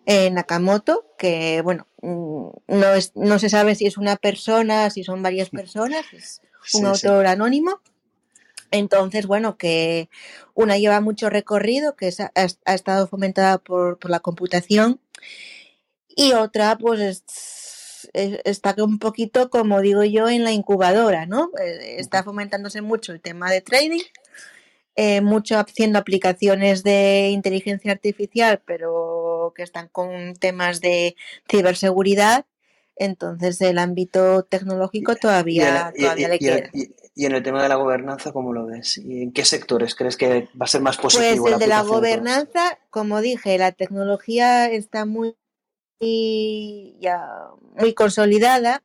eh, 0.06 0.30
Nakamoto, 0.30 1.06
que 1.18 1.60
bueno, 1.62 1.86
mm, 2.02 2.48
no, 2.68 2.94
es, 2.94 3.12
no 3.14 3.38
se 3.38 3.48
sabe 3.48 3.74
si 3.74 3.86
es 3.86 3.96
una 3.98 4.16
persona, 4.16 4.90
si 4.90 5.04
son 5.04 5.22
varias 5.22 5.50
personas, 5.50 6.04
es 6.12 6.40
un 6.74 6.86
Sí, 6.86 7.00
sí. 7.00 7.06
autor 7.06 7.26
anónimo. 7.26 7.80
Entonces, 8.72 9.26
bueno, 9.26 9.56
que 9.56 10.08
una 10.54 10.78
lleva 10.78 11.00
mucho 11.00 11.28
recorrido, 11.30 11.96
que 11.96 12.08
es- 12.08 12.20
ha, 12.20 12.30
ha 12.34 12.74
estado 12.74 13.06
fomentada 13.08 13.58
por, 13.58 13.98
por 13.98 14.10
la 14.10 14.20
computación, 14.20 15.00
y 16.08 16.32
otra, 16.32 16.76
pues, 16.78 17.00
es- 17.00 18.10
es- 18.12 18.40
está 18.44 18.74
un 18.82 18.98
poquito, 18.98 19.50
como 19.50 19.80
digo 19.80 20.04
yo, 20.04 20.28
en 20.28 20.44
la 20.44 20.52
incubadora, 20.52 21.26
¿no? 21.26 21.50
Eh, 21.62 21.96
Está 21.98 22.22
fomentándose 22.22 22.80
mucho 22.80 23.12
el 23.12 23.20
tema 23.20 23.50
de 23.50 23.60
trading, 23.60 24.02
eh, 25.02 25.22
mucho 25.22 25.58
haciendo 25.58 25.98
aplicaciones 25.98 26.82
de 26.82 27.30
inteligencia 27.30 27.90
artificial, 27.92 28.60
pero 28.66 29.54
que 29.56 29.62
están 29.62 29.88
con 29.88 30.34
temas 30.34 30.82
de 30.82 31.16
ciberseguridad. 31.50 32.44
Entonces, 32.96 33.58
el 33.62 33.78
ámbito 33.78 34.42
tecnológico 34.42 35.16
todavía, 35.16 35.90
y- 35.96 36.02
todavía 36.02 36.26
y- 36.26 36.30
le 36.30 36.36
y 36.36 36.38
queda. 36.38 36.70
y- 36.74 37.24
en 37.24 37.32
el 37.32 37.42
tema 37.42 37.62
de 37.62 37.70
la 37.70 37.76
gobernanza, 37.76 38.30
¿cómo 38.32 38.52
lo 38.52 38.66
ves? 38.66 38.98
¿Y 38.98 39.22
en 39.22 39.32
qué 39.32 39.46
sectores 39.46 39.94
crees 39.94 40.18
que 40.18 40.48
va 40.60 40.64
a 40.64 40.66
ser 40.66 40.82
más 40.82 40.98
Pues 40.98 41.14
positivo 41.14 41.48
la 41.48 41.54
el 41.54 41.60
de 41.60 41.66
la 41.66 41.82
de 41.82 41.88
gobernanza, 41.88 42.78
como 42.90 43.22
dije, 43.22 43.56
la 43.56 43.72
tecnología 43.72 44.70
está 44.70 45.06
muy 45.06 45.34
ya 47.00 47.26
muy 47.78 47.94
consolidada. 47.94 48.82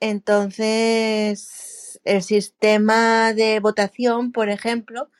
Entonces, 0.00 2.00
el 2.04 2.22
sistema 2.22 3.34
de 3.34 3.60
votación, 3.60 4.32
por 4.32 4.48
ejemplo, 4.48 5.10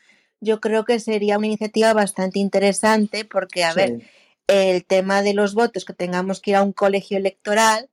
yo 0.40 0.60
creo 0.60 0.84
que 0.84 1.00
sería 1.00 1.38
una 1.38 1.46
iniciativa 1.46 1.92
bastante 1.92 2.38
interesante 2.38 3.24
porque, 3.24 3.64
a 3.64 3.74
ver, 3.74 4.02
el 4.46 4.84
tema 4.84 5.22
de 5.22 5.34
los 5.34 5.54
votos, 5.54 5.84
que 5.84 5.92
tengamos 5.92 6.40
que 6.40 6.52
ir 6.52 6.56
a 6.56 6.62
un 6.62 6.72
colegio 6.72 7.18
electoral, 7.18 7.90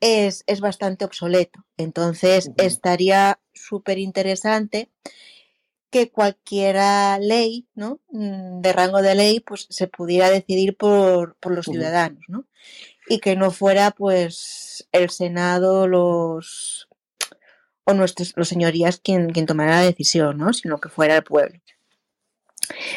es, 0.00 0.44
es 0.46 0.60
bastante 0.60 1.04
obsoleto. 1.04 1.64
Entonces, 1.76 2.50
estaría 2.56 3.40
súper 3.52 3.98
interesante 3.98 4.90
que 5.90 6.10
cualquiera 6.10 7.18
ley, 7.18 7.66
¿no? 7.74 8.00
Mm, 8.10 8.60
De 8.60 8.72
rango 8.72 9.02
de 9.02 9.14
ley, 9.14 9.40
pues 9.40 9.66
se 9.70 9.88
pudiera 9.88 10.30
decidir 10.30 10.76
por, 10.76 11.36
por 11.36 11.52
los 11.52 11.64
ciudadanos, 11.64 12.22
¿no? 12.28 12.44
Y 13.08 13.20
que 13.20 13.36
no 13.36 13.50
fuera, 13.50 13.90
pues, 13.92 14.86
el 14.92 15.08
Senado, 15.10 15.88
los 15.88 16.88
o 17.84 17.94
nuestros, 17.94 18.34
los 18.36 18.48
señorías 18.48 19.00
quien, 19.00 19.30
quien 19.30 19.46
tomara 19.46 19.76
la 19.76 19.82
decisión, 19.82 20.36
¿no? 20.36 20.52
Sino 20.52 20.78
que 20.78 20.90
fuera 20.90 21.16
el 21.16 21.24
pueblo. 21.24 21.58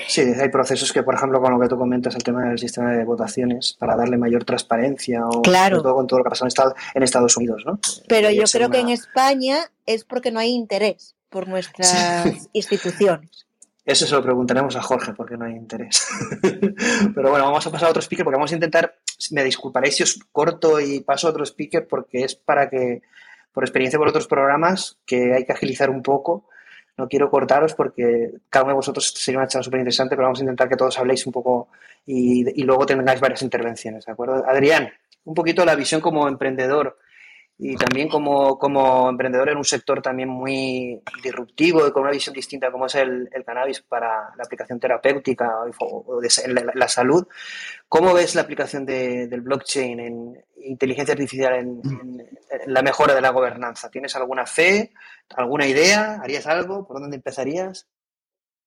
Sí, 0.07 0.22
hay 0.22 0.49
procesos 0.49 0.91
que, 0.91 1.03
por 1.03 1.16
ejemplo, 1.16 1.41
con 1.41 1.53
lo 1.53 1.59
que 1.59 1.68
tú 1.68 1.78
comentas, 1.78 2.16
el 2.16 2.24
tema 2.24 2.43
del 2.49 2.59
sistema 2.59 2.91
de 2.91 3.03
votaciones, 3.05 3.76
para 3.80 3.95
darle 3.95 4.18
mayor 4.18 4.43
transparencia, 4.43 5.26
o 5.26 5.41
sobre 5.43 5.82
todo 5.82 5.95
con 5.95 6.07
todo 6.07 6.20
lo 6.20 6.24
que 6.26 6.30
pasado 6.30 6.45
en 6.45 6.49
Estados, 6.49 6.74
en 6.93 7.03
Estados 7.03 7.38
Unidos, 7.38 7.64
¿no? 7.66 7.80
pero 8.07 8.30
yo 8.32 8.43
creo 8.51 8.70
que 8.70 8.80
en. 8.80 8.89
España 8.89 9.57
es 9.86 10.03
porque 10.03 10.32
no 10.32 10.39
hay 10.39 10.49
interés 10.49 11.16
por 11.30 11.45
Sí. 11.45 11.51
nuestras 11.51 12.49
instituciones. 12.53 13.47
Eso 13.84 14.05
se 14.05 14.14
lo 14.14 14.22
preguntaremos 14.22 14.76
a 14.76 14.82
Jorge, 14.82 15.14
porque 15.14 15.38
no 15.38 15.45
hay 15.45 15.53
interés. 15.53 16.05
Pero 17.16 17.32
bueno, 17.32 17.45
vamos 17.45 17.66
a 17.66 17.72
pasar 17.72 17.88
a 17.88 17.89
otro 17.89 18.01
speaker, 18.01 18.24
porque 18.24 18.38
vamos 18.38 18.51
a 18.51 18.55
intentar, 18.55 18.95
me 19.32 19.43
disculparéis 19.43 19.95
si 19.95 20.03
os 20.03 20.20
corto 20.32 20.80
y 20.80 20.99
paso 20.99 21.28
a 21.28 21.32
otro 21.32 21.43
speaker, 21.43 21.88
porque 21.88 22.24
es 22.24 22.36
para 22.36 22.70
que, 22.70 23.01
por 23.51 23.64
experiencia 23.64 23.97
por 23.97 24.07
otros 24.07 24.28
programas, 24.28 24.99
que 25.05 25.34
hay 25.34 25.45
que 25.45 25.53
agilizar 25.53 25.89
un 25.89 26.03
poco. 26.03 26.47
No 26.98 27.08
quiero 27.08 27.30
cortaros 27.30 27.74
porque 27.74 28.32
cada 28.50 28.66
uno 28.66 28.74
de 28.74 28.78
vosotros 28.78 29.14
sería 29.16 29.39
una 29.39 29.48
charla 29.48 29.64
súper 29.64 29.80
interesante, 29.80 30.16
pero 30.16 30.28
vamos 30.28 30.39
a 30.39 30.44
intentar 30.44 30.70
que 30.70 30.76
todos 30.76 30.98
habléis 31.00 31.26
un 31.26 31.32
poco 31.32 31.70
y, 32.06 32.62
y 32.62 32.64
luego 32.64 32.86
tengáis 32.86 33.20
varias 33.20 33.42
intervenciones, 33.42 34.06
¿de 34.06 34.12
acuerdo? 34.12 34.44
Adrián, 34.48 34.89
un 35.24 35.34
poquito 35.34 35.66
la 35.66 35.76
visión 35.76 36.02
como 36.02 36.28
emprendedor 36.28 36.98
y 37.64 37.76
también 37.76 38.09
como, 38.09 38.57
como 38.57 39.07
emprendedor 39.07 39.49
en 39.49 39.57
un 39.57 39.64
sector 39.64 40.01
también 40.01 40.28
muy 40.28 40.99
disruptivo 41.24 41.88
y 41.88 41.91
con 41.91 42.01
una 42.01 42.12
visión 42.12 42.34
distinta 42.34 42.72
como 42.72 42.88
es 42.88 42.95
el, 42.95 43.30
el 43.32 43.45
cannabis 43.45 43.82
para 43.82 44.34
la 44.36 44.43
aplicación 44.43 44.80
terapéutica 44.80 45.47
o, 45.80 46.20
de 46.20 46.53
la, 46.53 46.72
la, 46.74 46.88
salud. 46.88 47.28
¿Cómo 47.88 48.16
ves 48.16 48.34
la 48.34 48.41
aplicación 48.41 48.84
de, 48.84 49.28
del 49.28 49.41
blockchain 49.41 49.99
en 49.99 50.43
inteligencia 50.64 51.14
artificial 51.14 51.53
en, 51.53 51.82
en, 51.86 52.20
en, 52.49 52.74
la 52.74 52.82
mejora 52.82 53.14
de 53.14 53.22
la 53.22 53.30
gobernanza? 53.30 53.91
¿Tienes 53.91 54.16
alguna 54.16 54.47
fe, 54.47 54.91
alguna 55.36 55.68
idea? 55.68 56.16
¿Harías 56.16 56.47
algo? 56.47 56.88
¿Por 56.88 56.99
dónde 56.99 57.18
empezarías? 57.18 57.88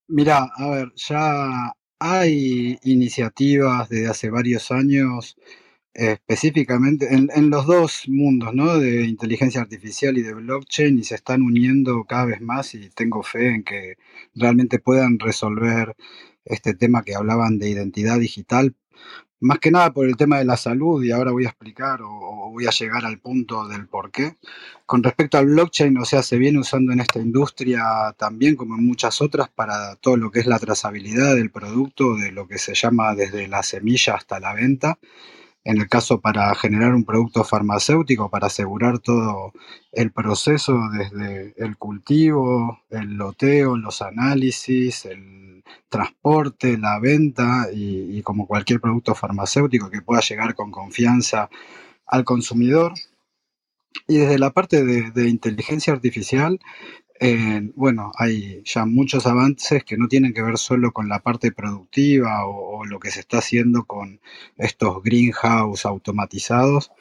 Mira, 0.06 0.48
a 0.56 0.70
ver, 0.70 0.92
ya 0.94 1.72
hay 1.98 2.78
iniciativas 2.82 3.88
desde 3.88 4.08
hace 4.08 4.30
varios 4.30 4.70
años 4.70 5.36
específicamente 5.94 7.14
en, 7.14 7.30
en, 7.34 7.50
los 7.50 7.66
dos 7.66 8.08
mundos, 8.08 8.52
¿no? 8.54 8.78
De 8.78 9.04
inteligencia 9.04 9.60
artificial 9.60 10.18
y 10.18 10.22
de 10.22 10.34
blockchain 10.34 10.98
y 10.98 11.04
se 11.04 11.14
están 11.14 11.42
uniendo 11.42 12.04
cada 12.04 12.26
vez 12.26 12.40
más 12.40 12.74
y 12.74 12.90
tengo 12.90 13.22
fe 13.22 13.54
en 13.54 13.62
que 13.64 13.96
realmente 14.34 14.78
puedan 14.80 15.18
resolver 15.18 15.94
este 16.44 16.74
tema 16.74 17.02
que 17.04 17.14
hablaban 17.14 17.58
de 17.58 17.70
identidad 17.70 18.18
digital, 18.18 18.74
más 19.40 19.58
que 19.58 19.70
nada 19.70 19.92
por 19.92 20.06
el 20.06 20.16
tema 20.16 20.38
de 20.38 20.44
la 20.44 20.56
salud 20.56 21.02
y 21.04 21.10
ahora 21.12 21.30
voy 21.30 21.44
a 21.44 21.48
explicar 21.50 22.02
o, 22.02 22.08
o 22.10 22.50
voy 22.50 22.66
a 22.66 22.70
llegar 22.70 23.04
al 23.04 23.18
punto 23.20 23.68
del 23.68 23.86
por 23.86 24.10
qué. 24.10 24.36
Con 24.86 25.02
respecto 25.02 25.38
al 25.38 25.46
blockchain, 25.46 25.96
o 25.98 26.04
sea, 26.04 26.22
se 26.22 26.38
viene 26.38 26.58
usando 26.58 26.92
en 26.92 27.00
esta 27.00 27.20
industria 27.20 28.14
también 28.18 28.56
como 28.56 28.76
en 28.76 28.86
muchas 28.86 29.20
otras 29.22 29.48
para 29.48 29.96
todo 29.96 30.16
lo 30.16 30.30
que 30.30 30.40
es 30.40 30.46
la 30.46 30.58
trazabilidad 30.58 31.36
del 31.36 31.50
producto, 31.50 32.16
de 32.16 32.32
lo 32.32 32.48
que 32.48 32.58
se 32.58 32.74
llama 32.74 33.14
desde 33.14 33.48
la 33.48 33.62
semilla 33.62 34.14
hasta 34.14 34.40
la 34.40 34.54
venta 34.54 34.98
en 35.64 35.78
el 35.78 35.88
caso 35.88 36.20
para 36.20 36.54
generar 36.54 36.94
un 36.94 37.04
producto 37.04 37.42
farmacéutico, 37.42 38.28
para 38.30 38.48
asegurar 38.48 38.98
todo 38.98 39.52
el 39.92 40.12
proceso 40.12 40.78
desde 40.92 41.54
el 41.56 41.78
cultivo, 41.78 42.80
el 42.90 43.14
loteo, 43.14 43.76
los 43.76 44.02
análisis, 44.02 45.06
el 45.06 45.64
transporte, 45.88 46.76
la 46.76 46.98
venta 46.98 47.68
y, 47.72 48.20
como 48.22 48.46
cualquier 48.46 48.80
producto 48.80 49.14
farmacéutico 49.14 49.90
que 49.90 50.02
pueda 50.02 50.20
llegar 50.20 50.54
con 50.54 50.70
confianza 50.70 51.48
al 52.06 52.24
consumidor. 52.24 52.92
Y 54.06 54.18
desde 54.18 54.38
la 54.38 54.50
parte 54.50 54.84
de 54.84 55.28
inteligencia 55.28 55.94
artificial, 55.94 56.60
bueno, 57.74 58.12
hay 58.16 58.62
ya 58.64 58.84
muchos 58.86 59.26
avances 59.26 59.84
que 59.84 59.96
no 59.96 60.08
tienen 60.08 60.34
que 60.34 60.42
ver 60.42 60.58
solo 60.58 60.92
con 60.92 61.08
la 61.08 61.20
parte 61.20 61.52
productiva 61.52 62.46
o, 62.46 62.84
lo 62.84 63.00
que 63.00 63.10
se 63.10 63.20
está 63.20 63.38
haciendo 63.38 63.84
con 63.84 64.20
estos 64.58 65.02
greenhouse 65.02 65.86
automatizados, 65.86 66.92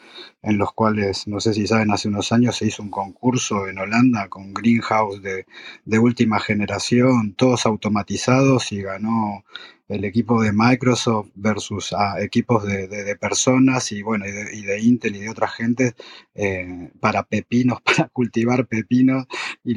en 0.42 0.58
los 0.58 0.72
cuales, 0.74 1.28
no 1.28 1.40
sé 1.42 1.54
si 1.54 1.68
saben, 1.68 1.92
hace 1.92 2.08
unos 2.08 2.32
años 2.32 2.56
se 2.58 2.68
hizo 2.68 2.84
un 2.84 2.90
concurso 2.90 3.68
en 3.68 3.80
Holanda 3.80 4.30
con 4.30 4.54
greenhouse 4.54 5.22
de 5.22 6.00
última 6.00 6.40
generación, 6.40 7.34
todos 7.34 7.66
automatizados 7.66 8.72
y 8.72 8.82
ganó 8.82 9.44
el 9.88 10.06
equipo 10.06 10.42
de 10.42 10.52
Microsoft 10.54 11.30
versus 11.36 11.94
a 11.94 12.22
equipos 12.22 12.64
de, 12.64 12.88
de, 12.88 13.04
de, 13.04 13.16
personas 13.16 13.92
y 13.92 14.02
bueno, 14.02 14.26
y 14.28 14.32
de, 14.32 14.56
y 14.56 14.62
de, 14.64 14.82
Intel 14.82 15.16
y 15.16 15.20
de 15.20 15.30
otras 15.30 15.54
gentes 15.54 15.94
eh, 16.36 16.92
para 17.00 17.24
pepinos, 17.24 17.82
para 17.86 18.08
cultivar 18.10 18.68
pepinos 18.68 19.26
y 19.64 19.76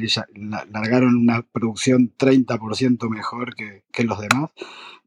largaron 0.71 1.15
una 1.15 1.41
producción 1.41 2.13
30% 2.17 3.09
mejor 3.09 3.55
que, 3.55 3.83
que, 3.91 4.03
los 4.03 4.19
demás. 4.19 4.51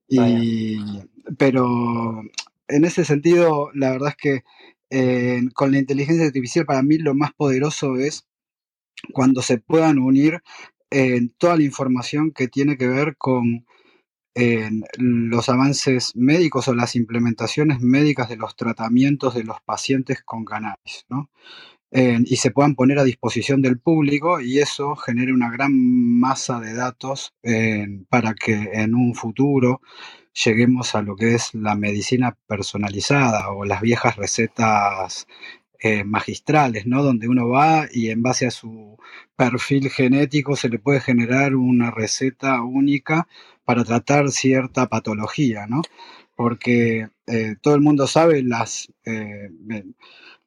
Y, 0.09 0.78
pero 1.38 2.22
en 2.68 2.84
ese 2.84 3.05
sentido, 3.05 3.70
la 3.74 3.90
verdad 3.90 4.11
es 4.11 4.16
que 4.16 4.44
eh, 4.90 5.40
con 5.55 5.70
la 5.70 5.78
inteligencia 5.78 6.26
artificial 6.26 6.66
para 6.66 6.82
mí 6.82 6.98
lo 6.98 7.14
más 7.14 7.32
poderoso 7.32 7.96
es 7.96 8.26
cuando 9.12 9.40
se 9.40 9.59
puedan 9.59 9.98
unir 9.98 10.42
eh, 10.90 11.28
toda 11.38 11.57
la 11.57 11.62
información 11.62 12.32
que 12.32 12.48
tiene 12.48 12.76
que 12.76 12.88
ver 12.88 13.16
con 13.16 13.64
en 14.35 14.85
los 14.97 15.49
avances 15.49 16.12
médicos 16.14 16.68
o 16.68 16.74
las 16.74 16.97
implementaciones 16.97 17.81
médicas 17.81 18.28
de 18.28 18.37
los 18.37 18.57
tratamientos 18.57 19.35
de 19.35 19.45
los 19.45 19.61
pacientes 19.62 20.22
con 20.22 20.45
cannabis, 20.45 21.05
¿no? 21.09 21.31
y 21.93 22.37
se 22.37 22.53
puedan 22.53 22.76
poner 22.76 23.01
a 23.01 23.05
disposición 23.05 23.62
del 23.62 23.81
público 23.81 24.41
y 24.41 24.61
eso 24.61 24.95
genere 24.95 25.33
una 25.33 25.51
gran 25.51 25.72
masa 25.74 26.61
de 26.61 26.72
datos 26.72 27.35
para 28.09 28.35
que 28.35 28.70
en 28.74 28.95
un 28.95 29.16
futuro 29.16 29.81
lleguemos 30.33 30.95
a 30.95 31.03
lo 31.03 31.16
que 31.16 31.35
es 31.35 31.55
la 31.55 31.74
medicina 31.74 32.37
personalizada 32.47 33.51
o 33.51 33.64
las 33.64 33.81
viejas 33.81 34.16
recetas 34.16 35.26
eh, 35.83 36.05
magistrales, 36.05 36.87
¿no? 36.87 37.03
Donde 37.03 37.28
uno 37.28 37.49
va 37.49 37.87
y 37.91 38.11
en 38.11 38.22
base 38.22 38.47
a 38.47 38.51
su 38.51 38.99
perfil 39.37 39.91
genético 39.91 40.55
se 40.55 40.68
le 40.68 40.78
puede 40.78 41.01
generar 41.01 41.55
una 41.55 41.91
receta 41.91 42.61
única 42.62 43.26
para 43.70 43.84
tratar 43.84 44.32
cierta 44.32 44.88
patología, 44.88 45.68
¿no? 45.68 45.82
Porque 46.34 47.08
eh, 47.28 47.54
todo 47.62 47.76
el 47.76 47.80
mundo 47.80 48.08
sabe 48.08 48.42
las 48.42 48.92
eh, 49.04 49.48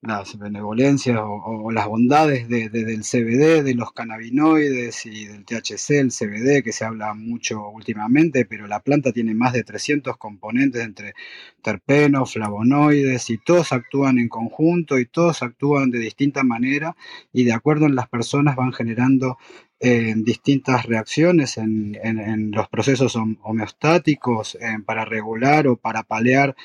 las 0.03 0.37
benevolencias 0.37 1.17
o, 1.21 1.71
las 1.71 1.87
bondades 1.87 2.49
del 2.49 3.03
CBD, 3.03 3.63
de 3.63 3.73
los 3.75 3.93
cannabinoides 3.93 5.05
y 5.05 5.27
del 5.27 5.45
THC, 5.45 5.91
el 5.91 6.11
CBD, 6.11 6.61
que 6.61 6.73
se 6.73 6.83
habla 6.83 7.13
mucho 7.13 7.69
últimamente, 7.69 8.43
pero 8.43 8.67
la 8.67 8.81
planta 8.81 9.13
tiene 9.13 9.33
más 9.33 9.53
de 9.53 9.63
300 9.63 10.17
componentes 10.17 10.83
entre 10.83 11.13
terpenos, 11.61 12.33
flavonoides, 12.33 13.29
y 13.29 13.37
todos 13.37 13.71
actúan 13.71 14.17
en 14.17 14.27
conjunto 14.27 14.99
y 14.99 15.05
todos 15.05 15.41
actúan 15.41 15.89
de 15.89 15.99
distinta 15.99 16.43
manera 16.43 16.97
y 17.31 17.45
de 17.45 17.53
acuerdo 17.53 17.85
en 17.85 17.95
las 17.95 18.09
personas 18.09 18.57
van 18.57 18.73
generando 18.73 19.37
en 19.85 20.23
distintas 20.23 20.85
reacciones 20.85 21.57
en, 21.57 22.51
los 22.51 22.69
procesos 22.69 23.17
homeostáticos 23.17 24.57
para 24.85 25.03
regular 25.03 25.67
o 25.67 25.75
para 25.75 26.03
paliar 26.03 26.55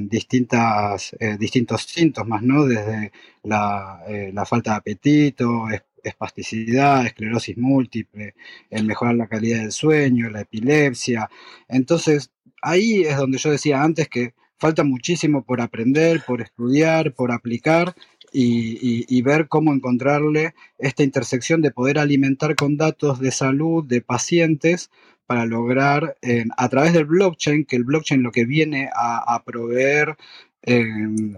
distintas, 0.00 1.14
eh, 1.20 1.36
distintos 1.38 1.82
síntomas, 1.82 2.42
¿no? 2.42 2.64
Desde 2.64 3.12
la, 3.42 4.02
eh, 4.08 4.32
falta 4.46 4.70
de 4.70 4.76
apetito, 4.78 5.66
espasticidad, 6.02 7.04
esclerosis 7.04 7.58
múltiple, 7.58 8.34
el 8.70 8.84
mejorar 8.86 9.14
la 9.16 9.28
calidad 9.28 9.60
del 9.60 9.72
sueño, 9.72 10.30
la 10.30 10.40
epilepsia. 10.40 11.28
Entonces, 11.68 12.30
ahí 12.62 13.02
es 13.02 13.18
donde 13.18 13.36
yo 13.36 13.50
decía 13.50 13.82
antes 13.82 14.08
que 14.08 14.32
falta 14.58 14.84
muchísimo 14.84 15.44
por 15.44 15.60
aprender, 15.60 16.22
por 16.26 16.40
estudiar, 16.40 17.12
por 17.14 17.30
aplicar 17.32 17.94
y, 18.32 19.22
ver 19.22 19.48
cómo 19.48 19.72
encontrarle 19.72 20.54
esta 20.78 21.02
intersección 21.02 21.62
de 21.62 21.70
poder 21.70 21.98
alimentar 21.98 22.56
con 22.56 22.76
datos 22.76 23.20
de 23.20 23.30
salud 23.30 23.84
de 23.84 24.00
pacientes 24.00 24.90
para 25.26 25.46
lograr 25.46 26.16
a 26.56 26.68
través 26.68 26.92
del 26.92 27.04
blockchain, 27.04 27.64
que 27.64 27.76
el 27.76 27.84
blockchain 27.84 28.22
lo 28.22 28.32
que 28.32 28.44
viene 28.44 28.90
a, 28.94 29.42
proveer, 29.44 30.16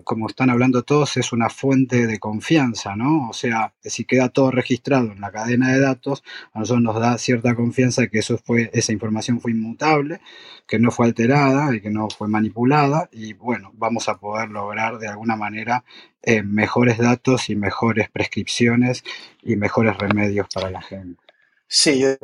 como 0.04 0.28
están 0.28 0.50
hablando 0.50 0.82
todos, 0.82 1.16
es 1.16 1.32
una 1.32 1.48
fuente 1.48 2.06
de 2.06 2.18
confianza, 2.18 2.94
¿no? 2.94 3.30
O 3.30 3.32
sea, 3.32 3.72
si 3.82 4.04
queda 4.04 4.28
todo 4.28 4.50
registrado 4.50 5.12
en 5.12 5.20
la 5.20 5.32
cadena 5.32 5.72
de 5.72 5.80
datos, 5.80 6.22
a 6.52 6.58
nosotros 6.58 6.82
nos 6.82 7.00
da 7.00 7.16
cierta 7.16 7.54
confianza 7.54 8.02
de 8.02 8.10
que 8.10 8.18
eso 8.18 8.36
fue, 8.36 8.70
esa 8.74 8.92
información 8.92 9.40
fue 9.40 9.52
inmutable, 9.52 10.20
que 10.66 10.78
no 10.78 10.90
fue 10.90 11.06
alterada 11.06 11.74
y 11.74 11.80
que 11.80 11.88
no 11.88 12.08
fue 12.10 12.28
manipulada, 12.28 13.08
y 13.12 13.32
bueno, 13.32 13.70
vamos 13.74 14.10
a 14.10 14.18
poder 14.18 14.50
lograr 14.50 14.98
de 14.98 15.08
alguna 15.08 15.36
manera 15.36 15.84
eh, 16.22 16.42
mejores 16.42 16.98
datos 16.98 17.48
y 17.48 17.56
mejores 17.56 18.10
prescripciones 18.10 19.04
y 19.42 19.56
mejores 19.56 19.96
remedios 19.96 20.48
para 20.52 20.70
la 20.70 20.82
gente. 20.82 21.18
Sí, 21.66 21.98
yo 21.98 22.16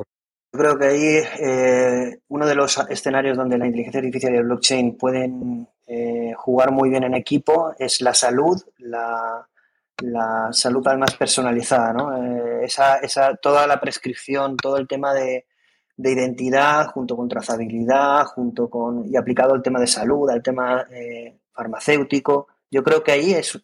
creo 0.52 0.78
que 0.78 0.86
ahí 0.86 1.22
eh, 1.40 2.18
uno 2.28 2.46
de 2.46 2.54
los 2.54 2.78
escenarios 2.90 3.38
donde 3.38 3.56
la 3.56 3.66
inteligencia 3.66 4.00
artificial 4.00 4.34
y 4.34 4.36
el 4.36 4.44
blockchain 4.44 4.98
pueden 4.98 5.66
eh, 5.90 6.32
jugar 6.36 6.70
muy 6.70 6.88
bien 6.88 7.04
en 7.04 7.14
equipo 7.14 7.74
es 7.78 8.00
la 8.00 8.14
salud, 8.14 8.62
la, 8.78 9.46
salud 10.52 10.86
además 10.86 11.14
personalizada, 11.16 11.92
¿no? 11.92 12.62
esa, 12.62 12.98
esa, 12.98 13.34
toda 13.36 13.66
la 13.66 13.80
prescripción, 13.80 14.56
todo 14.56 14.76
el 14.76 14.86
tema 14.86 15.12
de, 15.12 15.46
de, 15.96 16.12
identidad 16.12 16.86
junto 16.86 17.16
con 17.16 17.28
trazabilidad, 17.28 18.24
junto 18.26 18.70
con 18.70 19.04
y 19.12 19.16
aplicado 19.16 19.54
al 19.54 19.62
tema 19.62 19.80
de 19.80 19.86
salud, 19.86 20.30
al 20.30 20.42
tema 20.42 20.86
farmacéutico. 21.52 22.46
Yo 22.70 22.82
creo 22.82 23.02
que 23.02 23.12
ahí 23.12 23.32
es 23.32 23.60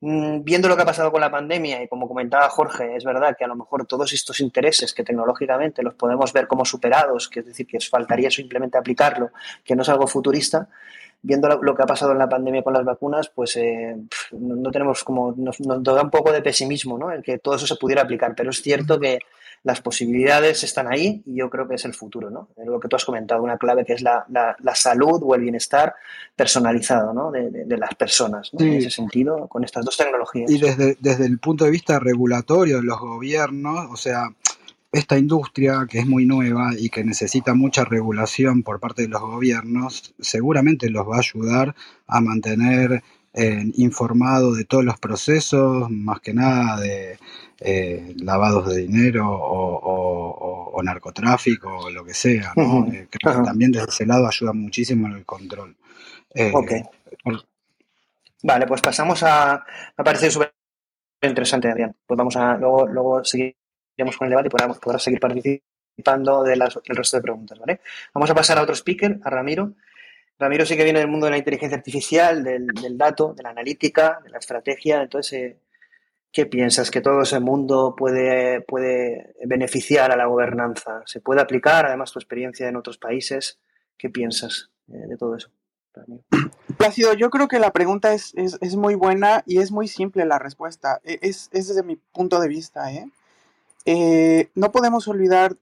Mm, 0.00 0.44
viendo 0.44 0.68
lo 0.68 0.76
que 0.76 0.82
ha 0.82 0.86
pasado 0.86 1.10
con 1.10 1.20
la 1.20 1.30
pandemia 1.30 1.82
y 1.82 1.88
como 1.88 2.06
comentaba 2.06 2.48
Jorge, 2.50 2.94
es 2.94 3.02
verdad 3.04 3.34
que 3.36 3.44
a 3.44 3.48
lo 3.48 3.56
mejor 3.56 3.84
todos 3.84 4.12
estos 4.12 4.38
intereses 4.38 4.94
que 4.94 5.02
tecnológicamente 5.02 5.82
los 5.82 5.94
podemos 5.94 6.32
ver 6.32 6.46
como 6.46 6.64
superados, 6.64 7.28
que 7.28 7.40
es 7.40 7.46
decir, 7.46 7.66
que 7.66 7.78
os 7.78 7.88
faltaría 7.88 8.30
simplemente 8.30 8.78
aplicarlo, 8.78 9.32
que 9.64 9.74
no 9.74 9.82
es 9.82 9.88
algo 9.88 10.06
futurista, 10.06 10.68
viendo 11.22 11.48
lo, 11.48 11.74
que 11.74 11.82
ha 11.82 11.86
pasado 11.86 12.12
en 12.12 12.18
la 12.18 12.28
pandemia 12.28 12.62
con 12.62 12.72
las 12.72 12.84
vacunas, 12.84 13.30
pues 13.34 13.56
eh, 13.56 13.96
no, 14.32 14.70
tenemos 14.70 15.04
como, 15.04 15.34
nos, 15.36 15.60
nos, 15.60 15.82
da 15.82 16.02
un 16.02 16.10
poco 16.10 16.32
de 16.32 16.42
pesimismo, 16.42 16.98
¿no? 16.98 17.10
El 17.10 17.22
que 17.22 17.38
todo 17.38 17.56
eso 17.56 17.66
se 17.66 17.76
pudiera 17.76 18.02
aplicar, 18.02 18.34
pero 18.36 18.50
es 18.50 18.62
cierto 18.62 18.98
que 18.98 19.18
las 19.64 19.80
posibilidades 19.80 20.62
están 20.62 20.90
ahí 20.90 21.22
y 21.26 21.36
yo 21.36 21.50
creo 21.50 21.66
que 21.66 21.74
es 21.74 21.84
el 21.84 21.92
futuro, 21.92 22.30
¿no? 22.30 22.48
Lo 22.64 22.78
que 22.78 22.88
tú 22.88 22.96
has 22.96 23.04
comentado, 23.04 23.42
una 23.42 23.58
clave 23.58 23.84
que 23.84 23.94
es 23.94 24.02
la, 24.02 24.24
salud 24.74 25.20
o 25.22 25.34
el 25.34 25.42
bienestar 25.42 25.94
personalizado, 26.36 27.12
¿no? 27.12 27.32
De, 27.32 27.76
las 27.76 27.94
personas, 27.94 28.50
En 28.58 28.74
ese 28.74 28.90
sentido, 28.90 29.48
con 29.48 29.64
estas 29.64 29.84
dos 29.84 29.96
tecnologías. 29.96 30.50
Y 30.50 30.58
desde, 30.58 30.96
desde 31.00 31.26
el 31.26 31.38
punto 31.38 31.64
de 31.64 31.70
vista 31.70 31.98
regulatorio 31.98 32.76
de 32.76 32.84
los 32.84 32.98
gobiernos, 32.98 33.88
o 33.90 33.96
sea, 33.96 34.28
esta 34.92 35.18
industria 35.18 35.86
que 35.88 35.98
es 35.98 36.06
muy 36.06 36.24
nueva 36.24 36.70
y 36.76 36.88
que 36.88 37.04
necesita 37.04 37.54
mucha 37.54 37.84
regulación 37.84 38.62
por 38.62 38.80
parte 38.80 39.02
de 39.02 39.08
los 39.08 39.20
gobiernos, 39.20 40.14
seguramente 40.18 40.90
los 40.90 41.06
va 41.06 41.16
a 41.16 41.20
ayudar 41.20 41.74
a 42.06 42.20
mantener 42.20 43.02
eh, 43.34 43.64
informado 43.74 44.54
de 44.54 44.64
todos 44.64 44.84
los 44.84 44.98
procesos, 44.98 45.90
más 45.90 46.20
que 46.20 46.32
nada 46.32 46.80
de 46.80 47.18
eh, 47.60 48.14
lavados 48.18 48.68
de 48.68 48.82
dinero 48.82 49.26
o, 49.28 50.80
narcotráfico 50.82 51.76
o 51.76 51.90
lo 51.90 52.04
que 52.04 52.14
sea. 52.14 52.52
Eh, 52.56 53.08
creo 53.10 53.40
que 53.40 53.44
también 53.44 53.72
desde 53.72 53.88
ese 53.88 54.06
lado 54.06 54.26
ayuda 54.26 54.52
muchísimo 54.52 55.08
en 55.08 55.14
el 55.14 55.24
control. 55.26 55.76
Eh, 56.32 56.52
ok. 56.54 56.72
Vale, 58.44 58.66
pues 58.66 58.80
pasamos 58.80 59.22
a. 59.24 59.64
Me 59.96 60.04
parece 60.04 60.30
súper 60.30 60.54
interesante, 61.20 61.68
Adrián. 61.68 61.94
Pues 62.06 62.16
vamos 62.16 62.36
a. 62.36 62.56
Luego, 62.56 62.86
luego 62.86 63.24
seguiremos 63.98 64.16
con 64.16 64.26
el 64.26 64.30
debate 64.30 64.48
y 64.48 64.78
podrás, 64.80 65.02
seguir 65.02 65.18
participando 65.18 66.44
del 66.44 66.60
resto 66.60 67.16
de 67.16 67.22
preguntas, 67.22 67.58
¿vale? 67.58 67.80
Vamos 68.14 68.30
a 68.30 68.34
pasar 68.34 68.58
a 68.58 68.62
otro 68.62 68.74
speaker, 68.74 69.18
a 69.24 69.30
Ramiro. 69.30 69.74
Ramiro 70.38 70.64
sí 70.64 70.76
que 70.76 70.84
viene 70.84 71.00
del 71.00 71.08
mundo 71.08 71.26
de 71.26 71.32
la 71.32 71.38
inteligencia 71.38 71.76
artificial, 71.76 72.44
del, 72.44 72.96
dato, 72.96 73.34
de 73.34 73.42
la 73.42 73.50
analítica, 73.50 74.20
de 74.22 74.30
la 74.30 74.38
estrategia. 74.38 75.02
Entonces, 75.02 75.56
¿Qué 76.30 76.44
piensas? 76.44 76.90
¿Que 76.90 77.00
todo 77.00 77.22
ese 77.22 77.40
mundo 77.40 77.94
puede, 77.96 78.60
puede 78.60 79.34
beneficiar 79.46 80.12
a 80.12 80.16
la 80.16 80.26
gobernanza? 80.26 81.02
¿Se 81.06 81.22
puede 81.22 81.40
aplicar, 81.40 81.86
además, 81.86 82.12
tu 82.12 82.18
experiencia 82.18 82.68
en 82.68 82.76
otros 82.76 82.98
países? 82.98 83.58
¿Qué 83.96 84.10
piensas 84.10 84.70
eh, 84.88 85.06
de 85.08 85.16
todo 85.16 85.36
eso? 85.36 85.48
Plácido, 86.76 87.14
yo 87.14 87.30
creo 87.30 87.48
que 87.48 87.58
la 87.58 87.72
pregunta 87.72 88.12
es, 88.12 88.34
muy 88.76 88.94
buena 88.94 89.42
y 89.46 89.58
es 89.58 89.72
muy 89.72 89.88
simple 89.88 90.26
la 90.26 90.38
respuesta. 90.38 91.00
E, 91.02 91.18
es, 91.22 91.48
desde 91.50 91.82
mi 91.82 91.96
punto 91.96 92.38
de 92.40 92.48
vista. 92.48 92.92
¿eh? 92.92 93.10
¿Eh? 93.84 94.50
no 94.54 94.72
podemos 94.72 95.08
olvidar 95.08 95.56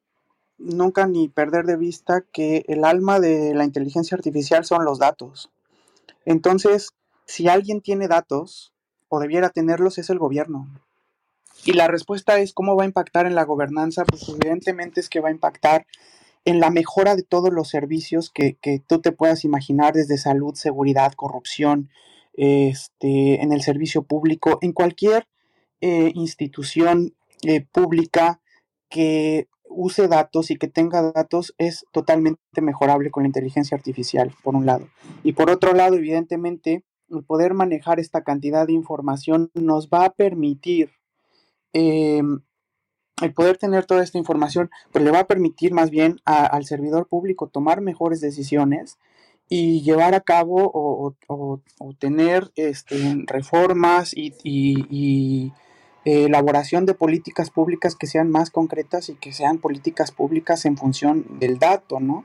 nunca 0.58 1.06
ni 1.06 1.28
perder 1.28 1.66
de 1.66 1.76
vista 1.76 2.22
que 2.32 2.64
el 2.68 2.84
alma 2.84 3.20
de 3.20 3.54
la 3.54 3.64
inteligencia 3.64 4.16
artificial 4.16 4.64
son 4.64 4.84
los 4.84 4.98
datos. 4.98 5.50
Entonces, 6.24 6.90
si 7.26 7.48
alguien 7.48 7.80
tiene 7.80 8.08
datos, 8.08 8.72
o 9.08 9.20
debiera 9.20 9.50
tenerlos 9.50 9.98
es 9.98 10.10
el 10.10 10.18
gobierno. 10.18 10.68
Y 11.64 11.72
la 11.72 11.88
respuesta 11.88 12.38
es 12.38 12.52
cómo 12.52 12.76
va 12.76 12.84
a 12.84 12.86
impactar 12.86 13.26
en 13.26 13.34
la 13.34 13.44
gobernanza, 13.44 14.04
pues 14.04 14.28
evidentemente 14.28 15.00
es 15.00 15.08
que 15.08 15.20
va 15.20 15.28
a 15.28 15.32
impactar 15.32 15.86
en 16.44 16.60
la 16.60 16.70
mejora 16.70 17.16
de 17.16 17.22
todos 17.22 17.52
los 17.52 17.68
servicios 17.68 18.30
que, 18.30 18.56
tú 18.86 19.00
te 19.00 19.12
puedas 19.12 19.44
imaginar, 19.44 19.94
desde 19.94 20.16
salud, 20.16 20.54
seguridad, 20.54 21.12
corrupción, 21.14 21.90
este, 22.34 23.42
en 23.42 23.52
el 23.52 23.62
servicio 23.62 24.02
público, 24.02 24.58
en 24.62 24.72
cualquier 24.72 25.26
eh, 25.80 26.12
institución 26.14 27.14
eh, 27.42 27.64
pública 27.72 28.40
que 28.88 29.48
use 29.68 30.08
datos 30.08 30.50
y 30.50 30.56
que 30.56 30.68
tenga 30.68 31.02
datos 31.12 31.54
es 31.58 31.84
totalmente 31.92 32.60
mejorable 32.60 33.10
con 33.10 33.24
la 33.24 33.28
inteligencia 33.28 33.76
artificial, 33.76 34.34
por 34.42 34.54
un 34.54 34.66
lado. 34.66 34.88
Y 35.22 35.32
por 35.32 35.50
otro 35.50 35.72
lado, 35.72 35.96
evidentemente, 35.96 36.84
el 37.10 37.24
poder 37.24 37.54
manejar 37.54 38.00
esta 38.00 38.22
cantidad 38.22 38.66
de 38.66 38.72
información 38.72 39.50
nos 39.54 39.88
va 39.88 40.06
a 40.06 40.10
permitir, 40.10 40.90
em, 41.72 42.40
el 43.22 43.32
poder 43.32 43.56
tener 43.58 43.86
toda 43.86 44.02
esta 44.02 44.18
información, 44.18 44.70
pues 44.92 45.04
le 45.04 45.10
va 45.10 45.20
a 45.20 45.26
permitir 45.26 45.72
más 45.72 45.90
bien 45.90 46.20
al 46.24 46.64
servidor 46.64 47.08
público 47.08 47.48
tomar 47.48 47.80
mejores 47.80 48.20
decisiones 48.20 48.98
y 49.48 49.82
llevar 49.82 50.14
a 50.14 50.20
cabo 50.20 50.70
o, 50.72 51.14
tener 51.98 52.50
este, 52.56 53.24
reformas 53.26 54.12
y 54.14 55.52
elaboración 56.06 56.86
de 56.86 56.94
políticas 56.94 57.50
públicas 57.50 57.96
que 57.96 58.06
sean 58.06 58.30
más 58.30 58.50
concretas 58.50 59.08
y 59.08 59.14
que 59.14 59.32
sean 59.32 59.58
políticas 59.58 60.12
públicas 60.12 60.64
en 60.64 60.76
función 60.76 61.26
del 61.40 61.58
dato, 61.58 61.98
¿no? 61.98 62.24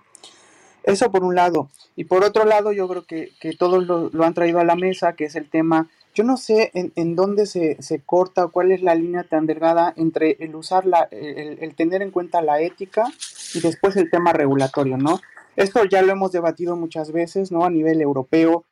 Eso 0.84 1.12
por 1.12 1.24
un 1.24 1.36
lado. 1.36 1.70
Y 1.96 2.06
por 2.06 2.24
otro 2.24 2.46
lado, 2.46 2.72
yo 2.72 2.88
creo 2.88 3.06
que, 3.06 3.32
todos 3.58 3.86
lo, 3.86 4.24
han 4.24 4.34
traído 4.34 4.60
a 4.60 4.64
la 4.64 4.76
mesa, 4.76 5.14
que 5.14 5.26
es 5.26 5.36
el 5.36 5.50
tema, 5.50 5.90
yo 6.14 6.24
no 6.24 6.38
sé 6.38 6.72
en, 6.74 6.92
en 6.96 7.16
dónde 7.16 7.46
se, 7.46 7.82
se, 7.82 8.02
corta, 8.02 8.48
cuál 8.48 8.72
es 8.72 8.82
la 8.82 8.96
línea 8.96 9.24
tan 9.24 9.46
delgada 9.46 9.94
entre 9.96 10.38
el 10.40 10.56
usar 10.56 10.86
la, 10.86 11.08
el, 11.12 11.58
el, 11.62 11.76
tener 11.76 12.02
en 12.02 12.12
cuenta 12.12 12.42
la 12.42 12.62
ética 12.62 13.06
y 13.54 13.62
después 13.62 13.96
el 13.96 14.10
tema 14.10 14.34
regulatorio, 14.34 14.98
¿no? 14.98 15.20
Esto 15.56 15.86
ya 15.86 16.02
lo 16.02 16.12
hemos 16.12 16.32
debatido 16.32 16.76
muchas 16.76 17.12
veces, 17.12 17.52
¿no? 17.52 17.66
A 17.66 17.70
nivel 17.70 18.02
europeo, 18.02 18.66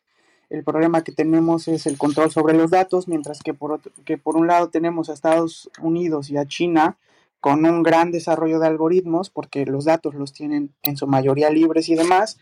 el 0.49 0.63
problema 0.63 1.03
que 1.03 1.11
tenemos 1.11 1.67
es 1.67 1.85
el 1.85 1.97
control 1.97 2.31
sobre 2.31 2.55
los 2.55 2.71
datos, 2.71 3.07
mientras 3.07 3.41
que 3.41 3.53
por, 3.53 3.81
que 4.03 4.17
por 4.17 4.35
un 4.35 4.47
lado 4.47 4.69
tenemos 4.69 5.09
a 5.09 5.13
Estados 5.13 5.69
Unidos 5.81 6.29
y 6.29 6.37
a 6.37 6.47
China 6.47 6.97
con 7.39 7.65
un 7.65 7.83
gran 7.83 8.11
desarrollo 8.11 8.59
de 8.59 8.67
algoritmos, 8.67 9.29
porque 9.29 9.65
los 9.65 9.85
datos 9.85 10.15
los 10.15 10.33
tienen 10.33 10.73
en 10.83 10.97
su 10.97 11.07
mayoría 11.07 11.49
libres 11.49 11.87
y 11.89 11.95
demás. 11.95 12.39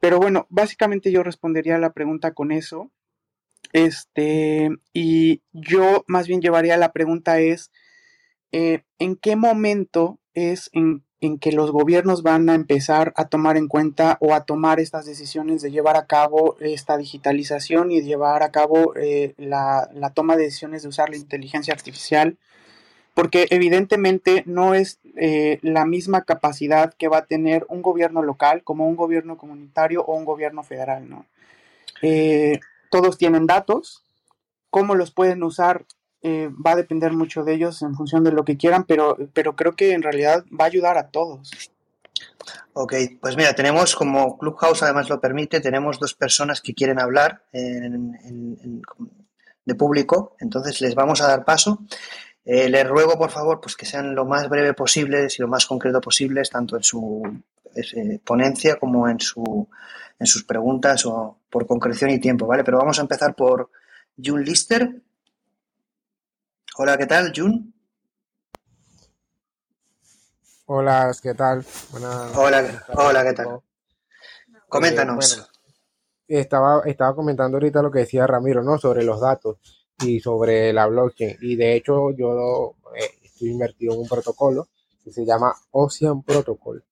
Pero 0.00 0.18
bueno, 0.18 0.46
básicamente 0.48 1.10
yo 1.10 1.22
respondería 1.22 1.76
a 1.76 1.80
la 1.80 1.92
pregunta 1.92 2.32
con 2.32 2.52
eso. 2.52 2.90
Este, 3.72 4.70
y 4.92 5.42
yo 5.52 6.04
más 6.06 6.28
bien 6.28 6.40
llevaría 6.40 6.76
la 6.76 6.92
pregunta 6.92 7.40
es, 7.40 7.72
eh, 8.52 8.84
¿en 8.98 9.16
qué 9.16 9.36
momento 9.36 10.20
es 10.34 10.70
en 10.72 11.04
en 11.20 11.38
que 11.38 11.52
los 11.52 11.72
gobiernos 11.72 12.22
van 12.22 12.48
a 12.48 12.54
empezar 12.54 13.12
a 13.16 13.26
tomar 13.26 13.56
en 13.56 13.66
cuenta 13.66 14.18
o 14.20 14.34
a 14.34 14.44
tomar 14.44 14.78
estas 14.78 15.04
decisiones 15.04 15.62
de 15.62 15.70
llevar 15.70 15.96
a 15.96 16.06
cabo 16.06 16.56
esta 16.60 16.96
digitalización 16.96 17.90
y 17.90 18.02
llevar 18.02 18.42
a 18.42 18.50
cabo 18.50 18.94
eh, 18.94 19.34
la, 19.36 19.90
toma 20.14 20.36
de 20.36 20.44
decisiones 20.44 20.82
de 20.82 20.88
usar 20.88 21.10
la 21.10 21.16
inteligencia 21.16 21.74
artificial, 21.74 22.36
porque 23.14 23.48
evidentemente 23.50 24.44
no 24.46 24.74
es 24.74 25.00
eh, 25.16 25.58
la 25.62 25.84
misma 25.84 26.22
capacidad 26.22 26.94
que 26.94 27.08
va 27.08 27.18
a 27.18 27.26
tener 27.26 27.66
un 27.68 27.82
gobierno 27.82 28.22
local 28.22 28.62
como 28.62 28.86
un 28.86 28.94
gobierno 28.94 29.36
comunitario 29.36 30.04
o 30.04 30.14
un 30.14 30.24
gobierno 30.24 30.62
federal, 30.62 31.10
¿no? 31.10 31.26
Eh, 32.00 32.60
todos 32.90 33.18
tienen 33.18 33.46
datos, 33.46 34.04
cómo 34.70 34.94
los 34.94 35.10
pueden 35.10 35.42
usar 35.42 35.84
eh, 36.22 36.50
va 36.64 36.72
a 36.72 36.76
depender 36.76 37.12
mucho 37.12 37.44
de 37.44 37.54
ellos 37.54 37.82
en 37.82 37.94
función 37.94 38.24
de 38.24 38.32
lo 38.32 38.44
que 38.44 38.56
quieran, 38.56 38.84
pero, 38.84 39.16
pero 39.32 39.56
creo 39.56 39.76
que 39.76 39.92
en 39.92 40.02
realidad 40.02 40.44
va 40.48 40.64
a 40.64 40.68
ayudar 40.68 40.98
a 40.98 41.08
todos. 41.08 41.50
Ok, 42.72 42.94
pues 43.20 43.36
mira, 43.36 43.54
tenemos 43.54 43.94
como 43.94 44.38
Clubhouse 44.38 44.82
además 44.82 45.08
lo 45.08 45.20
permite, 45.20 45.60
tenemos 45.60 45.98
dos 45.98 46.14
personas 46.14 46.60
que 46.60 46.74
quieren 46.74 47.00
hablar 47.00 47.42
de 47.52 48.82
público, 49.74 50.36
entonces 50.40 50.80
les 50.80 50.94
vamos 50.94 51.20
a 51.20 51.28
dar 51.28 51.44
paso. 51.44 51.80
Eh, 52.44 52.70
les 52.70 52.88
ruego, 52.88 53.18
por 53.18 53.30
favor, 53.30 53.60
pues 53.60 53.76
que 53.76 53.84
sean 53.84 54.14
lo 54.14 54.24
más 54.24 54.48
breve 54.48 54.72
posibles 54.72 55.38
y 55.38 55.42
lo 55.42 55.48
más 55.48 55.66
concreto 55.66 56.00
posibles, 56.00 56.48
tanto 56.48 56.76
en 56.76 56.82
su 56.82 57.22
eh, 57.74 58.18
ponencia 58.24 58.76
como 58.76 59.06
en, 59.06 59.20
su, 59.20 59.68
en 60.18 60.26
sus 60.26 60.44
preguntas 60.44 61.04
o 61.04 61.40
por 61.50 61.66
concreción 61.66 62.10
y 62.10 62.18
tiempo, 62.18 62.46
¿vale? 62.46 62.64
Pero 62.64 62.78
vamos 62.78 62.98
a 62.98 63.02
empezar 63.02 63.34
por 63.34 63.70
June 64.16 64.44
Lister. 64.44 65.02
Hola, 66.80 66.96
¿qué 66.96 67.06
tal, 67.06 67.32
Jun? 67.34 67.74
Hola, 70.66 71.12
¿qué 71.20 71.34
tal? 71.34 71.66
hola, 72.36 72.84
hola, 72.94 73.24
¿qué 73.24 73.32
tal? 73.32 73.60
Coméntanos. 74.68 75.50
estaba, 76.28 76.82
estaba 76.84 77.16
comentando 77.16 77.56
ahorita 77.56 77.82
lo 77.82 77.90
que 77.90 77.98
decía 77.98 78.28
Ramiro, 78.28 78.62
¿no? 78.62 78.78
Sobre 78.78 79.02
los 79.02 79.20
datos 79.20 79.56
y 79.98 80.20
sobre 80.20 80.72
la 80.72 80.86
blockchain. 80.86 81.38
Y 81.40 81.56
de 81.56 81.74
hecho, 81.74 82.12
yo 82.12 82.76
eh, 82.94 83.10
estoy 83.24 83.48
invertido 83.48 83.94
en 83.94 84.00
un 84.02 84.08
protocolo 84.08 84.68
que 85.02 85.10
se 85.10 85.26
llama 85.26 85.52
Ocean 85.72 86.22
Protocol. 86.22 86.84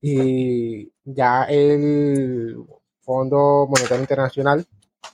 Y 0.00 0.92
ya 1.02 1.42
el 1.42 2.56
Fondo 3.00 3.66
Monetario 3.68 4.02
Internacional 4.02 4.64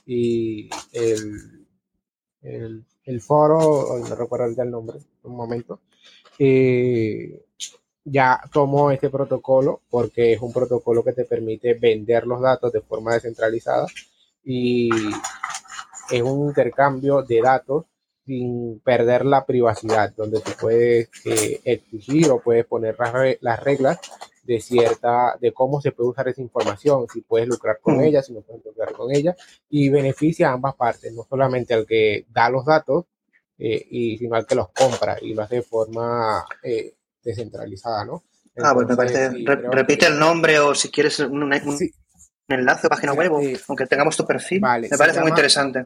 y 0.05 0.69
el, 0.93 1.65
el 2.43 2.85
el 3.05 3.21
foro, 3.21 3.99
no 3.99 4.15
recuerdo 4.15 4.61
el 4.61 4.71
nombre, 4.71 4.99
un 5.23 5.35
momento, 5.35 5.81
eh, 6.39 7.45
ya 8.03 8.39
tomó 8.51 8.91
este 8.91 9.09
protocolo 9.09 9.81
porque 9.89 10.33
es 10.33 10.41
un 10.41 10.53
protocolo 10.53 11.03
que 11.03 11.13
te 11.13 11.25
permite 11.25 11.73
vender 11.73 12.27
los 12.27 12.41
datos 12.41 12.71
de 12.71 12.81
forma 12.81 13.13
descentralizada 13.13 13.87
y 14.43 14.89
es 16.11 16.21
un 16.21 16.47
intercambio 16.47 17.23
de 17.23 17.41
datos 17.41 17.85
sin 18.25 18.79
perder 18.79 19.25
la 19.25 19.45
privacidad, 19.45 20.13
donde 20.15 20.39
tú 20.41 20.51
puedes 20.59 21.09
eh, 21.25 21.61
exigir 21.63 22.29
o 22.29 22.39
puedes 22.39 22.65
poner 22.65 22.95
las 23.41 23.63
reglas 23.63 23.99
de 24.45 24.59
cierta, 24.59 25.37
de 25.41 25.51
cómo 25.51 25.81
se 25.81 25.91
puede 25.91 26.09
usar 26.09 26.27
esa 26.27 26.41
información, 26.41 27.07
si 27.11 27.21
puedes 27.21 27.47
lucrar 27.47 27.79
con 27.81 27.99
ella, 28.01 28.21
si 28.21 28.31
no 28.31 28.41
puedes 28.41 28.63
lucrar 28.63 28.93
con 28.93 29.13
ella, 29.13 29.35
y 29.69 29.89
beneficia 29.89 30.49
a 30.49 30.53
ambas 30.53 30.75
partes, 30.75 31.13
no 31.13 31.25
solamente 31.27 31.73
al 31.73 31.85
que 31.85 32.25
da 32.29 32.49
los 32.49 32.65
datos, 32.65 33.05
eh, 33.57 33.87
y 33.89 34.17
sino 34.17 34.35
al 34.35 34.45
que 34.45 34.55
los 34.55 34.69
compra 34.69 35.17
y 35.21 35.33
lo 35.33 35.43
hace 35.43 35.55
de 35.55 35.61
forma 35.61 36.45
eh, 36.61 36.93
descentralizada, 37.23 38.05
¿no? 38.05 38.23
ah, 38.57 38.73
pues 38.73 38.87
me 38.87 38.95
parece, 38.95 39.29
repite 39.71 40.07
el 40.07 40.19
nombre 40.19 40.59
o 40.59 40.75
si 40.75 40.89
quieres 40.89 41.19
un, 41.19 41.43
un, 41.43 41.79
enlace 42.47 42.87
o 42.87 42.89
página 42.89 43.13
web, 43.13 43.31
aunque 43.67 43.87
tengamos 43.87 44.15
tu 44.15 44.25
perfil, 44.25 44.61
me 44.61 44.97
parece 44.97 45.21
muy 45.21 45.29
interesante. 45.29 45.85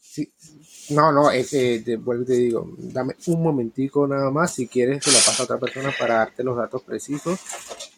Sí, 0.00 0.32
no, 0.90 1.12
no, 1.12 1.30
es, 1.30 1.52
eh, 1.52 1.82
te, 1.84 1.96
vuelvo 1.96 2.22
y 2.22 2.26
te 2.26 2.32
digo, 2.34 2.68
dame 2.76 3.14
un 3.26 3.42
momentico 3.42 4.06
nada 4.06 4.30
más, 4.30 4.54
si 4.54 4.68
quieres 4.68 5.04
se 5.04 5.10
lo 5.10 5.18
paso 5.18 5.42
a 5.42 5.44
otra 5.44 5.58
persona 5.58 5.92
para 5.98 6.14
darte 6.14 6.42
los 6.42 6.56
datos 6.56 6.82
precisos. 6.82 7.38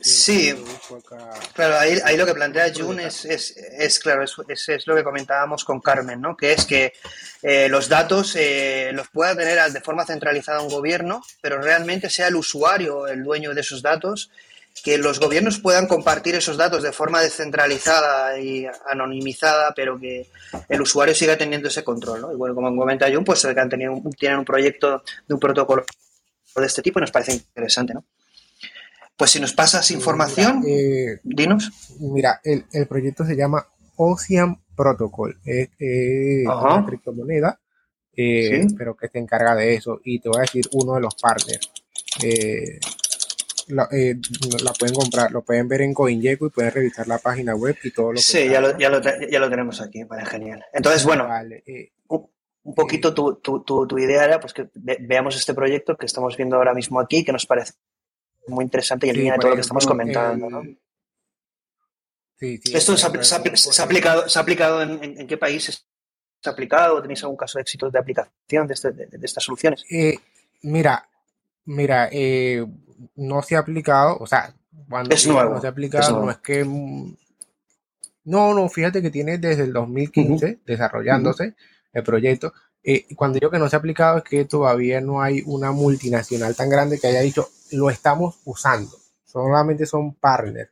Sí, 0.00 0.54
claro, 1.54 1.78
ahí, 1.78 1.98
ahí, 2.04 2.16
lo 2.16 2.26
que 2.26 2.34
plantea 2.34 2.72
Jun 2.74 3.00
es, 3.00 3.24
es, 3.24 3.56
es, 3.56 3.98
claro, 3.98 4.24
es, 4.24 4.68
es, 4.68 4.86
lo 4.86 4.94
que 4.94 5.04
comentábamos 5.04 5.64
con 5.64 5.80
Carmen, 5.80 6.20
¿no? 6.20 6.36
Que 6.36 6.52
es 6.52 6.64
que 6.64 6.92
eh, 7.42 7.68
los 7.68 7.88
datos 7.88 8.36
eh, 8.36 8.90
los 8.92 9.08
pueda 9.08 9.36
tener 9.36 9.72
de 9.72 9.80
forma 9.80 10.04
centralizada 10.04 10.60
un 10.60 10.68
gobierno, 10.68 11.22
pero 11.40 11.60
realmente 11.60 12.10
sea 12.10 12.28
el 12.28 12.36
usuario 12.36 13.06
el 13.06 13.22
dueño 13.22 13.54
de 13.54 13.60
esos 13.60 13.82
datos 13.82 14.30
que 14.82 14.98
los 14.98 15.20
gobiernos 15.20 15.58
puedan 15.58 15.86
compartir 15.86 16.34
esos 16.34 16.56
datos 16.56 16.82
de 16.82 16.92
forma 16.92 17.20
descentralizada 17.20 18.38
y 18.38 18.66
anonimizada, 18.90 19.72
pero 19.74 19.98
que 19.98 20.28
el 20.68 20.82
usuario 20.82 21.14
siga 21.14 21.36
teniendo 21.36 21.68
ese 21.68 21.84
control. 21.84 22.20
¿no? 22.20 22.32
Y 22.32 22.36
bueno, 22.36 22.54
como 22.54 22.74
comenta 22.76 23.12
Jun, 23.12 23.24
pues 23.24 23.44
han 23.44 23.68
tenido, 23.68 24.00
tienen 24.18 24.40
un 24.40 24.44
proyecto 24.44 25.02
de 25.28 25.34
un 25.34 25.40
protocolo 25.40 25.84
de 26.56 26.66
este 26.66 26.82
tipo 26.82 26.98
y 26.98 27.02
nos 27.02 27.10
parece 27.10 27.32
interesante. 27.32 27.94
¿no? 27.94 28.04
Pues 29.16 29.30
si 29.30 29.40
nos 29.40 29.52
pasas 29.52 29.90
información, 29.90 30.64
eh, 30.66 31.20
dinos. 31.22 31.70
Mira, 32.00 32.40
el, 32.42 32.86
proyecto 32.88 33.24
se 33.24 33.36
llama 33.36 33.66
Ocean 33.96 34.62
Protocol. 34.74 35.38
Es, 35.44 35.68
una 36.44 36.84
criptomoneda, 36.84 37.60
eh, 38.16 38.66
pero 38.76 38.96
que 38.96 39.08
se 39.08 39.18
encarga 39.18 39.54
de 39.54 39.74
eso. 39.74 40.00
Y 40.04 40.18
te 40.18 40.28
voy 40.28 40.38
a 40.38 40.42
decir 40.42 40.64
uno 40.72 40.94
de 40.94 41.02
los 41.02 41.14
partners. 41.14 41.70
Eh, 43.68 43.74
la, 43.74 43.88
eh, 43.92 44.16
la, 44.62 44.72
pueden 44.72 44.94
comprar, 44.94 45.30
lo 45.30 45.42
pueden 45.42 45.68
ver 45.68 45.82
en 45.82 45.94
CoinGecko 45.94 46.46
y 46.46 46.50
pueden 46.50 46.72
revisar 46.72 47.06
la 47.08 47.18
página 47.18 47.54
web 47.54 47.76
y 47.82 47.90
todo 47.90 48.12
lo 48.12 48.16
que 48.16 48.22
Sí, 48.22 48.48
ya 48.48 48.60
lo, 48.60 48.76
ya, 48.78 48.88
lo, 48.88 49.00
ya 49.00 49.38
lo, 49.38 49.50
tenemos 49.50 49.80
aquí, 49.80 50.04
vale, 50.04 50.24
genial. 50.26 50.64
Entonces, 50.72 51.04
bueno, 51.04 51.28
eh, 51.66 51.92
un, 52.08 52.74
poquito 52.74 53.08
eh, 53.08 53.12
tu, 53.12 53.62
tu, 53.64 53.86
tu, 53.86 53.98
idea 53.98 54.24
era 54.24 54.40
pues 54.40 54.52
que 54.52 54.68
veamos 55.00 55.36
este 55.36 55.54
proyecto 55.54 55.96
que 55.96 56.06
estamos 56.06 56.36
viendo 56.36 56.56
ahora 56.56 56.74
mismo 56.74 57.00
aquí, 57.00 57.24
que 57.24 57.32
nos 57.32 57.46
parece 57.46 57.74
muy 58.46 58.64
interesante 58.64 59.06
y 59.06 59.10
en 59.10 59.16
línea 59.16 59.32
de 59.34 59.38
todo 59.38 59.50
lo 59.50 59.56
que 59.56 59.62
estamos 59.62 59.86
comentando, 59.86 60.50
¿no? 60.50 60.62
Sí, 62.38 62.58
sí, 62.58 62.76
¿Esto 62.76 62.96
se 62.96 63.06
ha, 63.06 63.22
se, 63.22 63.34
ha, 63.34 63.84
aplicado, 63.84 64.28
se 64.28 64.38
ha 64.38 64.42
aplicado 64.42 64.82
en, 64.82 65.02
en, 65.02 65.26
qué 65.28 65.36
países 65.36 65.86
se 66.40 66.50
ha 66.50 66.52
aplicado? 66.52 67.00
¿Tenéis 67.00 67.22
algún 67.22 67.36
caso 67.36 67.58
de 67.58 67.62
éxito 67.62 67.88
de 67.88 67.98
aplicación 68.00 68.66
de, 68.66 68.74
este, 68.74 68.90
de, 68.90 69.06
de 69.06 69.26
estas 69.26 69.44
soluciones? 69.44 69.84
mira, 70.62 71.08
mira, 71.64 72.08
eh, 72.10 72.66
no 73.16 73.42
se 73.42 73.56
ha 73.56 73.60
aplicado, 73.60 74.18
o 74.18 74.26
sea, 74.26 74.54
cuando 74.88 75.14
es 75.14 75.26
nuevo, 75.26 75.54
no 75.54 75.60
se 75.60 75.66
ha 75.66 75.70
aplicado, 75.70 76.24
no 76.24 76.30
es 76.30 76.38
que... 76.38 76.64
No, 78.24 78.54
no, 78.54 78.68
fíjate 78.68 79.02
que 79.02 79.10
tiene 79.10 79.38
desde 79.38 79.64
el 79.64 79.72
2015 79.72 80.60
desarrollándose 80.64 81.54
el 81.92 82.02
proyecto. 82.04 82.52
Eh, 82.84 83.06
cuando 83.14 83.38
digo 83.38 83.50
que 83.50 83.58
no 83.58 83.68
se 83.68 83.76
ha 83.76 83.78
aplicado 83.78 84.18
es 84.18 84.24
que 84.24 84.44
todavía 84.44 85.00
no 85.00 85.22
hay 85.22 85.42
una 85.46 85.72
multinacional 85.72 86.54
tan 86.56 86.68
grande 86.68 86.98
que 86.98 87.06
haya 87.06 87.20
dicho 87.20 87.48
lo 87.72 87.90
estamos 87.90 88.40
usando. 88.44 88.96
Solamente 89.24 89.86
son 89.86 90.14
partners, 90.14 90.70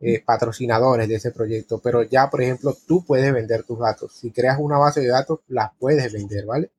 eh, 0.00 0.22
patrocinadores 0.24 1.08
de 1.08 1.14
ese 1.16 1.30
proyecto. 1.30 1.80
Pero 1.80 2.02
ya, 2.02 2.28
por 2.28 2.42
ejemplo, 2.42 2.76
tú 2.86 3.04
puedes 3.04 3.32
vender 3.32 3.62
tus 3.64 3.78
datos. 3.78 4.12
Si 4.12 4.30
creas 4.30 4.58
una 4.60 4.78
base 4.78 5.00
de 5.00 5.08
datos, 5.08 5.40
las 5.48 5.70
puedes 5.78 6.12
vender, 6.12 6.44
¿vale? 6.44 6.70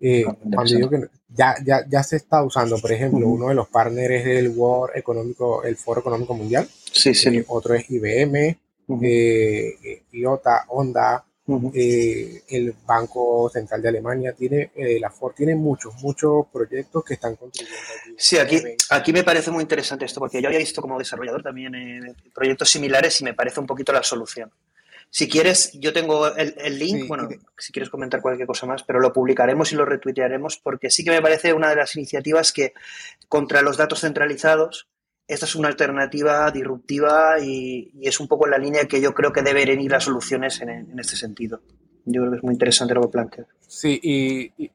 Eh, 0.00 0.24
cuando 0.54 0.74
digo 0.74 0.90
que 0.90 1.08
ya, 1.28 1.56
ya, 1.64 1.84
ya 1.88 2.02
se 2.02 2.16
está 2.16 2.42
usando, 2.42 2.78
por 2.78 2.92
ejemplo, 2.92 3.26
uno 3.26 3.48
de 3.48 3.54
los 3.54 3.68
partners 3.68 4.10
es 4.10 4.26
el 4.26 4.48
World 4.50 4.96
Económico, 4.96 5.64
el 5.64 5.76
Foro 5.76 6.00
Económico 6.00 6.34
Mundial. 6.34 6.68
Sí, 6.92 7.14
sí. 7.14 7.28
Eh, 7.28 7.44
otro 7.48 7.74
es 7.74 7.90
IBM, 7.90 8.58
uh 8.88 9.00
eh, 9.02 10.02
IOTA, 10.12 10.64
Honda, 10.68 11.24
eh, 11.72 12.42
el 12.50 12.74
Banco 12.84 13.48
Central 13.50 13.80
de 13.80 13.88
Alemania 13.88 14.34
tiene, 14.34 14.70
eh, 14.76 14.98
la 15.00 15.10
Ford 15.10 15.34
tiene 15.34 15.54
muchos, 15.54 15.94
muchos 16.02 16.46
proyectos 16.52 17.02
que 17.02 17.14
están 17.14 17.36
contribuyendo. 17.36 17.82
Sí, 18.18 18.36
aquí, 18.36 18.60
aquí 18.90 19.12
me 19.14 19.24
parece 19.24 19.50
muy 19.50 19.62
interesante 19.62 20.04
esto, 20.04 20.20
porque 20.20 20.42
yo 20.42 20.48
había 20.48 20.58
visto 20.58 20.82
como 20.82 20.98
desarrollador 20.98 21.42
también 21.42 21.74
eh, 21.74 22.14
proyectos 22.34 22.68
similares 22.68 23.18
y 23.22 23.24
me 23.24 23.32
parece 23.32 23.60
un 23.60 23.66
poquito 23.66 23.92
la 23.92 24.02
solución. 24.02 24.50
Si 25.10 25.28
quieres, 25.28 25.72
yo 25.74 25.92
tengo 25.92 26.34
el, 26.36 26.78
link, 26.78 27.08
bueno, 27.08 27.28
si 27.56 27.72
quieres 27.72 27.88
comentar 27.88 28.20
cualquier 28.20 28.46
cosa 28.46 28.66
más, 28.66 28.82
pero 28.82 29.00
lo 29.00 29.12
publicaremos 29.12 29.72
y 29.72 29.76
lo 29.76 29.84
retuitearemos 29.84 30.58
porque 30.58 30.90
sí 30.90 31.02
que 31.02 31.10
me 31.10 31.22
parece 31.22 31.54
una 31.54 31.70
de 31.70 31.76
las 31.76 31.96
iniciativas 31.96 32.52
que 32.52 32.74
contra 33.26 33.62
los 33.62 33.78
datos 33.78 34.00
centralizados, 34.00 34.86
esta 35.26 35.46
es 35.46 35.54
una 35.54 35.68
alternativa 35.68 36.50
disruptiva 36.50 37.38
y, 37.40 37.90
es 38.02 38.20
un 38.20 38.28
poco 38.28 38.46
en 38.46 38.50
la 38.52 38.58
línea 38.58 38.84
que 38.84 39.00
yo 39.00 39.14
creo 39.14 39.32
que 39.32 39.42
deben 39.42 39.80
ir 39.80 39.90
las 39.90 40.04
soluciones 40.04 40.60
en, 40.60 40.98
este 40.98 41.16
sentido. 41.16 41.60
Yo 42.04 42.22
creo 42.22 42.32
que 42.32 42.36
es 42.38 42.42
muy 42.42 42.54
interesante 42.54 42.94
lo 42.94 43.02
que 43.02 43.08
plantea. 43.08 43.46
Sí, 43.66 44.00
y, 44.02 44.52
y, 44.62 44.70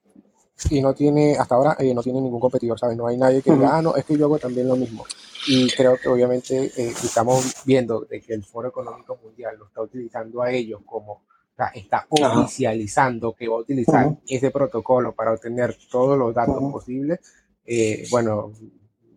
no 0.72 0.94
tiene, 0.94 1.38
hasta 1.38 1.56
ahora 1.56 1.76
eh, 1.80 1.94
no 1.94 2.02
tiene 2.02 2.22
ningún 2.22 2.40
competidor, 2.40 2.80
¿sabes? 2.80 2.98
No 2.98 3.08
hay 3.08 3.18
nadie 3.18 3.42
que 3.42 3.52
diga, 3.52 3.78
ah, 3.78 3.82
no, 3.82 3.96
es 3.96 4.06
que 4.06 4.18
yo 4.18 4.26
hago 4.26 4.40
también 4.40 4.68
lo 4.68 4.76
mismo. 4.76 5.06
Y 5.48 5.70
creo 5.72 5.98
que 5.98 6.10
obviamente 6.10 6.72
eh, 6.78 6.94
estamos 7.04 7.64
viendo 7.66 8.02
de 8.02 8.22
que 8.22 8.34
el 8.34 8.44
Foro 8.44 8.70
Económico 8.70 9.18
Mundial 9.22 9.58
lo 9.58 9.68
está 9.68 9.82
utilizando 9.82 10.42
a 10.42 10.52
ellos 10.52 10.82
como, 10.86 11.14
o 11.14 11.56
sea, 11.56 11.68
está 11.68 12.08
oficializando 12.10 13.34
que 13.34 13.48
va 13.48 13.58
a 13.58 13.60
utilizar 13.60 14.18
ese 14.28 14.52
protocolo 14.52 15.14
para 15.14 15.34
obtener 15.34 15.76
todos 15.92 16.18
los 16.18 16.34
datos 16.34 16.72
posibles. 16.72 17.20
Eh, 17.66 18.08
bueno, 18.10 18.52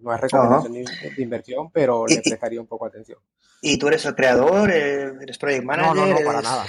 no 0.00 0.14
es 0.14 0.20
recomendación 0.20 0.72
de 0.72 1.22
inversión, 1.22 1.70
pero 1.70 2.06
le 2.06 2.20
prestaría 2.22 2.60
un 2.60 2.66
poco 2.66 2.86
atención. 2.86 3.18
¿Y 3.62 3.78
tú 3.78 3.88
eres 3.88 4.04
el 4.04 4.14
creador? 4.14 4.70
¿Eres 4.70 5.38
project 5.38 5.64
manager? 5.64 5.94
No, 5.96 6.06
no, 6.06 6.18
no, 6.18 6.24
para 6.24 6.42
nada. 6.42 6.66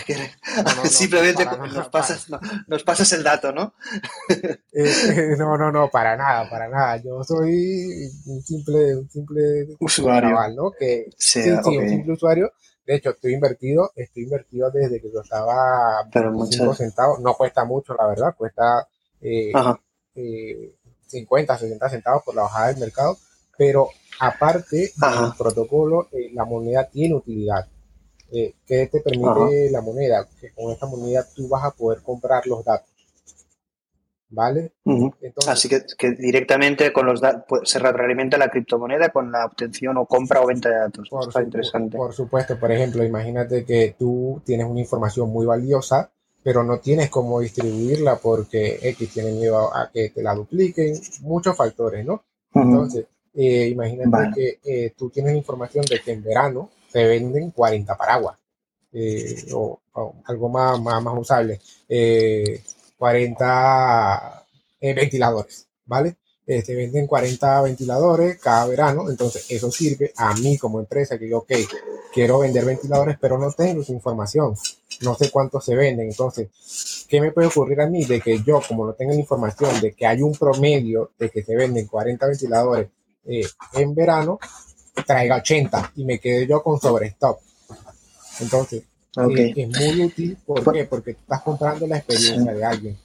Simplemente 0.86 1.46
nos, 1.46 1.90
pasas, 1.90 2.28
nos 2.68 2.84
pasas 2.84 3.12
el 3.14 3.24
dato, 3.24 3.52
¿no? 3.52 3.74
Eh, 4.80 5.36
no, 5.40 5.58
no, 5.58 5.72
no, 5.72 5.90
para 5.90 6.16
nada, 6.16 6.48
para 6.48 6.70
nada. 6.70 6.98
Yo 6.98 7.24
soy 7.24 8.08
un 8.28 8.42
simple, 8.44 8.96
un 8.96 9.10
simple 9.10 9.68
usuario, 9.80 10.38
¿no? 10.56 10.72
Que, 10.72 11.10
sí, 11.18 11.42
sí, 11.42 11.50
un 11.50 11.90
simple 11.90 12.14
usuario. 12.14 12.52
De 12.86 12.96
hecho, 12.96 13.10
estoy 13.10 13.34
invertido, 13.34 13.92
estoy 13.96 14.24
invertido 14.24 14.70
desde 14.70 15.02
que 15.02 15.12
yo 15.12 15.22
estaba 15.22 16.08
Pero 16.14 16.32
5 16.46 16.74
centavos. 16.76 17.20
No 17.20 17.34
cuesta 17.34 17.66
mucho, 17.66 17.96
la 17.96 18.08
verdad, 18.08 18.36
cuesta 18.38 18.88
eh, 19.20 19.52
eh, 20.16 20.76
50, 21.08 21.58
60 21.58 21.90
centavos 21.90 22.24
por 22.24 22.36
la 22.36 22.44
bajada 22.44 22.68
del 22.68 22.78
mercado, 22.78 23.18
pero 23.58 23.90
aparte 24.20 24.92
del 24.96 25.32
protocolo, 25.38 26.08
eh, 26.12 26.32
la 26.34 26.46
moneda 26.46 26.88
tiene 26.88 27.16
utilidad. 27.16 27.68
Eh, 28.32 28.56
¿Qué 28.66 28.88
te 28.88 29.02
permite 29.02 29.70
la 29.72 29.82
moneda? 29.82 30.28
Que 30.40 30.52
con 30.52 30.72
esta 30.72 30.86
moneda 30.86 31.26
tú 31.34 31.48
vas 31.48 31.64
a 31.64 31.72
poder 31.72 32.02
comprar 32.02 32.46
los 32.48 32.64
datos. 32.64 32.90
¿Vale? 34.30 34.74
Así 35.48 35.70
que, 35.70 36.12
directamente 36.12 36.92
con 36.92 37.06
los 37.06 37.22
pues, 37.48 37.70
se 37.70 37.80
retroalimenta 37.80 38.38
la 38.38 38.50
criptomoneda 38.50 39.08
con 39.08 39.32
la 39.32 39.46
obtención 39.46 39.96
o 39.96 40.06
compra 40.06 40.42
o 40.42 40.48
venta 40.48 40.68
de 40.68 40.76
datos. 40.76 41.08
Por, 41.10 41.44
interesante. 41.44 41.96
por 41.96 42.14
supuesto, 42.14 42.60
por 42.60 42.70
ejemplo, 42.70 43.06
imagínate 43.06 43.64
que 43.64 43.96
tú 43.98 44.42
tienes 44.46 44.68
una 44.68 44.82
información 44.82 45.30
muy 45.30 45.46
valiosa 45.46 46.12
pero 46.48 46.64
no 46.64 46.80
tienes 46.80 47.10
cómo 47.10 47.42
distribuirla 47.42 48.20
porque 48.20 48.80
X 48.82 49.12
tiene 49.12 49.34
miedo 49.34 49.76
a 49.76 49.92
que 49.92 50.12
te 50.12 50.24
la 50.24 50.34
dupliquen, 50.34 50.96
muchos 51.24 51.58
factores, 51.58 52.06
¿no? 52.06 52.24
Entonces, 52.54 53.06
eh, 53.40 53.68
imagínate 53.68 54.32
que 54.34 54.60
eh, 54.64 54.94
tú 54.98 55.12
tienes 55.12 55.36
información 55.36 55.86
de 55.86 56.02
que 56.02 56.12
en 56.12 56.24
verano 56.24 56.72
se 56.92 57.06
venden 57.06 57.52
40 57.52 57.96
paraguas 57.96 58.36
eh, 58.92 59.46
o, 59.54 59.80
algo 60.26 60.50
más, 60.50 60.82
más, 60.82 61.04
más 61.04 61.20
usable, 61.20 61.62
40 62.98 64.46
ventiladores, 64.82 65.68
¿vale? 65.86 66.16
se 66.48 66.76
venden 66.76 67.06
40 67.06 67.62
ventiladores 67.62 68.40
cada 68.40 68.66
verano, 68.68 69.10
entonces 69.10 69.46
eso 69.50 69.70
sirve 69.70 70.14
a 70.16 70.34
mí 70.36 70.58
como 70.58 70.80
empresa 70.80 71.20
que 71.20 71.30
yo, 71.30 71.40
ok, 71.40 71.52
quiero 72.14 72.40
vender 72.40 72.66
ventiladores, 72.66 73.18
pero 73.20 73.38
no 73.38 73.52
tengo 73.52 73.82
esa 73.82 73.92
información, 73.92 74.56
no 75.02 75.14
sé 75.16 75.30
cuántos 75.30 75.66
se 75.66 75.76
venden, 75.76 76.08
entonces, 76.08 77.06
¿qué 77.10 77.22
me 77.22 77.32
puede 77.32 77.48
ocurrir 77.48 77.82
a 77.82 77.88
mí 77.88 78.06
de 78.06 78.22
que 78.22 78.42
yo, 78.44 78.62
como 78.68 78.86
no 78.86 78.94
tengo 78.94 79.12
la 79.12 79.20
información 79.20 79.80
de 79.82 79.94
que 79.94 80.08
hay 80.08 80.22
un 80.22 80.34
promedio 80.34 81.12
de 81.20 81.30
que 81.30 81.44
se 81.44 81.56
venden 81.56 81.86
40 81.86 82.26
ventiladores 82.28 82.88
eh, 83.28 83.48
en 83.74 83.94
verano, 83.94 84.40
traiga 85.06 85.38
80 85.38 85.92
y 85.96 86.06
me 86.06 86.20
quede 86.20 86.48
yo 86.48 86.64
con 86.64 86.80
sobrestock? 86.80 87.40
Entonces, 88.40 88.84
eh, 89.18 89.54
es 89.56 89.68
muy 89.68 90.04
útil, 90.04 90.38
¿por 90.46 90.74
qué? 90.74 90.86
Porque 90.86 91.12
estás 91.12 91.42
comprando 91.42 91.88
la 91.88 91.98
experiencia 91.98 92.54
de 92.54 92.66
alguien. 92.66 92.98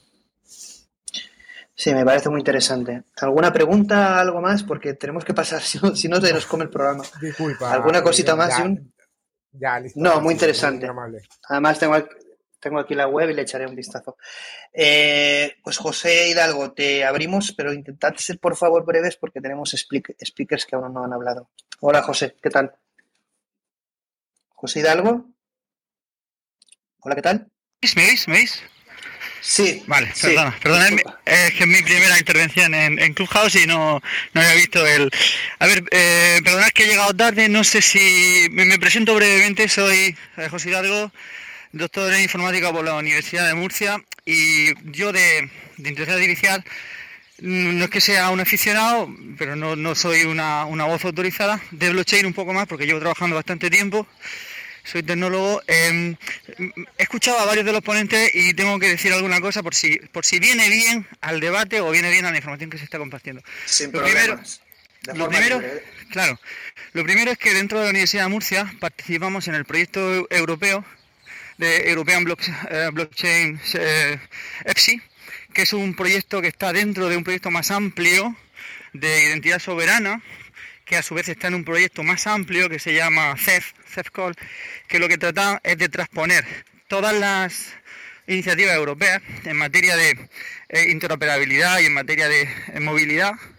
Sí, 1.75 1.93
me 1.93 2.05
parece 2.05 2.29
muy 2.29 2.39
interesante. 2.39 3.03
¿Alguna 3.17 3.51
pregunta, 3.51 4.19
algo 4.19 4.39
más? 4.39 4.63
Porque 4.63 4.93
tenemos 4.93 5.25
que 5.25 5.33
pasar, 5.33 5.61
si 5.63 5.79
no, 5.79 5.95
si 5.95 6.07
no 6.07 6.19
nos 6.19 6.45
come 6.45 6.65
el 6.65 6.69
programa. 6.69 7.03
Disculpa. 7.19 7.73
¿Alguna 7.73 8.01
cosita 8.03 8.35
más? 8.35 8.53
Ya, 9.51 9.79
listo. 9.79 9.99
No, 9.99 10.21
muy 10.21 10.33
interesante. 10.33 10.87
Además, 11.49 11.79
tengo, 11.79 11.95
tengo 12.63 12.79
aquí 12.79 12.95
la 12.95 13.07
web 13.07 13.29
y 13.29 13.33
le 13.33 13.41
echaré 13.41 13.67
un 13.67 13.75
vistazo. 13.75 14.17
Eh, 14.73 15.57
pues 15.63 15.77
José 15.77 16.29
Hidalgo, 16.29 16.71
te 16.71 17.03
abrimos, 17.03 17.53
pero 17.55 17.73
intentad 17.73 18.15
ser 18.15 18.39
por 18.39 18.55
favor 18.55 18.85
breves 18.85 19.17
porque 19.17 19.41
tenemos 19.41 19.71
speakers 19.71 20.65
que 20.65 20.75
aún 20.75 20.93
no 20.93 21.03
han 21.03 21.13
hablado. 21.13 21.49
Hola 21.81 22.01
José, 22.01 22.35
¿qué 22.41 22.49
tal? 22.49 22.73
José 24.49 24.79
Hidalgo. 24.79 25.29
Hola, 26.99 27.15
¿qué 27.15 27.21
tal? 27.21 27.47
¿Me 27.95 28.05
veis? 28.05 28.27
¿Me 28.29 28.35
veis? 28.35 28.63
Sí. 29.41 29.83
Vale, 29.87 30.09
perdona, 30.21 30.57
perdona, 30.63 30.87
es 31.25 31.53
que 31.53 31.63
es 31.63 31.67
mi 31.67 31.81
primera 31.81 32.17
intervención 32.17 32.73
en, 32.73 33.13
Clubhouse 33.13 33.55
y 33.55 33.67
no, 33.67 34.01
no, 34.33 34.41
había 34.41 34.55
visto 34.55 34.87
el... 34.87 35.11
A 35.59 35.67
ver, 35.67 35.83
eh, 35.91 36.39
perdonad 36.45 36.69
que 36.69 36.85
he 36.85 36.87
llegado 36.87 37.13
tarde, 37.13 37.49
no 37.49 37.65
sé 37.65 37.81
si... 37.81 38.47
Me, 38.51 38.79
presento 38.79 39.13
brevemente, 39.15 39.67
soy 39.67 40.15
eh, 40.37 40.47
José 40.49 40.69
Hidalgo, 40.69 41.11
doctor 41.73 42.13
en 42.13 42.21
informática 42.21 42.71
por 42.71 42.85
la 42.85 42.95
Universidad 42.95 43.47
de 43.47 43.55
Murcia 43.55 44.01
y 44.25 44.73
yo 44.91 45.11
de, 45.11 45.49
de 45.77 45.89
inteligencia 45.89 46.13
artificial 46.13 46.63
mm, 47.41 47.77
no 47.77 47.85
es 47.85 47.89
que 47.89 47.99
sea 47.99 48.29
un 48.29 48.39
aficionado, 48.39 49.13
pero 49.37 49.55
no, 49.55 49.75
no 49.75 49.95
soy 49.95 50.23
una, 50.23 50.65
una 50.65 50.85
voz 50.85 51.03
autorizada, 51.03 51.59
de 51.71 51.89
blockchain 51.89 52.25
un 52.25 52.33
poco 52.33 52.53
más 52.53 52.67
porque 52.67 52.85
llevo 52.85 52.99
trabajando 52.99 53.35
bastante 53.35 53.69
tiempo 53.69 54.07
soy 54.83 55.01
tecnólogo. 55.03 55.61
Em, 55.67 56.15
he 56.97 57.03
escuchado 57.03 57.39
a 57.39 57.45
varios 57.45 57.65
de 57.65 57.71
los 57.71 57.81
ponentes 57.81 58.31
y 58.33 58.53
tengo 58.53 58.77
que 58.79 58.89
decir 58.89 59.13
alguna 59.13 59.39
cosa 59.41 59.63
por 59.63 59.73
si, 59.73 59.97
por 60.11 60.25
si 60.25 60.39
viene 60.39 60.69
bien 60.69 61.07
al 61.21 61.39
debate 61.39 61.81
o 61.81 61.89
viene 61.89 62.11
bien 62.11 62.25
a 62.25 62.31
la 62.31 62.37
información 62.37 62.69
que 62.69 62.77
se 62.77 62.83
está 62.83 62.97
compartiendo. 62.97 63.41
lo 63.91 64.03
primero, 64.03 64.41
lo 65.15 65.29
primero, 65.29 65.63
claro, 66.11 66.39
lo 66.93 67.03
primero 67.03 67.31
es 67.31 67.37
que 67.37 67.53
dentro 67.53 67.79
de 67.79 67.85
la 67.85 67.91
Universidad 67.91 68.23
de 68.23 68.29
Murcia 68.29 68.73
participamos 68.79 69.47
en 69.47 69.55
el 69.55 69.65
proyecto 69.65 70.27
europeo 70.29 70.85
de 71.63 71.89
European 71.89 72.25
eh, 72.69 72.89
Blockchain 72.91 73.59
eh, 73.75 74.19
EPSI, 74.65 75.01
que 75.53 75.61
es 75.61 75.71
un 75.71 75.95
proyecto 75.95 76.41
que 76.41 76.49
está 76.49 76.73
dentro 76.73 77.07
de 77.07 77.15
un 77.15 77.23
proyecto 77.23 77.51
más 77.51 77.71
amplio 77.71 78.35
de 78.91 79.27
identidad 79.27 79.59
soberana 79.59 80.21
que 80.85 80.97
a 80.97 81.01
su 81.01 81.15
vez 81.15 81.29
está 81.29 81.47
en 81.47 81.55
un 81.55 81.63
proyecto 81.63 82.03
más 82.03 82.27
amplio 82.27 82.67
que 82.67 82.79
se 82.79 82.93
llama 82.93 83.35
CEF, 83.37 83.71
CEFCOL, 83.87 84.35
que 84.87 84.99
lo 84.99 85.07
que 85.07 85.17
trata 85.17 85.61
es 85.63 85.77
de 85.77 85.87
transponer 85.87 86.45
todas 86.89 87.15
las 87.15 87.73
iniciativas 88.27 88.75
europeas 88.75 89.21
en 89.45 89.57
materia 89.57 89.95
de 89.95 90.29
eh, 90.69 90.91
interoperabilidad 90.91 91.79
y 91.79 91.85
en 91.85 91.93
materia 91.93 92.27
de 92.27 92.41
eh, 92.41 92.79
movilidad 92.81 93.31
eh, 93.33 93.52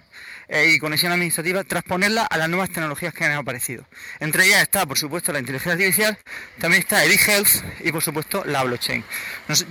y 0.48 0.78
conexión 0.78 1.12
administrativa, 1.12 1.64
transponerla 1.64 2.24
a 2.24 2.36
las 2.38 2.48
nuevas 2.48 2.70
tecnologías 2.70 3.14
que 3.14 3.24
han 3.24 3.32
aparecido. 3.32 3.86
Entre 4.20 4.46
ellas 4.46 4.62
está, 4.62 4.86
por 4.86 4.98
supuesto, 4.98 5.32
la 5.32 5.38
inteligencia 5.38 5.72
artificial, 5.72 6.18
también 6.58 6.82
está 6.82 7.04
el 7.04 7.12
e-health 7.12 7.64
y, 7.80 7.92
por 7.92 8.02
supuesto, 8.02 8.44
la 8.44 8.62
blockchain. 8.64 9.04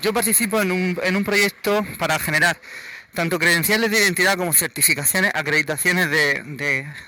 yo 0.01 0.13
participo 0.13 0.61
en 0.61 0.71
un, 0.71 0.99
en 1.03 1.15
un 1.15 1.23
proyecto 1.23 1.85
para 1.97 2.19
generar 2.19 2.57
tanto 3.13 3.37
credenciales 3.37 3.91
de 3.91 3.99
identidad 3.99 4.37
como 4.37 4.53
certificaciones, 4.53 5.31
acreditaciones 5.33 6.09
de, 6.09 6.41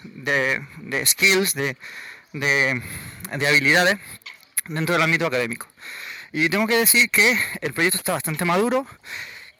de, 0.04 1.06
skills, 1.06 1.56
de, 1.56 1.76
habilidades 3.32 3.98
dentro 4.68 4.94
del 4.94 5.02
ámbito 5.02 5.26
académico. 5.26 5.68
Y 6.32 6.50
tengo 6.50 6.68
que 6.68 6.78
decir 6.78 7.10
que 7.10 7.38
el 7.62 7.74
proyecto 7.74 7.98
está 7.98 8.14
bastante 8.14 8.46
maduro, 8.46 8.86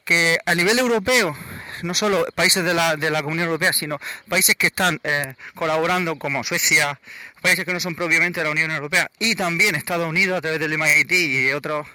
que 0.06 0.38
a 0.46 0.54
nivel 0.54 0.78
europeo, 0.78 1.36
no 1.82 1.92
solo 1.92 2.24
países 2.34 2.64
de 2.64 2.72
la, 2.72 2.96
de 2.96 3.10
la 3.10 3.22
Comunidad 3.22 3.48
Europea, 3.48 3.72
sino 3.74 4.00
países 4.28 4.54
que 4.54 4.68
están 4.68 5.00
eh, 5.04 5.34
colaborando 5.54 6.16
como 6.16 6.44
Suecia, 6.44 6.98
países 7.42 7.66
que 7.66 7.74
no 7.74 7.80
son 7.80 7.94
propiamente 7.94 8.40
de 8.40 8.44
la 8.44 8.52
Unión 8.52 8.70
Europea, 8.70 9.10
y 9.18 9.34
también 9.34 9.74
Estados 9.74 10.08
Unidos 10.08 10.38
a 10.38 10.40
través 10.40 10.60
del 10.60 10.78
MIT 10.78 11.12
y 11.12 11.42
de 11.42 11.54
otros 11.54 11.86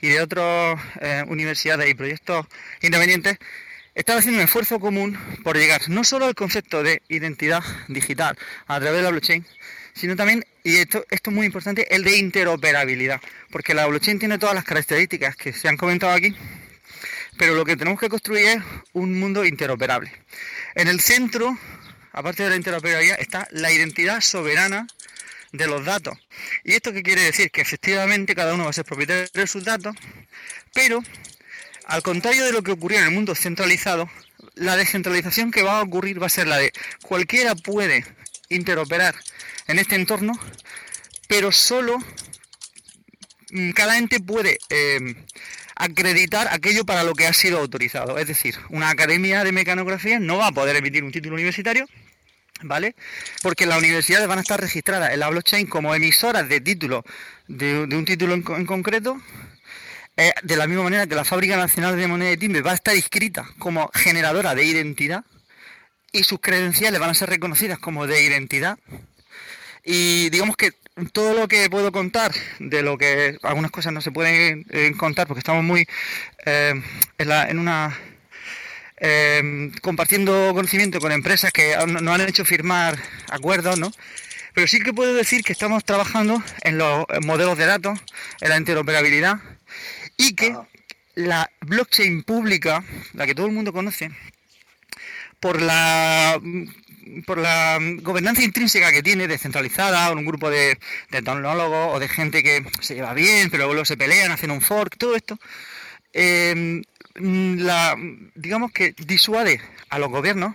y 0.00 0.08
de 0.08 0.20
otras 0.20 0.78
eh, 1.00 1.24
universidades 1.28 1.88
y 1.88 1.94
proyectos 1.94 2.46
independientes, 2.82 3.38
están 3.94 4.18
haciendo 4.18 4.40
un 4.40 4.44
esfuerzo 4.44 4.80
común 4.80 5.16
por 5.42 5.56
llegar 5.56 5.80
no 5.88 6.04
solo 6.04 6.26
al 6.26 6.34
concepto 6.34 6.82
de 6.82 7.00
identidad 7.08 7.62
digital 7.88 8.36
a 8.66 8.80
través 8.80 8.98
de 8.98 9.02
la 9.02 9.10
blockchain, 9.10 9.46
sino 9.94 10.16
también 10.16 10.44
y 10.64 10.76
esto, 10.76 11.06
esto 11.10 11.30
es 11.30 11.36
muy 11.36 11.46
importante, 11.46 11.94
el 11.94 12.02
de 12.02 12.18
interoperabilidad, 12.18 13.20
porque 13.50 13.72
la 13.72 13.86
blockchain 13.86 14.18
tiene 14.18 14.38
todas 14.38 14.54
las 14.54 14.64
características 14.64 15.36
que 15.36 15.52
se 15.52 15.68
han 15.68 15.76
comentado 15.76 16.12
aquí, 16.12 16.34
pero 17.38 17.54
lo 17.54 17.64
que 17.64 17.76
tenemos 17.76 18.00
que 18.00 18.08
construir 18.08 18.46
es 18.46 18.62
un 18.92 19.18
mundo 19.18 19.44
interoperable. 19.44 20.12
En 20.74 20.88
el 20.88 21.00
centro, 21.00 21.58
aparte 22.12 22.44
de 22.44 22.50
la 22.50 22.56
interoperabilidad, 22.56 23.20
está 23.20 23.48
la 23.50 23.72
identidad 23.72 24.20
soberana 24.20 24.86
de 25.52 25.66
los 25.66 25.84
datos. 25.84 26.18
¿Y 26.64 26.74
esto 26.74 26.92
qué 26.92 27.02
quiere 27.02 27.22
decir? 27.22 27.50
Que 27.50 27.60
efectivamente 27.60 28.34
cada 28.34 28.54
uno 28.54 28.64
va 28.64 28.70
a 28.70 28.74
ser 28.74 28.84
propietario 28.84 29.28
de 29.32 29.46
sus 29.46 29.64
datos, 29.64 29.94
pero 30.72 31.00
al 31.86 32.02
contrario 32.02 32.44
de 32.44 32.52
lo 32.52 32.62
que 32.62 32.72
ocurrió 32.72 32.98
en 32.98 33.04
el 33.04 33.10
mundo 33.10 33.34
centralizado, 33.34 34.10
la 34.54 34.76
descentralización 34.76 35.50
que 35.50 35.62
va 35.62 35.78
a 35.78 35.82
ocurrir 35.82 36.20
va 36.20 36.26
a 36.26 36.30
ser 36.30 36.46
la 36.46 36.58
de 36.58 36.72
cualquiera 37.02 37.54
puede 37.54 38.04
interoperar 38.48 39.14
en 39.66 39.78
este 39.78 39.94
entorno, 39.94 40.32
pero 41.28 41.52
solo 41.52 41.98
mm, 43.50 43.70
cada 43.70 43.98
ente 43.98 44.20
puede 44.20 44.58
eh, 44.70 45.14
acreditar 45.76 46.48
aquello 46.50 46.84
para 46.84 47.04
lo 47.04 47.14
que 47.14 47.26
ha 47.26 47.32
sido 47.32 47.58
autorizado. 47.58 48.18
Es 48.18 48.26
decir, 48.26 48.56
una 48.70 48.90
academia 48.90 49.44
de 49.44 49.52
mecanografía 49.52 50.18
no 50.18 50.38
va 50.38 50.48
a 50.48 50.52
poder 50.52 50.76
emitir 50.76 51.04
un 51.04 51.12
título 51.12 51.34
universitario, 51.34 51.86
¿vale? 52.62 52.94
Porque 53.42 53.66
las 53.66 53.78
universidades 53.78 54.28
van 54.28 54.38
a 54.38 54.42
estar 54.42 54.60
registradas 54.60 55.12
en 55.12 55.20
la 55.20 55.28
blockchain 55.28 55.66
como 55.66 55.94
emisoras 55.94 56.48
de 56.48 56.60
título 56.60 57.04
de, 57.48 57.82
un 57.82 58.04
título 58.04 58.34
en, 58.34 58.42
concreto. 58.42 59.20
Eh, 60.16 60.32
de 60.44 60.56
la 60.56 60.68
misma 60.68 60.84
manera 60.84 61.08
que 61.08 61.16
la 61.16 61.24
Fábrica 61.24 61.56
Nacional 61.56 61.96
de 61.96 62.06
Moneda 62.06 62.30
de 62.30 62.36
Timbre 62.36 62.62
va 62.62 62.70
a 62.70 62.74
estar 62.74 62.94
inscrita 62.94 63.50
como 63.58 63.90
generadora 63.92 64.54
de 64.54 64.64
identidad 64.64 65.24
y 66.12 66.22
sus 66.22 66.38
credenciales 66.38 67.00
van 67.00 67.10
a 67.10 67.14
ser 67.14 67.28
reconocidas 67.28 67.80
como 67.80 68.06
de 68.06 68.22
identidad. 68.22 68.78
Y 69.84 70.30
digamos 70.30 70.56
que 70.56 70.72
todo 71.12 71.34
lo 71.34 71.48
que 71.48 71.68
puedo 71.70 71.92
contar, 71.92 72.32
de 72.58 72.82
lo 72.82 72.96
que 72.98 73.38
algunas 73.42 73.70
cosas 73.70 73.92
no 73.92 74.00
se 74.00 74.12
pueden 74.12 74.64
eh, 74.70 74.92
contar 74.96 75.26
porque 75.26 75.40
estamos 75.40 75.64
muy 75.64 75.86
eh, 76.46 76.74
en, 77.18 77.58
una 77.58 77.98
eh, 78.98 79.72
compartiendo 79.82 80.52
conocimiento 80.54 81.00
con 81.00 81.12
empresas 81.12 81.52
que 81.52 81.76
nos 81.86 82.14
han 82.14 82.28
hecho 82.28 82.44
firmar 82.44 82.98
acuerdos, 83.30 83.78
¿no? 83.78 83.90
Pero 84.54 84.68
sí 84.68 84.78
que 84.80 84.92
puedo 84.92 85.14
decir 85.14 85.42
que 85.42 85.52
estamos 85.52 85.84
trabajando 85.84 86.40
en 86.62 86.78
los 86.78 87.06
modelos 87.22 87.58
de 87.58 87.66
datos, 87.66 87.98
en 88.40 88.50
la 88.50 88.56
interoperabilidad 88.56 89.40
y 90.16 90.36
que 90.36 90.56
la 91.16 91.50
blockchain 91.60 92.22
pública, 92.22 92.84
la 93.14 93.26
que 93.26 93.34
todo 93.34 93.46
el 93.46 93.52
mundo 93.52 93.72
conoce, 93.72 94.12
por 95.40 95.60
la 95.60 96.40
por 97.26 97.38
la 97.38 97.78
gobernanza 98.02 98.42
intrínseca 98.42 98.92
que 98.92 99.02
tiene, 99.02 99.28
descentralizada, 99.28 100.10
o 100.10 100.14
un 100.14 100.24
grupo 100.24 100.50
de, 100.50 100.78
tecnólogos 101.10 101.94
o 101.94 101.98
de 101.98 102.08
gente 102.08 102.42
que 102.42 102.64
se 102.80 102.94
lleva 102.94 103.14
bien, 103.14 103.50
pero 103.50 103.66
luego 103.66 103.84
se 103.84 103.96
pelean, 103.96 104.32
hacen 104.32 104.50
un 104.50 104.60
fork, 104.60 104.96
todo 104.96 105.16
esto, 105.16 105.38
em, 106.12 106.82
la, 107.14 107.96
digamos 108.34 108.72
que 108.72 108.92
disuade 108.92 109.60
a 109.88 109.98
los 109.98 110.10
gobiernos 110.10 110.54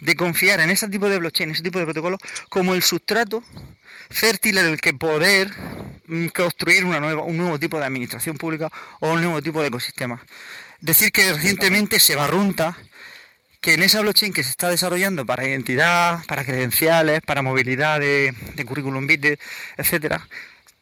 de 0.00 0.16
confiar 0.16 0.60
en 0.60 0.70
ese 0.70 0.88
tipo 0.88 1.08
de 1.08 1.18
blockchain, 1.18 1.50
ese 1.50 1.62
tipo 1.62 1.78
de 1.78 1.84
protocolos, 1.84 2.20
como 2.48 2.74
el 2.74 2.82
sustrato 2.82 3.42
fértil 4.10 4.58
en 4.58 4.66
el 4.66 4.80
que 4.80 4.94
poder 4.94 5.50
mm, 6.06 6.28
construir 6.28 6.84
una 6.84 7.00
nueva, 7.00 7.22
un 7.22 7.36
nuevo 7.36 7.58
tipo 7.58 7.78
de 7.78 7.84
administración 7.84 8.38
pública 8.38 8.70
o 9.00 9.12
un 9.12 9.22
nuevo 9.22 9.42
tipo 9.42 9.60
de 9.60 9.68
ecosistema. 9.68 10.24
Decir 10.80 11.10
que 11.12 11.32
recientemente 11.32 11.98
se 11.98 12.14
barrunta 12.14 12.78
que 13.60 13.74
en 13.74 13.82
esa 13.82 14.00
blockchain 14.00 14.32
que 14.32 14.44
se 14.44 14.50
está 14.50 14.68
desarrollando 14.68 15.26
para 15.26 15.46
identidad, 15.46 16.24
para 16.26 16.44
credenciales, 16.44 17.20
para 17.22 17.42
movilidad 17.42 18.00
de, 18.00 18.34
currículum 18.66 19.06
vitae, 19.06 19.38
etcétera, 19.76 20.26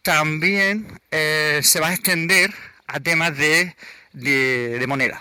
también 0.03 0.87
eh, 1.11 1.61
se 1.63 1.81
va 1.81 1.89
a 1.89 1.95
extender 1.95 2.53
a 2.87 3.01
temas 3.01 3.37
de, 3.37 3.75
moneda. 4.87 5.21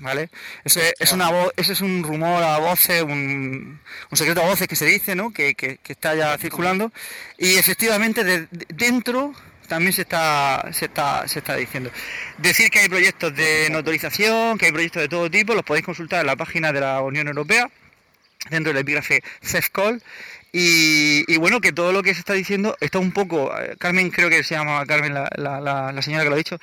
¿Vale? 0.00 0.28
Eso 0.64 0.80
es, 0.98 1.12
una 1.12 1.30
ese 1.56 1.72
es 1.72 1.80
un 1.80 2.02
rumor 2.02 2.42
a 2.42 2.58
voces, 2.58 3.02
un, 3.02 3.80
secreto 4.12 4.42
a 4.42 4.46
voces 4.46 4.68
que 4.68 4.76
se 4.76 4.84
dice, 4.84 5.14
¿no? 5.14 5.32
que, 5.32 5.54
que 5.54 5.78
está 5.86 6.14
ya 6.14 6.36
circulando. 6.36 6.92
Y 7.38 7.54
efectivamente, 7.56 8.22
de, 8.22 8.46
dentro 8.68 9.34
también 9.66 9.92
se 9.92 10.02
está, 10.02 10.68
se 10.72 10.86
está, 10.86 11.26
se 11.28 11.38
está 11.40 11.56
diciendo. 11.56 11.90
Decir 12.38 12.70
que 12.70 12.80
hay 12.80 12.88
proyectos 12.88 13.34
de 13.34 13.68
notorización, 13.70 14.58
que 14.58 14.66
hay 14.66 14.72
proyectos 14.72 15.02
de 15.02 15.08
todo 15.08 15.30
tipo, 15.30 15.54
los 15.54 15.64
podéis 15.64 15.84
consultar 15.84 16.20
en 16.20 16.26
la 16.26 16.36
página 16.36 16.72
de 16.72 16.80
la 16.80 17.00
Unión 17.02 17.28
Europea, 17.28 17.70
dentro 18.50 18.72
del 18.72 18.82
epígrafe 18.82 19.22
CEFCOL. 19.42 20.02
Y, 20.52 21.24
y, 21.26 21.36
bueno, 21.38 21.60
que 21.60 21.72
todo 21.72 21.92
lo 21.92 22.02
que 22.02 22.14
se 22.14 22.20
está 22.20 22.34
diciendo 22.34 22.76
está 22.80 23.00
un 23.00 23.10
poco, 23.10 23.52
eh, 23.58 23.74
Carmen 23.76 24.10
creo 24.10 24.30
que 24.30 24.44
se 24.44 24.54
llama 24.54 24.86
Carmen, 24.86 25.12
la, 25.12 25.28
la, 25.36 25.90
la, 25.92 26.02
señora 26.02 26.22
que 26.22 26.28
lo 26.28 26.36
ha 26.36 26.38
dicho, 26.38 26.60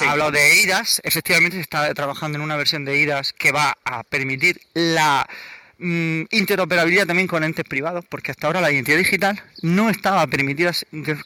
ha 0.00 0.10
hablado 0.10 0.32
de 0.32 0.62
IDAS, 0.62 1.00
efectivamente 1.04 1.56
se 1.56 1.62
está 1.62 1.94
trabajando 1.94 2.38
en 2.38 2.42
una 2.42 2.56
versión 2.56 2.84
de 2.84 2.98
IDAS 2.98 3.32
que 3.32 3.52
va 3.52 3.78
a 3.84 4.02
permitir 4.02 4.60
la 4.74 5.28
Mm, 5.82 6.24
interoperabilidad 6.30 7.06
también 7.06 7.26
con 7.26 7.42
entes 7.42 7.64
privados, 7.64 8.04
porque 8.06 8.32
hasta 8.32 8.46
ahora 8.46 8.60
la 8.60 8.70
identidad 8.70 8.98
digital 8.98 9.42
no 9.62 9.88
estaba 9.88 10.26
permitida 10.26 10.72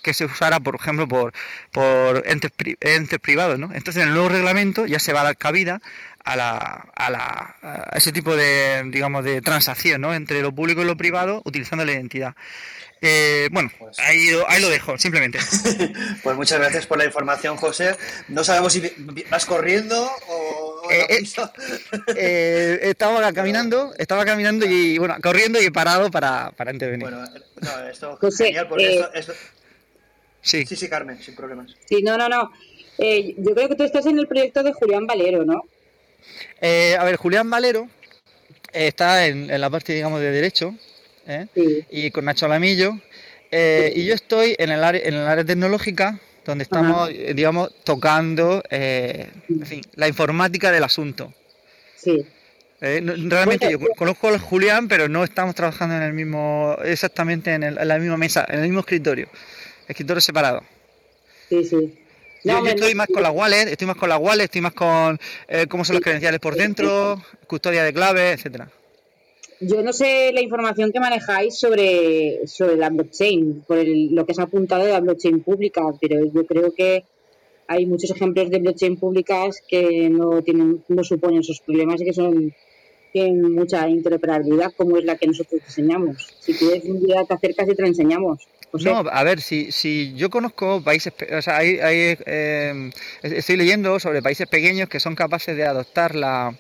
que, 0.00 0.14
se 0.14 0.26
usara, 0.26 0.60
por 0.60 0.76
ejemplo, 0.76 1.08
por, 1.08 1.32
por 1.72 2.22
entes, 2.24 2.52
privados. 3.20 3.58
¿no? 3.58 3.74
Entonces, 3.74 4.02
en 4.04 4.10
el 4.10 4.14
nuevo 4.14 4.28
reglamento 4.28 4.86
ya 4.86 5.00
se 5.00 5.12
va 5.12 5.22
a 5.22 5.24
dar 5.24 5.36
cabida 5.36 5.82
a, 6.24 6.36
la, 6.36 6.86
a, 6.94 7.10
la, 7.10 7.56
a 7.62 7.96
ese 7.96 8.12
tipo 8.12 8.36
de, 8.36 8.84
digamos, 8.90 9.24
de 9.24 9.42
transacción 9.42 10.00
¿no? 10.00 10.14
entre 10.14 10.40
lo 10.40 10.54
público 10.54 10.82
y 10.82 10.84
lo 10.84 10.96
privado 10.96 11.42
utilizando 11.44 11.84
la 11.84 11.92
identidad. 11.92 12.36
Eh, 13.06 13.50
bueno, 13.52 13.70
pues 13.78 13.98
ahí, 13.98 14.30
ahí 14.48 14.62
lo 14.62 14.70
dejo, 14.70 14.96
simplemente. 14.96 15.38
pues 16.22 16.36
muchas 16.36 16.58
gracias 16.58 16.86
por 16.86 16.96
la 16.96 17.04
información, 17.04 17.58
José. 17.58 17.96
No 18.28 18.42
sabemos 18.42 18.72
si 18.72 18.80
vas 19.30 19.44
corriendo 19.44 20.10
o... 20.26 20.90
Eh, 20.90 21.22
eh, 22.16 22.78
estaba 22.82 23.30
caminando, 23.34 23.92
estaba 23.98 24.24
caminando 24.24 24.64
y 24.64 24.96
bueno, 24.96 25.16
corriendo 25.22 25.60
y 25.60 25.68
parado 25.68 26.10
para, 26.10 26.50
para 26.52 26.72
intervenir. 26.72 27.10
Bueno, 27.10 27.26
no, 27.60 27.88
esto 27.88 28.18
es 28.22 28.38
genial 28.38 28.68
porque 28.68 29.04
esto, 29.12 29.34
Sí. 30.40 30.64
sí, 30.66 30.76
sí, 30.76 30.88
Carmen, 30.88 31.22
sin 31.22 31.34
problemas. 31.34 31.74
Sí, 31.86 32.02
no, 32.02 32.16
no, 32.16 32.28
no. 32.28 32.52
yo 32.98 33.54
creo 33.54 33.68
que 33.68 33.76
tú 33.76 33.84
estás 33.84 34.06
en 34.06 34.18
el 34.18 34.26
proyecto 34.26 34.62
de 34.62 34.72
Julián 34.72 35.06
Valero, 35.06 35.44
¿no? 35.44 35.62
a 36.62 37.04
ver, 37.04 37.16
Julián 37.16 37.50
Valero 37.50 37.86
está 38.72 39.26
en, 39.26 39.50
en 39.50 39.60
la 39.60 39.68
parte, 39.68 39.92
digamos, 39.92 40.20
de 40.20 40.30
derecho 40.30 40.74
¿eh? 41.26 41.46
y 41.90 42.10
con 42.10 42.24
Nacho 42.24 42.48
Lamillo. 42.48 42.98
Eh, 43.50 43.92
y 43.94 44.04
yo 44.04 44.14
estoy 44.14 44.56
en 44.58 44.70
el 44.70 44.82
área, 44.82 45.02
en 45.04 45.14
el 45.14 45.26
área 45.26 45.44
tecnológica, 45.44 46.18
donde 46.44 46.64
estamos, 46.64 47.10
eh, 47.10 47.32
digamos, 47.34 47.72
tocando 47.84 48.62
la 48.70 50.08
informática 50.08 50.72
del 50.72 50.84
asunto. 50.84 51.32
Sí. 51.96 52.26
realmente 52.80 53.70
yo 53.70 53.78
conozco 53.96 54.28
a 54.28 54.38
Julián, 54.38 54.88
pero 54.88 55.08
no 55.08 55.24
estamos 55.24 55.54
trabajando 55.54 55.96
en 55.96 56.02
el 56.02 56.12
mismo, 56.12 56.76
exactamente 56.84 57.54
en, 57.54 57.74
la 57.74 57.98
misma 57.98 58.16
mesa, 58.16 58.44
en 58.48 58.56
el 58.56 58.62
mismo 58.62 58.80
escritorio, 58.80 59.28
escritorio 59.88 60.20
separado. 60.20 60.62
Sí, 61.48 61.64
sí. 61.64 61.94
yo, 62.42 62.66
estoy 62.66 62.94
más 62.94 63.06
con 63.06 63.22
la 63.22 63.30
wallet, 63.30 63.68
estoy 63.68 63.86
más 63.86 63.96
con 63.96 64.08
la 64.08 64.18
wallet, 64.18 64.44
estoy 64.44 64.60
más 64.60 64.74
con 64.74 65.18
cómo 65.68 65.84
son 65.84 65.94
los 65.94 66.02
credenciales 66.02 66.40
por 66.40 66.56
dentro, 66.56 67.22
custodia 67.46 67.84
de 67.84 67.94
claves, 67.94 68.38
etcétera. 68.38 68.68
Yo 69.60 69.82
no 69.82 69.92
sé 69.92 70.32
la 70.32 70.42
información 70.42 70.92
que 70.92 71.00
manejáis 71.00 71.58
sobre, 71.58 72.46
sobre 72.46 72.76
la 72.76 72.90
blockchain, 72.90 73.64
por 73.66 73.78
lo 73.86 74.26
que 74.26 74.34
se 74.34 74.40
ha 74.40 74.44
apuntado 74.44 74.84
de 74.84 74.92
la 74.92 75.00
blockchain 75.00 75.40
pública, 75.40 75.82
pero 76.00 76.24
yo 76.24 76.46
creo 76.46 76.74
que 76.74 77.04
hay 77.66 77.86
muchos 77.86 78.10
ejemplos 78.10 78.50
de 78.50 78.58
blockchain 78.58 78.96
públicas 78.96 79.62
que 79.66 80.10
no 80.10 80.42
tienen, 80.42 80.84
no 80.88 81.04
suponen 81.04 81.40
esos 81.40 81.60
problemas 81.60 82.00
y 82.00 82.04
que 82.04 82.12
son 82.12 82.54
tienen 83.12 83.54
mucha 83.54 83.88
interoperabilidad, 83.88 84.72
como 84.76 84.98
es 84.98 85.04
la 85.04 85.16
que 85.16 85.28
nosotros 85.28 85.60
diseñamos. 85.64 86.34
Si 86.40 86.52
quieres 86.52 86.84
un 86.84 87.00
día 87.00 87.24
te 87.24 87.34
acercas 87.34 87.68
y 87.68 87.74
te 87.76 87.82
lo 87.82 87.88
enseñamos. 87.88 88.48
No, 88.82 89.04
a 89.08 89.22
ver, 89.22 89.40
si, 89.40 89.70
si 89.70 90.14
yo 90.16 90.30
conozco 90.30 90.82
países, 90.82 91.12
o 91.32 91.40
sea, 91.40 91.58
hay, 91.58 91.78
hay, 91.78 92.16
eh, 92.26 92.90
estoy 93.22 93.56
leyendo 93.56 94.00
sobre 94.00 94.20
países 94.20 94.48
pequeños 94.48 94.88
que 94.88 94.98
son 94.98 95.14
capaces 95.14 95.56
de 95.56 95.64
adoptar 95.64 96.16
la 96.16 96.56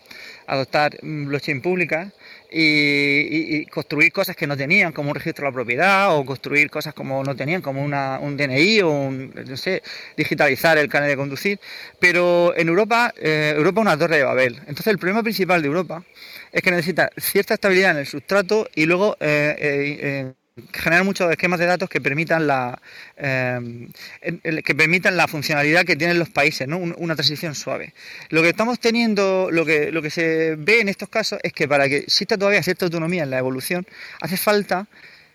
adoptar 0.46 0.98
blockchain 1.02 1.60
pública 1.60 2.12
y, 2.50 3.66
construir 3.66 4.12
cosas 4.12 4.36
que 4.36 4.46
no 4.46 4.56
tenían, 4.56 4.92
como 4.92 5.10
un 5.10 5.14
registro 5.14 5.44
de 5.44 5.50
la 5.50 5.54
propiedad, 5.54 6.16
o 6.16 6.24
construir 6.24 6.70
cosas 6.70 6.94
como 6.94 7.22
no 7.24 7.34
tenían, 7.34 7.62
como 7.62 7.82
una, 7.82 8.18
un 8.20 8.36
DNI, 8.36 8.80
o 8.82 8.90
un, 8.90 9.32
no 9.34 9.56
sé, 9.56 9.82
digitalizar 10.16 10.78
el 10.78 10.88
canal 10.88 11.08
de 11.08 11.16
conducir. 11.16 11.60
Pero 11.98 12.54
en 12.56 12.68
Europa, 12.68 13.12
eh, 13.16 13.54
Europa 13.56 13.80
es 13.80 13.86
una 13.86 13.98
torre 13.98 14.18
de 14.18 14.24
Babel. 14.24 14.56
Entonces 14.60 14.88
el 14.88 14.98
problema 14.98 15.22
principal 15.22 15.62
de 15.62 15.68
Europa 15.68 16.04
es 16.52 16.62
que 16.62 16.70
necesita 16.70 17.10
cierta 17.16 17.54
estabilidad 17.54 17.92
en 17.92 17.98
el 17.98 18.06
sustrato 18.06 18.68
y 18.74 18.86
luego 18.86 19.16
eh, 19.20 19.56
eh, 19.58 20.32
generar 20.72 21.04
muchos 21.04 21.30
esquemas 21.32 21.58
de 21.58 21.66
datos 21.66 21.88
que 21.88 22.00
permitan 22.00 22.46
la 22.46 22.80
eh, 23.16 23.88
que 24.64 24.74
permitan 24.74 25.16
la 25.16 25.26
funcionalidad 25.26 25.84
que 25.84 25.96
tienen 25.96 26.18
los 26.18 26.30
países, 26.30 26.68
¿no? 26.68 26.78
una 26.78 27.16
transición 27.16 27.54
suave. 27.56 27.92
Lo 28.28 28.40
que 28.42 28.50
estamos 28.50 28.78
teniendo, 28.78 29.48
lo 29.50 29.64
que, 29.64 29.90
lo 29.90 30.00
que 30.00 30.10
se 30.10 30.54
ve 30.56 30.80
en 30.80 30.88
estos 30.88 31.08
casos 31.08 31.40
es 31.42 31.52
que 31.52 31.66
para 31.66 31.88
que 31.88 31.98
exista 31.98 32.38
todavía 32.38 32.62
cierta 32.62 32.84
autonomía 32.84 33.24
en 33.24 33.30
la 33.30 33.38
evolución, 33.38 33.84
hace 34.20 34.36
falta 34.36 34.86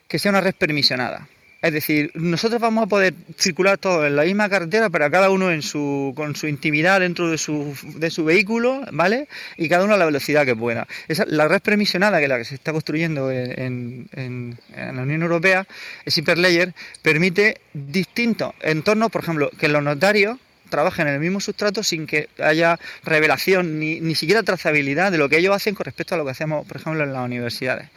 que 0.07 0.19
sea 0.19 0.31
una 0.31 0.41
red 0.41 0.55
permisionada. 0.55 1.27
Es 1.61 1.73
decir, 1.73 2.11
nosotros 2.13 2.61
vamos 2.61 2.85
a 2.85 2.87
poder 2.87 3.13
circular 3.37 3.77
todos 3.77 4.07
en 4.07 4.15
la 4.15 4.23
misma 4.23 4.47
carretera, 4.47 4.89
pero 4.89 5.11
cada 5.11 5.29
uno 5.29 5.51
en 5.51 5.61
su, 5.61 6.13
con 6.15 6.35
su 6.35 6.47
intimidad 6.47 7.01
dentro 7.01 7.29
de 7.29 7.37
su, 7.37 7.75
de 7.95 8.09
su 8.09 8.23
vehículo, 8.23 8.81
¿vale? 8.93 9.27
Y 9.57 9.67
cada 9.67 9.83
uno 9.83 9.93
a 9.93 9.97
la 9.97 10.05
velocidad 10.05 10.45
que 10.45 10.55
pueda. 10.55 10.87
Esa, 11.09 11.25
la 11.27 11.49
red 11.49 11.61
permisionada, 11.61 12.19
que 12.19 12.23
es 12.23 12.29
la 12.29 12.37
que 12.37 12.45
se 12.45 12.55
está 12.55 12.71
construyendo 12.71 13.29
en, 13.29 14.07
la 14.73 15.01
Unión 15.01 15.21
Europea, 15.21 15.67
es 16.05 16.17
Hyperlayer, 16.17 16.73
permite 17.01 17.59
distintos 17.73 18.53
entornos, 18.61 19.11
por 19.11 19.23
ejemplo, 19.23 19.51
que 19.59 19.67
los 19.67 19.83
notarios 19.83 20.37
trabajen 20.69 21.07
en 21.07 21.15
el 21.15 21.19
mismo 21.19 21.39
sustrato 21.39 21.83
sin 21.83 22.07
que 22.07 22.29
haya 22.39 22.79
revelación 23.03 23.79
ni, 23.79 23.99
ni 23.99 24.15
siquiera 24.15 24.43
trazabilidad 24.43 25.11
de 25.11 25.17
lo 25.17 25.29
que 25.29 25.37
ellos 25.37 25.55
hacen 25.55 25.75
con 25.75 25.85
respecto 25.85 26.15
a 26.15 26.17
lo 26.17 26.25
que 26.25 26.31
hacemos, 26.31 26.65
por 26.67 26.77
ejemplo, 26.77 27.03
en 27.03 27.13
las 27.13 27.25
universidades. 27.25 27.89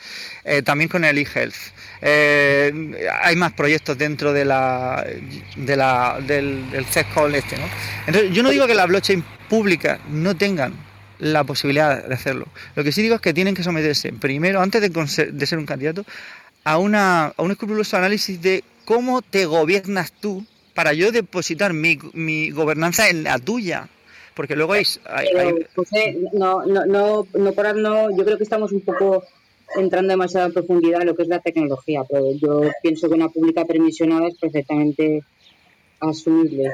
Eh, 0.44 0.62
también 0.62 0.88
con 0.88 1.04
el 1.04 1.18
eHealth. 1.18 1.54
Eh, 2.00 3.08
hay 3.22 3.36
más 3.36 3.52
proyectos 3.52 3.96
dentro 3.96 4.32
de 4.32 4.44
la, 4.44 5.06
de 5.56 5.76
la, 5.76 6.18
del, 6.26 6.70
del 6.70 6.84
CESCOL 6.84 7.34
este. 7.34 7.56
¿no? 7.56 7.64
Entonces, 8.06 8.32
yo 8.32 8.42
no 8.42 8.50
digo 8.50 8.66
que 8.66 8.74
las 8.74 8.88
blockchain 8.88 9.24
públicas 9.48 10.00
no 10.08 10.36
tengan 10.36 10.74
la 11.18 11.44
posibilidad 11.44 12.04
de 12.04 12.14
hacerlo. 12.14 12.48
Lo 12.74 12.82
que 12.82 12.90
sí 12.90 13.02
digo 13.02 13.14
es 13.14 13.20
que 13.20 13.32
tienen 13.32 13.54
que 13.54 13.62
someterse 13.62 14.12
primero, 14.12 14.60
antes 14.60 14.80
de, 14.80 15.26
de 15.32 15.46
ser 15.46 15.58
un 15.58 15.66
candidato, 15.66 16.04
a, 16.64 16.78
una, 16.78 17.26
a 17.26 17.42
un 17.42 17.52
escrupuloso 17.52 17.96
análisis 17.96 18.40
de 18.42 18.64
cómo 18.84 19.22
te 19.22 19.46
gobiernas 19.46 20.12
tú 20.12 20.44
para 20.74 20.92
yo 20.92 21.12
depositar 21.12 21.72
mi, 21.72 21.98
mi 22.14 22.50
gobernanza 22.50 23.08
en 23.08 23.24
la 23.24 23.38
tuya. 23.38 23.88
Porque 24.34 24.56
luego 24.56 24.72
hay... 24.72 24.84
hay, 25.04 25.28
Pero, 25.32 25.48
hay- 25.56 25.66
José, 25.74 26.16
no, 26.32 26.64
no, 26.64 26.86
no, 26.86 27.26
no 27.34 27.52
por 27.52 27.76
no, 27.76 28.16
yo 28.16 28.24
creo 28.24 28.38
que 28.38 28.44
estamos 28.44 28.72
un 28.72 28.80
poco 28.80 29.24
entrando 29.76 30.10
demasiado 30.12 30.46
en 30.46 30.52
profundidad 30.54 31.02
en 31.02 31.08
lo 31.08 31.14
que 31.14 31.22
es 31.22 31.28
la 31.28 31.40
tecnología, 31.40 32.02
pero 32.10 32.24
yo 32.36 32.62
pienso 32.82 33.08
que 33.08 33.14
una 33.14 33.28
pública 33.28 33.64
permisionada 33.64 34.28
es 34.28 34.38
perfectamente 34.38 35.22
asumible. 36.00 36.70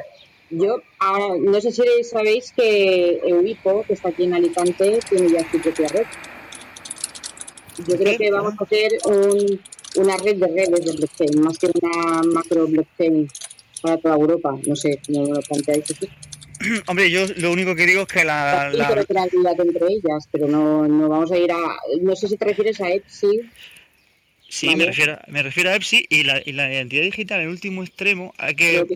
Yo 0.50 0.80
ah, 1.00 1.34
no 1.38 1.60
sé 1.60 1.72
si 1.72 1.82
sabéis 2.04 2.52
que 2.56 3.20
Euripo, 3.24 3.84
que 3.86 3.92
está 3.94 4.08
aquí 4.08 4.24
en 4.24 4.34
Alicante, 4.34 5.00
tiene 5.08 5.30
ya 5.30 5.50
su 5.50 5.60
propia 5.60 5.88
red. 5.88 6.06
Yo 7.86 7.96
creo 7.96 8.18
que 8.18 8.30
vamos 8.30 8.54
a 8.58 8.64
hacer 8.64 8.92
un- 9.04 9.60
una 9.96 10.16
red 10.16 10.36
de 10.36 10.46
redes 10.46 10.84
de 10.84 10.92
blockchain, 10.96 11.40
más 11.40 11.58
que 11.58 11.66
una 11.82 12.22
macro 12.22 12.66
blockchain 12.66 13.28
para 13.80 13.98
toda 13.98 14.14
Europa. 14.14 14.58
No 14.66 14.76
sé 14.76 15.00
cómo 15.06 15.34
lo 15.34 15.40
planteáis. 15.40 15.84
Hombre, 16.86 17.10
yo 17.10 17.26
lo 17.36 17.52
único 17.52 17.74
que 17.74 17.86
digo 17.86 18.02
es 18.02 18.08
que 18.08 18.24
la... 18.24 18.70
Interoperabilidad 18.72 19.60
entre 19.60 19.86
ellas, 19.86 20.28
pero 20.30 20.48
no, 20.48 20.86
no 20.86 21.08
vamos 21.08 21.30
a 21.30 21.38
ir 21.38 21.52
a. 21.52 21.56
No 22.00 22.16
sé 22.16 22.28
si 22.28 22.36
te 22.36 22.44
refieres 22.46 22.80
a 22.80 22.90
EPSI. 22.90 23.40
Sí, 24.48 24.66
Vale. 24.66 24.78
me, 24.78 24.86
refiero, 24.86 25.18
me 25.28 25.42
refiero 25.42 25.70
a 25.70 25.76
EPSI 25.76 26.06
y 26.08 26.24
la, 26.24 26.42
y 26.44 26.52
la 26.52 26.72
identidad 26.72 27.02
digital 27.02 27.40
en 27.40 27.48
último 27.48 27.82
extremo 27.82 28.34
hay 28.38 28.54
que... 28.54 28.86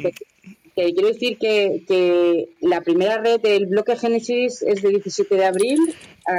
Quiero 0.75 1.09
decir 1.09 1.37
que, 1.37 1.83
que 1.87 2.49
la 2.63 2.81
primera 2.81 3.19
red 3.19 3.41
del 3.41 3.67
bloque 3.67 3.95
Génesis 3.95 4.63
es 4.63 4.81
del 4.81 4.93
17 4.93 5.35
de 5.35 5.45
abril 5.45 5.79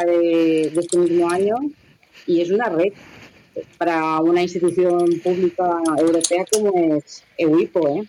de, 0.07 0.71
de 0.73 0.79
este 0.79 0.97
mismo 0.97 1.29
año 1.29 1.55
y 2.25 2.41
es 2.41 2.49
una 2.49 2.67
red 2.69 2.93
para 3.77 4.19
una 4.21 4.41
institución 4.41 5.19
pública 5.23 5.69
europea 5.97 6.45
como 6.51 6.97
es 6.97 7.23
EUIPO, 7.37 7.87
¿eh? 7.89 8.03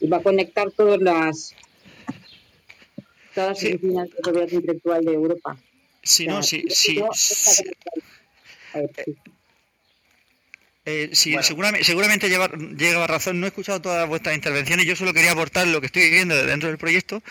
Y 0.00 0.08
va 0.08 0.18
a 0.18 0.22
conectar 0.22 0.70
todas 0.72 1.00
las 1.00 1.54
todas 3.34 3.50
las 3.50 3.58
oficinas 3.74 4.08
de 4.10 4.16
propiedad 4.22 4.50
intelectual 4.52 5.04
de 5.04 5.12
Europa. 5.12 5.56
Si 6.02 6.26
O 6.26 6.30
no, 6.30 6.42
sea, 6.42 6.58
no 6.58 7.08
conectado 7.08 8.02
a 8.74 8.80
EPSI. 8.80 9.16
Eh, 10.90 11.10
sí, 11.12 11.36
seguramente, 11.42 11.84
seguramente 11.84 12.28
lleva, 12.30 12.48
lleva 12.48 13.06
razón. 13.06 13.40
No 13.40 13.46
he 13.46 13.50
escuchado 13.50 13.82
todas 13.82 14.08
vuestras 14.08 14.34
intervenciones. 14.34 14.86
Yo 14.86 14.96
solo 14.96 15.12
quería 15.12 15.32
aportar 15.32 15.66
lo 15.66 15.80
que 15.80 15.86
estoy 15.86 16.04
viviendo 16.04 16.34
dentro 16.46 16.70
del 16.70 16.78
proyecto, 16.78 17.22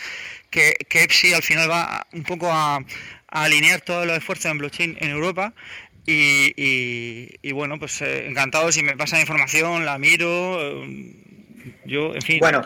que, 0.50 0.74
que 0.88 1.02
EPSI 1.02 1.32
al 1.34 1.42
final 1.42 1.68
va 1.68 2.06
un 2.12 2.22
poco 2.22 2.46
a, 2.52 2.76
a 2.76 3.44
alinear 3.44 3.80
todos 3.80 4.06
los 4.06 4.16
esfuerzos 4.16 4.52
en 4.52 4.58
blockchain 4.58 4.96
en 5.00 5.10
Europa. 5.10 5.54
Y, 6.06 6.52
y- 6.56 7.34
y 7.42 7.52
bueno, 7.52 7.78
pues 7.80 8.00
eh, 8.00 8.28
encantado 8.28 8.70
si 8.70 8.82
me 8.84 8.96
pasan 8.96 9.20
información, 9.20 9.84
la 9.84 9.98
miro. 9.98 10.84
eh, 10.84 11.14
Bueno, 12.40 12.62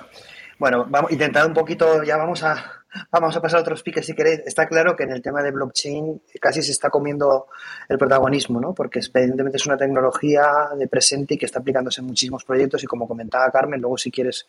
bueno, 0.59 0.87
vamos, 0.89 1.11
intentad 1.11 1.47
un 1.47 1.55
poquito, 1.55 2.03
ya 2.05 2.17
vamos 2.17 2.43
a, 2.45 2.85
vamos 3.11 3.37
a 3.37 3.41
pasar 3.41 3.59
a 3.59 3.63
otros 3.63 3.81
speakers 3.81 4.07
si 4.07 4.15
queréis. 4.15 4.41
Está 4.47 4.67
claro 4.67 4.95
que 4.95 5.05
en 5.05 5.11
el 5.13 5.23
tema 5.23 5.43
de 5.43 5.51
blockchain 5.51 6.23
casi 6.41 6.63
se 6.63 6.73
está 6.73 6.89
comiendo 6.91 7.49
el 7.89 7.99
protagonismo, 7.99 8.61
¿no? 8.61 8.75
Porque 8.75 9.01
evidentemente 9.15 9.57
es 9.57 9.67
una 9.67 9.77
tecnología 9.77 10.45
de 10.79 10.87
presente 10.89 11.35
y 11.35 11.39
que 11.39 11.47
está 11.47 11.61
aplicándose 11.61 12.01
en 12.01 12.07
muchísimos 12.07 12.45
proyectos 12.45 12.85
y 12.85 12.87
como 12.87 13.09
comentaba 13.09 13.51
Carmen, 13.51 13.81
luego 13.81 13.99
si 13.99 14.11
quieres 14.11 14.49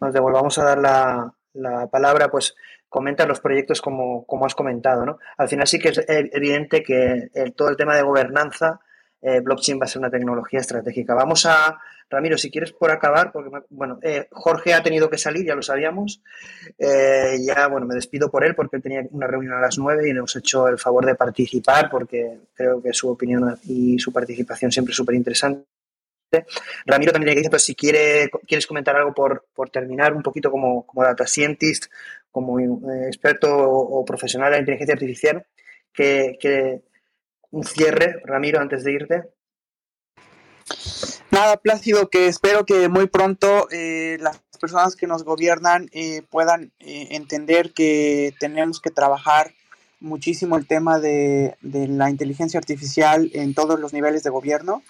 nos 0.00 0.12
devolvamos 0.12 0.58
a 0.58 0.64
dar 0.64 0.78
la, 0.78 1.32
la 1.54 1.86
palabra, 1.86 2.28
pues 2.28 2.54
comenta 2.88 3.26
los 3.26 3.40
proyectos 3.40 3.80
como, 3.80 4.24
como 4.24 4.46
has 4.46 4.54
comentado, 4.54 5.04
¿no? 5.06 5.18
Al 5.36 5.48
final 5.48 5.66
sí 5.66 5.78
que 5.78 5.88
es 5.88 5.98
e- 5.98 6.30
evidente 6.32 6.82
que 6.82 7.30
todo 7.56 7.68
el 7.68 7.76
tema 7.76 7.96
de 7.96 8.02
gobernanza, 8.02 8.80
eh, 9.22 9.40
blockchain 9.40 9.80
va 9.80 9.84
a 9.86 9.88
ser 9.88 10.00
una 10.00 10.10
tecnología 10.10 10.60
estratégica. 10.60 11.14
Vamos 11.14 11.46
a, 11.46 11.80
Ramiro, 12.10 12.38
si 12.38 12.50
quieres 12.50 12.72
por 12.72 12.90
acabar, 12.90 13.32
porque, 13.32 13.50
bueno, 13.70 13.98
eh, 14.02 14.28
Jorge 14.30 14.74
ha 14.74 14.82
tenido 14.82 15.10
que 15.10 15.18
salir, 15.18 15.46
ya 15.46 15.54
lo 15.54 15.62
sabíamos. 15.62 16.22
Eh, 16.78 17.38
ya, 17.46 17.66
bueno, 17.68 17.86
me 17.86 17.94
despido 17.94 18.30
por 18.30 18.44
él 18.44 18.54
porque 18.54 18.76
él 18.76 18.82
tenía 18.82 19.02
una 19.10 19.26
reunión 19.26 19.54
a 19.54 19.60
las 19.60 19.78
nueve 19.78 20.08
y 20.08 20.12
nos 20.12 20.36
hecho 20.36 20.68
el 20.68 20.78
favor 20.78 21.06
de 21.06 21.14
participar 21.14 21.90
porque 21.90 22.38
creo 22.54 22.82
que 22.82 22.92
su 22.92 23.08
opinión 23.08 23.58
y 23.64 23.98
su 23.98 24.12
participación 24.12 24.70
siempre 24.70 24.92
es 24.92 24.96
súper 24.96 25.14
interesante. 25.14 25.64
Ramiro 26.86 27.12
también 27.12 27.40
le 27.40 27.50
pues 27.50 27.62
si 27.62 27.74
quiere, 27.74 28.28
quieres 28.46 28.66
comentar 28.66 28.96
algo 28.96 29.14
por, 29.14 29.46
por 29.54 29.70
terminar 29.70 30.12
un 30.14 30.22
poquito 30.22 30.50
como, 30.50 30.84
como 30.84 31.04
data 31.04 31.26
scientist, 31.26 31.86
como 32.30 32.58
eh, 32.58 33.06
experto 33.06 33.48
o, 33.48 34.04
profesional 34.04 34.52
de 34.52 34.58
inteligencia 34.58 34.94
artificial, 34.94 35.46
que, 35.92 36.36
que 36.40 36.82
un 37.50 37.62
cierre, 37.62 38.20
Ramiro, 38.24 38.60
antes 38.60 38.82
de 38.82 38.92
irte. 38.92 39.22
Nada, 41.34 41.56
Plácido, 41.56 42.10
que 42.10 42.28
espero 42.28 42.64
que 42.64 42.88
muy 42.88 43.08
pronto 43.08 43.66
eh, 43.72 44.18
las 44.20 44.38
personas 44.60 44.94
que 44.94 45.08
nos 45.08 45.24
gobiernan 45.24 45.90
eh, 45.90 46.22
puedan 46.30 46.70
eh, 46.78 47.08
entender 47.10 47.72
que 47.72 48.32
tenemos 48.38 48.80
que 48.80 48.92
trabajar 48.92 49.52
muchísimo 49.98 50.56
el 50.56 50.68
tema 50.68 51.00
de, 51.00 51.56
de 51.60 51.88
la 51.88 52.08
inteligencia 52.08 52.60
artificial 52.60 53.32
en 53.34 53.52
todos 53.52 53.80
los 53.80 53.92
niveles 53.92 54.22
de 54.22 54.30
gobierno 54.30 54.84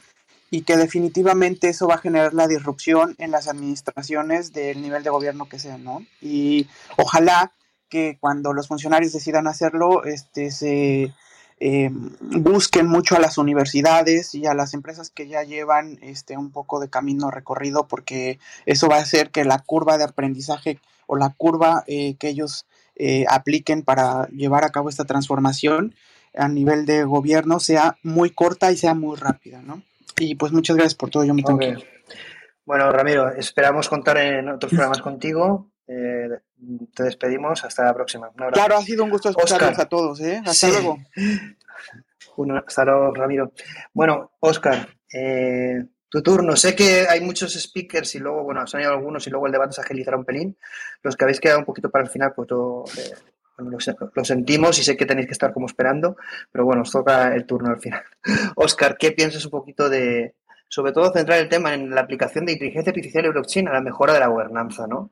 y 0.51 0.65
que 0.65 0.77
definitivamente 0.77 1.71
eso 1.71 1.89
va 1.89 1.95
a 1.95 2.05
generar 2.07 2.35
la 2.35 2.47
disrupción 2.47 3.15
en 3.17 3.31
las 3.31 3.49
administraciones 3.49 4.53
del 4.53 4.83
nivel 4.83 5.03
de 5.03 5.09
gobierno 5.09 5.49
que 5.49 5.59
sea, 5.59 5.79
¿no? 5.79 6.05
Y 6.21 6.69
ojalá 6.99 7.55
que 7.89 8.19
cuando 8.21 8.53
los 8.53 8.69
funcionarios 8.69 9.15
decidan 9.15 9.47
hacerlo, 9.47 10.05
este, 10.05 10.51
se 10.51 11.15
eh, 11.61 11.91
busquen 12.21 12.87
mucho 12.87 13.17
a 13.17 13.21
las 13.21 13.39
universidades 13.39 14.35
y 14.35 14.47
a 14.47 14.55
las 14.55 14.75
empresas 14.75 15.11
que 15.11 15.29
ya 15.29 15.43
llevan 15.43 15.99
este, 16.03 16.37
un 16.37 16.51
poco 16.51 16.81
de 16.81 16.91
camino 16.91 17.31
recorrido, 17.31 17.87
porque 17.87 18.39
eso 18.67 18.89
va 18.89 18.97
a 18.97 19.03
hacer 19.03 19.31
que 19.31 19.45
la 19.45 19.59
curva 19.61 19.99
de 19.99 20.05
aprendizaje 20.05 20.79
o 21.07 21.17
la 21.17 21.31
curva 21.31 21.85
eh, 21.87 22.17
que 22.17 22.29
ellos 22.29 22.67
eh, 22.97 23.25
apliquen 23.29 23.83
para 23.83 24.29
llevar 24.29 24.65
a 24.65 24.71
cabo 24.71 24.89
esta 24.89 25.05
transformación 25.05 25.95
a 26.37 26.49
nivel 26.49 26.85
de 26.87 27.05
gobierno 27.05 27.61
sea 27.61 27.97
muy 28.03 28.31
corta 28.31 28.73
y 28.73 28.77
sea 28.77 28.95
muy 28.95 29.17
rápida, 29.17 29.63
¿no? 29.63 29.83
Y 30.19 30.35
pues 30.35 30.53
muchas 30.53 30.77
gracias 30.77 30.95
por 30.95 31.11
todo, 31.11 31.25
yo 31.25 31.35
me 31.35 31.43
tengo 31.43 31.59
que 31.59 31.69
ir. 31.69 31.85
Bueno, 32.65 32.91
Ramiro, 32.91 33.31
esperamos 33.31 33.89
contar 33.89 34.19
en 34.19 34.49
otros 34.49 34.71
programas 34.73 35.01
contigo. 35.01 35.71
Eh, 35.87 36.29
te 36.95 37.03
despedimos. 37.05 37.65
Hasta 37.65 37.85
la 37.85 37.95
próxima. 37.95 38.29
Un 38.35 38.43
abrazo. 38.43 38.61
Claro, 38.65 38.77
ha 38.81 38.83
sido 38.83 39.05
un 39.05 39.11
gusto 39.11 39.29
escucharlos 39.31 39.79
a 39.79 39.87
todos, 39.87 40.21
¿eh? 40.21 40.39
Hasta 40.45 40.67
Sí. 40.67 40.73
luego. 40.73 40.99
Uno, 42.37 42.63
hasta 42.67 42.85
luego, 42.85 43.15
Ramiro. 43.15 43.53
Bueno, 43.93 44.33
Oscar, 44.41 44.89
eh, 45.13 45.85
tu 46.09 46.23
turno. 46.23 46.57
Sé 46.57 46.75
que 46.75 47.07
hay 47.09 47.21
muchos 47.21 47.53
speakers 47.55 48.15
y 48.17 48.19
luego, 48.19 48.43
bueno, 48.43 48.67
se 48.67 48.77
han 48.77 48.83
ido 48.85 48.93
algunos 48.93 49.27
y 49.27 49.31
luego 49.31 49.47
el 49.47 49.53
debate 49.53 49.73
se 49.73 49.83
agilizará 49.83 50.17
un 50.17 50.25
pelín. 50.25 50.57
Los 51.03 51.17
que 51.17 51.25
habéis 51.25 51.41
quedado 51.41 51.61
un 51.61 51.65
poquito 51.65 51.91
para 51.91 52.05
el 52.05 52.11
final, 52.11 52.33
pues 52.35 52.51
lo, 52.51 52.85
eh, 52.99 53.15
lo 54.15 54.25
sentimos 54.25 54.79
y 54.79 54.83
sé 54.83 54.97
que 54.97 55.07
tenéis 55.07 55.27
que 55.29 55.33
estar 55.33 55.53
como 55.53 55.67
esperando, 55.67 56.17
pero 56.51 56.65
bueno, 56.65 56.83
os 56.83 56.91
toca 56.91 57.33
el 57.35 57.47
turno 57.47 57.71
al 57.71 57.81
final. 57.81 58.03
Oscar, 58.57 58.97
¿qué 58.99 59.13
piensas 59.13 59.45
un 59.45 59.53
poquito 59.53 59.89
de, 59.89 60.35
sobre 60.69 60.91
todo 60.93 61.13
centrar 61.13 61.39
el 61.39 61.49
tema 61.49 61.73
en 61.75 61.91
la 61.91 62.01
aplicación 62.01 62.47
de 62.47 62.53
inteligencia 62.53 62.91
artificial 62.91 63.27
y 63.27 63.29
blockchain 63.29 63.69
a 63.69 63.75
la 63.75 63.81
mejora 63.81 64.13
de 64.15 64.21
la 64.21 64.27
gobernanza, 64.27 64.89
¿no? 64.89 65.11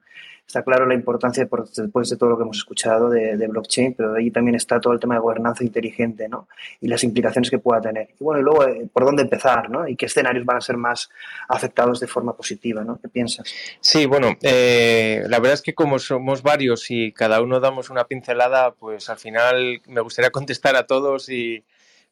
Está 0.52 0.62
claro 0.64 0.84
la 0.84 0.92
importancia, 0.92 1.46
por- 1.46 1.66
después 1.66 2.10
de 2.10 2.18
todo 2.18 2.28
lo 2.28 2.36
que 2.36 2.42
hemos 2.42 2.58
escuchado, 2.58 3.08
de, 3.08 3.38
de 3.38 3.46
blockchain, 3.48 3.94
pero 3.94 4.14
ahí 4.14 4.30
también 4.30 4.54
está 4.54 4.78
todo 4.78 4.92
el 4.92 5.00
tema 5.00 5.14
de 5.14 5.20
gobernanza 5.22 5.64
inteligente, 5.64 6.28
¿no? 6.28 6.46
Y 6.82 6.88
las 6.88 7.02
implicaciones 7.04 7.48
que 7.50 7.58
pueda 7.58 7.80
tener. 7.80 8.08
Y 8.20 8.22
bueno, 8.22 8.40
y 8.42 8.44
luego, 8.44 8.68
eh, 8.68 8.86
¿por 8.92 9.06
dónde 9.06 9.22
empezar, 9.22 9.70
¿no? 9.70 9.88
Y 9.88 9.96
qué 9.96 10.04
escenarios 10.04 10.44
van 10.44 10.58
a 10.58 10.60
ser 10.60 10.76
más 10.76 11.08
afectados 11.48 12.00
de 12.00 12.06
forma 12.06 12.36
positiva, 12.36 12.84
¿no? 12.84 13.00
¿Qué 13.00 13.08
piensas? 13.08 13.50
Sí, 13.80 14.04
bueno, 14.04 14.36
eh, 14.42 15.22
la 15.26 15.38
verdad 15.38 15.54
es 15.54 15.62
que 15.62 15.72
como 15.74 15.98
somos 15.98 16.42
varios 16.42 16.90
y 16.90 17.12
cada 17.12 17.40
uno 17.40 17.58
damos 17.58 17.88
una 17.88 18.04
pincelada, 18.04 18.72
pues 18.72 19.08
al 19.08 19.16
final 19.16 19.80
me 19.86 20.02
gustaría 20.02 20.30
contestar 20.30 20.76
a 20.76 20.86
todos 20.86 21.30
y, 21.30 21.64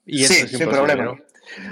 y 0.06 0.24
Sí, 0.24 0.32
eso 0.36 0.44
es 0.46 0.50
sin 0.52 0.66
problema. 0.70 1.04
¿no? 1.04 1.18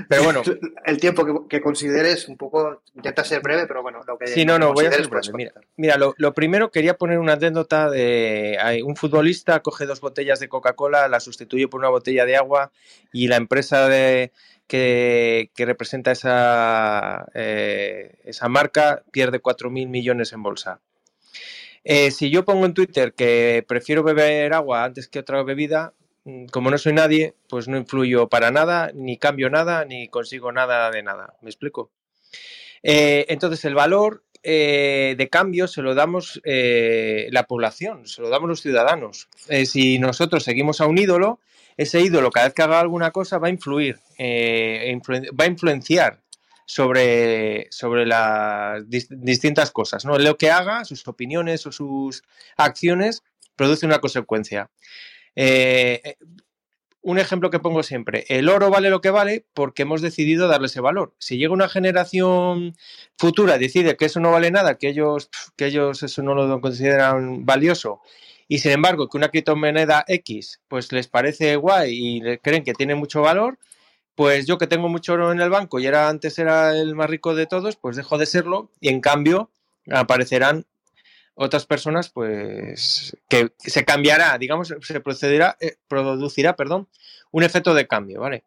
Pero 0.08 0.24
bueno. 0.24 0.42
El 0.84 0.98
tiempo 0.98 1.24
que, 1.24 1.32
que, 1.48 1.60
consideres, 1.60 2.28
un 2.28 2.36
poco, 2.36 2.82
intenta 2.94 3.24
ser 3.24 3.40
breve, 3.42 3.66
pero 3.66 3.82
bueno, 3.82 4.00
lo 4.06 4.18
que. 4.18 4.26
Sí, 4.26 4.44
no, 4.44 4.58
no, 4.58 4.72
voy 4.72 4.86
a 4.86 4.92
ser 4.92 5.08
breve. 5.08 5.32
Mira, 5.34 5.52
mira 5.76 5.96
lo, 5.96 6.14
lo, 6.18 6.34
primero 6.34 6.70
quería 6.70 6.96
poner 6.96 7.18
una 7.18 7.34
anécdota 7.34 7.90
de. 7.90 8.58
Hay 8.60 8.82
un 8.82 8.96
futbolista 8.96 9.60
coge 9.60 9.86
dos 9.86 10.00
botellas 10.00 10.40
de 10.40 10.48
Coca-Cola, 10.48 11.08
la 11.08 11.20
sustituye 11.20 11.68
por 11.68 11.80
una 11.80 11.88
botella 11.88 12.24
de 12.24 12.36
agua 12.36 12.72
y 13.12 13.28
la 13.28 13.36
empresa 13.36 13.88
de, 13.88 14.32
que, 14.68 15.50
que 15.54 15.66
representa 15.66 16.12
esa, 16.12 17.26
eh, 17.34 18.18
esa 18.24 18.48
marca 18.48 19.02
pierde 19.10 19.42
4.000 19.42 19.88
millones 19.88 20.32
en 20.32 20.42
bolsa. 20.42 20.80
Eh, 21.84 22.10
si 22.10 22.30
yo 22.30 22.44
pongo 22.44 22.66
en 22.66 22.74
Twitter 22.74 23.14
que 23.14 23.64
prefiero 23.66 24.02
beber 24.02 24.52
agua 24.52 24.84
antes 24.84 25.08
que 25.08 25.18
otra 25.18 25.42
bebida, 25.42 25.94
como 26.50 26.70
no 26.70 26.78
soy 26.78 26.92
nadie, 26.92 27.34
pues 27.48 27.68
no 27.68 27.76
influyo 27.76 28.28
para 28.28 28.50
nada, 28.50 28.90
ni 28.94 29.18
cambio 29.18 29.50
nada, 29.50 29.84
ni 29.84 30.08
consigo 30.08 30.52
nada 30.52 30.90
de 30.90 31.02
nada. 31.02 31.34
¿Me 31.42 31.50
explico? 31.50 31.90
Eh, 32.82 33.26
entonces, 33.28 33.64
el 33.64 33.74
valor 33.74 34.24
eh, 34.42 35.14
de 35.18 35.28
cambio 35.28 35.68
se 35.68 35.82
lo 35.82 35.94
damos 35.94 36.40
eh, 36.44 37.28
la 37.30 37.44
población, 37.44 38.06
se 38.06 38.22
lo 38.22 38.28
damos 38.28 38.48
los 38.48 38.62
ciudadanos. 38.62 39.28
Si 39.66 39.98
nosotros 39.98 40.44
seguimos 40.44 40.80
a 40.80 40.86
un 40.86 40.98
ídolo, 40.98 41.40
ese 41.76 42.00
ídolo 42.00 42.30
cada 42.30 42.46
vez 42.46 42.54
que 42.54 42.62
haga 42.62 42.80
alguna 42.80 43.10
cosa 43.10 43.38
va 43.38 43.48
a 43.48 43.50
influir, 43.50 43.98
influ 44.18 45.20
va 45.38 45.44
a 45.44 45.48
influenciar 45.48 46.20
sobre, 46.66 47.68
sobre 47.70 48.04
las 48.04 48.88
dis 48.88 49.06
distintas 49.10 49.70
cosas. 49.70 50.04
¿no? 50.04 50.18
Lo 50.18 50.36
que 50.36 50.50
haga, 50.50 50.84
sus 50.84 51.06
opiniones 51.08 51.66
o 51.66 51.72
sus 51.72 52.22
acciones, 52.56 53.22
produce 53.56 53.86
una 53.86 54.00
consecuencia. 54.00 54.70
Eh, 55.36 56.16
un 57.00 57.18
ejemplo 57.18 57.50
que 57.50 57.60
pongo 57.60 57.82
siempre, 57.82 58.24
el 58.28 58.48
oro 58.48 58.70
vale 58.70 58.90
lo 58.90 59.00
que 59.00 59.10
vale 59.10 59.46
porque 59.54 59.82
hemos 59.82 60.02
decidido 60.02 60.48
darle 60.48 60.66
ese 60.66 60.80
valor. 60.80 61.14
Si 61.18 61.38
llega 61.38 61.52
una 61.52 61.68
generación 61.68 62.74
futura 63.16 63.56
y 63.56 63.60
decide 63.60 63.96
que 63.96 64.06
eso 64.06 64.20
no 64.20 64.32
vale 64.32 64.50
nada, 64.50 64.76
que 64.76 64.88
ellos, 64.88 65.30
que 65.56 65.66
ellos 65.66 66.02
eso 66.02 66.22
no 66.22 66.34
lo 66.34 66.60
consideran 66.60 67.46
valioso, 67.46 68.02
y 68.48 68.58
sin 68.58 68.72
embargo 68.72 69.08
que 69.08 69.16
una 69.16 69.28
criptomoneda 69.28 70.04
X 70.08 70.60
pues 70.68 70.90
les 70.92 71.06
parece 71.06 71.56
guay 71.56 71.92
y 71.92 72.38
creen 72.38 72.64
que 72.64 72.74
tiene 72.74 72.94
mucho 72.94 73.22
valor, 73.22 73.58
pues 74.14 74.46
yo 74.46 74.58
que 74.58 74.66
tengo 74.66 74.88
mucho 74.88 75.12
oro 75.12 75.30
en 75.32 75.40
el 75.40 75.50
banco 75.50 75.78
y 75.78 75.86
era 75.86 76.08
antes 76.08 76.38
era 76.38 76.76
el 76.76 76.94
más 76.96 77.08
rico 77.08 77.34
de 77.34 77.46
todos, 77.46 77.76
pues 77.76 77.96
dejo 77.96 78.18
de 78.18 78.26
serlo 78.26 78.70
y 78.80 78.88
en 78.88 79.00
cambio 79.00 79.50
aparecerán 79.90 80.66
otras 81.40 81.66
personas, 81.66 82.10
pues 82.10 83.16
que 83.28 83.52
se 83.58 83.84
cambiará, 83.84 84.36
digamos, 84.38 84.74
se 84.80 85.00
procederá, 85.00 85.56
eh, 85.60 85.76
producirá, 85.86 86.56
perdón, 86.56 86.88
un 87.30 87.44
efecto 87.44 87.74
de 87.74 87.86
cambio, 87.86 88.20
¿vale? 88.20 88.42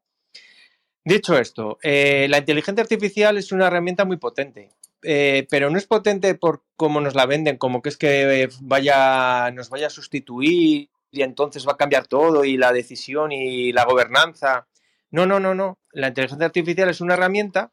Dicho 1.06 1.38
esto, 1.38 1.80
eh, 1.82 2.28
la 2.30 2.40
inteligencia 2.40 2.84
artificial 2.84 3.38
es 3.38 3.54
una 3.54 3.68
herramienta 3.68 4.04
muy 4.04 4.18
potente, 4.18 4.72
eh, 5.04 5.48
pero 5.50 5.70
no 5.70 5.78
es 5.78 5.88
potente 5.88 6.36
por 6.36 6.64
cómo 6.76 7.00
nos 7.00 7.16
la 7.16 7.26
venden, 7.26 7.58
como 7.58 7.82
que 7.82 7.90
es 7.90 7.98
que 7.98 8.50
vaya, 8.60 9.52
nos 9.52 9.70
vaya 9.70 9.88
a 9.88 9.90
sustituir 9.90 10.90
y 11.12 11.22
entonces 11.22 11.66
va 11.66 11.74
a 11.74 11.78
cambiar 11.78 12.08
todo 12.08 12.44
y 12.44 12.58
la 12.58 12.74
decisión 12.74 13.32
y 13.32 13.72
la 13.72 13.86
gobernanza. 13.86 14.68
No, 15.12 15.26
no, 15.26 15.40
no, 15.40 15.56
no. 15.56 15.80
La 15.94 16.10
inteligencia 16.10 16.46
artificial 16.46 16.90
es 16.90 17.00
una 17.00 17.14
herramienta, 17.14 17.72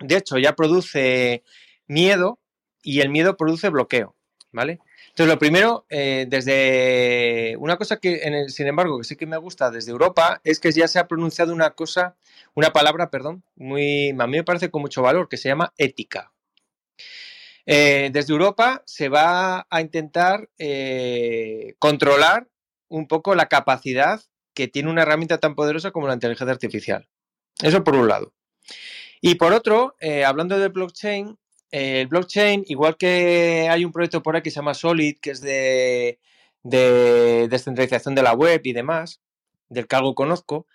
de 0.00 0.16
hecho 0.16 0.36
ya 0.36 0.54
produce 0.54 1.42
miedo 1.86 2.38
y 2.82 3.00
el 3.00 3.08
miedo 3.08 3.36
produce 3.36 3.70
bloqueo. 3.70 4.15
¿Vale? 4.56 4.80
Entonces, 5.10 5.28
lo 5.28 5.38
primero, 5.38 5.84
eh, 5.90 6.26
desde 6.28 7.56
una 7.58 7.76
cosa 7.76 7.98
que, 7.98 8.48
sin 8.48 8.66
embargo, 8.66 8.98
que 8.98 9.04
sí 9.04 9.14
que 9.14 9.26
me 9.26 9.36
gusta 9.36 9.70
desde 9.70 9.92
Europa, 9.92 10.40
es 10.44 10.58
que 10.58 10.72
ya 10.72 10.88
se 10.88 10.98
ha 10.98 11.06
pronunciado 11.06 11.52
una 11.52 11.70
cosa, 11.70 12.16
una 12.54 12.72
palabra, 12.72 13.10
perdón, 13.10 13.44
muy, 13.54 14.10
a 14.10 14.26
mí 14.26 14.38
me 14.38 14.44
parece 14.44 14.70
con 14.70 14.80
mucho 14.80 15.02
valor, 15.02 15.28
que 15.28 15.36
se 15.36 15.50
llama 15.50 15.74
ética. 15.76 16.32
Eh, 17.66 18.08
desde 18.12 18.32
Europa 18.32 18.82
se 18.86 19.10
va 19.10 19.66
a 19.68 19.80
intentar 19.80 20.48
eh, 20.58 21.74
controlar 21.78 22.48
un 22.88 23.08
poco 23.08 23.34
la 23.34 23.46
capacidad 23.46 24.22
que 24.54 24.68
tiene 24.68 24.90
una 24.90 25.02
herramienta 25.02 25.38
tan 25.38 25.54
poderosa 25.54 25.90
como 25.90 26.08
la 26.08 26.14
inteligencia 26.14 26.52
artificial. 26.52 27.08
Eso 27.62 27.84
por 27.84 27.94
un 27.94 28.08
lado. 28.08 28.32
Y 29.20 29.34
por 29.34 29.52
otro, 29.52 29.96
hablando 30.24 30.58
de 30.58 30.68
blockchain, 30.68 31.36
el 31.70 32.06
blockchain, 32.06 32.64
igual 32.66 32.96
que 32.96 33.68
hay 33.70 33.84
un 33.84 33.92
proyecto 33.92 34.22
por 34.22 34.36
ahí 34.36 34.42
que 34.42 34.50
se 34.50 34.56
llama 34.56 34.74
Solid, 34.74 35.18
que 35.20 35.30
es 35.30 35.40
de, 35.40 36.18
de 36.62 37.48
descentralización 37.48 38.14
de 38.14 38.22
la 38.22 38.34
web 38.34 38.60
y 38.64 38.72
demás, 38.72 39.20
del 39.68 39.86
que 39.86 39.96
algo 39.96 40.14
conozco, 40.14 40.66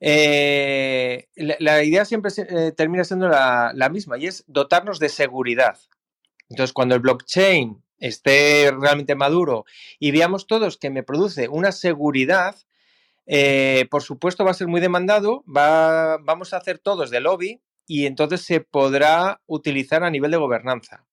eh, 0.00 1.28
la, 1.36 1.84
idea 1.84 2.06
siempre 2.06 2.32
eh, 2.36 2.72
termina 2.72 3.04
siendo 3.04 3.28
la, 3.28 3.88
misma 3.92 4.16
y 4.18 4.26
es 4.26 4.44
dotarnos 4.46 4.98
de 4.98 5.10
seguridad. 5.10 5.78
Entonces, 6.48 6.72
cuando 6.72 6.94
el 6.94 7.00
blockchain 7.00 7.82
esté 7.98 8.72
realmente 8.72 9.14
maduro 9.14 9.66
y 9.98 10.10
veamos 10.10 10.46
todos 10.46 10.78
que 10.78 10.90
me 10.90 11.02
produce 11.02 11.48
una 11.48 11.70
seguridad, 11.70 12.56
eh, 13.26 13.86
por 13.90 14.02
supuesto 14.02 14.44
va 14.44 14.52
a 14.52 14.54
ser 14.54 14.68
muy 14.68 14.80
demandado, 14.80 15.44
va, 15.44 16.16
vamos 16.18 16.54
a 16.54 16.56
hacer 16.56 16.78
todos 16.78 17.10
de 17.10 17.20
lobby 17.20 17.60
y 17.90 18.06
entonces 18.06 18.42
se 18.42 18.60
podrá 18.60 19.40
utilizar 19.48 20.04
a 20.04 20.10
nivel 20.10 20.30
de 20.30 20.36
gobernanza. 20.36 21.04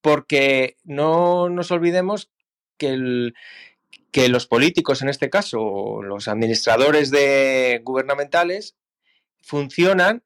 Porque 0.00 0.76
no 0.82 1.48
nos 1.48 1.70
olvidemos 1.70 2.28
que, 2.76 3.30
los 4.28 4.46
políticos, 4.48 5.00
en 5.00 5.10
este 5.10 5.30
caso, 5.30 6.02
los 6.02 6.26
administradores 6.26 7.12
de 7.12 7.80
gubernamentales, 7.84 8.74
funcionan 9.42 10.24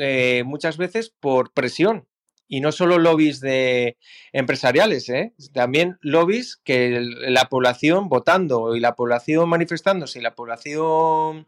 eh, 0.00 0.44
muchas 0.46 0.78
veces 0.78 1.12
por 1.20 1.52
presión. 1.52 2.08
Y 2.48 2.62
no 2.62 2.72
solo 2.72 2.98
lobbies 2.98 3.40
de 3.40 3.98
empresariales, 4.32 5.10
¿eh? 5.10 5.34
también 5.52 5.98
lobbies 6.00 6.56
que 6.56 7.00
la 7.02 7.50
población 7.50 8.08
votando 8.08 8.74
y 8.76 8.80
la 8.80 8.94
población 8.94 9.50
manifestándose 9.50 10.20
y 10.20 10.22
la 10.22 10.34
población 10.34 11.46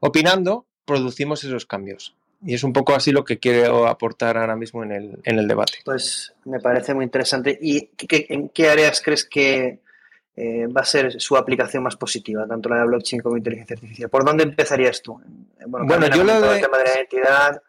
opinando, 0.00 0.66
producimos 0.84 1.44
esos 1.44 1.64
cambios. 1.64 2.16
Y 2.46 2.54
es 2.54 2.62
un 2.62 2.72
poco 2.72 2.94
así 2.94 3.10
lo 3.10 3.24
que 3.24 3.40
quiero 3.40 3.88
aportar 3.88 4.38
ahora 4.38 4.54
mismo 4.54 4.84
en 4.84 4.92
el, 4.92 5.18
en 5.24 5.38
el 5.40 5.48
debate. 5.48 5.78
Pues 5.84 6.32
me 6.44 6.60
parece 6.60 6.94
muy 6.94 7.04
interesante. 7.04 7.58
¿Y 7.60 7.88
qué, 7.88 8.26
en 8.28 8.50
qué 8.50 8.70
áreas 8.70 9.02
crees 9.04 9.24
que 9.24 9.80
eh, 10.36 10.68
va 10.68 10.82
a 10.82 10.84
ser 10.84 11.20
su 11.20 11.36
aplicación 11.36 11.82
más 11.82 11.96
positiva, 11.96 12.46
tanto 12.46 12.68
la 12.68 12.76
de 12.76 12.86
blockchain 12.86 13.20
como 13.20 13.36
inteligencia 13.36 13.74
artificial? 13.74 14.08
¿Por 14.08 14.24
dónde 14.24 14.44
empezarías 14.44 15.02
tú? 15.02 15.20
Bueno, 15.66 15.86
bueno 15.88 16.06
yo 16.06 16.22
lo 16.22 16.40
de... 16.40 16.54
el 16.54 16.60
tema 16.62 16.78
de 16.78 16.84
la 16.84 16.94
identidad. 16.94 17.62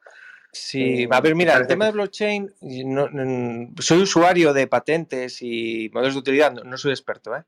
Sí, 0.51 1.03
eh, 1.03 1.09
a 1.09 1.21
ver, 1.21 1.33
mira, 1.33 1.57
el 1.57 1.65
tema 1.65 1.85
de 1.85 1.93
blockchain, 1.93 2.53
no, 2.61 3.09
no, 3.09 3.71
soy 3.79 4.03
usuario 4.03 4.53
de 4.53 4.67
patentes 4.67 5.41
y 5.41 5.89
modelos 5.91 6.13
de 6.13 6.19
utilidad, 6.19 6.51
no, 6.53 6.63
no 6.63 6.77
soy 6.77 6.91
experto, 6.91 7.35
¿eh? 7.35 7.43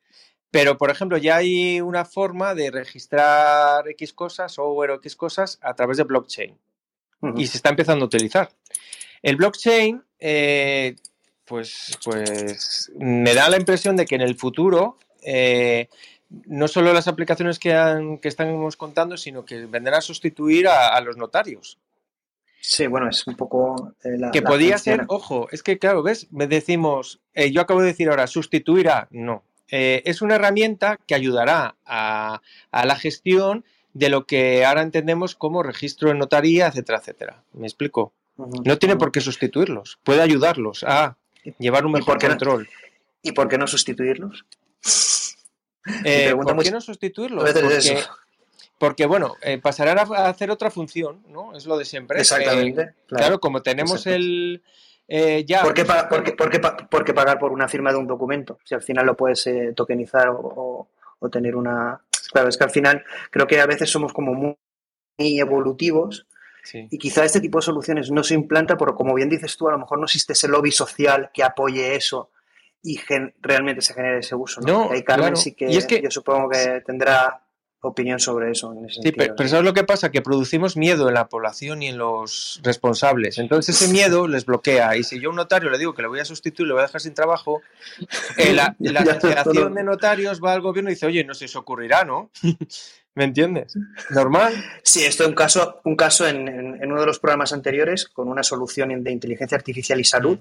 Pero, 0.49 0.79
por 0.79 0.89
ejemplo, 0.89 1.19
ya 1.19 1.35
hay 1.35 1.79
una 1.79 2.05
forma 2.05 2.55
de 2.55 2.71
registrar 2.71 3.87
X 3.87 4.13
cosas, 4.13 4.51
software 4.53 4.89
o 4.89 4.95
X 4.95 5.15
cosas 5.15 5.59
a 5.61 5.75
través 5.75 5.97
de 5.97 6.05
blockchain 6.05 6.57
y 7.35 7.47
se 7.47 7.57
está 7.57 7.69
empezando 7.69 8.05
a 8.05 8.07
utilizar. 8.07 8.49
El 9.21 9.35
blockchain, 9.35 10.01
eh, 10.19 10.95
pues, 11.45 11.97
pues 12.03 12.91
me 12.97 13.33
da 13.33 13.49
la 13.49 13.57
impresión 13.57 13.95
de 13.95 14.05
que 14.05 14.15
en 14.15 14.21
el 14.21 14.35
futuro 14.35 14.97
eh, 15.21 15.89
no 16.29 16.67
solo 16.67 16.93
las 16.93 17.07
aplicaciones 17.07 17.59
que, 17.59 17.73
han, 17.73 18.17
que 18.19 18.27
estamos 18.27 18.77
contando, 18.77 19.17
sino 19.17 19.45
que 19.45 19.65
vendrán 19.65 19.95
a 19.95 20.01
sustituir 20.01 20.67
a, 20.67 20.95
a 20.95 21.01
los 21.01 21.17
notarios. 21.17 21.79
Sí, 22.61 22.87
bueno, 22.87 23.09
es 23.09 23.25
un 23.25 23.35
poco 23.35 23.93
eh, 24.03 24.17
la, 24.17 24.31
Que 24.31 24.41
la 24.41 24.49
podía 24.49 24.77
ser, 24.77 25.05
ojo, 25.07 25.47
es 25.51 25.63
que 25.63 25.79
claro, 25.79 26.03
¿ves? 26.03 26.27
Me 26.31 26.45
decimos, 26.45 27.19
eh, 27.33 27.51
yo 27.51 27.61
acabo 27.61 27.81
de 27.81 27.87
decir 27.87 28.09
ahora, 28.09 28.27
sustituirá, 28.27 29.07
no. 29.11 29.43
Eh, 29.71 30.01
es 30.05 30.21
una 30.21 30.35
herramienta 30.35 30.99
que 31.07 31.15
ayudará 31.15 31.75
a, 31.85 32.41
a 32.71 32.85
la 32.85 32.95
gestión 32.95 33.63
de 33.93 34.09
lo 34.09 34.25
que 34.25 34.65
ahora 34.65 34.81
entendemos 34.81 35.35
como 35.35 35.63
registro 35.63 36.11
en 36.11 36.19
notaría, 36.19 36.67
etcétera, 36.67 36.99
etcétera. 36.99 37.43
¿Me 37.53 37.67
explico? 37.67 38.13
No 38.37 38.77
tiene 38.77 38.95
por 38.95 39.11
qué 39.11 39.19
sustituirlos, 39.19 39.99
puede 40.03 40.21
ayudarlos 40.21 40.83
a 40.83 41.17
llevar 41.57 41.85
un 41.85 41.93
mejor 41.93 42.17
¿Y 42.17 42.19
por 42.19 42.29
control. 42.29 42.63
No, 42.63 42.89
¿Y 43.21 43.31
por 43.33 43.47
qué 43.49 43.57
no 43.57 43.67
sustituirlos? 43.67 44.45
Eh, 46.05 46.33
¿Por 46.35 46.63
qué 46.63 46.71
no 46.71 46.81
sustituirlos? 46.81 47.43
Porque, 47.43 47.99
porque 48.77 49.05
bueno, 49.05 49.35
eh, 49.41 49.57
pasarán 49.57 49.99
a 49.99 50.29
hacer 50.29 50.51
otra 50.51 50.71
función, 50.71 51.23
¿no? 51.27 51.55
Es 51.55 51.65
lo 51.65 51.77
de 51.77 51.85
siempre. 51.85 52.19
Exactamente. 52.19 52.81
Eh, 52.81 52.93
claro. 53.07 53.23
claro. 53.23 53.39
como 53.39 53.61
tenemos 53.61 54.07
el... 54.07 54.61
Eh, 55.07 55.43
ya, 55.45 55.63
¿Por, 55.63 55.73
qué 55.73 55.85
por, 55.85 56.23
qué, 56.23 56.33
por, 56.33 56.49
qué 56.51 56.59
por, 56.59 57.03
qué 57.03 57.13
pagar 57.15 57.39
por 57.39 57.51
una 57.51 57.67
firma 57.67 57.91
de 57.91 57.97
un 57.97 58.05
documento? 58.05 58.59
Si 58.63 58.75
al 58.75 58.83
final 58.83 59.07
lo 59.07 59.17
puedes 59.17 59.49
tokenizar 59.75 60.29
o, 60.29 60.39
o, 60.39 60.87
o 61.19 61.29
tener 61.29 61.55
una, 61.55 62.01
Claro, 62.31 62.49
es 62.49 62.57
que 62.57 62.63
al 62.63 62.69
final 62.69 63.03
creo 63.31 63.47
que 63.47 63.59
a 63.59 63.65
veces 63.65 63.89
somos 63.89 64.13
como 64.13 64.33
muy 64.33 64.55
evolutivos 65.17 66.27
sí. 66.63 66.87
y 66.89 66.97
quizá 66.97 67.25
este 67.25 67.41
tipo 67.41 67.57
de 67.57 67.63
soluciones 67.63 68.11
no 68.11 68.23
se 68.23 68.35
implanta 68.35 68.77
porque, 68.77 68.95
como 68.95 69.13
bien 69.15 69.29
dices 69.29 69.57
tú, 69.57 69.67
a 69.67 69.71
lo 69.71 69.79
mejor 69.79 69.99
no 69.99 70.05
existe 70.05 70.33
ese 70.33 70.47
lobby 70.47 70.71
social 70.71 71.31
que 71.33 71.43
apoye 71.43 71.95
eso 71.95 72.31
y 72.81 72.99
realmente 73.41 73.81
se 73.81 73.93
genere 73.93 74.19
ese 74.19 74.35
uso. 74.35 74.61
¿no? 74.61 74.89
no 74.89 74.95
y 74.95 75.03
Carmen 75.03 75.29
claro. 75.29 75.35
sí 75.35 75.53
que, 75.53 75.69
y 75.69 75.77
es 75.77 75.85
que 75.85 76.01
yo 76.01 76.11
supongo 76.11 76.49
que 76.49 76.81
tendrá 76.85 77.43
opinión 77.81 78.19
sobre 78.19 78.51
eso. 78.51 78.73
En 78.73 78.85
ese 78.85 78.95
Sí, 78.95 79.01
sentido. 79.01 79.15
pero, 79.17 79.35
pero 79.35 79.49
¿sabes 79.49 79.65
lo 79.65 79.73
que 79.73 79.83
pasa? 79.83 80.11
Que 80.11 80.21
producimos 80.21 80.75
miedo 80.77 81.07
en 81.07 81.13
la 81.13 81.27
población 81.29 81.81
y 81.81 81.87
en 81.87 81.97
los 81.97 82.59
responsables. 82.63 83.37
Entonces 83.37 83.81
ese 83.81 83.91
miedo 83.91 84.27
les 84.27 84.45
bloquea. 84.45 84.97
Y 84.97 85.03
si 85.03 85.19
yo 85.19 85.29
a 85.29 85.31
un 85.31 85.35
notario 85.37 85.69
le 85.69 85.77
digo 85.77 85.93
que 85.93 86.01
le 86.01 86.07
voy 86.07 86.19
a 86.19 86.25
sustituir, 86.25 86.67
le 86.67 86.73
voy 86.73 86.81
a 86.81 86.85
dejar 86.87 87.01
sin 87.01 87.13
trabajo, 87.13 87.61
eh, 88.37 88.53
la, 88.53 88.75
la 88.79 89.01
asociación 89.01 89.73
de 89.75 89.83
notarios 89.83 90.41
va 90.43 90.53
al 90.53 90.61
gobierno 90.61 90.89
y 90.89 90.93
dice, 90.95 91.05
oye, 91.05 91.23
no 91.23 91.33
se 91.33 91.45
os 91.45 91.55
ocurrirá, 91.55 92.03
¿no? 92.03 92.31
¿Me 93.15 93.23
entiendes? 93.25 93.73
Normal. 94.11 94.53
Sí, 94.83 95.03
esto 95.03 95.23
es 95.23 95.29
un 95.29 95.35
caso, 95.35 95.81
un 95.83 95.95
caso 95.95 96.27
en, 96.27 96.47
en- 96.47 96.83
en 96.83 96.91
uno 96.91 97.01
de 97.01 97.07
los 97.07 97.19
programas 97.19 97.51
anteriores 97.53 98.07
con 98.07 98.27
una 98.29 98.43
solución 98.43 99.03
de 99.03 99.11
inteligencia 99.11 99.57
artificial 99.57 99.99
y 99.99 100.03
salud. 100.05 100.39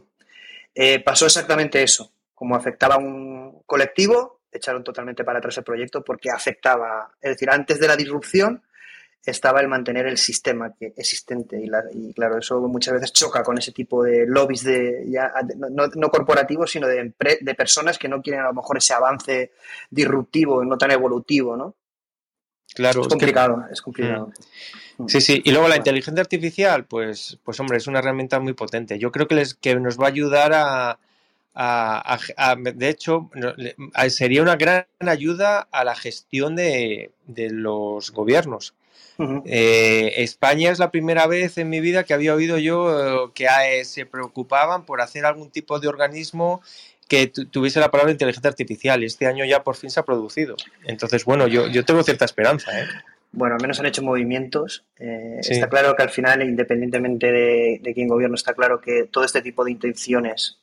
eh, 0.75 1.01
pasó 1.01 1.27
exactamente 1.27 1.83
eso. 1.83 2.13
Como 2.35 2.55
afectaba 2.55 2.95
a 2.97 2.99
un 2.99 3.63
colectivo, 3.67 4.38
echaron 4.53 4.83
totalmente 4.85 5.25
para 5.25 5.39
atrás 5.39 5.59
el 5.59 5.65
proyecto 5.65 6.03
porque 6.03 6.31
afectaba, 6.31 7.13
es 7.21 7.31
decir, 7.33 7.51
antes 7.51 7.79
de 7.79 7.89
la 7.89 7.97
disrupción 7.97 8.63
estaba 9.25 9.61
el 9.61 9.69
mantener 9.69 10.07
el 10.07 10.17
sistema 10.17 10.73
que 10.79 10.95
existente 10.97 11.61
y, 11.61 11.67
la- 11.67 11.85
y, 11.93 12.15
claro, 12.15 12.39
eso 12.39 12.61
muchas 12.63 12.95
veces 12.95 13.13
choca 13.13 13.43
con 13.43 13.59
ese 13.59 13.73
tipo 13.73 14.03
de 14.03 14.25
lobbies 14.27 14.65
de 14.65 15.05
ya, 15.09 15.31
no, 15.57 15.69
no- 15.69 15.89
no 15.95 16.09
corporativos, 16.09 16.71
sino 16.71 16.87
de, 16.87 17.13
personas 17.55 17.99
que 17.99 18.09
no 18.09 18.23
quieren 18.23 18.43
a 18.43 18.47
lo 18.49 18.55
mejor 18.55 18.79
ese 18.79 18.95
avance 18.95 19.53
disruptivo, 19.91 20.65
no 20.65 20.79
tan 20.79 20.93
evolutivo, 20.93 21.57
¿no? 21.57 21.75
Claro, 22.75 23.01
Es 23.01 23.07
es 23.07 23.09
que- 23.09 23.11
complicado, 23.11 23.65
es 23.71 23.83
complicado. 23.83 24.33
Sí, 25.07 25.21
sí. 25.21 25.43
Y 25.45 25.53
luego 25.53 25.69
la 25.69 25.77
inteligencia 25.77 26.21
artificial, 26.23 26.85
pues, 26.87 27.39
pues 27.45 27.59
hombre, 27.61 27.77
es 27.79 27.87
una 27.87 27.99
herramienta 28.01 28.41
muy 28.41 28.53
potente. 28.55 28.99
Yo 28.99 29.13
creo 29.13 29.27
que, 29.29 29.35
les, 29.37 29.55
que 29.55 29.75
nos 29.77 29.99
va 29.99 30.05
a 30.07 30.09
ayudar 30.09 30.53
a, 30.55 30.99
a- 31.55 32.15
a- 32.37 32.51
a- 32.53 32.57
de 32.57 32.89
hecho, 32.89 33.31
sería 34.09 34.43
una 34.43 34.57
gran 34.57 34.87
ayuda 35.01 35.69
a 35.73 35.85
la 35.85 35.95
gestión 35.95 36.57
de, 36.57 37.11
de 37.27 37.51
los 37.51 38.11
gobiernos. 38.13 38.75
Eh, 39.47 40.15
España 40.23 40.71
es 40.71 40.79
la 40.79 40.93
primera 40.93 41.27
vez 41.27 41.59
en 41.59 41.69
mi 41.69 41.81
vida 41.81 42.05
que 42.05 42.15
había 42.15 42.35
oído 42.35 42.57
yo 42.59 43.27
eh, 43.27 43.31
que 43.35 43.47
eh, 43.47 43.85
se 43.85 44.07
preocupaban 44.07 44.85
por 44.85 45.01
hacer 45.01 45.25
algún 45.27 45.51
tipo 45.51 45.81
de 45.81 45.89
organismo 45.89 46.63
que 47.09 47.27
tu- 47.27 47.47
tuviese 47.47 47.81
la 47.81 47.91
palabra 47.91 48.13
inteligencia 48.13 48.49
artificial 48.49 49.03
y 49.03 49.07
este 49.07 49.27
año 49.27 49.45
ya 49.45 49.65
por 49.65 49.75
fin 49.75 49.91
se 49.91 49.99
ha 49.99 50.05
producido. 50.05 50.55
Entonces, 50.85 51.25
bueno, 51.25 51.49
yo, 51.49 51.67
yo 51.67 51.85
tengo 51.85 52.03
cierta 52.05 52.25
esperanza. 52.27 52.79
¿eh? 52.81 52.87
Bueno, 53.33 53.57
al 53.57 53.61
menos 53.61 53.81
han 53.81 53.87
hecho 53.87 54.03
movimientos. 54.03 54.85
Eh, 55.01 55.39
Sí. 55.43 55.55
Está 55.55 55.69
claro 55.69 55.97
que 55.97 56.03
al 56.05 56.11
final, 56.11 56.41
independientemente 56.43 57.33
de, 57.33 57.81
de 57.83 57.95
quién 57.95 58.07
gobierno, 58.09 58.37
está 58.37 58.55
claro 58.55 58.81
que 58.81 59.05
todo 59.11 59.25
este 59.25 59.43
tipo 59.43 59.65
de 59.65 59.73
intenciones, 59.73 60.59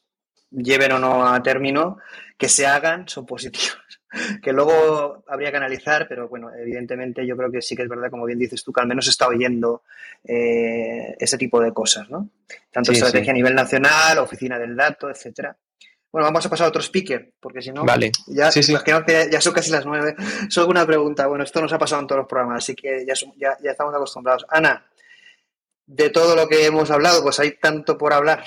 lleven 0.51 0.91
o 0.93 0.99
no 0.99 1.27
a 1.27 1.41
término, 1.43 1.97
que 2.37 2.49
se 2.49 2.65
hagan, 2.65 3.07
son 3.07 3.25
positivos. 3.25 3.77
Que 4.41 4.53
luego 4.53 5.25
habría 5.27 5.51
que 5.51 5.57
analizar, 5.57 6.07
pero 6.07 6.29
bueno, 6.29 6.49
evidentemente 6.57 7.27
yo 7.27 7.35
creo 7.35 7.51
que 7.51 7.61
sí 7.61 7.75
que 7.75 7.83
es 7.83 7.89
verdad, 7.89 8.09
como 8.09 8.23
bien 8.23 8.39
dices 8.39 8.63
tú, 8.63 8.71
que 8.71 8.79
al 8.79 8.87
menos 8.87 9.03
se 9.03 9.11
está 9.11 9.27
oyendo 9.27 9.83
eh, 10.23 11.17
ese 11.19 11.37
tipo 11.37 11.59
de 11.59 11.73
cosas, 11.73 12.09
¿no? 12.09 12.29
Tanto 12.71 12.91
Sí, 12.93 12.97
estrategia 12.97 13.25
sí. 13.25 13.29
a 13.31 13.33
nivel 13.33 13.53
nacional, 13.53 14.17
oficina 14.19 14.57
del 14.57 14.73
dato, 14.73 15.09
etcétera. 15.09 15.57
Bueno, 16.09 16.27
vamos 16.27 16.45
a 16.45 16.49
pasar 16.49 16.67
a 16.67 16.69
otro 16.69 16.81
speaker, 16.81 17.33
porque 17.41 17.61
si 17.61 17.73
no, 17.73 17.83
Vale. 17.83 18.09
ya, 18.27 18.49
Sí, 18.53 18.63
sí. 18.63 18.73
ya, 18.87 19.03
ya 19.29 19.41
son 19.41 19.53
casi 19.53 19.69
las 19.69 19.85
nueve. 19.85 20.15
Solo 20.49 20.67
una 20.69 20.85
pregunta. 20.85 21.27
Bueno, 21.27 21.43
esto 21.43 21.61
nos 21.61 21.73
ha 21.73 21.77
pasado 21.77 21.99
en 22.01 22.07
todos 22.07 22.19
los 22.19 22.29
programas, 22.29 22.63
así 22.63 22.73
que 22.73 23.05
ya, 23.05 23.15
ya, 23.35 23.57
ya 23.61 23.71
estamos 23.71 23.93
acostumbrados. 23.93 24.45
Ana, 24.47 24.85
de 25.87 26.09
todo 26.09 26.37
lo 26.37 26.47
que 26.47 26.65
hemos 26.65 26.89
hablado, 26.89 27.21
pues 27.21 27.37
hay 27.41 27.57
tanto 27.57 27.97
por 27.97 28.13
hablar. 28.13 28.45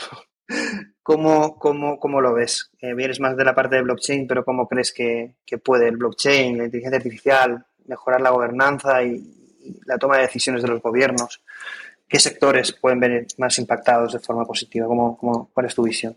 ¿Cómo, 1.08 1.58
cómo, 1.58 1.98
cómo 1.98 2.20
lo 2.20 2.34
ves? 2.34 2.70
Eh, 2.82 2.92
vienes 2.92 3.18
más 3.18 3.34
de 3.34 3.42
la 3.42 3.54
parte 3.54 3.76
de 3.76 3.80
blockchain, 3.80 4.26
pero 4.26 4.44
¿cómo 4.44 4.68
crees 4.68 4.92
que, 4.92 5.36
puede 5.64 5.88
el 5.88 5.96
blockchain, 5.96 6.58
la 6.58 6.64
inteligencia 6.66 6.98
artificial, 6.98 7.64
mejorar 7.86 8.20
la 8.20 8.28
gobernanza 8.28 9.02
y, 9.02 9.24
la 9.86 9.96
toma 9.96 10.16
de 10.16 10.24
decisiones 10.24 10.60
de 10.60 10.68
los 10.68 10.82
gobiernos? 10.82 11.40
¿Qué 12.06 12.20
sectores 12.20 12.72
pueden 12.72 13.00
ver 13.00 13.26
más 13.38 13.58
impactados 13.58 14.12
de 14.12 14.18
forma 14.18 14.44
positiva? 14.44 14.86
¿Cómo, 14.86 15.16
cómo, 15.16 15.48
¿Cuál 15.54 15.64
es 15.64 15.74
tu 15.74 15.82
visión? 15.82 16.14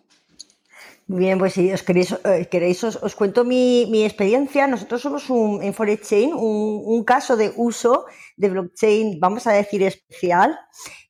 Bien, 1.20 1.38
pues 1.40 1.54
si 1.58 1.64
os 1.78 1.84
queréis, 1.88 2.10
eh, 2.32 2.46
queréis 2.52 2.80
os, 2.90 2.96
os 3.08 3.14
cuento 3.20 3.40
mi, 3.52 3.64
mi 3.94 4.02
experiencia. 4.06 4.68
Nosotros 4.68 5.02
somos 5.06 5.24
un, 5.30 5.62
en 5.68 5.74
Forex 5.74 6.08
Chain 6.10 6.30
un, 6.34 6.82
un 6.94 7.04
caso 7.04 7.36
de 7.42 7.48
uso 7.70 8.06
de 8.38 8.48
blockchain, 8.54 9.20
vamos 9.20 9.46
a 9.48 9.52
decir 9.62 9.82
especial, 9.84 10.50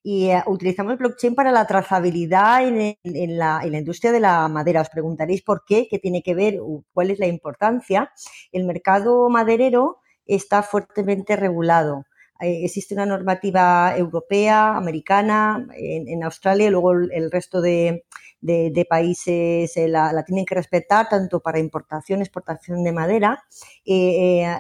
y 0.02 0.30
eh, 0.30 0.42
utilizamos 0.48 0.98
blockchain 0.98 1.36
para 1.36 1.52
la 1.52 1.68
trazabilidad 1.68 2.68
en, 2.68 2.76
en- 2.82 2.96
en 3.04 3.38
la, 3.38 3.60
en 3.64 3.72
la 3.74 3.78
industria 3.84 4.12
de 4.12 4.22
la 4.22 4.48
madera. 4.48 4.82
Os 4.82 4.90
preguntaréis 4.90 5.42
por 5.44 5.64
qué, 5.68 5.88
qué 5.90 6.00
tiene 6.00 6.24
que 6.24 6.34
ver, 6.36 6.54
cuál 6.94 7.12
es 7.12 7.20
la 7.20 7.28
importancia. 7.28 8.12
El 8.52 8.64
mercado 8.66 9.30
maderero 9.30 10.00
está 10.26 10.64
fuertemente 10.64 11.36
regulado. 11.36 12.06
Eh, 12.42 12.66
existe 12.66 12.94
una 12.96 13.06
normativa 13.06 13.96
europea, 13.98 14.76
americana, 14.76 15.68
en, 15.76 16.08
en 16.08 16.24
Australia, 16.24 16.68
y 16.68 16.72
luego 16.72 16.92
el, 16.94 17.12
el 17.14 17.32
resto 17.32 17.62
de, 17.62 18.06
de- 18.42 18.72
de 18.74 18.86
países 18.86 19.78
eh, 19.78 19.88
la, 19.88 20.12
la 20.14 20.24
tienen 20.26 20.46
que 20.46 20.56
respetar 20.56 21.08
tanto 21.10 21.40
para 21.42 21.60
importación, 21.60 22.22
exportación 22.22 22.84
de 22.84 22.92
madera. 22.92 23.44
Eh, 23.86 24.44
eh, 24.44 24.58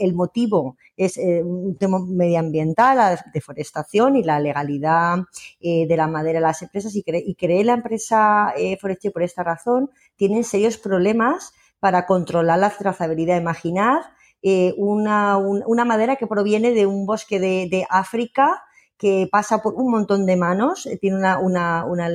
el- 0.00 0.14
motivo 0.14 0.76
es 0.96 1.16
eh, 1.18 1.42
un 1.42 1.76
tema 1.76 1.98
medioambiental, 2.06 2.96
la 2.96 3.24
deforestación 3.32 4.16
y 4.16 4.22
la 4.22 4.40
legalidad 4.40 5.18
eh, 5.60 5.86
de 5.86 5.96
la 5.96 6.06
madera 6.06 6.38
en 6.38 6.44
las 6.44 6.62
empresas. 6.62 6.94
Y, 6.96 7.02
cre- 7.02 7.22
y 7.26 7.34
creé 7.34 7.64
la 7.64 7.74
empresa 7.74 8.52
Forestier 8.80 9.12
por 9.12 9.22
esta 9.22 9.42
razón. 9.42 9.90
Tienen 10.16 10.44
serios 10.44 10.78
problemas 10.78 11.52
para 11.80 12.06
controlar 12.06 12.58
la 12.58 12.70
trazabilidad. 12.70 13.36
Imaginar 13.40 14.02
eh, 14.44 14.74
una, 14.78 15.38
un- 15.38 15.64
una 15.66 15.84
madera 15.86 16.16
que 16.16 16.28
proviene 16.28 16.72
de 16.72 16.86
un 16.86 17.06
bosque 17.06 17.40
de, 17.40 17.68
de 17.70 17.86
África 17.90 18.62
que 18.98 19.28
pasa 19.32 19.62
por 19.62 19.74
un 19.74 19.90
montón 19.90 20.26
de 20.26 20.36
manos, 20.36 20.86
eh, 20.86 20.98
tiene 20.98 21.16
una, 21.18 21.38
una, 21.40 21.84
una, 21.86 22.08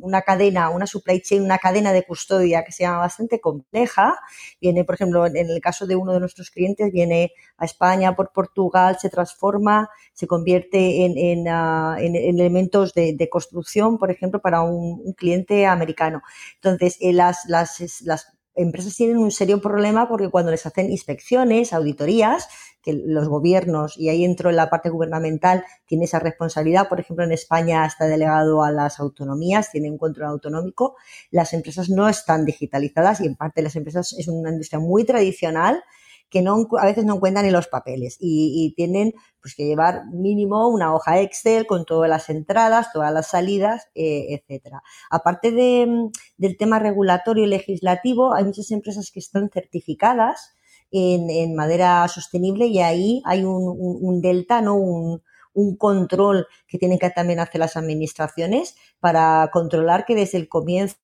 una 0.00 0.22
cadena, 0.22 0.68
una 0.70 0.86
supply 0.86 1.20
chain, 1.20 1.42
una 1.42 1.58
cadena 1.58 1.92
de 1.92 2.04
custodia 2.04 2.64
que 2.64 2.72
se 2.72 2.82
llama 2.84 2.98
bastante 2.98 3.40
compleja. 3.40 4.18
Viene, 4.60 4.84
por 4.84 4.96
ejemplo, 4.96 5.26
en 5.26 5.36
el 5.36 5.60
caso 5.60 5.86
de 5.86 5.94
uno 5.96 6.12
de 6.12 6.20
nuestros 6.20 6.50
clientes, 6.50 6.90
viene 6.92 7.32
a 7.56 7.64
España 7.64 8.16
por 8.16 8.32
Portugal, 8.32 8.96
se 9.00 9.10
transforma, 9.10 9.88
se 10.12 10.26
convierte 10.26 11.04
en, 11.04 11.16
en, 11.18 11.48
ah, 11.48 11.96
en- 12.00 12.16
en 12.16 12.38
elementos 12.40 12.94
de, 12.94 13.14
de 13.14 13.28
construcción, 13.28 13.98
por 13.98 14.10
ejemplo, 14.10 14.40
para 14.40 14.62
un, 14.62 15.12
cliente 15.16 15.66
americano. 15.66 16.22
Entonces, 16.56 16.96
eh, 17.00 17.12
las, 17.12 17.44
las, 17.46 17.78
las 18.02 18.26
empresas 18.54 18.94
tienen 18.96 19.18
un 19.18 19.30
serio 19.30 19.60
problema 19.60 20.08
porque 20.08 20.28
cuando 20.28 20.50
les 20.50 20.66
hacen 20.66 20.90
inspecciones, 20.90 21.72
auditorías, 21.72 22.48
que 22.82 22.92
los 22.92 23.28
gobiernos, 23.28 23.96
y 23.96 24.08
ahí 24.08 24.24
entro 24.24 24.50
en 24.50 24.56
la 24.56 24.68
parte 24.68 24.90
gubernamental, 24.90 25.64
tiene 25.86 26.04
esa 26.04 26.18
responsabilidad. 26.18 26.88
Por 26.88 27.00
ejemplo, 27.00 27.24
en 27.24 27.32
España 27.32 27.86
está 27.86 28.06
delegado 28.06 28.64
a 28.64 28.72
las 28.72 28.98
autonomías, 28.98 29.70
tiene 29.70 29.90
un 29.90 29.98
control 29.98 30.28
autonómico. 30.28 30.96
Las 31.30 31.52
empresas 31.52 31.88
no 31.88 32.08
están 32.08 32.44
digitalizadas 32.44 33.20
y 33.20 33.26
en 33.26 33.36
parte 33.36 33.62
las 33.62 33.76
empresas 33.76 34.14
es 34.18 34.28
una 34.28 34.50
industria 34.50 34.80
muy 34.80 35.04
tradicional 35.04 35.82
que 36.32 36.40
no, 36.42 36.66
a 36.80 36.86
veces 36.86 37.04
no 37.04 37.16
encuentran 37.16 37.44
ni 37.44 37.52
los 37.52 37.68
papeles 37.68 38.16
y, 38.18 38.72
tienen 38.74 39.12
pues, 39.40 39.54
que 39.54 39.66
llevar 39.66 40.06
mínimo 40.06 40.68
una 40.68 40.94
hoja 40.94 41.20
Excel 41.20 41.66
con 41.66 41.84
todas 41.84 42.08
las 42.08 42.30
entradas, 42.30 42.88
todas 42.92 43.12
las 43.12 43.28
salidas, 43.28 43.88
eh, 43.94 44.28
etcétera. 44.30 44.82
Aparte 45.10 45.50
de, 45.50 46.10
del 46.38 46.56
tema 46.56 46.78
regulatorio 46.78 47.44
y 47.44 47.48
legislativo, 47.48 48.34
hay 48.34 48.44
muchas 48.44 48.70
empresas 48.70 49.10
que 49.12 49.20
están 49.20 49.50
certificadas 49.50 50.54
en, 50.90 51.28
en 51.28 51.54
madera 51.54 52.08
sostenible 52.08 52.66
y 52.66 52.80
ahí 52.80 53.22
hay 53.26 53.44
un 53.44 54.20
delta, 54.22 54.62
¿no? 54.62 54.76
Un, 54.76 55.22
un 55.54 55.76
control 55.76 56.46
que 56.66 56.78
tienen 56.78 56.98
que 56.98 57.10
también 57.10 57.40
hacer 57.40 57.58
las 57.58 57.76
administraciones 57.76 58.74
para 59.00 59.50
controlar 59.52 60.06
que 60.06 60.14
desde 60.14 60.38
el 60.38 60.48
comienzo, 60.48 60.96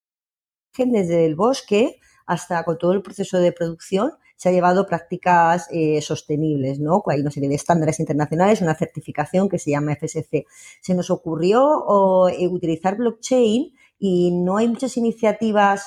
desde 0.77 1.27
el 1.27 1.35
bosque 1.35 2.01
hasta 2.27 2.63
con 2.65 2.79
todo 2.79 2.93
el 2.93 3.03
proceso 3.03 3.39
de 3.39 3.53
producción, 3.53 4.13
se 4.39 4.49
ha 4.49 4.53
llevado 4.53 4.87
prácticas 4.87 5.69
eh, 5.71 6.01
sostenibles, 6.01 6.81
¿no? 6.81 7.03
Hay 7.09 7.21
una 7.21 7.31
serie 7.31 7.51
de 7.51 7.57
estándares 7.57 8.01
internacionales, 8.01 8.63
una 8.63 8.75
certificación 8.77 9.51
que 9.51 9.59
se 9.59 9.73
llama 9.73 9.93
FSC. 9.93 10.47
Se 10.81 10.95
nos 10.95 11.11
ocurrió 11.11 12.29
eh, 12.31 12.49
utilizar 12.49 12.97
blockchain 12.97 13.75
y 13.99 14.31
no 14.33 14.57
hay 14.57 14.69
muchas 14.69 14.97
iniciativas 14.97 15.85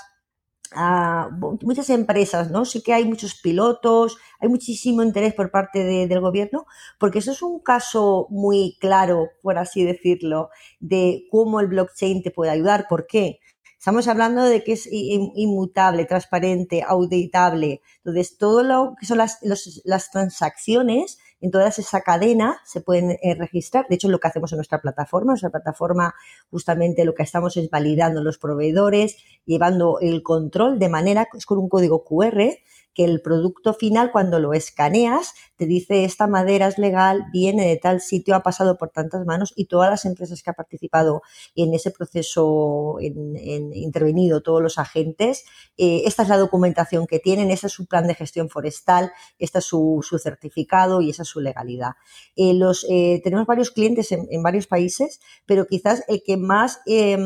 a 0.73 1.29
muchas 1.63 1.89
empresas, 1.89 2.49
¿no? 2.49 2.63
Sí 2.63 2.81
que 2.81 2.93
hay 2.93 3.03
muchos 3.03 3.35
pilotos, 3.35 4.17
hay 4.39 4.47
muchísimo 4.47 5.03
interés 5.03 5.33
por 5.33 5.51
parte 5.51 5.83
de- 5.83 6.07
del 6.07 6.21
gobierno, 6.21 6.65
porque 6.97 7.19
eso 7.19 7.31
es 7.33 7.41
un 7.41 7.59
caso 7.59 8.27
muy 8.29 8.77
claro, 8.79 9.27
por 9.41 9.57
así 9.57 9.83
decirlo, 9.83 10.49
de 10.79 11.25
cómo 11.29 11.59
el 11.59 11.67
blockchain 11.67 12.23
te 12.23 12.31
puede 12.31 12.51
ayudar. 12.51 12.85
¿Por 12.89 13.05
qué? 13.05 13.40
Estamos 13.81 14.07
hablando 14.07 14.43
de 14.43 14.63
que 14.63 14.73
es 14.73 14.87
inmutable, 14.91 16.05
transparente, 16.05 16.83
auditable. 16.87 17.81
Entonces, 18.05 18.37
todo 18.37 18.61
lo 18.61 18.93
que 18.99 19.07
son 19.07 19.17
las, 19.17 19.39
los- 19.41 19.81
las 19.85 20.11
transacciones 20.11 21.17
en 21.39 21.49
toda 21.49 21.67
esa 21.67 22.01
cadena 22.01 22.59
se 22.63 22.81
pueden 22.81 23.17
eh, 23.23 23.33
registrar. 23.33 23.87
De 23.89 23.95
hecho, 23.95 24.07
lo 24.07 24.19
que 24.19 24.27
hacemos 24.27 24.51
en 24.51 24.57
nuestra 24.59 24.79
plataforma. 24.81 25.31
Nuestra 25.31 25.49
plataforma, 25.49 26.13
justamente 26.51 27.05
lo 27.05 27.15
que 27.15 27.23
estamos 27.23 27.57
es 27.57 27.71
validando 27.71 28.21
los 28.23 28.37
proveedores, 28.37 29.17
llevando 29.47 29.97
el 29.99 30.21
control 30.21 30.77
de 30.77 30.87
manera, 30.89 31.27
es 31.35 31.47
con 31.47 31.57
un 31.57 31.67
código 31.67 32.03
QR, 32.03 32.59
que 32.93 33.05
el 33.05 33.21
producto 33.21 33.73
final 33.73 34.11
cuando 34.11 34.39
lo 34.39 34.53
escaneas 34.53 35.33
te 35.55 35.65
dice 35.65 36.03
esta 36.03 36.27
madera 36.27 36.67
es 36.67 36.77
legal, 36.77 37.25
viene 37.31 37.67
de 37.67 37.77
tal 37.77 38.01
sitio, 38.01 38.35
ha 38.35 38.43
pasado 38.43 38.77
por 38.77 38.89
tantas 38.89 39.25
manos 39.25 39.53
y 39.55 39.65
todas 39.65 39.89
las 39.89 40.05
empresas 40.05 40.41
que 40.41 40.49
han 40.49 40.55
participado 40.55 41.21
en 41.55 41.73
ese 41.73 41.91
proceso 41.91 42.97
en, 42.99 43.73
intervenido, 43.73 44.41
todos 44.41 44.61
los 44.61 44.77
agentes, 44.77 45.45
eh, 45.77 46.03
esta 46.05 46.23
es 46.23 46.29
la 46.29 46.37
documentación 46.37 47.07
que 47.07 47.19
tienen, 47.19 47.51
ese 47.51 47.67
es 47.67 47.73
su 47.73 47.85
plan 47.85 48.07
de 48.07 48.15
gestión 48.15 48.49
forestal, 48.49 49.11
este 49.39 49.59
es 49.59 49.65
su, 49.65 50.01
certificado 50.21 51.01
y 51.01 51.11
esa 51.11 51.23
es 51.23 51.29
su 51.29 51.39
legalidad. 51.39 51.91
Eh, 52.35 52.53
los, 52.53 52.85
eh, 52.89 53.21
tenemos 53.23 53.45
varios 53.45 53.71
clientes 53.71 54.11
en, 54.11 54.43
varios 54.43 54.67
países, 54.67 55.19
pero 55.45 55.67
quizás 55.67 56.03
el 56.07 56.21
que 56.25 56.37
más 56.37 56.81
em, 56.85 57.21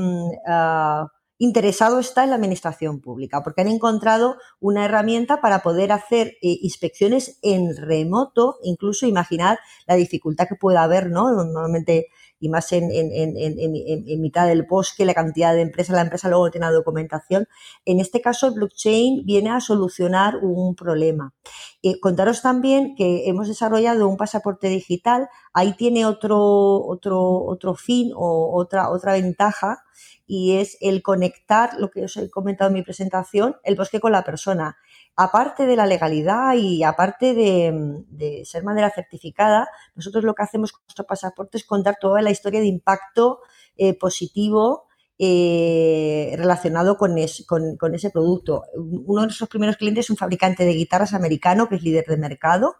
ah, 0.47 1.07
interesado 1.37 1.99
está 1.99 2.23
en 2.23 2.29
la 2.29 2.35
administración 2.35 3.01
pública, 3.01 3.43
porque 3.43 3.61
han 3.61 3.67
encontrado 3.67 4.37
una 4.59 4.85
herramienta 4.85 5.41
para 5.41 5.59
poder 5.59 5.91
hacer 5.91 6.27
eh, 6.41 6.57
inspecciones 6.61 7.39
en 7.41 7.75
remoto, 7.75 8.57
incluso 8.63 9.05
imaginar 9.05 9.59
la 9.87 9.95
dificultad 9.95 10.47
que 10.47 10.55
pueda 10.55 10.83
haber, 10.83 11.09
¿no? 11.09 11.31
Normalmente, 11.31 12.07
y 12.39 12.49
más 12.49 12.71
en, 12.71 12.89
mitad 14.21 14.47
del 14.47 14.63
bosque, 14.63 15.05
la 15.05 15.13
cantidad 15.13 15.53
de 15.53 15.61
empresas, 15.61 15.95
la 15.95 16.01
empresa 16.01 16.29
luego 16.29 16.51
tiene 16.51 16.67
la 16.67 16.73
documentación. 16.73 17.47
En 17.85 17.99
este 17.99 18.21
caso, 18.21 18.47
el 18.47 18.53
blockchain 18.53 19.25
viene 19.25 19.51
a 19.51 19.59
solucionar 19.59 20.37
un 20.37 20.75
problema. 20.75 21.33
Eh, 21.81 21.99
contaros 21.99 22.41
también 22.41 22.95
que 22.95 23.29
hemos 23.29 23.47
desarrollado 23.47 24.07
un 24.07 24.17
pasaporte 24.17 24.67
digital, 24.69 25.29
ahí 25.53 25.73
tiene 25.73 26.05
otro, 26.05 26.39
otro, 26.85 27.21
otro 27.45 27.75
fin 27.75 28.11
o 28.15 28.51
otra, 28.59 28.89
otra 28.89 29.13
ventaja 29.13 29.83
y 30.27 30.57
es 30.57 30.77
el 30.81 31.01
conectar, 31.01 31.71
lo 31.77 31.89
que 31.91 32.05
os 32.05 32.17
he 32.17 32.29
comentado 32.29 32.69
en 32.69 32.75
mi 32.75 32.83
presentación, 32.83 33.55
el 33.63 33.75
bosque 33.75 33.99
con 33.99 34.11
la 34.11 34.23
persona. 34.23 34.77
Aparte 35.15 35.65
de 35.65 35.75
la 35.75 35.85
legalidad 35.85 36.55
y 36.55 36.83
aparte 36.83 37.33
de, 37.33 38.43
ser 38.45 38.63
manera 38.63 38.89
certificada, 38.89 39.69
nosotros 39.95 40.23
lo 40.23 40.33
que 40.33 40.43
hacemos 40.43 40.71
con 40.71 40.81
nuestro 40.85 41.05
pasaporte 41.05 41.57
es 41.57 41.65
contar 41.65 41.97
toda 41.99 42.21
la 42.21 42.31
historia 42.31 42.59
de 42.59 42.67
impacto 42.67 43.39
eh, 43.77 43.97
positivo 43.97 44.85
eh, 45.17 46.33
relacionado 46.37 46.97
con, 46.97 47.15
con, 47.77 47.95
ese 47.95 48.09
producto. 48.09 48.63
Uno 48.75 49.21
de 49.21 49.27
nuestros 49.27 49.49
primeros 49.49 49.77
clientes 49.77 50.05
es 50.05 50.09
un 50.09 50.17
fabricante 50.17 50.65
de 50.65 50.73
guitarras 50.73 51.13
americano 51.13 51.69
que 51.69 51.75
es 51.75 51.83
líder 51.83 52.05
de 52.05 52.17
mercado 52.17 52.75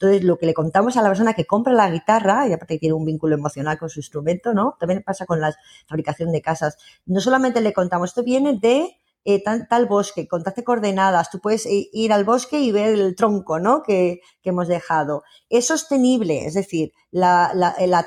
entonces, 0.00 0.22
lo 0.22 0.38
que 0.38 0.46
le 0.46 0.54
contamos 0.54 0.96
a 0.96 1.02
la 1.02 1.08
persona 1.08 1.34
que 1.34 1.44
compra 1.44 1.72
la 1.72 1.90
guitarra, 1.90 2.46
y 2.46 2.52
aparte 2.52 2.78
tiene 2.78 2.92
un 2.92 3.04
vínculo 3.04 3.34
emocional 3.34 3.78
con 3.78 3.90
su 3.90 3.98
instrumento, 3.98 4.54
¿no? 4.54 4.76
También 4.78 5.02
pasa 5.02 5.26
con 5.26 5.40
la 5.40 5.52
fabricación 5.88 6.30
de 6.30 6.40
casas. 6.40 6.78
No 7.04 7.20
solamente 7.20 7.60
le 7.60 7.72
contamos, 7.72 8.10
esto 8.10 8.22
viene 8.22 8.56
de 8.60 8.96
eh, 9.24 9.42
tal, 9.42 9.86
bosque, 9.86 10.26
contate 10.26 10.64
coordenadas, 10.64 11.30
tú 11.30 11.40
puedes 11.40 11.66
ir 11.66 12.12
al 12.12 12.24
bosque 12.24 12.60
y 12.60 12.72
ver 12.72 12.94
el 12.94 13.14
tronco 13.14 13.58
¿no? 13.58 13.82
que, 13.82 14.20
hemos 14.42 14.68
dejado. 14.68 15.24
Es 15.50 15.66
sostenible, 15.66 16.46
es 16.46 16.54
decir, 16.54 16.92
la, 17.10 17.52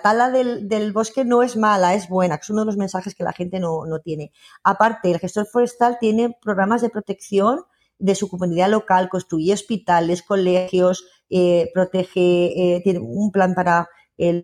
tala 0.02 0.32
del, 0.32 0.92
bosque 0.92 1.24
no 1.24 1.44
es 1.44 1.56
mala, 1.56 1.94
es 1.94 2.10
buena, 2.10 2.38
que 2.38 2.42
es 2.42 2.50
uno 2.50 2.62
de 2.62 2.66
los 2.66 2.78
mensajes 2.78 3.14
que 3.14 3.24
la 3.24 3.34
gente 3.34 3.60
no, 3.60 3.86
no 3.86 4.00
tiene. 4.00 4.32
Aparte, 4.64 5.12
el 5.12 5.20
gestor 5.20 5.46
forestal 5.46 5.98
tiene 6.00 6.36
programas 6.42 6.82
de 6.82 6.90
protección 6.90 7.66
de 8.02 8.16
su 8.16 8.28
comunidad 8.28 8.70
local, 8.70 9.10
construye 9.10 9.54
hospitales, 9.54 10.24
colegios, 10.24 11.06
eh, 11.30 11.70
protege, 11.74 12.76
eh, 12.76 12.82
tiene 12.84 13.00
un 13.00 13.32
plan 13.32 13.54
para 13.54 13.88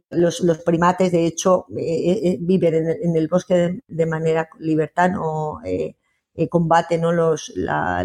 los, 0.10 0.42
primates, 0.66 1.12
de 1.12 1.26
hecho, 1.26 1.66
eh, 1.78 2.38
viven 2.40 2.76
en 2.76 3.16
el, 3.16 3.28
bosque 3.28 3.80
de, 3.88 4.06
manera 4.06 4.50
libertad, 4.60 5.12
no 5.12 5.60
combate 6.50 6.98
¿no? 6.98 7.12
Los, 7.12 7.54
a 7.68 8.04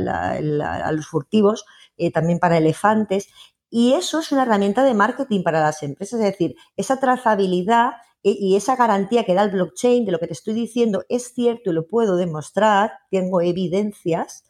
los 0.92 1.06
furtivos, 1.06 1.64
también 2.12 2.38
para 2.38 2.58
elefantes. 2.58 3.28
Y 3.70 3.94
eso 3.94 4.20
es 4.20 4.32
una 4.32 4.42
herramienta 4.42 4.84
de 4.84 4.94
marketing 4.94 5.42
para 5.42 5.60
las 5.60 5.82
empresas, 5.82 6.20
es 6.20 6.26
decir, 6.26 6.56
esa 6.76 7.00
trazabilidad 7.00 7.92
y 8.22 8.54
esa 8.54 8.76
garantía 8.76 9.24
que 9.24 9.34
da 9.34 9.42
el 9.42 9.50
blockchain 9.50 10.04
de 10.04 10.12
lo 10.12 10.18
que 10.18 10.26
te 10.28 10.34
estoy 10.34 10.54
diciendo 10.54 11.04
es 11.08 11.32
cierto 11.34 11.70
y 11.70 11.72
lo 11.72 11.88
puedo 11.88 12.16
demostrar, 12.16 12.92
tengo 13.10 13.40
evidencias, 13.40 14.44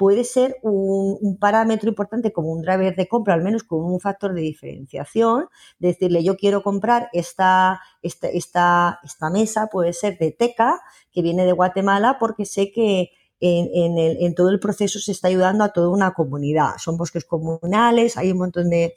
puede 0.00 0.24
ser 0.24 0.56
un, 0.62 1.36
parámetro 1.38 1.90
importante 1.90 2.32
como 2.32 2.52
un 2.52 2.62
driver 2.62 2.96
de 2.96 3.06
compra, 3.06 3.34
al 3.34 3.42
menos 3.42 3.64
como 3.64 3.92
un 3.92 4.00
factor 4.00 4.32
de 4.32 4.40
diferenciación, 4.40 5.48
decirle 5.78 6.24
yo 6.24 6.38
quiero 6.38 6.62
comprar 6.62 7.10
esta, 7.12 7.82
esta, 8.00 8.28
esta, 8.28 8.98
esta 9.02 9.28
mesa, 9.28 9.66
puede 9.66 9.92
ser 9.92 10.16
de 10.16 10.32
Teca, 10.32 10.80
que 11.12 11.20
viene 11.20 11.44
de 11.44 11.52
Guatemala, 11.52 12.16
porque 12.18 12.46
sé 12.46 12.72
que 12.72 13.10
en, 13.40 13.98
el, 13.98 14.18
en, 14.20 14.34
todo 14.34 14.50
el 14.50 14.60
proceso 14.60 14.98
se 14.98 15.12
está 15.12 15.28
ayudando 15.28 15.64
a 15.64 15.72
toda 15.72 15.88
una 15.88 16.12
comunidad. 16.12 16.76
Son 16.78 16.96
bosques 16.96 17.24
comunales, 17.24 18.16
hay 18.16 18.32
un 18.32 18.38
montón 18.38 18.68
de, 18.68 18.94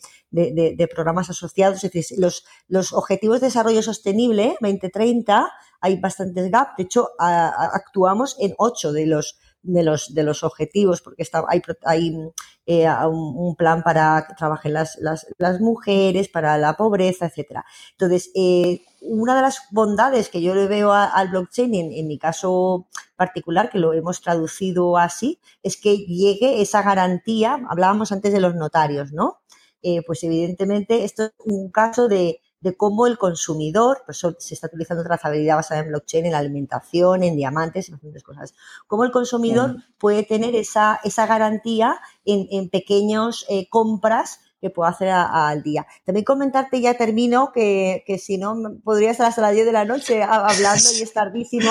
programas 0.93 1.29
asociados. 1.29 1.83
Es 1.83 1.91
decir, 1.91 2.17
los, 2.19 2.45
los, 2.67 2.91
objetivos 2.91 3.39
de 3.39 3.47
desarrollo 3.47 3.81
sostenible 3.81 4.57
2030 4.59 5.49
hay 5.79 5.99
bastantes 5.99 6.51
gaps. 6.51 6.73
De 6.77 6.83
hecho, 6.83 7.11
actuamos 7.19 8.35
en 8.39 8.53
ocho 8.57 8.91
de 8.91 9.05
los 9.05 9.39
de 9.63 9.83
los, 9.83 10.13
de 10.13 10.23
los 10.23 10.43
objetivos, 10.43 11.01
porque 11.01 11.23
está, 11.23 11.43
hay, 11.47 11.61
hay 11.85 12.17
eh, 12.65 12.87
un, 13.07 13.55
plan 13.55 13.81
para 13.81 14.25
que 14.27 14.35
trabajen 14.35 14.73
las, 14.73 14.97
las, 14.99 15.25
las, 15.37 15.59
mujeres, 15.59 16.27
para 16.29 16.57
la 16.57 16.75
pobreza, 16.75 17.25
etcétera. 17.25 17.65
Entonces, 17.91 18.29
eh, 18.35 18.81
una 19.01 19.35
de 19.35 19.41
las 19.41 19.61
bondades 19.71 20.29
que 20.29 20.41
yo 20.41 20.53
le 20.53 20.67
veo 20.67 20.91
al 20.91 21.29
blockchain, 21.29 21.73
en, 21.73 22.07
mi 22.07 22.19
caso 22.19 22.87
particular, 23.15 23.69
que 23.69 23.79
lo 23.79 23.93
hemos 23.93 24.21
traducido 24.21 24.97
así, 24.97 25.39
es 25.63 25.77
que 25.77 25.97
llegue 25.97 26.61
esa 26.61 26.81
garantía, 26.83 27.59
hablábamos 27.69 28.11
antes 28.11 28.33
de 28.33 28.41
los 28.41 28.55
notarios, 28.55 29.13
¿no? 29.13 29.39
Eh, 29.81 30.01
pues 30.05 30.23
evidentemente 30.23 31.03
esto 31.03 31.23
es 31.25 31.33
un 31.45 31.69
caso 31.69 32.07
de, 32.07 32.41
de 32.63 32.77
cómo 32.77 33.07
el 33.07 33.17
consumidor, 33.17 34.03
pues 34.05 34.25
se 34.39 34.53
está 34.53 34.67
utilizando 34.67 35.03
trazabilidad 35.03 35.57
basada 35.57 35.81
en 35.81 35.89
blockchain, 35.89 36.25
en 36.25 36.31
la 36.31 36.37
alimentación, 36.37 37.21
en 37.21 37.35
diamantes, 37.35 37.89
en 37.89 37.95
bastantes 37.95 38.23
cosas, 38.23 38.55
cómo 38.87 39.03
el 39.03 39.11
consumidor 39.11 39.75
puede 39.97 40.23
tener 40.23 40.55
esa, 40.55 40.99
esa 41.03 41.27
garantía 41.27 41.99
en, 42.23 42.47
en 42.51 42.69
pequeños 42.69 43.45
eh, 43.49 43.67
compras 43.69 44.39
que 44.61 44.69
puedo 44.69 44.87
hacer 44.87 45.09
al 45.09 45.61
día. 45.61 45.85
También 46.05 46.23
comentarte, 46.23 46.79
ya 46.79 46.93
termino, 46.93 47.51
que, 47.51 48.05
que, 48.07 48.17
si 48.17 48.37
no 48.37 48.55
podría 48.81 49.11
estar 49.11 49.27
hasta 49.27 49.41
las 49.41 49.53
10 49.53 49.65
de 49.65 49.71
la 49.73 49.83
noche 49.83 50.23
hablando 50.23 50.89
y 50.97 51.01
es 51.03 51.11
tardísimo. 51.11 51.69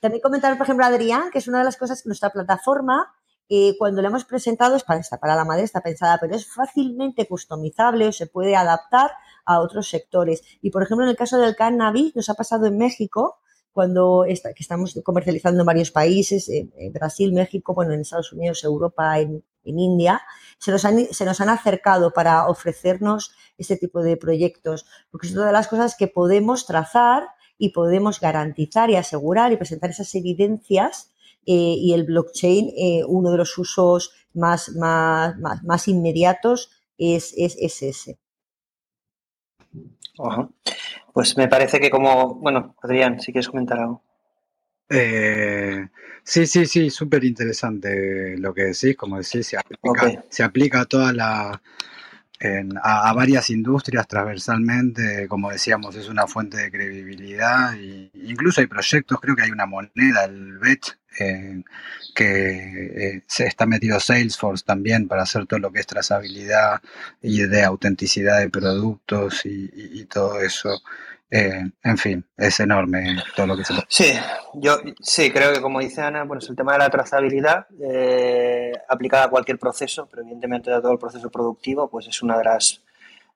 También 0.00 0.20
comentar, 0.20 0.58
por 0.58 0.64
ejemplo, 0.64 0.84
a 0.84 0.88
Adrián, 0.88 1.30
que 1.30 1.38
es 1.38 1.46
una 1.46 1.58
de 1.58 1.64
las 1.64 1.76
cosas 1.76 2.02
que 2.02 2.08
nuestra 2.08 2.30
plataforma 2.30 3.14
eh, 3.54 3.76
cuando 3.76 4.00
la 4.00 4.08
hemos 4.08 4.24
presentado 4.24 4.76
es 4.76 4.82
para, 4.82 5.36
la 5.36 5.44
madera, 5.44 5.66
está 5.66 5.82
pensada, 5.82 6.16
pero 6.18 6.34
es 6.34 6.46
fácilmente 6.46 7.28
customizable 7.28 8.08
o 8.08 8.12
se 8.12 8.26
puede 8.26 8.56
adaptar 8.56 9.10
a 9.44 9.60
otros 9.60 9.90
sectores. 9.90 10.42
Y 10.62 10.70
por 10.70 10.82
ejemplo, 10.82 11.04
en 11.04 11.10
el 11.10 11.16
caso 11.16 11.36
del 11.36 11.54
cannabis, 11.54 12.16
nos 12.16 12.30
ha 12.30 12.34
pasado 12.34 12.64
en 12.64 12.78
México, 12.78 13.40
cuando 13.70 14.24
está, 14.24 14.54
que 14.54 14.62
estamos 14.62 14.98
comercializando 15.04 15.60
en 15.60 15.66
varios 15.66 15.90
países, 15.90 16.48
en, 16.48 16.72
Brasil, 16.94 17.34
México, 17.34 17.74
bueno, 17.74 17.92
en 17.92 18.00
Estados 18.00 18.32
Unidos, 18.32 18.64
Europa, 18.64 19.20
en, 19.20 19.44
India, 19.64 20.22
se 20.58 20.72
nos 20.72 21.40
han 21.40 21.48
acercado 21.50 22.10
para 22.14 22.48
ofrecernos 22.48 23.34
este 23.58 23.76
tipo 23.76 24.02
de 24.02 24.16
proyectos, 24.16 24.86
porque 25.10 25.26
es 25.26 25.34
una 25.34 25.44
de 25.44 25.52
las 25.52 25.68
cosas 25.68 25.94
que 25.94 26.08
podemos 26.08 26.64
trazar 26.64 27.28
y 27.58 27.68
podemos 27.68 28.18
garantizar 28.18 28.88
y 28.88 28.96
asegurar 28.96 29.52
y 29.52 29.58
presentar 29.58 29.90
esas 29.90 30.14
evidencias 30.14 31.11
eh, 31.46 31.74
y 31.76 31.92
el 31.92 32.04
blockchain, 32.04 32.70
eh, 32.76 33.04
uno 33.06 33.30
de 33.30 33.38
los 33.38 33.56
usos 33.58 34.12
más, 34.34 34.70
más, 34.76 35.36
más, 35.64 35.88
inmediatos 35.88 36.70
es, 36.98 37.34
es, 37.36 37.56
es 37.60 37.82
ese. 37.82 38.18
Pues 41.12 41.36
me 41.36 41.48
parece 41.48 41.80
que 41.80 41.90
como, 41.90 42.34
bueno, 42.36 42.74
Adrián, 42.82 43.20
si 43.20 43.32
quieres 43.32 43.48
comentar 43.48 43.78
algo. 43.78 44.02
Eh, 44.88 45.88
sí, 46.22 46.46
sí, 46.46 46.66
sí, 46.66 46.90
súper 46.90 47.24
interesante 47.24 48.36
lo 48.38 48.52
que 48.52 48.64
decís, 48.64 48.96
como 48.96 49.16
decís, 49.16 49.46
se 49.46 49.56
aplica, 49.56 50.24
se 50.28 50.42
aplica 50.42 50.80
a 50.82 50.84
toda 50.84 51.12
la, 51.12 51.62
a, 52.82 53.12
varias 53.12 53.50
industrias 53.50 54.06
transversalmente, 54.08 55.28
como 55.28 55.50
decíamos, 55.50 55.94
es 55.96 56.08
una 56.08 56.26
fuente 56.26 56.56
de 56.56 56.70
credibilidad, 56.70 57.74
y 57.74 58.10
incluso 58.14 58.60
hay 58.60 58.66
proyectos, 58.66 59.20
creo 59.20 59.36
que 59.36 59.42
hay 59.42 59.50
una 59.50 59.66
moneda, 59.66 60.24
el 60.24 60.58
BET, 60.58 60.80
eh, 61.20 61.62
que 62.14 63.14
eh, 63.16 63.22
se 63.26 63.46
está 63.46 63.66
metido 63.66 64.00
Salesforce 64.00 64.64
también 64.64 65.08
para 65.08 65.22
hacer 65.22 65.46
todo 65.46 65.60
lo 65.60 65.70
que 65.70 65.80
es 65.80 65.86
trazabilidad 65.86 66.80
y 67.20 67.42
de 67.42 67.64
autenticidad 67.64 68.38
de 68.38 68.48
productos 68.50 69.42
y 69.44 70.04
todo 70.06 70.40
eso. 70.40 70.82
Eh, 71.34 71.64
en 71.82 71.96
fin, 71.96 72.22
es 72.36 72.60
enorme 72.60 73.16
todo 73.34 73.46
lo 73.46 73.56
que 73.56 73.64
se 73.64 73.72
Sí, 73.88 74.12
yo 74.52 74.76
sí, 75.00 75.30
creo 75.30 75.50
que 75.50 75.62
como 75.62 75.80
dice 75.80 76.02
Ana, 76.02 76.24
bueno, 76.24 76.40
es 76.42 76.50
el 76.50 76.56
tema 76.56 76.74
de 76.74 76.80
la 76.80 76.90
trazabilidad 76.90 77.66
eh, 77.80 78.70
aplicada 78.86 79.24
a 79.24 79.30
cualquier 79.30 79.58
proceso, 79.58 80.06
pero 80.10 80.20
evidentemente 80.20 80.70
a 80.70 80.82
todo 80.82 80.92
el 80.92 80.98
proceso 80.98 81.30
productivo, 81.30 81.88
pues 81.88 82.06
es 82.06 82.22
una 82.22 82.36
de 82.36 82.44
las 82.44 82.82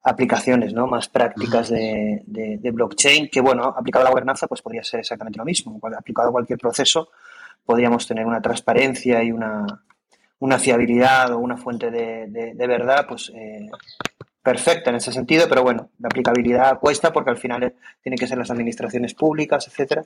aplicaciones 0.02 0.74
¿no? 0.74 0.86
más 0.86 1.08
prácticas 1.08 1.70
de, 1.70 2.60
blockchain, 2.70 3.30
que 3.30 3.40
bueno, 3.40 3.64
aplicado 3.64 4.02
a 4.02 4.04
la 4.04 4.10
gobernanza, 4.10 4.46
pues 4.46 4.60
podría 4.60 4.84
ser 4.84 5.00
exactamente 5.00 5.38
lo 5.38 5.46
mismo. 5.46 5.80
Aplicado 5.96 6.28
a 6.28 6.32
cualquier 6.32 6.58
proceso, 6.58 7.08
podríamos 7.64 8.06
tener 8.06 8.26
una 8.26 8.42
transparencia 8.42 9.22
y 9.24 9.32
una, 9.32 9.64
una 10.40 10.58
fiabilidad 10.58 11.32
o 11.32 11.38
una 11.38 11.56
fuente 11.56 11.90
de, 11.90 12.66
verdad, 12.68 13.06
pues 13.08 13.32
eh, 13.34 13.66
perfecta 14.46 14.90
en 14.90 14.96
ese 14.96 15.10
sentido, 15.10 15.48
pero 15.48 15.64
bueno, 15.64 15.90
la 15.98 16.06
aplicabilidad 16.06 16.78
cuesta 16.78 17.12
porque 17.12 17.30
al 17.30 17.36
final 17.36 17.74
tiene 18.00 18.16
que 18.16 18.28
ser 18.28 18.38
las 18.38 18.48
administraciones 18.48 19.12
públicas, 19.12 19.66
etcétera. 19.66 20.04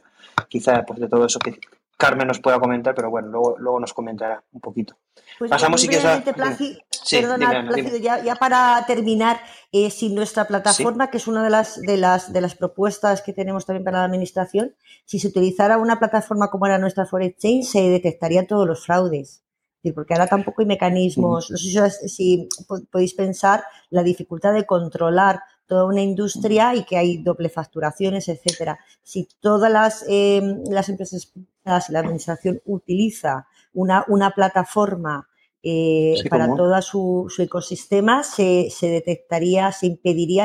Quizá 0.49 0.83
pues 0.87 0.99
de 0.99 1.09
todo 1.09 1.27
eso 1.27 1.39
que 1.39 1.59
Carmen 1.99 2.27
nos 2.27 2.41
pueda 2.41 2.59
comentar, 2.59 2.95
pero 2.95 3.11
bueno, 3.11 3.29
luego, 3.29 3.59
luego 3.59 3.79
nos 3.79 3.93
comentará 3.93 4.43
un 4.53 4.63
poquito. 4.63 4.97
Pues 5.39 5.51
Pasamos 5.51 5.83
si 5.83 5.89
quieres 5.89 6.07
a... 6.07 6.23
perdona, 6.25 7.69
ya, 8.01 8.35
para 8.37 8.83
terminar, 8.87 9.43
eh, 9.73 9.91
si 9.91 10.09
nuestra 10.09 10.47
plataforma, 10.47 11.11
que 11.11 11.19
es 11.19 11.27
una 11.27 11.45
de 11.45 11.51
las, 11.51 11.79
de, 11.83 11.99
las, 11.99 12.33
de 12.33 12.41
las 12.41 12.55
propuestas 12.55 13.21
que 13.21 13.35
tenemos 13.35 13.67
también 13.67 13.85
para 13.85 13.99
la 13.99 14.05
administración, 14.05 14.75
si 15.05 15.19
se 15.19 15.29
utilizara 15.29 15.77
una 15.77 15.99
plataforma 15.99 16.49
como 16.49 16.65
era 16.65 16.79
nuestra 16.79 17.05
Forex 17.05 17.37
Chain, 17.37 17.63
se 17.63 17.83
detectarían 17.91 18.47
todos 18.47 18.67
los 18.67 18.87
fraudes 18.87 19.43
porque 19.95 20.15
ahora 20.15 20.27
tampoco 20.27 20.61
hay 20.61 20.67
mecanismos, 20.67 21.51
no 21.51 21.57
sé 21.57 22.09
si 22.09 22.49
podéis 22.91 23.15
pensar 23.15 23.65
la 23.89 24.03
dificultad 24.03 24.53
de 24.53 24.67
controlar 24.67 25.41
toda 25.67 25.87
una 25.87 26.03
industria 26.03 26.75
y 26.75 26.85
que 26.85 26.99
hay 26.99 27.23
doble 27.23 27.49
facturaciones, 27.49 28.29
etcétera. 28.29 28.79
Si 29.03 29.29
todas 29.41 29.73
las, 29.73 30.05
em, 30.09 30.63
las 30.69 30.89
empresas, 30.89 31.33
la 31.65 32.01
administración 32.01 32.61
utiliza 32.67 33.47
una, 33.73 34.05
una 34.09 34.33
plataforma 34.33 35.29
eh, 35.63 36.17
para 36.29 36.55
todo 36.55 36.81
su, 36.83 37.33
ecosistema, 37.39 38.23
se, 38.23 38.69
se, 38.71 38.89
detectaría, 38.89 39.71
se 39.73 39.87
impediría 39.87 40.45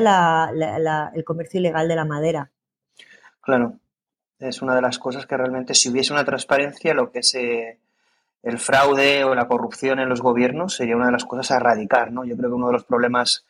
el 1.13 1.23
comercio 1.23 1.59
ilegal 1.59 1.87
de 1.87 1.95
la 1.95 2.05
madera. 2.05 2.51
Claro, 3.41 3.79
es 4.39 4.61
una 4.61 4.75
de 4.75 4.81
las 4.81 4.99
cosas 4.99 5.25
que 5.25 5.37
realmente 5.37 5.73
si 5.73 5.89
hubiese 5.89 6.13
una 6.13 6.25
transparencia, 6.25 6.93
lo 6.93 7.11
que 7.11 7.23
se 7.23 7.79
el 8.45 8.59
fraude 8.59 9.23
o 9.23 9.33
la 9.33 9.47
corrupción 9.47 9.99
en 9.99 10.07
los 10.07 10.21
gobiernos 10.21 10.75
sería 10.75 10.95
una 10.95 11.07
de 11.07 11.13
las 11.13 11.25
cosas 11.25 11.49
a 11.49 11.57
erradicar. 11.57 12.11
¿no? 12.11 12.23
Yo 12.23 12.37
creo 12.37 12.51
que 12.51 12.55
uno 12.55 12.67
de 12.67 12.73
los 12.73 12.85
problemas 12.85 13.43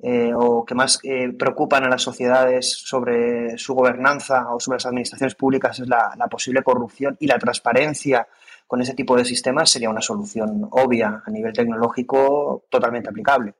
eh, 0.00 0.32
o 0.34 0.64
que 0.64 0.74
más 0.74 0.98
eh, 1.04 1.32
preocupan 1.32 1.84
a 1.84 1.88
las 1.88 2.02
sociedades 2.02 2.72
sobre 2.72 3.56
su 3.56 3.72
gobernanza 3.72 4.52
o 4.52 4.58
sobre 4.58 4.76
las 4.76 4.86
administraciones 4.86 5.36
públicas 5.36 5.78
es 5.78 5.86
la, 5.86 6.12
posible 6.28 6.64
corrupción 6.64 7.16
y 7.20 7.28
la 7.28 7.38
transparencia 7.38 8.26
con 8.66 8.82
ese 8.82 8.94
tipo 8.94 9.16
de 9.16 9.24
sistemas 9.24 9.70
sería 9.70 9.90
una 9.90 10.00
solución 10.00 10.66
obvia 10.72 11.22
a 11.24 11.30
nivel 11.30 11.52
tecnológico 11.52 12.64
totalmente 12.68 13.10
aplicable. 13.10 13.54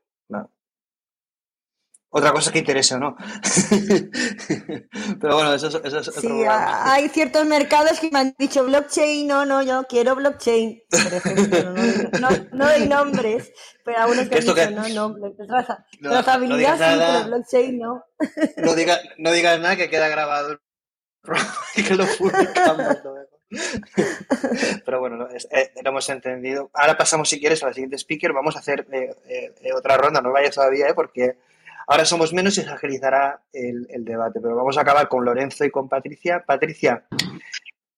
Otra 2.15 2.31
cosa 2.31 2.53
que 2.53 2.59
interesa, 2.59 2.99
¿no? 2.99 3.17
Pero 5.21 5.35
bueno, 5.35 5.55
eso, 5.55 5.69
eso 5.69 5.99
es 5.99 6.09
otro 6.09 6.21
Sí, 6.21 6.45
hay 6.47 7.09
ciertos 7.09 7.47
mercados 7.47 8.01
que 8.01 8.11
me 8.11 8.19
han 8.19 8.35
dicho 8.39 8.65
blockchain, 8.65 9.27
no, 9.27 9.47
no, 9.47 9.63
yo 9.63 9.85
quiero 9.89 10.15
blockchain, 10.15 10.83
por 10.91 11.15
ejemplo, 11.15 11.73
no, 12.21 12.29
no, 12.53 12.67
doy 12.67 12.87
nombres, 12.87 13.51
pero 13.83 13.99
algunos 13.99 14.29
que 14.29 14.35
han 14.35 14.41
dicho, 14.43 14.71
no, 14.73 15.09
no, 15.09 15.33
traza, 15.47 15.87
trazabilidad 16.03 16.75
sí, 16.75 16.99
pero 16.99 17.25
blockchain 17.29 17.79
no. 17.79 18.05
No, 18.59 18.75
diga, 18.75 19.01
no 19.17 19.33
digas 19.33 19.59
nada 19.59 19.77
que 19.77 19.89
queda 19.89 20.09
grabado 20.09 20.61
y 21.77 21.83
que 21.85 21.95
lo 21.95 22.05
publicamos. 22.19 22.99
Pero 24.85 25.01
bueno, 25.01 25.29
eh, 25.31 25.73
lo 25.83 25.91
hemos 25.91 26.09
entendido. 26.09 26.71
Ahora 26.75 26.97
pasamos, 26.97 27.29
si 27.29 27.39
quieres, 27.39 27.63
a 27.63 27.69
la 27.69 27.73
siguiente 27.73 27.97
speaker. 27.97 28.33
Vamos 28.33 28.57
a 28.57 28.59
hacer 28.59 28.87
eh, 28.93 29.15
eh, 29.29 29.73
otra 29.73 29.97
ronda, 29.97 30.21
no 30.21 30.33
vayas 30.33 30.55
todavía, 30.55 30.89
¿eh? 30.89 30.95
porque 30.95 31.37
Ahora 31.87 32.05
somos 32.05 32.33
menos 32.33 32.57
y 32.59 32.63
se 32.63 32.71
agilizará 32.71 33.43
el, 33.53 33.87
debate, 34.05 34.41
pero 34.41 34.57
vamos 34.57 34.77
a 34.79 34.83
acabar 34.83 35.09
con 35.09 35.25
Lorenzo 35.25 35.65
y 35.65 35.71
con 35.71 35.89
Patricia. 35.89 36.43
Patricia, 36.47 37.05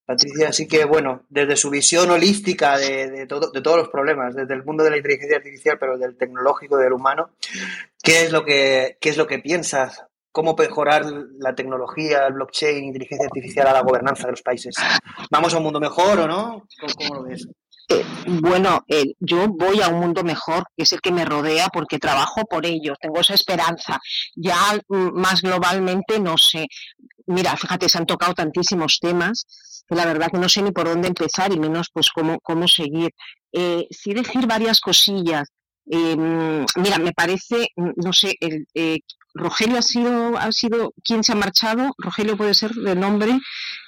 Patricia, 0.05 0.49
así 0.49 0.67
que 0.67 0.85
bueno, 0.85 1.23
desde 1.29 1.55
su 1.55 1.69
visión 1.69 2.09
holística 2.11 2.77
de, 2.77 3.25
todo, 3.27 3.51
de 3.51 3.61
todos 3.61 3.77
los 3.77 3.89
problemas, 3.89 4.35
desde 4.35 4.53
el 4.53 4.63
mundo 4.63 4.83
de 4.83 4.91
la 4.91 4.97
inteligencia 4.97 5.37
artificial, 5.37 5.77
pero 5.79 5.97
del 5.97 6.15
tecnológico, 6.15 6.77
del 6.77 6.93
humano, 6.93 7.31
¿qué 8.03 8.23
es 8.23 8.31
lo 8.31 8.45
que, 8.45 9.41
piensas? 9.43 10.05
¿Cómo 10.31 10.55
mejorar 10.55 11.05
la 11.39 11.55
tecnología, 11.55 12.27
el 12.27 12.33
blockchain, 12.33 12.83
inteligencia 12.83 13.25
artificial 13.25 13.67
a 13.67 13.73
la 13.73 13.81
gobernanza 13.81 14.25
de 14.25 14.31
los 14.31 14.41
países? 14.41 14.75
¿Vamos 15.31 15.53
a 15.53 15.57
un 15.57 15.63
mundo 15.63 15.79
mejor 15.79 16.19
o 16.19 16.27
no? 16.27 16.67
cómo 16.97 17.15
lo 17.15 17.23
ves? 17.23 17.47
Eh, 17.87 18.03
bueno, 18.27 18.83
eh, 18.87 19.13
yo 19.19 19.47
voy 19.47 19.81
a 19.81 19.89
un 19.89 19.99
mundo 19.99 20.23
mejor, 20.23 20.63
que 20.75 20.83
es 20.83 20.91
el 20.91 21.01
que 21.01 21.11
me 21.11 21.25
rodea, 21.25 21.67
porque 21.67 21.99
trabajo 21.99 22.43
por 22.45 22.65
ello, 22.65 22.93
tengo 22.99 23.19
esa 23.19 23.35
esperanza. 23.35 23.99
Ya 24.35 24.57
mm, 24.87 25.19
más 25.19 25.41
globalmente, 25.41 26.19
no 26.19 26.37
sé. 26.37 26.67
Mira, 27.27 27.55
fíjate, 27.57 27.89
se 27.89 27.97
han 27.97 28.05
tocado 28.05 28.33
tantísimos 28.33 28.99
temas 28.99 29.45
que 29.87 29.95
la 29.95 30.05
verdad 30.05 30.29
que 30.31 30.39
no 30.39 30.49
sé 30.49 30.61
ni 30.61 30.71
por 30.71 30.85
dónde 30.87 31.07
empezar 31.09 31.51
y 31.53 31.59
menos 31.59 31.89
pues 31.93 32.09
cómo, 32.09 32.39
cómo 32.41 32.67
seguir. 32.67 33.11
Eh, 33.51 33.87
sí 33.91 34.13
decir 34.13 34.47
varias 34.47 34.79
cosillas. 34.79 35.49
Mm, 35.85 36.65
mira, 36.77 36.97
me 36.97 37.13
parece, 37.13 37.67
mm, 37.75 37.91
no 37.97 38.13
sé, 38.13 38.35
el, 38.39 38.65
Rogelio 39.35 39.77
ha 39.77 39.81
sido, 39.81 40.37
ha 40.37 40.51
sido 40.51 40.93
quien 41.03 41.23
se 41.23 41.33
ha 41.33 41.35
marchado. 41.35 41.93
Rogelio 41.97 42.37
puede 42.37 42.53
ser 42.53 42.71
de 42.71 42.95
nombre. 42.95 43.39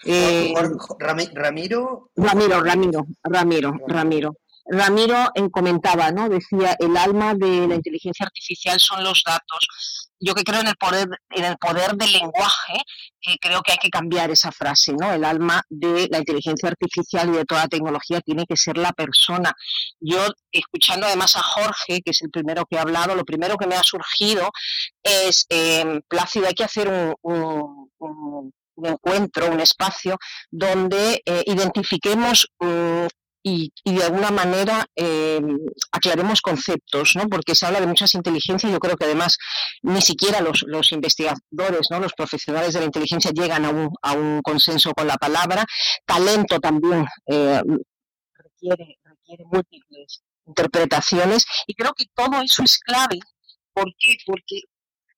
Eh, 0.04 0.54
Ramiro. 1.00 2.12
Ramiro, 2.16 2.62
Ramiro, 2.62 3.06
Ramiro, 3.24 3.74
Ramiro. 3.88 4.36
Ramiro 4.70 5.32
comentaba, 5.52 6.12
¿no? 6.12 6.28
Decía, 6.28 6.76
el 6.80 6.98
alma 6.98 7.34
de 7.34 7.68
la 7.68 7.76
inteligencia 7.76 8.26
artificial 8.26 8.78
son 8.80 9.04
los 9.04 9.24
datos. 9.26 9.97
Yo 10.20 10.34
que 10.34 10.44
creo 10.44 10.62
en 10.62 10.68
el 10.68 10.76
poder, 10.76 11.08
en 11.30 11.46
el 11.46 11.58
poder 11.58 11.96
del 11.96 12.12
lenguaje, 12.12 12.74
eh, 13.28 13.38
creo 13.40 13.62
que 13.62 13.74
hay 13.74 13.78
que 13.78 13.90
cambiar 13.90 14.32
esa 14.32 14.52
frase, 14.52 14.94
¿no? 14.94 15.12
El 15.12 15.24
alma 15.24 15.62
de 15.70 16.08
la 16.10 16.20
inteligencia 16.20 16.70
artificial 16.70 17.30
y 17.30 17.38
de 17.38 17.46
toda 17.46 17.68
tecnología 17.68 18.22
tiene 18.22 18.46
que 18.48 18.58
ser 18.58 18.78
la 18.78 18.94
persona. 18.94 19.54
Yo, 20.00 20.26
escuchando 20.52 21.06
además 21.06 21.36
a 21.36 21.44
Jorge, 21.44 22.02
que 22.04 22.12
es 22.12 22.22
el 22.22 22.32
primero 22.32 22.66
que 22.66 22.78
ha 22.78 22.82
hablado, 22.82 23.16
lo 23.16 23.26
primero 23.26 23.58
que 23.58 23.68
me 23.68 23.76
ha 23.76 23.84
surgido 23.84 24.50
es, 25.04 25.46
eh, 25.50 26.02
Plácido, 26.08 26.48
hay 26.48 26.54
que 26.54 26.64
hacer 26.64 26.90
un, 27.22 28.54
encuentro, 28.84 29.52
un 29.52 29.60
espacio 29.60 30.18
donde 30.52 31.22
eh, 31.26 31.44
identifiquemos 31.48 32.48
mm, 32.60 33.08
y, 33.84 33.96
de 33.96 34.04
alguna 34.04 34.32
manera 34.32 34.86
eh, 34.96 35.42
aclaremos 35.92 36.42
conceptos, 36.42 37.16
¿no? 37.16 37.28
porque 37.30 37.56
se 37.56 37.66
habla 37.66 37.80
de 37.80 37.88
muchas 37.88 38.14
inteligencias, 38.14 38.72
yo 38.72 38.80
creo 38.80 38.98
que 38.98 39.06
además 39.06 39.38
ni 39.84 40.02
siquiera 40.02 40.42
los, 40.42 40.92
investigadores, 40.92 41.88
¿no? 41.90 42.00
los 42.00 42.14
profesionales 42.14 42.74
de 42.74 42.82
la 42.82 42.86
inteligencia 42.86 43.32
llegan 43.32 43.66
a 43.66 43.70
un, 43.70 43.90
a 44.02 44.14
un 44.14 44.42
consenso 44.42 44.92
con 44.92 45.08
la 45.08 45.16
palabra, 45.16 45.66
talento 46.06 46.60
también 46.60 47.06
eh, 47.28 47.62
requiere, 48.36 48.98
requiere 49.04 49.46
múltiples 49.46 50.24
interpretaciones 50.46 51.46
y 51.68 51.74
creo 51.74 51.94
que 51.94 52.06
todo 52.14 52.42
eso 52.42 52.64
es 52.64 52.80
clave. 52.80 53.20
¿Por 53.74 53.86
qué? 54.00 54.16
Porque 54.26 54.62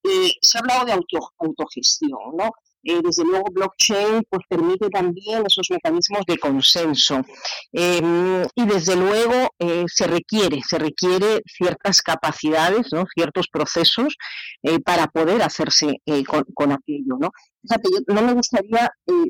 eh, 0.03 0.31
se 0.41 0.57
ha 0.57 0.61
hablado 0.61 0.85
de 0.85 0.91
auto, 0.93 1.31
autogestión, 1.37 2.19
¿no? 2.35 2.51
Eh, 2.83 3.01
desde 3.03 3.25
luego, 3.25 3.45
blockchain 3.51 4.23
pues, 4.29 4.43
permite 4.47 4.89
también 4.89 5.43
esos 5.45 5.67
mecanismos 5.69 6.21
de 6.25 6.37
consenso. 6.37 7.21
Em, 7.73 8.43
y 8.55 8.65
desde 8.65 8.95
luego 8.95 9.49
eh, 9.59 9.85
se 9.87 10.07
requiere, 10.07 10.61
se 10.67 10.77
requiere 10.77 11.41
ciertas 11.45 12.01
capacidades, 12.01 12.87
¿no? 12.93 13.05
ciertos 13.13 13.47
procesos 13.51 14.15
eh, 14.63 14.79
para 14.79 15.07
poder 15.07 15.41
hacerse 15.41 16.01
con, 16.55 16.71
aquello. 16.71 17.17
¿no? 17.19 17.31
Fíjate, 17.61 17.89
yo 17.91 18.13
no 18.13 18.21
me 18.21 18.33
gustaría 18.33 18.89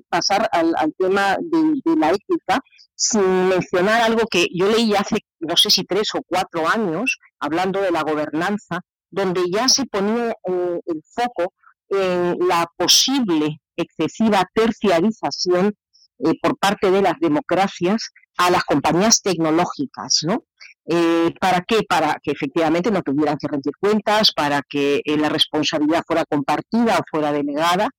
pasar 0.09 0.47
al, 0.51 0.93
tema 0.97 1.37
de, 1.39 1.81
de, 1.83 1.95
la 1.97 2.11
ética 2.11 2.59
sin 2.95 3.47
mencionar 3.47 4.01
algo 4.01 4.27
que 4.29 4.47
yo 4.53 4.69
leí 4.69 4.93
hace, 4.93 5.17
no 5.39 5.55
sé 5.57 5.69
si 5.69 5.83
tres 5.85 6.09
o 6.13 6.21
cuatro 6.27 6.67
años, 6.67 7.17
hablando 7.39 7.81
de 7.81 7.91
la 7.91 8.03
gobernanza, 8.03 8.81
donde 9.09 9.41
ya 9.51 9.67
se 9.67 9.85
ponía 9.85 10.33
el 10.43 11.03
foco 11.13 11.53
en 11.89 12.37
la 12.47 12.67
posible 12.77 13.59
excesiva 13.75 14.45
terciarización 14.53 15.75
eh, 16.19 16.33
por 16.41 16.57
parte 16.57 16.91
de 16.91 17.01
las 17.01 17.17
democracias 17.19 18.11
a 18.37 18.49
las 18.49 18.63
compañías 18.63 19.21
tecnológicas, 19.21 20.19
¿no? 20.23 20.43
Eh, 20.85 21.33
¿Para 21.39 21.63
qué? 21.67 21.83
Para 21.87 22.17
que 22.21 22.31
efectivamente 22.31 22.91
no 22.91 23.01
tuvieran 23.01 23.37
que 23.37 23.47
rendir 23.47 23.73
cuentas, 23.79 24.31
para 24.33 24.61
que 24.67 25.01
eh, 25.03 25.17
la 25.17 25.29
responsabilidad 25.29 26.03
fuera 26.05 26.25
compartida 26.25 26.97
o 26.97 27.03
fuera 27.09 27.31
denegada, 27.31 27.89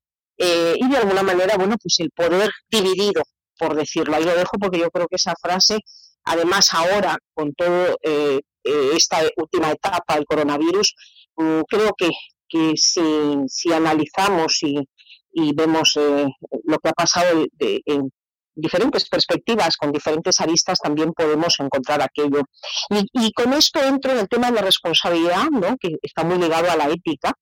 y 0.43 0.89
de 0.89 0.97
alguna 0.97 1.23
manera, 1.23 1.59
bueno, 1.59 1.77
pues 1.77 1.97
el 1.99 2.11
poder 2.13 2.51
dividido, 2.71 3.23
por 3.59 3.77
decirlo. 3.77 4.17
Ahí 4.17 4.25
lo 4.25 4.35
dejo 4.35 4.57
porque 4.59 4.79
yo 4.79 4.89
creo 4.89 5.07
que 5.07 5.17
esa 5.17 5.35
frase, 5.39 5.81
además 6.25 6.73
ahora, 6.73 7.19
con 7.35 7.53
todo 7.53 7.99
esta 8.95 9.19
última 9.37 9.71
etapa, 9.71 10.17
el 10.17 10.25
coronavirus, 10.25 10.95
mm, 11.37 11.61
creo 11.69 11.93
que 11.95 12.09
que 12.51 12.73
si, 12.77 13.73
analizamos 13.73 14.63
y, 14.63 15.53
vemos 15.55 15.97
eh, 15.97 16.27
lo 16.65 16.79
que 16.79 16.89
ha 16.89 16.93
pasado 16.93 17.47
en, 17.59 18.11
diferentes 18.53 19.09
perspectivas, 19.09 19.77
con 19.77 19.93
diferentes 19.93 20.41
aristas, 20.41 20.79
también 20.79 21.13
podemos 21.13 21.55
encontrar 21.61 22.03
aquello. 22.03 22.43
Y, 22.91 23.33
con 23.33 23.53
esto 23.53 23.83
entro 23.83 24.13
en 24.13 24.19
el 24.19 24.29
tema 24.29 24.51
de 24.51 24.57
la 24.57 24.63
responsabilidad, 24.63 25.49
¿no? 25.51 25.77
que 25.79 25.97
está 26.03 26.25
muy 26.25 26.39
ligado 26.39 26.71
a 26.71 26.77
la 26.77 26.89
ética. 26.89 27.33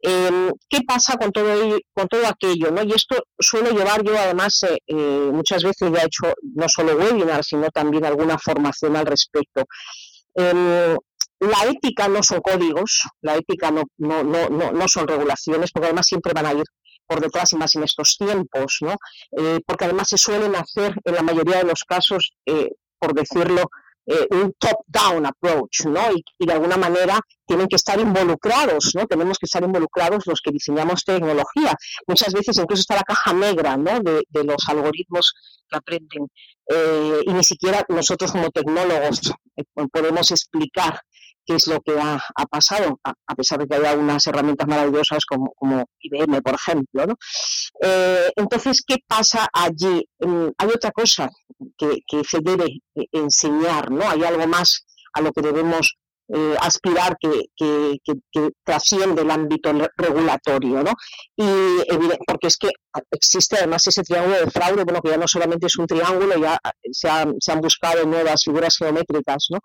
Em, 0.00 0.50
¿Qué 0.68 0.80
pasa 0.86 1.16
con 1.16 1.30
todo, 1.30 1.78
con 1.92 2.08
todo 2.08 2.26
aquello? 2.26 2.70
¿no? 2.70 2.82
Y 2.82 2.92
esto 2.92 3.16
suelo 3.38 3.70
llevar 3.70 4.02
yo, 4.02 4.18
además, 4.18 4.62
eh, 4.64 4.78
eh, 4.86 5.30
muchas 5.32 5.62
veces 5.62 5.92
ya 5.92 6.02
he 6.02 6.06
hecho 6.06 6.34
no 6.54 6.68
solo 6.68 6.96
webinars, 6.96 7.48
sino 7.48 7.68
también 7.70 8.04
alguna 8.04 8.38
formación 8.38 8.96
al 8.96 9.06
respecto. 9.06 9.64
La 11.38 11.64
ética 11.66 12.08
no 12.08 12.22
son 12.22 12.40
códigos, 12.40 13.02
la 13.20 13.36
ética 13.36 13.70
no, 13.70 13.82
no, 13.98 14.22
no, 14.24 14.48
no, 14.48 14.88
son 14.88 15.06
regulaciones, 15.06 15.70
porque 15.70 15.86
además 15.86 16.06
siempre 16.06 16.32
van 16.32 16.46
a 16.46 16.54
ir 16.54 16.64
por 17.06 17.20
detrás 17.20 17.52
y 17.52 17.56
más 17.56 17.74
en 17.74 17.84
estos 17.84 18.16
tiempos, 18.16 18.78
¿no? 18.80 18.96
Eh, 19.38 19.60
porque 19.66 19.84
además 19.84 20.08
se 20.08 20.18
suelen 20.18 20.56
hacer 20.56 20.94
en 21.04 21.14
la 21.14 21.22
mayoría 21.22 21.58
de 21.58 21.64
los 21.64 21.84
casos, 21.84 22.32
eh, 22.46 22.70
por 22.98 23.14
decirlo, 23.14 23.70
eh, 24.06 24.26
un 24.30 24.54
top-down 24.58 25.26
approach, 25.26 25.84
¿no? 25.86 26.00
Y, 26.12 26.46
de 26.46 26.52
alguna 26.52 26.76
manera 26.76 27.20
tienen 27.46 27.68
que 27.68 27.76
estar 27.76 28.00
involucrados, 28.00 28.94
¿no? 28.94 29.06
Tenemos 29.06 29.38
que 29.38 29.46
estar 29.46 29.62
involucrados 29.62 30.26
los 30.26 30.40
que 30.40 30.52
diseñamos 30.52 31.04
tecnología. 31.04 31.74
Muchas 32.06 32.32
veces 32.32 32.56
incluso 32.56 32.80
está 32.80 32.94
la 32.94 33.02
caja 33.02 33.32
negra, 33.32 33.76
¿no? 33.76 34.00
De, 34.00 34.22
de 34.28 34.44
los 34.44 34.68
algoritmos 34.68 35.34
que 35.68 35.76
aprenden. 35.76 36.28
y 37.26 37.32
ni 37.32 37.44
siquiera 37.44 37.84
nosotros 37.88 38.32
como 38.32 38.50
tecnólogos 38.50 39.32
podemos 39.92 40.30
explicar 40.32 41.00
qué 41.46 41.54
es 41.54 41.66
lo 41.68 41.80
que 41.80 41.98
ha, 41.98 42.20
pasado, 42.50 43.00
a, 43.04 43.34
pesar 43.34 43.58
de 43.60 43.66
que 43.66 43.76
haya 43.76 43.94
unas 43.94 44.26
herramientas 44.26 44.66
maravillosas 44.66 45.24
como, 45.24 45.84
IBM, 46.00 46.42
por 46.42 46.54
ejemplo. 46.54 47.06
¿no? 47.06 47.14
Eh, 47.80 48.30
entonces, 48.36 48.82
¿qué 48.86 48.96
pasa 49.06 49.48
allí? 49.52 50.08
Mm, 50.18 50.48
hay 50.58 50.68
otra 50.68 50.90
cosa 50.90 51.30
que, 51.78 52.02
se 52.28 52.40
debe 52.40 52.80
eh, 52.94 53.06
enseñar, 53.12 53.90
¿no? 53.90 54.08
Hay 54.08 54.24
algo 54.24 54.46
más 54.46 54.84
a 55.12 55.20
lo 55.20 55.32
que 55.32 55.42
debemos 55.42 55.96
eh, 56.28 56.56
aspirar 56.60 57.16
que, 57.20 57.44
que, 57.56 58.50
trasciende 58.64 59.22
el 59.22 59.30
ámbito 59.30 59.72
regulatorio, 59.96 60.82
¿no? 60.82 60.92
Y 61.36 61.46
porque 62.26 62.48
es 62.48 62.56
que 62.56 62.70
existe 63.10 63.56
además 63.56 63.86
ese 63.86 64.02
triángulo 64.02 64.36
de 64.40 64.50
fraude, 64.50 64.84
bueno, 64.84 65.00
que 65.00 65.10
ya 65.10 65.16
no 65.16 65.28
solamente 65.28 65.66
es 65.66 65.76
un 65.76 65.86
triángulo, 65.86 66.36
ya 66.36 66.58
se, 66.90 67.08
se 67.38 67.52
han 67.52 67.60
buscado 67.60 68.04
nuevas 68.04 68.42
figuras 68.44 68.76
geométricas, 68.76 69.46
¿no? 69.50 69.58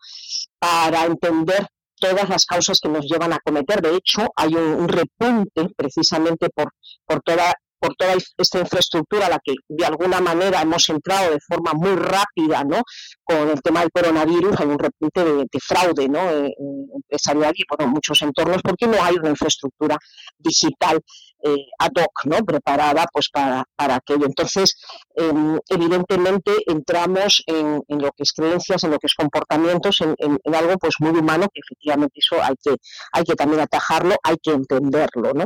Para 0.60 1.06
entender 1.06 1.68
todas 2.02 2.28
las 2.28 2.46
causas 2.46 2.80
que 2.82 2.90
nos 2.90 3.06
llevan 3.06 3.32
a 3.32 3.40
cometer. 3.40 3.82
De 3.82 3.96
hecho, 3.96 4.28
hay 4.36 4.56
un, 4.56 4.90
repunte 4.90 5.70
precisamente 5.78 6.50
por, 6.50 6.74
por 7.06 7.22
toda 7.22 7.54
por 7.82 7.96
toda 7.96 8.14
esta 8.38 8.60
infraestructura 8.60 9.26
a 9.26 9.30
la 9.30 9.40
que 9.44 9.56
de 9.68 9.86
alguna 9.86 10.22
manera 10.22 10.62
hemos 10.62 10.88
entrado 10.90 11.32
de 11.32 11.40
forma 11.40 11.74
muy 11.74 11.96
rápida, 11.96 12.64
¿no? 12.64 12.84
Con 13.24 13.50
el 13.50 13.60
tema 13.62 13.80
del 13.82 13.90
coronavirus 13.92 14.60
hay 14.60 14.68
un 14.68 14.78
repunte 14.78 15.24
de, 15.24 15.48
fraude, 15.60 16.08
¿no? 16.08 16.20
Eh, 16.30 16.54
empresarial 16.96 17.54
y 17.56 17.66
por 17.66 17.86
muchos 17.88 18.22
entornos 18.22 18.62
porque 18.62 18.86
no 18.86 19.04
hay 19.04 19.16
una 19.16 19.32
infraestructura 19.32 19.98
digital 20.38 21.02
eh, 21.44 21.66
ad 21.80 21.92
hoc, 21.96 22.26
¿no? 22.26 22.46
Preparada 22.46 23.06
pues 23.12 23.30
para, 23.30 23.64
para 23.76 23.96
aquello. 23.96 24.28
Entonces, 24.28 24.76
em, 25.16 25.58
evidentemente 25.70 26.52
entramos 26.68 27.44
en, 27.48 27.82
lo 27.88 28.12
que 28.12 28.24
es 28.24 28.32
creencias, 28.34 28.84
en 28.84 28.92
lo 28.92 29.00
que 29.00 29.08
es 29.08 29.16
comportamientos, 29.16 30.02
en, 30.02 30.16
en, 30.20 30.56
algo 30.56 30.78
pues 30.78 30.96
muy 31.00 31.18
humano 31.18 31.48
que 31.52 31.62
efectivamente 31.62 32.20
eso 32.20 32.42
hay 32.44 32.56
que, 32.64 32.76
hay 33.12 33.24
que 33.24 33.34
también 33.34 33.62
atajarlo, 33.62 34.16
hay 34.22 34.36
que 34.38 34.52
entenderlo, 34.52 35.34
¿no? 35.34 35.46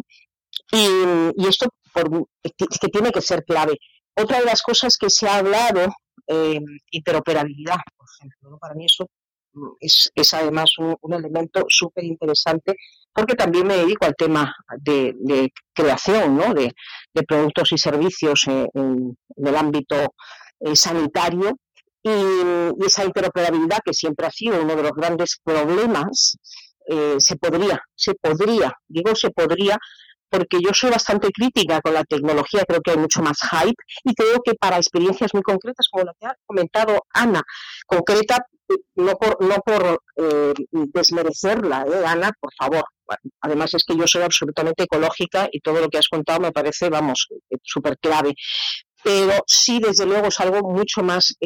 Y, 0.71 1.47
esto 1.47 1.67
que 2.03 2.87
tiene 2.89 3.11
que 3.11 3.21
ser 3.21 3.43
clave. 3.43 3.77
Otra 4.15 4.39
de 4.39 4.45
las 4.45 4.61
cosas 4.61 4.97
que 4.97 5.09
se 5.09 5.27
ha 5.27 5.37
hablado, 5.37 5.93
eh, 6.27 6.59
interoperabilidad, 6.91 7.77
por 7.97 8.07
ejemplo, 8.17 8.57
para 8.59 8.73
mí 8.73 8.85
eso 8.85 9.07
mm, 9.53 9.71
es, 9.79 10.33
además 10.33 10.71
un, 10.77 11.13
elemento 11.13 11.65
súper 11.67 12.03
interesante 12.03 12.75
porque 13.13 13.35
también 13.35 13.67
me 13.67 13.77
dedico 13.77 14.05
al 14.05 14.15
tema 14.15 14.53
de, 14.79 15.51
creación 15.73 16.37
¿no? 16.37 16.53
de, 16.53 16.73
productos 17.27 17.71
y 17.71 17.77
servicios 17.77 18.47
en, 18.47 19.17
el 19.35 19.55
ámbito 19.55 19.95
eh, 20.59 20.75
sanitario 20.75 21.57
y, 22.01 22.85
esa 22.85 23.05
interoperabilidad 23.05 23.79
que 23.83 23.93
siempre 23.93 24.27
ha 24.27 24.31
sido 24.31 24.61
uno 24.61 24.75
de 24.75 24.83
los 24.83 24.91
grandes 24.91 25.39
problemas 25.43 26.37
eh, 26.87 27.15
se 27.19 27.35
podría, 27.35 27.81
se 27.95 28.13
podría, 28.15 28.71
digo 28.87 29.15
se 29.15 29.31
podría 29.31 29.77
porque 30.29 30.57
yo 30.61 30.73
soy 30.73 30.91
bastante 30.91 31.29
crítica 31.31 31.81
con 31.81 31.93
la 31.93 32.03
tecnología, 32.03 32.63
creo 32.67 32.81
que 32.81 32.91
hay 32.91 32.97
mucho 32.97 33.21
más 33.21 33.37
hype 33.41 33.81
y 34.03 34.13
creo 34.13 34.41
que 34.43 34.53
para 34.55 34.77
experiencias 34.77 35.33
muy 35.33 35.43
concretas, 35.43 35.87
como 35.89 36.05
la 36.05 36.13
que 36.19 36.27
ha 36.27 36.35
comentado 36.45 37.05
Ana, 37.13 37.41
concreta, 37.85 38.45
no 38.95 39.15
por, 39.15 39.41
no 39.43 39.55
por 39.57 40.01
eh, 40.17 40.53
desmerecerla, 40.71 41.85
¿eh? 41.87 42.05
Ana, 42.05 42.31
por 42.39 42.51
favor. 42.57 42.83
Además 43.41 43.73
es 43.75 43.83
que 43.85 43.95
yo 43.95 44.07
soy 44.07 44.23
absolutamente 44.23 44.83
ecológica 44.83 45.47
y 45.51 45.59
todo 45.59 45.79
lo 45.79 45.89
que 45.89 45.99
has 45.99 46.07
contado 46.07 46.39
me 46.39 46.51
parece, 46.51 46.89
vamos, 46.89 47.27
súper 47.61 47.97
clave. 47.99 48.33
Pero 49.03 49.33
sí, 49.45 49.79
desde 49.79 50.07
luego, 50.07 50.27
es 50.27 50.39
algo 50.39 50.67
mucho 50.67 51.03
más 51.03 51.37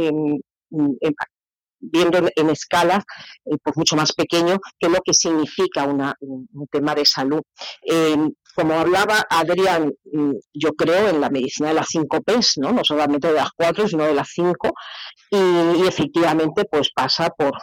viendo 1.80 2.30
en 2.36 2.50
escala 2.50 3.04
eh, 3.46 3.58
pues 3.64 3.78
mucho 3.78 3.96
más 3.96 4.14
pequeño 4.14 4.60
que 4.80 4.90
lo 4.90 5.00
que 5.04 5.14
significa 5.14 5.86
una, 5.86 6.16
un, 6.20 6.68
tema 6.72 6.94
de 6.94 7.06
salud. 7.06 7.42
Eh, 7.82 8.18
como 8.56 8.74
hablaba 8.74 9.26
Adrián, 9.30 9.94
mm, 10.12 10.34
yo 10.54 10.72
creo 10.74 11.10
en 11.10 11.22
la 11.22 11.30
medicina 11.30 11.70
de 11.70 11.76
las 11.76 11.88
cinco 11.90 12.22
P's, 12.22 12.54
¿no? 12.58 12.72
no 12.72 12.84
solamente 12.84 13.28
de 13.28 13.36
las 13.36 13.52
cuatro, 13.52 13.88
sino 13.88 14.06
de 14.06 14.14
las 14.14 14.30
cinco, 14.30 14.72
y, 15.32 15.88
efectivamente 15.88 16.66
pues 16.66 16.90
pasa 16.94 17.30
por, 17.30 17.54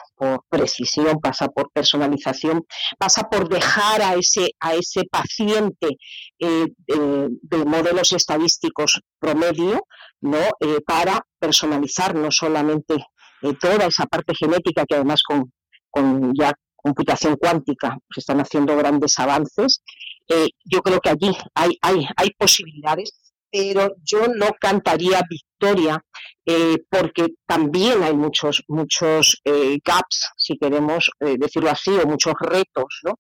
precisión, 0.49 1.21
pasa 1.21 1.49
por 1.49 1.71
personalización, 1.73 2.65
pasa 2.97 3.25
por 3.25 3.49
dejar 3.49 4.03
a 4.03 4.15
ese, 4.15 4.51
a 4.61 4.75
ese 4.75 5.03
paciente 5.11 5.97
eh, 6.39 6.67
de 6.87 7.65
modelos 7.65 8.13
estadísticos 8.13 9.01
promedio 9.19 9.83
¿no? 10.21 10.39
Eh, 10.61 10.81
para 10.87 11.21
personalizar 11.39 12.15
no 12.15 12.31
solamente 12.31 12.95
eh, 13.43 13.55
toda 13.61 13.87
esa 13.87 14.07
parte 14.07 14.35
genética 14.35 14.85
que 14.87 14.95
además 14.95 15.23
con, 15.23 15.53
con 15.91 16.33
ya 16.35 16.53
computación 16.75 17.37
cuántica 17.37 17.99
se 18.11 18.21
están 18.21 18.41
haciendo 18.41 18.77
grandes 18.77 19.19
avances 19.19 19.83
eh, 20.28 20.48
yo 20.65 20.82
creo 20.82 21.01
que 21.01 21.11
allí 21.11 21.36
hay, 21.55 21.78
hay, 21.81 22.07
hay 22.16 22.31
posibilidades, 22.39 23.12
pero 23.51 23.94
yo 24.03 24.27
no 24.28 24.48
cantaría 24.61 25.23
victoria 25.28 26.05
eh, 26.44 26.77
porque 26.90 27.28
también 27.47 28.03
hay 28.03 28.15
muchos, 28.15 28.62
muchos 28.69 29.40
eh, 29.44 29.78
gaps, 29.85 30.31
si 30.36 30.59
queremos 30.59 31.11
decirlo 31.20 31.70
así, 31.70 31.90
o 31.90 32.07
muchos 32.07 32.35
retos, 32.40 33.01
¿no? 33.05 33.15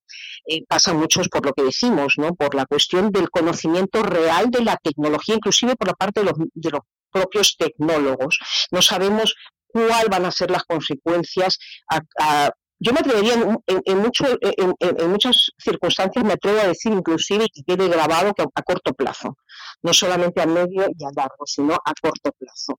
pasan 0.68 0.98
muchos 0.98 1.28
por 1.28 1.46
lo 1.46 1.52
que 1.52 1.62
decimos, 1.62 2.14
¿no? 2.18 2.34
Por 2.34 2.54
la 2.54 2.66
cuestión 2.66 3.10
del 3.10 3.30
conocimiento 3.30 4.02
real 4.02 4.50
de 4.50 4.62
la 4.62 4.76
tecnología, 4.76 5.36
inclusive 5.36 5.74
por 5.76 5.88
la 5.88 5.94
parte 5.94 6.20
de 6.20 6.26
los, 6.26 6.34
de 6.54 6.70
los 6.70 6.80
propios 7.10 7.56
tecnólogos. 7.56 8.38
No 8.70 8.82
sabemos 8.82 9.34
cuáles 9.66 10.08
van 10.08 10.24
a 10.24 10.30
ser 10.30 10.50
las 10.50 10.64
consecuencias 10.64 11.58
a, 11.90 12.50
yo 12.78 12.92
me 12.92 13.00
atrevería 13.00 13.34
en, 13.66 13.98
mucho, 13.98 14.26
en, 14.40 15.10
muchas 15.10 15.52
circunstancias, 15.58 16.24
me 16.24 16.34
atrevo 16.34 16.60
a 16.60 16.68
decir 16.68 16.92
inclusive 16.92 17.46
que 17.52 17.62
quede 17.62 17.88
grabado 17.88 18.34
que 18.34 18.42
a, 18.42 18.62
corto 18.62 18.92
plazo, 18.92 19.38
no 19.82 19.92
solamente 19.92 20.42
a 20.42 20.46
medio 20.46 20.86
y 20.96 21.04
a 21.04 21.08
largo, 21.16 21.46
sino 21.46 21.74
a 21.74 21.92
corto 22.00 22.32
plazo. 22.32 22.78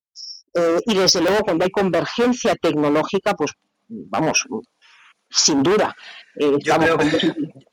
Eh, 0.53 0.80
y 0.86 0.95
desde 0.95 1.22
luego 1.22 1.40
cuando 1.44 1.65
hay 1.65 1.72
convergencia 1.72 2.56
tecnológica, 2.56 3.34
pues 3.34 3.52
vamos, 3.88 4.45
sin 5.30 5.64
duda. 5.64 5.95
Eh, 6.36 6.57
yo, 6.60 6.78
creo 6.78 6.98
que, 6.98 7.07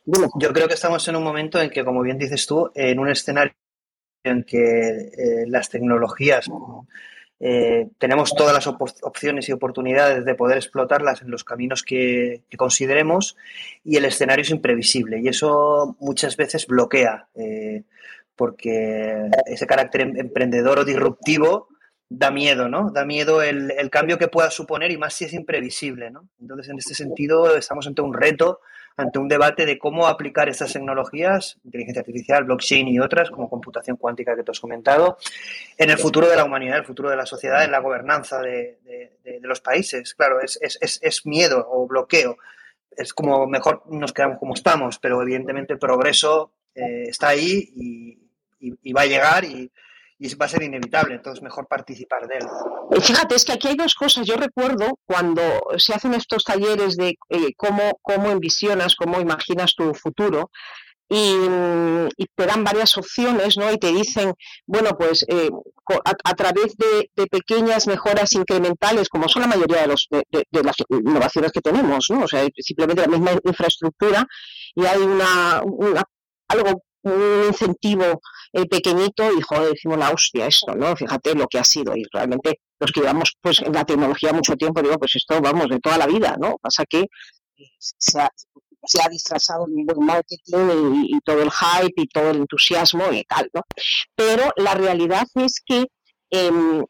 yo, 0.07 0.53
creo 0.53 0.69
que, 0.69 0.75
estamos 0.75 1.07
en 1.09 1.17
un 1.17 1.23
momento 1.23 1.61
en 1.61 1.71
que, 1.71 1.85
como 1.85 2.03
bien 2.03 2.19
dices 2.19 2.47
tú, 2.47 2.71
en 2.75 2.99
un 2.99 3.09
escenario 3.09 3.55
en 4.25 4.45
que 4.45 4.59
eh, 4.59 5.45
las 5.47 5.69
tecnologías 5.69 6.49
eh, 7.41 7.89
tenemos 7.99 8.35
todas 8.35 8.55
las 8.55 8.67
opciones 8.67 9.49
y 9.49 9.53
oportunidades 9.53 10.25
de 10.25 10.35
poder 10.35 10.57
explotarlas 10.57 11.21
en 11.23 11.31
los 11.31 11.45
caminos 11.45 11.83
que, 11.83 12.43
consideremos 12.57 13.37
y 13.83 13.97
el 13.97 14.05
escenario 14.05 14.43
es 14.43 14.51
imprevisible 14.51 15.21
y 15.21 15.29
eso 15.29 15.97
muchas 15.99 16.37
veces 16.37 16.67
bloquea 16.67 17.27
eh, 17.35 17.83
porque 18.37 19.29
ese 19.47 19.67
carácter 19.67 20.03
em-, 20.03 20.17
emprendedor 20.17 20.79
o 20.79 20.85
disruptivo 20.85 21.69
da 22.09 22.31
miedo, 22.31 22.69
¿no? 22.69 22.91
Da 22.91 23.05
miedo 23.05 23.43
el, 23.43 23.73
el, 23.73 23.91
cambio 23.91 24.19
que 24.19 24.29
pueda 24.29 24.51
suponer 24.51 24.91
y 24.93 24.99
más 24.99 25.15
si 25.15 25.25
es 25.25 25.33
imprevisible, 25.33 26.11
¿no? 26.11 26.29
Entonces, 26.41 26.69
en 26.69 26.79
este 26.79 26.95
sentido, 26.95 27.57
estamos 27.57 27.87
ante 27.87 28.03
un 28.03 28.15
reto 28.15 28.61
ante 28.97 29.19
un 29.19 29.29
debate 29.29 29.67
de 29.67 29.79
cómo 29.79 30.07
aplicar 30.07 30.49
estas 30.49 30.73
tecnologías, 30.73 31.59
inteligencia 31.65 32.01
artificial, 32.01 32.45
blockchain 32.45 32.89
y 32.89 33.01
otras, 33.01 33.31
como 33.31 33.51
computación 33.51 33.97
cuántica 33.97 34.37
que 34.37 34.45
te 34.45 34.53
has 34.53 34.61
comentado, 34.61 35.19
en 35.77 35.91
el 35.91 35.99
futuro 35.99 36.29
de 36.29 36.37
la 36.37 36.45
humanidad, 36.45 36.79
el 36.79 36.85
futuro 36.85 37.11
de 37.11 37.17
la 37.17 37.27
sociedad, 37.27 37.65
en 37.65 37.73
la 37.73 37.81
gobernanza 37.81 38.41
de, 38.41 38.79
los 39.43 39.61
países. 39.61 40.15
Claro, 40.15 40.39
es, 40.41 41.27
miedo 41.27 41.67
o 41.69 41.87
bloqueo. 41.87 42.39
Es 42.97 43.13
como 43.13 43.47
mejor 43.47 43.83
nos 43.91 44.13
quedamos 44.13 44.39
como 44.39 44.55
estamos, 44.55 44.99
pero 44.99 45.21
evidentemente 45.21 45.73
el 45.73 45.79
progreso 45.79 46.53
eh, 46.75 47.05
está 47.09 47.29
ahí 47.29 47.73
y, 48.61 48.93
va 48.93 49.03
a 49.03 49.07
llegar 49.07 49.45
y, 49.45 49.71
y 50.25 50.35
va 50.37 50.47
a 50.47 50.49
ser 50.49 50.63
inevitable, 50.63 51.15
entonces 51.15 51.43
mejor 51.43 51.67
participar 51.69 52.27
de 52.27 52.37
él. 52.37 53.01
Fíjate, 53.03 53.35
es 53.35 53.45
que 53.45 53.53
aquí 53.53 53.69
hay 53.69 53.77
dos 53.77 53.95
cosas. 53.95 54.27
Yo 54.27 54.37
recuerdo 54.37 54.99
cuando 55.05 55.43
se 55.77 55.93
hacen 55.93 56.15
estos 56.15 56.45
talleres 56.45 56.97
de 56.97 57.19
eh, 57.29 57.53
cómo, 57.57 57.99
cómo 58.01 58.31
envisionas, 58.31 58.97
cómo 58.97 59.21
imaginas 59.21 59.75
tu 59.75 59.93
futuro, 59.93 60.51
y, 61.11 62.27
te 62.35 62.47
dan 62.47 62.65
varias 62.65 62.97
opciones, 62.97 63.59
¿no? 63.59 63.71
Y 63.71 63.77
te 63.77 63.93
dicen, 63.93 64.33
bueno, 64.67 64.91
pues 64.99 65.25
eh, 65.29 65.51
a, 66.05 66.35
través 66.35 66.75
de, 66.77 67.27
pequeñas 67.27 67.87
mejoras 67.87 68.33
incrementales, 68.33 69.11
como 69.11 69.29
son 69.29 69.43
la 69.43 69.49
mayoría 69.49 69.83
de, 69.83 69.89
los, 69.89 70.09
de, 70.11 70.63
las 70.63 70.77
innovaciones 70.89 71.53
que 71.53 71.61
tenemos, 71.61 72.07
¿no? 72.09 72.25
O 72.25 72.29
sea, 72.29 72.47
simplemente 72.57 73.03
la 73.03 73.09
misma 73.09 73.33
infraestructura 73.45 74.27
y 74.75 74.87
hay 74.87 75.03
una, 75.03 75.63
algo, 76.49 76.83
un 77.05 77.47
incentivo 77.49 78.21
pequeñito 78.71 79.33
y, 79.33 79.41
joder, 79.41 79.73
decimos 79.73 79.99
la 79.99 80.11
hostia 80.11 80.47
esto, 80.47 80.75
¿no? 80.75 80.95
Fíjate 80.97 81.35
lo 81.35 81.47
que 81.47 81.59
ha 81.59 81.65
sido 81.65 81.97
y 81.97 82.05
realmente 82.13 82.61
los 82.79 82.93
que 82.93 83.01
llevamos 83.01 83.37
pues 83.41 83.61
en 83.61 83.73
la 83.73 83.85
tecnología 83.85 84.33
mucho 84.33 84.57
tiempo, 84.57 84.83
digo, 84.83 84.99
pues 84.99 85.17
esto, 85.17 85.41
vamos, 85.41 85.69
de 85.69 85.81
toda 85.81 85.99
la 85.99 86.07
vida, 86.07 86.37
¿no? 86.39 86.57
Pasa 86.61 86.85
que 86.85 87.01
eh, 87.01 87.71
se 87.79 88.21
ha, 88.21 89.09
disfrazado 89.09 89.67
buen 89.67 90.07
marketing 90.07 91.07
y, 91.09 91.19
todo 91.25 91.43
el 91.43 91.51
hype 91.51 92.03
y 92.03 92.07
todo 92.07 92.31
el 92.31 92.37
entusiasmo 92.39 93.11
y 93.13 93.25
tal, 93.25 93.49
¿no? 93.55 93.63
Pero 94.15 94.51
la 94.57 94.75
realidad 94.75 95.27
es 95.37 95.63
que 95.65 95.87
em, 96.31 96.85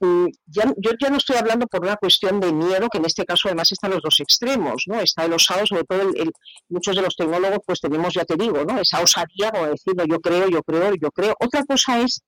ya, 0.00 0.64
yo 0.76 0.90
ya 1.00 1.10
no 1.10 1.16
estoy 1.16 1.36
hablando 1.36 1.66
por 1.66 1.82
una 1.82 1.96
cuestión 1.96 2.40
de 2.40 2.52
miedo, 2.52 2.88
que 2.90 2.98
en 2.98 3.06
este 3.06 3.24
caso 3.24 3.48
además 3.48 3.72
están 3.72 3.92
los 3.92 4.02
dos 4.02 4.20
extremos, 4.20 4.84
¿no? 4.86 5.00
Está 5.00 5.24
el 5.24 5.32
osado, 5.32 5.66
sobre 5.66 5.84
todo 5.84 6.02
el, 6.02 6.32
muchos 6.68 6.96
de 6.96 7.02
los 7.02 7.16
tecnólogos, 7.16 7.60
pues 7.66 7.80
tenemos, 7.80 8.14
ya 8.14 8.24
te 8.24 8.36
digo, 8.36 8.64
¿no? 8.64 8.80
Esa 8.80 9.00
osadía 9.00 9.50
como 9.50 9.66
decirlo, 9.66 10.04
yo 10.06 10.20
creo, 10.20 10.48
yo 10.48 10.62
creo, 10.62 10.94
yo 11.00 11.10
creo. 11.10 11.34
Otra 11.40 11.64
cosa 11.64 12.00
es 12.00 12.22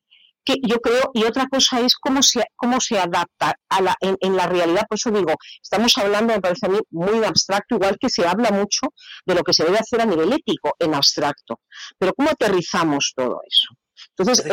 yo 0.63 0.81
creo, 0.81 1.11
y 1.15 1.25
otra 1.25 1.47
cosa 1.47 1.81
es 1.81 1.95
cómo 1.97 2.23
se, 2.23 2.43
cómo 2.57 2.81
se 2.81 2.99
adapta 2.99 3.55
a 3.69 3.83
la, 3.83 3.95
en, 4.01 4.37
la 4.37 4.47
realidad. 4.47 4.87
Por 4.89 4.97
eso 4.97 5.11
digo, 5.11 5.35
estamos 5.63 5.97
hablando, 5.99 6.35
me 6.35 6.41
parece 6.41 6.67
a 6.67 6.69
mí, 6.71 6.79
muy 6.91 7.25
abstracto, 7.25 7.75
igual 7.75 7.99
que 8.01 8.09
se 8.09 8.27
habla 8.27 8.51
mucho 8.51 8.89
de 9.27 9.35
lo 9.35 9.43
que 9.43 9.53
se 9.53 9.65
debe 9.65 9.79
hacer 9.79 10.01
a 10.01 10.07
nivel 10.07 10.33
ético 10.33 10.75
en 10.79 10.95
abstracto. 10.95 11.61
Pero 11.99 12.13
¿cómo 12.15 12.31
aterrizamos 12.31 13.13
todo 13.15 13.41
eso? 13.47 13.69
Entonces, 14.17 14.45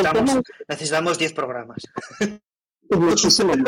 necesitamos 0.68 1.18
10 1.18 1.34
programas. 1.34 1.78
Muchísimo. 2.90 3.54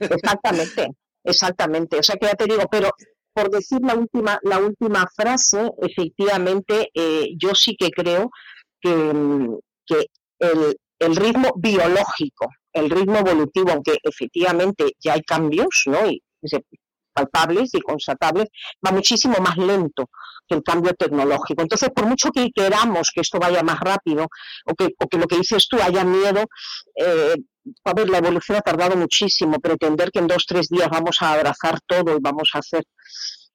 exactamente, 0.00 0.88
exactamente. 1.24 1.98
O 1.98 2.02
sea 2.02 2.16
que 2.16 2.26
ya 2.26 2.34
te 2.34 2.46
digo, 2.46 2.64
pero 2.70 2.90
por 3.32 3.50
decir 3.50 3.80
la 3.82 3.94
última, 3.94 4.38
la 4.42 4.58
última 4.58 5.06
frase, 5.14 5.70
efectivamente, 5.80 6.90
eh, 6.94 7.28
yo 7.36 7.54
sí 7.54 7.76
que 7.76 7.90
creo 7.90 8.30
que, 8.80 9.12
que 9.86 10.06
el, 10.40 11.16
ritmo 11.16 11.52
biológico, 11.56 12.48
el 12.72 12.90
ritmo 12.90 13.18
evolutivo, 13.18 13.70
aunque 13.70 13.96
efectivamente 14.02 14.92
ya 14.98 15.14
hay 15.14 15.22
cambios, 15.22 15.84
¿no? 15.86 16.10
Y, 16.10 16.22
palpables 17.18 17.74
y 17.74 17.80
constatables, 17.80 18.48
va 18.84 18.92
muchísimo 18.92 19.36
más 19.38 19.56
lento 19.56 20.08
que 20.46 20.54
el 20.54 20.62
cambio 20.62 20.94
tecnológico. 20.94 21.62
Entonces, 21.62 21.90
por 21.90 22.06
mucho 22.06 22.30
que 22.30 22.50
queramos 22.54 23.10
que 23.14 23.20
esto 23.20 23.38
vaya 23.38 23.62
más 23.62 23.78
rápido 23.80 24.26
o 24.64 24.74
que, 24.74 25.18
lo 25.18 25.26
que 25.26 25.36
dices 25.36 25.68
tú 25.68 25.76
haya 25.80 26.04
miedo, 26.04 26.44
eh, 26.96 27.36
a 27.84 27.92
ver, 27.92 28.08
la 28.08 28.18
evolución 28.18 28.58
ha 28.58 28.62
tardado 28.62 28.96
muchísimo. 28.96 29.58
Pretender 29.60 30.10
que 30.10 30.20
en 30.20 30.26
dos, 30.26 30.46
tres 30.46 30.68
días 30.68 30.88
vamos 30.90 31.18
a 31.20 31.32
abrazar 31.32 31.78
todo 31.86 32.16
y 32.16 32.20
vamos 32.20 32.50
a 32.54 32.58
hacer, 32.60 32.84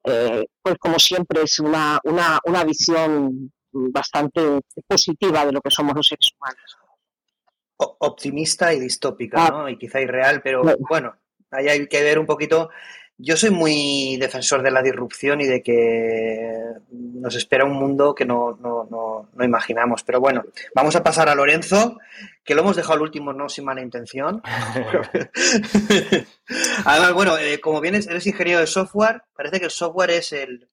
eh, 0.05 0.45
pues 0.61 0.75
como 0.77 0.99
siempre, 0.99 1.41
es 1.41 1.59
una, 1.59 1.99
una, 2.03 2.39
una 2.45 2.63
visión 2.63 3.51
bastante 3.71 4.61
positiva 4.87 5.45
de 5.45 5.51
lo 5.51 5.61
que 5.61 5.71
somos 5.71 5.95
los 5.95 6.07
seres 6.07 6.29
humanos. 6.37 6.77
Optimista 7.77 8.71
y 8.73 8.79
distópica, 8.79 9.47
ah. 9.47 9.49
¿no? 9.49 9.69
Y 9.69 9.77
quizá 9.77 9.99
irreal, 9.99 10.41
pero 10.43 10.61
bueno, 10.87 11.15
ahí 11.51 11.67
hay 11.67 11.87
que 11.87 12.03
ver 12.03 12.19
un 12.19 12.25
poquito. 12.25 12.69
Yo 13.25 13.37
soy 13.37 13.51
muy 13.51 14.17
defensor 14.17 14.61
de 14.61 14.71
la 14.71 14.81
disrupción 14.81 15.39
y 15.39 15.45
de 15.45 15.63
que 15.63 16.59
nos 16.91 17.33
espera 17.35 17.63
un 17.63 17.71
mundo 17.71 18.13
que 18.13 18.25
no, 18.25 18.57
no, 18.61 18.85
no, 18.91 19.29
no 19.33 19.45
imaginamos. 19.45 20.03
Pero 20.03 20.19
bueno, 20.19 20.43
vamos 20.75 20.97
a 20.97 21.03
pasar 21.03 21.29
a 21.29 21.35
Lorenzo, 21.35 21.99
que 22.43 22.53
lo 22.53 22.63
hemos 22.63 22.75
dejado 22.75 22.95
al 22.95 23.01
último 23.01 23.31
no 23.31 23.47
sin 23.47 23.63
mala 23.63 23.81
intención. 23.81 24.41
Además, 26.85 27.13
bueno, 27.13 27.37
eh, 27.37 27.61
como 27.61 27.79
bien 27.79 27.95
eres 27.95 28.27
ingeniero 28.27 28.59
de 28.59 28.67
software, 28.67 29.23
parece 29.37 29.59
que 29.59 29.65
el 29.65 29.71
software 29.71 30.11
es 30.11 30.33
el, 30.33 30.67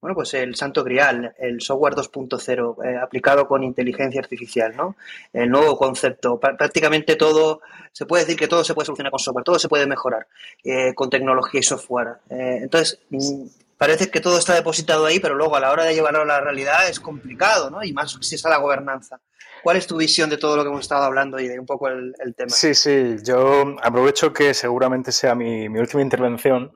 bueno, 0.00 0.14
pues 0.14 0.32
el 0.32 0.54
santo 0.54 0.82
grial, 0.82 1.34
el 1.38 1.60
software 1.60 1.94
2.0 1.94 2.84
eh, 2.84 2.96
aplicado 2.96 3.46
con 3.46 3.62
inteligencia 3.62 4.20
artificial, 4.20 4.74
¿no? 4.74 4.96
El 5.32 5.50
nuevo 5.50 5.76
concepto. 5.76 6.40
Prácticamente 6.40 7.16
todo, 7.16 7.60
se 7.92 8.06
puede 8.06 8.24
decir 8.24 8.38
que 8.38 8.48
todo 8.48 8.64
se 8.64 8.74
puede 8.74 8.86
solucionar 8.86 9.10
con 9.10 9.18
software, 9.18 9.44
todo 9.44 9.58
se 9.58 9.68
puede 9.68 9.86
mejorar 9.86 10.26
eh, 10.64 10.94
con 10.94 11.10
tecnología 11.10 11.60
y 11.60 11.62
software. 11.62 12.16
Eh, 12.30 12.60
entonces, 12.62 12.98
mm, 13.10 13.44
parece 13.76 14.10
que 14.10 14.20
todo 14.20 14.38
está 14.38 14.54
depositado 14.54 15.04
ahí, 15.04 15.20
pero 15.20 15.34
luego 15.34 15.56
a 15.56 15.60
la 15.60 15.70
hora 15.70 15.84
de 15.84 15.92
llevarlo 15.92 16.22
a 16.22 16.24
la 16.24 16.40
realidad 16.40 16.88
es 16.88 16.98
complicado, 16.98 17.68
¿no? 17.70 17.84
Y 17.84 17.92
más 17.92 18.16
si 18.22 18.36
está 18.36 18.48
la 18.48 18.56
gobernanza. 18.56 19.20
¿Cuál 19.62 19.76
es 19.76 19.86
tu 19.86 19.98
visión 19.98 20.30
de 20.30 20.38
todo 20.38 20.56
lo 20.56 20.62
que 20.62 20.70
hemos 20.70 20.80
estado 20.80 21.04
hablando 21.04 21.38
y 21.38 21.46
de 21.46 21.60
un 21.60 21.66
poco 21.66 21.88
el, 21.88 22.14
tema? 22.34 22.48
Sí, 22.48 22.74
sí, 22.74 23.16
yo 23.22 23.76
aprovecho 23.82 24.32
que 24.32 24.54
seguramente 24.54 25.12
sea 25.12 25.34
mi, 25.34 25.68
última 25.68 26.00
intervención, 26.00 26.72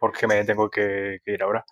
porque 0.00 0.26
me 0.26 0.44
tengo 0.44 0.68
que 0.68 1.20
ir 1.24 1.42
ahora. 1.44 1.64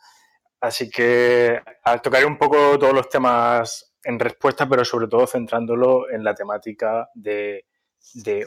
Así 0.63 0.89
que 0.89 1.61
al 1.83 2.01
tocar 2.01 2.25
un 2.25 2.39
poco 2.39 2.79
todos 2.79 2.95
los 2.95 3.09
temas 3.09 3.97
en 4.05 4.21
respuesta, 4.21 4.69
pero 4.69 4.85
sobre 4.85 5.09
todo 5.09 5.27
centrándolo 5.27 6.09
en 6.09 6.23
la 6.23 6.37
temática 6.37 7.09
de, 7.15 7.67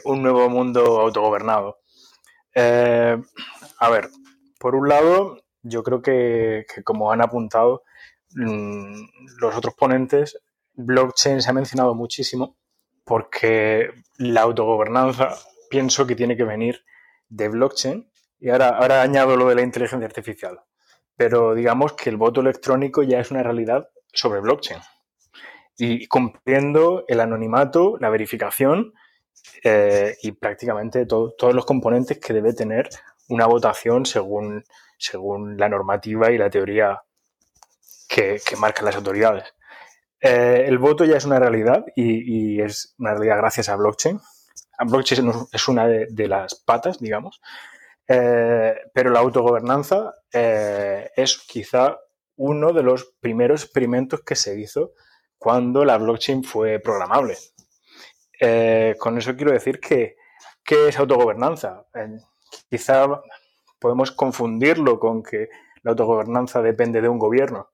un 0.04 0.22
nuevo 0.22 0.48
mundo 0.48 0.98
autogobernado. 1.02 1.80
Eh, 2.54 3.18
a 3.78 3.90
ver, 3.90 4.08
por 4.58 4.74
un 4.74 4.88
lado, 4.88 5.44
yo 5.60 5.82
creo 5.82 6.00
que, 6.00 6.64
como 6.84 7.12
han 7.12 7.20
apuntado 7.20 7.82
mm, 8.30 8.94
los 9.38 9.54
otros 9.54 9.74
ponentes, 9.74 10.38
blockchain 10.72 11.42
se 11.42 11.50
ha 11.50 11.52
mencionado 11.52 11.94
muchísimo 11.94 12.56
porque 13.04 13.90
la 14.16 14.40
autogobernanza 14.40 15.36
pienso 15.68 16.06
que 16.06 16.16
tiene 16.16 16.34
que 16.34 16.44
venir 16.44 16.82
de 17.28 17.50
blockchain 17.50 18.10
y 18.38 18.48
ahora, 18.48 18.70
ahora 18.70 19.02
añado 19.02 19.36
lo 19.36 19.48
de 19.48 19.56
la 19.56 19.62
inteligencia 19.62 20.06
artificial 20.06 20.65
pero 21.16 21.54
digamos 21.54 21.94
que 21.94 22.10
el 22.10 22.16
voto 22.16 22.40
electrónico 22.40 23.02
ya 23.02 23.20
es 23.20 23.30
una 23.30 23.42
realidad 23.42 23.88
sobre 24.12 24.40
blockchain 24.40 24.80
y 25.78 26.06
cumpliendo 26.06 27.04
el 27.06 27.20
anonimato, 27.20 27.96
la 28.00 28.08
verificación 28.08 28.94
eh, 29.62 30.16
y 30.22 30.32
prácticamente 30.32 31.06
todos 31.06 31.54
los 31.54 31.66
componentes 31.66 32.18
que 32.18 32.32
debe 32.32 32.54
tener 32.54 32.88
una 33.28 33.46
votación 33.46 34.06
según, 34.06 34.64
según 34.98 35.56
la 35.56 35.68
normativa 35.68 36.30
y 36.30 36.38
la 36.38 36.50
teoría 36.50 37.02
que, 38.08 38.40
marcan 38.58 38.86
las 38.86 38.96
autoridades. 38.96 39.44
Eh, 40.20 40.64
el 40.66 40.78
voto 40.78 41.04
ya 41.04 41.16
es 41.16 41.24
una 41.24 41.38
realidad 41.38 41.84
y, 41.94 42.60
es 42.60 42.94
una 42.98 43.12
realidad 43.12 43.36
gracias 43.38 43.68
a 43.68 43.76
blockchain. 43.76 44.18
Blockchain 44.78 45.32
es 45.52 45.68
una 45.68 45.86
de 45.86 46.28
las 46.28 46.54
patas, 46.54 46.98
digamos, 46.98 47.40
eh, 48.08 48.74
pero 48.92 49.10
la 49.10 49.20
autogobernanza 49.20 50.14
eh, 50.32 51.10
es 51.16 51.38
quizá 51.38 51.98
uno 52.36 52.72
de 52.72 52.82
los 52.82 53.16
primeros 53.20 53.64
experimentos 53.64 54.20
que 54.22 54.36
se 54.36 54.58
hizo 54.58 54.92
cuando 55.38 55.84
la 55.84 55.98
blockchain 55.98 56.44
fue 56.44 56.78
programable. 56.78 57.36
Eh, 58.40 58.94
con 58.98 59.18
eso 59.18 59.34
quiero 59.36 59.52
decir 59.52 59.80
que, 59.80 60.16
¿qué 60.64 60.88
es 60.88 60.98
autogobernanza? 60.98 61.86
quizá 62.70 63.06
podemos 63.78 64.12
confundirlo 64.12 64.98
con 65.00 65.22
que 65.22 65.48
la 65.82 65.92
autogobernanza 65.92 66.62
depende 66.62 67.00
de 67.00 67.08
un 67.08 67.18
gobierno. 67.18 67.70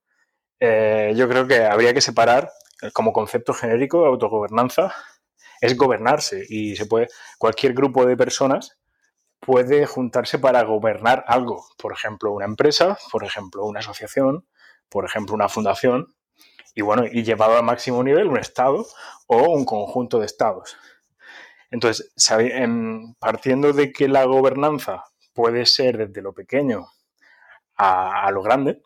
yo 0.61 1.29
creo 1.29 1.47
que 1.47 1.65
habría 1.65 1.95
que 1.95 2.01
separar 2.01 2.51
como 2.93 3.13
concepto 3.13 3.53
genérico 3.53 4.07
autogobernanza 4.07 4.95
es 5.61 5.77
gobernarse 5.77 6.45
y 6.49 6.77
se 6.77 6.87
puede 6.87 7.09
cualquier 7.39 7.75
grupo 7.75 8.05
de 8.07 8.17
personas 8.17 8.82
puede 9.45 9.87
juntarse 9.87 10.39
para 10.39 10.63
gobernar 10.63 11.25
algo, 11.27 11.67
por 11.77 11.93
ejemplo, 11.93 12.33
una 12.33 12.45
empresa, 12.45 12.97
por 13.11 13.25
ejemplo, 13.25 13.65
una 13.65 13.81
asociación, 13.81 14.47
por 14.89 15.05
ejemplo, 15.05 15.35
una 15.35 15.49
fundación, 15.49 16.15
y 16.75 16.83
bueno, 16.83 17.05
y 17.11 17.25
llevado 17.25 17.57
al 17.57 17.65
máximo 17.65 18.03
nivel 18.05 18.29
un 18.29 18.39
Estado 18.39 18.87
o 19.27 19.51
un 19.51 19.65
conjunto 19.65 20.21
de 20.21 20.27
Estados. 20.27 20.77
Entonces, 21.71 22.13
partiendo 23.19 23.73
de 23.73 23.93
que 23.93 24.07
la 24.07 24.25
gobernanza 24.25 25.05
puede 25.35 25.67
ser 25.67 25.99
desde 25.99 26.23
lo 26.23 26.33
pequeño 26.33 26.87
a, 27.77 28.31
lo 28.31 28.43
grande, 28.43 28.81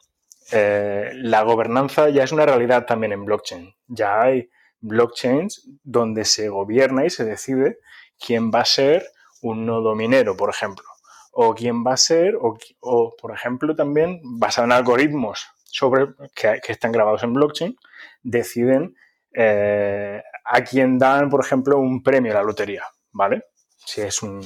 eh, 0.53 1.11
la 1.15 1.43
gobernanza 1.43 2.09
ya 2.09 2.25
es 2.25 2.33
una 2.33 2.47
realidad 2.47 2.87
también 2.87 3.13
en 3.13 3.25
blockchain. 3.25 3.75
Ya 3.89 4.23
hay 4.23 4.49
blockchains 4.81 5.69
donde 5.83 6.25
se 6.25 6.49
gobierna 6.49 7.05
y 7.05 7.11
se 7.11 7.25
decide 7.25 7.79
quién 8.19 8.51
va 8.51 8.61
a 8.61 8.65
ser 8.65 9.05
un 9.51 9.67
nodo 9.67 9.95
minero, 9.95 10.37
por 10.37 10.51
ejemplo, 10.51 10.85
o 11.33 11.55
quién 11.55 11.85
va 11.85 11.95
a 11.95 11.97
ser, 11.97 12.35
o, 12.41 13.17
por 13.21 13.35
ejemplo, 13.35 13.75
también 13.75 14.21
basado 14.23 14.67
en 14.67 14.73
algoritmos 14.73 15.47
sobre, 15.65 16.09
que, 16.35 16.61
están 16.69 16.93
grabados 16.93 17.23
en 17.23 17.33
blockchain, 17.33 17.77
deciden 18.23 18.97
eh, 19.33 20.23
a 20.45 20.61
quien 20.63 20.99
dan, 20.99 21.29
por 21.29 21.45
ejemplo, 21.45 21.79
un 21.79 22.03
premio 22.03 22.33
a 22.33 22.37
la 22.37 22.43
lotería, 22.43 22.85
¿vale? 23.13 23.45
Si 23.77 24.01
es 24.01 24.23
un, 24.23 24.43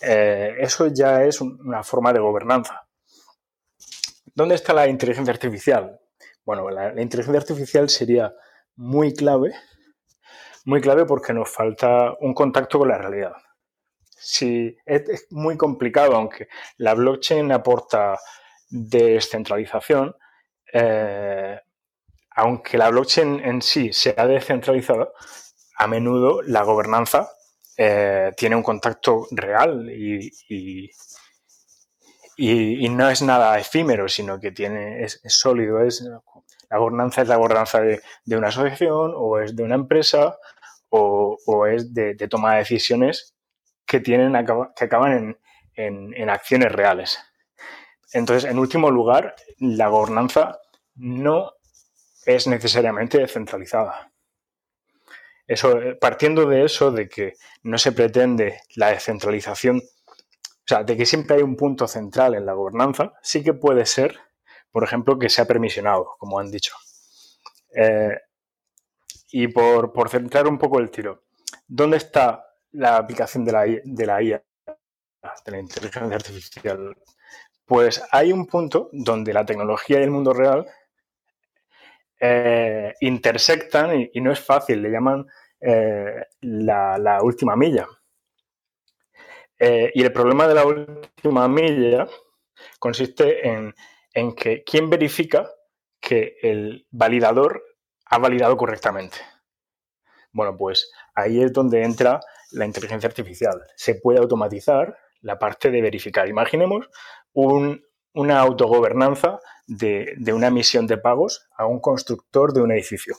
eh, 0.00 0.56
eso 0.58 0.88
ya 0.88 1.24
es 1.24 1.40
una 1.40 1.82
forma 1.82 2.12
de 2.12 2.20
gobernanza. 2.20 2.86
¿Dónde 4.34 4.56
está 4.56 4.74
la 4.74 4.88
inteligencia 4.88 5.32
artificial? 5.32 5.98
Bueno, 6.44 6.68
la, 6.68 7.00
inteligencia 7.00 7.40
artificial 7.40 7.88
sería 7.88 8.34
muy 8.76 9.14
clave, 9.14 9.54
muy 10.66 10.80
clave 10.80 11.06
porque 11.06 11.32
nos 11.32 11.50
falta 11.50 12.12
un 12.20 12.34
contacto 12.34 12.78
con 12.78 12.88
la 12.88 12.98
realidad. 12.98 13.32
Si 14.24 14.76
es, 14.86 15.26
muy 15.30 15.56
complicado, 15.56 16.16
aunque 16.16 16.48
la 16.78 16.94
blockchain 16.94 17.52
aporta 17.52 18.18
descentralización, 18.70 20.16
eh, 20.72 21.60
aunque 22.36 22.78
la 22.78 22.90
blockchain 22.90 23.40
en 23.44 23.62
sí 23.62 23.92
sea 23.92 24.26
descentralizada, 24.26 25.10
a 25.76 25.86
menudo 25.86 26.42
la 26.42 26.62
gobernanza 26.62 27.28
eh, 27.76 28.32
tiene 28.36 28.56
un 28.56 28.62
contacto 28.62 29.26
real 29.32 29.90
y, 29.90 30.30
y, 32.36 32.88
no 32.88 33.10
es 33.10 33.22
nada 33.22 33.58
efímero, 33.58 34.08
sino 34.08 34.38
que 34.40 34.52
tiene, 34.52 35.04
es, 35.04 35.20
sólido. 35.26 35.80
Es, 35.82 36.02
la 36.70 36.78
gobernanza 36.78 37.22
es 37.22 37.28
la 37.28 37.36
gobernanza 37.36 37.80
de, 37.80 38.00
una 38.36 38.48
asociación 38.48 39.12
o 39.14 39.38
es 39.38 39.54
de 39.54 39.62
una 39.62 39.74
empresa 39.74 40.36
o, 40.88 41.66
es 41.66 41.92
de, 41.92 42.14
toma 42.28 42.52
de 42.52 42.58
decisiones 42.58 43.33
que, 43.86 44.00
tienen, 44.00 44.32
que 44.76 44.84
acaban 44.84 45.36
en, 45.76 46.14
en 46.14 46.30
acciones 46.30 46.72
reales. 46.72 47.18
Entonces, 48.12 48.50
en 48.50 48.58
último 48.58 48.90
lugar, 48.90 49.34
la 49.58 49.88
gobernanza 49.88 50.60
no 50.96 51.52
es 52.26 52.46
necesariamente 52.46 53.18
descentralizada. 53.18 54.12
Eso, 55.46 55.78
eh, 55.80 55.94
partiendo 55.94 56.46
de 56.46 56.64
eso, 56.64 56.90
de 56.90 57.08
que 57.08 57.34
no 57.62 57.76
se 57.76 57.92
pretende 57.92 58.60
la 58.76 58.88
descentralización, 58.88 59.78
o 59.78 60.66
sea, 60.66 60.82
de 60.82 60.96
que 60.96 61.04
siempre 61.04 61.36
hay 61.36 61.42
un 61.42 61.56
punto 61.56 61.86
central 61.86 62.34
en 62.34 62.46
la 62.46 62.54
gobernanza, 62.54 63.12
sí 63.22 63.44
que 63.44 63.52
puede 63.52 63.84
ser, 63.84 64.18
por 64.70 64.84
ejemplo, 64.84 65.18
que 65.18 65.28
sea 65.28 65.44
permisionado, 65.44 66.14
como 66.18 66.38
han 66.38 66.50
dicho. 66.50 66.74
Eh, 67.76 68.16
y 69.32 69.48
por, 69.48 70.08
centrar 70.08 70.46
un 70.46 70.58
poco 70.58 70.78
el 70.78 70.90
tiro, 70.90 71.24
¿dónde 71.66 71.98
está 71.98 72.43
la 72.74 72.96
aplicación 72.96 73.44
de 73.44 73.52
la, 73.52 73.64
de 73.64 74.06
la 74.06 74.22
IA, 74.22 74.44
de 75.46 75.52
la 75.52 75.58
inteligencia 75.58 76.16
artificial? 76.16 76.96
Pues 77.64 78.02
hay 78.10 78.32
un 78.32 78.46
punto 78.46 78.90
donde 78.92 79.32
la 79.32 79.46
tecnología 79.46 80.00
y 80.00 80.02
el 80.02 80.10
mundo 80.10 80.32
real 80.32 80.66
eh, 82.20 82.94
intersectan 83.00 84.08
y, 84.12 84.20
no 84.20 84.32
es 84.32 84.40
fácil, 84.40 84.82
le 84.82 84.90
llaman 84.90 85.26
eh, 85.60 86.26
la, 86.40 87.18
última 87.22 87.56
milla. 87.56 87.86
Eh, 89.58 89.90
y 89.94 90.02
el 90.02 90.12
problema 90.12 90.46
de 90.46 90.54
la 90.54 90.66
última 90.66 91.48
milla 91.48 92.06
consiste 92.78 93.48
en, 93.48 93.74
que 94.34 94.62
quién 94.64 94.90
verifica 94.90 95.50
que 96.00 96.36
el 96.42 96.86
validador 96.90 97.62
ha 98.06 98.18
validado 98.18 98.56
correctamente. 98.56 99.18
Bueno, 100.32 100.56
pues 100.56 100.92
ahí 101.14 101.42
es 101.42 101.52
donde 101.52 101.82
entra 101.82 102.20
la 102.54 102.66
inteligencia 102.66 103.08
artificial. 103.08 103.62
Se 103.76 103.96
puede 103.96 104.18
automatizar 104.18 104.96
la 105.20 105.38
parte 105.38 105.70
de 105.70 105.80
verificar. 105.80 106.28
Imaginemos 106.28 106.88
una 107.32 108.40
autogobernanza 108.40 109.40
de, 109.66 110.14
una 110.32 110.48
emisión 110.48 110.86
de 110.86 110.98
pagos 110.98 111.48
a 111.56 111.66
un 111.66 111.80
constructor 111.80 112.52
de 112.52 112.62
un 112.62 112.72
edificio. 112.72 113.16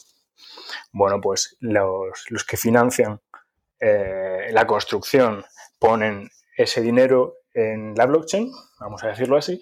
Bueno, 0.91 1.19
pues 1.19 1.57
los, 1.59 2.45
que 2.47 2.57
financian 2.57 3.21
eh, 3.79 4.49
la 4.51 4.65
construcción 4.65 5.43
ponen 5.79 6.29
ese 6.57 6.81
dinero 6.81 7.39
en 7.53 7.95
la 7.95 8.05
blockchain, 8.05 8.51
vamos 8.79 9.03
a 9.03 9.07
decirlo 9.07 9.37
así, 9.37 9.61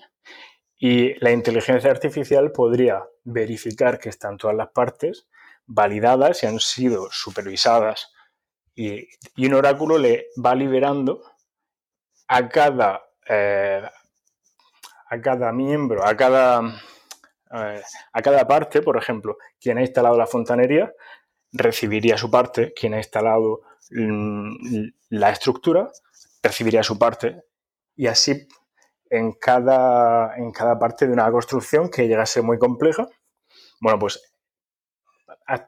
y 0.78 1.14
la 1.24 1.32
inteligencia 1.32 1.90
artificial 1.90 2.52
podría 2.52 3.04
verificar 3.24 4.00
que 4.00 4.10
están 4.10 4.38
todas 4.38 4.56
las 4.56 4.70
partes 4.70 5.28
validadas 5.66 6.44
y 6.44 6.48
han 6.48 6.60
sido 6.60 7.08
supervisadas 7.12 8.13
y, 8.76 9.08
un 9.46 9.54
oráculo 9.54 9.98
le 9.98 10.28
va 10.44 10.56
liberando 10.56 11.22
a 12.28 12.48
cada 12.50 13.04
eh, 13.28 13.84
a 15.14 15.22
cada 15.22 15.52
miembro, 15.52 16.06
a 16.06 16.16
cada, 16.16 16.60
a 17.50 18.22
cada 18.22 18.48
parte, 18.48 18.82
por 18.82 18.98
ejemplo, 18.98 19.38
quien 19.60 19.78
ha 19.78 19.82
instalado 19.82 20.18
la 20.18 20.26
fontanería 20.26 20.92
recibiría 21.52 22.18
su 22.18 22.32
parte, 22.32 22.74
quien 22.74 22.96
ha 22.96 22.98
instalado 22.98 23.62
mm, 23.92 24.88
la 25.10 25.30
estructura 25.30 25.92
recibiría 26.42 26.82
su 26.82 26.98
parte. 26.98 27.44
Y 27.96 28.08
así 28.08 28.48
en 29.10 29.34
cada, 29.34 30.36
en 30.36 30.52
cada 30.52 30.80
parte 30.80 31.06
de 31.06 31.14
una 31.14 31.32
construcción 31.32 31.90
que 31.90 32.08
llegase 32.08 32.42
muy 32.42 32.58
compleja, 32.58 33.08
bueno, 33.80 34.00
pues 34.00 34.20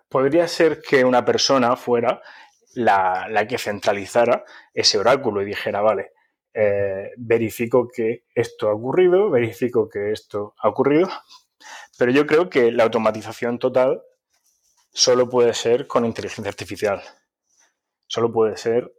podría 0.09 0.47
ser 0.47 0.81
que 0.81 1.05
una 1.05 1.23
persona 1.23 1.75
fuera 1.75 2.21
la, 2.75 3.45
que 3.47 3.57
centralizara 3.57 4.43
ese 4.73 4.97
oráculo 4.97 5.41
y 5.41 5.45
dijera, 5.45 5.81
vale, 5.81 6.11
eh, 6.53 7.11
verifico 7.17 7.87
que 7.93 8.25
esto 8.33 8.69
ha 8.69 8.73
ocurrido, 8.73 9.29
verifico 9.29 9.89
que 9.89 10.11
esto 10.11 10.53
ha 10.59 10.69
ocurrido, 10.69 11.09
pero 11.97 12.11
yo 12.11 12.25
creo 12.25 12.49
que 12.49 12.71
la 12.71 12.83
automatización 12.83 13.59
total 13.59 14.01
solo 14.91 15.29
puede 15.29 15.53
ser 15.53 15.87
con 15.87 16.05
inteligencia 16.05 16.49
artificial. 16.49 17.01
Solo 18.07 18.31
puede 18.31 18.57
ser 18.57 18.93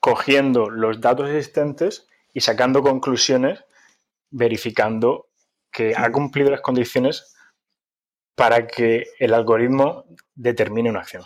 cogiendo 0.00 0.68
los 0.68 1.00
datos 1.00 1.30
existentes 1.30 2.06
y 2.32 2.40
sacando 2.40 2.82
conclusiones, 2.82 3.64
verificando 4.30 5.28
que 5.70 5.94
ha 5.96 6.10
cumplido 6.12 6.50
las 6.50 6.60
condiciones 6.60 7.34
para 8.34 8.66
que 8.66 9.06
el 9.18 9.32
algoritmo 9.34 10.04
determine 10.34 10.90
una 10.90 11.00
acción. 11.00 11.22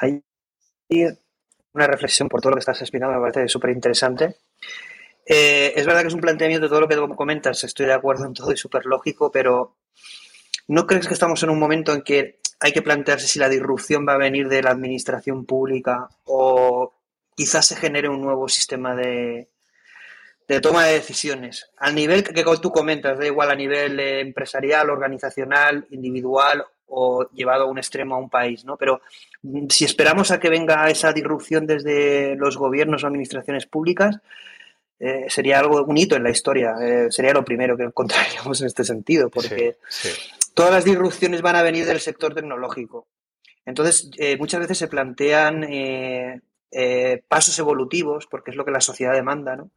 Hay 0.00 0.22
una 1.72 1.86
reflexión 1.86 2.28
por 2.28 2.40
todo 2.40 2.50
lo 2.50 2.56
que 2.56 2.60
estás 2.60 2.80
explicando, 2.80 3.14
me 3.14 3.20
parece 3.20 3.48
súper 3.48 3.70
interesante. 3.70 4.36
Eh, 5.24 5.72
es 5.76 5.86
verdad 5.86 6.02
que 6.02 6.08
es 6.08 6.14
un 6.14 6.20
planteamiento 6.20 6.66
de 6.66 6.70
todo 6.70 6.80
lo 6.80 6.88
que 6.88 7.16
comentas, 7.16 7.62
estoy 7.62 7.86
de 7.86 7.92
acuerdo 7.92 8.26
en 8.26 8.34
todo 8.34 8.52
y 8.52 8.56
súper 8.56 8.86
lógico, 8.86 9.30
pero 9.30 9.76
¿no 10.68 10.86
crees 10.86 11.06
que 11.06 11.14
estamos 11.14 11.42
en 11.42 11.50
un 11.50 11.58
momento 11.58 11.92
en 11.92 12.02
que 12.02 12.40
hay 12.58 12.72
que 12.72 12.82
plantearse 12.82 13.26
si 13.26 13.38
la 13.38 13.48
disrupción 13.48 14.06
va 14.06 14.14
a 14.14 14.18
venir 14.18 14.48
de 14.48 14.62
la 14.62 14.70
administración 14.70 15.46
pública 15.46 16.08
o 16.24 16.94
quizás 17.36 17.66
se 17.66 17.76
genere 17.76 18.08
un 18.08 18.20
nuevo 18.20 18.48
sistema 18.48 18.94
de, 18.94 19.48
de 20.48 20.60
toma 20.60 20.84
de 20.86 20.94
decisiones? 20.94 21.70
Al 21.78 21.94
nivel 21.94 22.24
que, 22.24 22.34
que 22.34 22.44
tú 22.60 22.70
comentas, 22.70 23.18
da 23.18 23.26
igual 23.26 23.50
a 23.50 23.54
nivel 23.54 24.00
empresarial, 24.00 24.90
organizacional, 24.90 25.86
individual 25.90 26.66
o 26.90 27.30
llevado 27.30 27.64
a 27.64 27.66
un 27.66 27.78
extremo 27.78 28.14
a 28.14 28.18
un 28.18 28.28
país, 28.28 28.64
¿no? 28.64 28.76
Pero 28.76 29.00
mm, 29.42 29.68
si 29.68 29.84
esperamos 29.84 30.30
a 30.30 30.40
que 30.40 30.50
venga 30.50 30.90
esa 30.90 31.12
disrupción 31.12 31.66
desde 31.66 32.36
los 32.36 32.56
gobiernos 32.56 33.02
o 33.02 33.06
administraciones 33.06 33.66
públicas, 33.66 34.18
eh, 34.98 35.26
sería 35.28 35.58
algo, 35.58 35.82
un 35.84 35.96
hito 35.96 36.16
en 36.16 36.24
la 36.24 36.30
historia. 36.30 36.74
Eh, 36.80 37.06
sería 37.10 37.32
lo 37.32 37.44
primero 37.44 37.76
que 37.76 37.84
encontraríamos 37.84 38.60
en 38.60 38.66
este 38.66 38.84
sentido, 38.84 39.30
porque 39.30 39.78
todas 40.54 40.72
las 40.72 40.84
disrupciones 40.84 41.40
van 41.40 41.56
a 41.56 41.62
venir 41.62 41.86
del 41.86 42.00
sector 42.00 42.34
tecnológico. 42.34 43.08
Entonces, 43.64 44.10
eh, 44.18 44.36
muchas 44.36 44.60
veces 44.60 44.78
se 44.78 44.88
plantean 44.88 45.66
pasos 47.28 47.58
evolutivos, 47.58 48.26
porque 48.26 48.50
es 48.50 48.56
lo 48.56 48.64
que 48.64 48.70
la 48.70 48.80
sociedad 48.80 49.12
demanda, 49.12 49.56
¿no? 49.56 49.70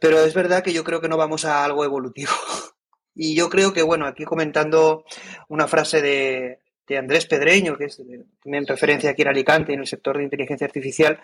Pero 0.00 0.18
es 0.20 0.34
verdad 0.34 0.64
que 0.64 0.72
yo 0.72 0.82
creo 0.82 1.00
que 1.00 1.08
no 1.08 1.16
vamos 1.16 1.44
a 1.44 1.64
algo 1.64 1.84
evolutivo. 1.84 2.32
Y 3.22 3.34
yo 3.34 3.50
creo 3.50 3.74
que, 3.74 3.82
bueno, 3.82 4.06
aquí 4.06 4.24
comentando 4.24 5.04
una 5.48 5.68
frase 5.68 6.00
de, 6.00 6.96
Andrés 6.96 7.26
Pedreño, 7.26 7.76
que 7.76 7.84
es 7.84 8.00
en 8.00 8.66
referencia 8.66 9.10
aquí 9.10 9.20
en 9.20 9.28
Alicante, 9.28 9.74
en 9.74 9.80
el 9.80 9.86
sector 9.86 10.16
de 10.16 10.24
inteligencia 10.24 10.66
artificial, 10.66 11.20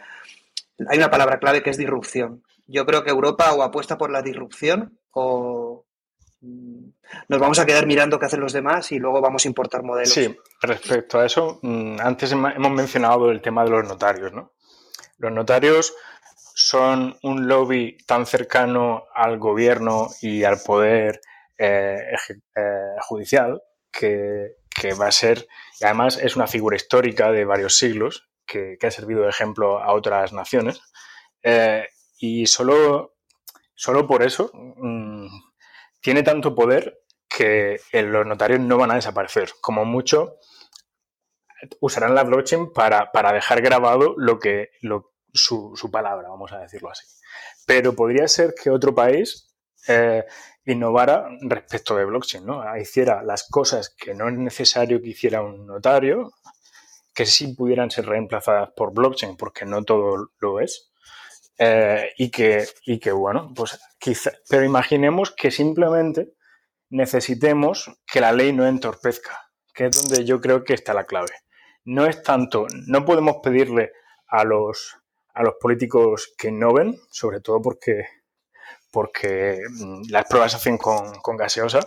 hay 0.91 0.99
una 0.99 1.11
palabra 1.11 1.39
clave 1.39 1.63
que 1.63 1.71
es 1.71 1.79
disrupción. 1.79 2.43
Yo 2.67 2.85
creo 2.85 3.03
que 3.03 3.09
Europa 3.09 3.51
o 3.55 3.63
apuesta 3.63 3.97
por 3.97 4.11
la 4.11 4.21
disrupción 4.21 4.99
o 5.13 5.87
mm, 6.43 6.85
nos 7.29 7.41
vamos 7.41 7.59
a 7.61 7.65
quedar 7.65 7.87
mirando 7.87 8.19
qué 8.19 8.27
hacen 8.27 8.41
los 8.41 8.53
demás 8.53 8.93
y 8.93 8.99
luego 8.99 9.23
vamos 9.23 9.47
a 9.47 9.49
importar 9.49 9.83
modelos. 9.83 10.13
Sí, 10.13 10.37
respecto 10.61 11.19
a 11.19 11.25
eso, 11.25 11.61
mm, 11.63 11.97
antes 11.99 12.31
hemos 12.31 12.73
mencionado 12.73 13.31
el 13.31 13.41
tema 13.41 13.65
de 13.65 13.71
los 13.71 13.89
notarios, 13.89 14.35
¿no? 14.35 14.53
Los 15.17 15.33
notarios 15.33 15.95
son 16.55 17.17
un 17.23 17.49
lobby 17.49 17.97
tan 18.05 18.27
cercano 18.27 19.05
al 19.15 19.39
gobierno 19.39 20.09
y 20.21 20.45
al 20.45 20.59
poder 20.61 21.23
eh, 21.59 22.15
eh, 22.55 22.97
judicial 23.01 23.63
que, 23.91 24.57
va 25.01 25.07
a 25.07 25.13
ser, 25.13 25.47
y 25.81 25.85
además 25.85 26.19
es 26.23 26.37
una 26.37 26.47
figura 26.47 26.77
histórica 26.77 27.33
de 27.33 27.45
varios 27.45 27.79
siglos 27.79 28.29
que, 28.47 28.77
ha 28.81 28.91
servido 28.91 29.23
de 29.23 29.31
ejemplo 29.31 29.79
a 29.79 29.93
otras 29.93 30.33
naciones. 30.33 30.81
Eh, 31.43 31.87
y 32.19 32.47
solo, 32.47 33.17
solo 33.75 34.07
por 34.07 34.23
eso 34.23 34.51
mm, 34.53 35.29
tiene 36.01 36.23
tanto 36.23 36.55
poder 36.55 37.01
que 37.29 37.81
los 37.93 38.27
notarios 38.27 38.61
no 38.61 38.77
van 38.79 38.91
a 38.91 38.97
desaparecer. 38.97 39.51
Como 39.61 39.85
mucho, 39.85 40.39
usarán 41.81 42.15
la 42.15 42.25
blockchain 42.25 42.73
para, 42.73 43.11
dejar 43.33 43.61
grabado 43.63 44.15
lo 44.17 44.39
que, 44.39 44.71
su, 45.33 45.91
palabra, 45.91 46.29
vamos 46.29 46.53
a 46.53 46.59
decirlo 46.59 46.91
así. 46.91 47.07
Pero 47.67 47.95
podría 47.95 48.29
ser 48.29 48.55
que 48.55 48.71
otro 48.71 48.95
país 48.95 49.56
eh, 49.89 50.25
innovara 50.65 51.29
respecto 51.43 51.97
de 51.97 52.05
blockchain, 52.05 52.45
¿no? 52.45 52.77
Hiciera 52.77 53.23
las 53.23 53.49
cosas 53.49 53.91
que 53.91 54.15
no 54.15 54.29
es 54.29 54.35
necesario 54.35 55.01
que 55.01 55.11
hiciera 55.11 55.43
un 55.43 55.67
notario, 55.67 56.33
que 57.15 57.27
sí 57.27 57.55
pudieran 57.55 57.91
ser 57.91 58.07
reemplazadas 58.07 58.71
por 58.77 58.93
blockchain, 58.93 59.37
porque 59.37 59.65
no 59.65 59.83
todo 59.85 60.33
lo 60.39 60.61
es. 60.61 60.91
Eh, 61.59 62.13
y, 62.19 62.31
que, 62.31 62.67
y 62.85 62.99
que, 62.99 63.13
bueno, 63.13 63.53
pues 63.57 63.81
quizá, 63.99 64.33
pero 64.51 64.65
imaginemos 64.65 65.31
que 65.31 65.51
simplemente 65.51 66.35
necesitemos 66.91 67.91
que 68.07 68.21
la 68.21 68.33
ley 68.33 68.53
no 68.53 68.67
entorpezca, 68.67 69.51
que 69.73 69.87
es 69.87 70.03
donde 70.03 70.25
yo 70.27 70.41
creo 70.41 70.65
que 70.65 70.75
está 70.75 70.93
la 70.93 71.05
clave. 71.05 71.33
No 71.85 72.05
es 72.05 72.23
tanto, 72.23 72.67
no 72.87 73.05
podemos 73.05 73.37
pedirle 73.43 73.93
a 74.27 74.45
los, 74.45 74.99
a 75.33 75.43
los 75.43 75.55
políticos 75.61 76.35
que 76.37 76.49
innoven, 76.49 76.99
sobre 77.11 77.41
todo 77.41 77.63
porque, 77.63 78.07
porque 78.97 79.61
mm, 79.69 80.05
las 80.09 80.25
pruebas 80.25 80.53
se 80.53 80.57
hacen 80.57 80.79
con, 80.79 81.17
con 81.21 81.37
gaseosa, 81.37 81.81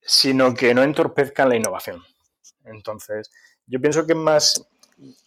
sino 0.00 0.54
que 0.54 0.72
no 0.72 0.84
entorpezcan 0.84 1.48
la 1.48 1.56
innovación. 1.56 2.00
Entonces, 2.66 3.32
yo 3.66 3.80
pienso 3.80 4.06
que 4.06 4.12
es 4.12 4.18
más 4.18 4.64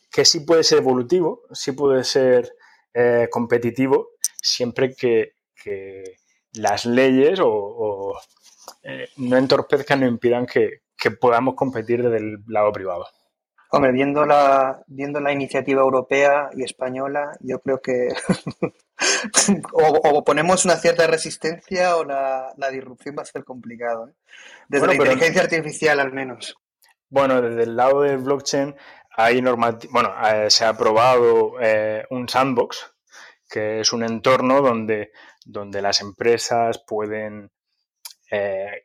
que 0.09 0.23
sí 0.23 0.39
puede 0.39 0.63
ser 0.63 0.77
evolutivo, 0.77 1.41
sí 1.51 1.73
puede 1.73 2.05
ser 2.05 2.55
eh, 2.93 3.27
competitivo, 3.30 4.11
siempre 4.41 4.95
que, 4.95 5.34
las 6.53 6.85
leyes 6.85 7.39
o, 7.43 8.17
eh, 8.84 9.09
no 9.17 9.35
entorpezcan 9.35 10.03
o 10.03 10.07
impidan 10.07 10.45
que, 10.45 10.84
podamos 11.19 11.55
competir 11.55 12.01
desde 12.01 12.15
el 12.15 12.38
lado 12.47 12.71
privado. 12.71 13.05
Hombre, 13.75 13.91
viendo 13.91 14.23
la, 14.23 14.83
viendo 14.85 15.19
la 15.19 15.31
iniciativa 15.31 15.81
europea 15.81 16.51
y 16.53 16.61
española, 16.61 17.31
yo 17.39 17.59
creo 17.59 17.81
que 17.81 18.09
o, 19.73 20.23
ponemos 20.23 20.63
una 20.65 20.75
cierta 20.75 21.07
resistencia 21.07 21.97
o 21.97 22.03
la, 22.03 22.53
disrupción 22.71 23.15
va 23.17 23.23
a 23.23 23.25
ser 23.25 23.43
complicado. 23.43 24.09
¿eh? 24.09 24.13
Desde 24.67 24.85
la 24.85 24.93
inteligencia 24.93 25.41
artificial 25.41 25.99
al 25.99 26.13
menos. 26.13 26.55
Bueno, 27.09 27.41
desde 27.41 27.63
el 27.63 27.75
lado 27.75 28.01
del 28.01 28.19
blockchain 28.19 28.75
hay 29.09 29.41
bueno, 29.41 30.13
eh, 30.31 30.51
se 30.51 30.65
ha 30.65 30.69
aprobado 30.69 31.53
eh, 31.59 32.05
un 32.11 32.29
sandbox, 32.29 32.93
que 33.49 33.79
es 33.79 33.91
un 33.91 34.03
entorno 34.03 34.61
donde, 34.61 35.13
donde 35.45 35.81
las 35.81 35.99
empresas 36.01 36.83
pueden 36.85 37.49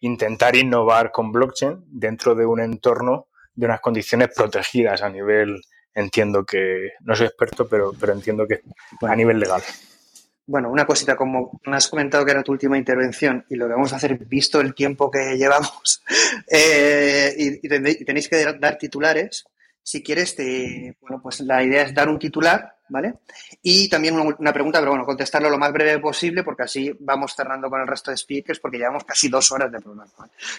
intentar 0.01 0.57
innovar 0.57 1.11
con 1.11 1.33
blockchain 1.33 1.83
dentro 1.87 2.35
de 2.35 2.45
un 2.45 2.61
entorno 2.61 3.29
de 3.59 3.67
unas 3.67 3.81
condiciones 3.81 4.29
protegidas 4.35 5.03
a 5.03 5.09
nivel, 5.09 5.61
entiendo 5.93 6.45
que, 6.45 6.91
no 7.01 7.17
soy 7.17 7.27
experto, 7.27 7.69
pero, 7.69 7.93
pero 7.99 8.13
entiendo 8.13 8.47
que 8.47 8.61
a 9.03 9.17
nivel 9.17 9.41
legal. 9.41 9.63
Bueno, 10.47 10.71
una 10.71 10.87
cosita, 10.87 11.17
como 11.17 11.61
has 11.67 11.89
comentado 11.89 12.25
que 12.25 12.31
era 12.31 12.45
tu 12.45 12.53
última 12.53 12.79
intervención 12.79 13.45
y 13.51 13.57
lo 13.57 13.67
que 13.67 13.75
vamos 13.75 13.93
a 13.93 13.97
hacer, 13.97 14.17
visto 14.27 14.61
el 14.61 14.75
tiempo 14.75 15.11
que 15.11 15.37
llevamos, 15.37 16.05
y, 17.37 17.69
tenéis 17.69 18.29
que 18.29 18.45
dar 18.61 18.79
titulares, 18.79 19.45
si 19.83 20.03
quieres, 20.03 20.37
te, 20.37 20.97
bueno, 21.01 21.21
pues 21.23 21.41
la 21.41 21.63
idea 21.63 21.83
es 21.83 21.95
dar 21.95 22.09
un 22.09 22.19
titular, 22.19 22.79
¿vale? 22.89 23.15
Y 23.63 23.89
también 23.89 24.19
una, 24.19 24.53
pregunta, 24.53 24.79
pero 24.81 24.93
bueno, 24.93 25.05
contestarlo 25.05 25.51
lo 25.51 25.59
más 25.59 25.73
breve 25.73 25.99
posible, 25.99 26.43
porque 26.43 26.65
así 26.65 26.95
vamos 27.01 27.35
cerrando 27.35 27.69
con 27.71 27.81
el 27.81 27.87
resto 27.87 28.11
de 28.11 28.17
speakers, 28.17 28.61
porque 28.61 28.79
llevamos 28.79 29.05
casi 29.05 29.29
dos 29.29 29.51
horas 29.53 29.71
de 29.71 29.81
programa. 29.81 30.11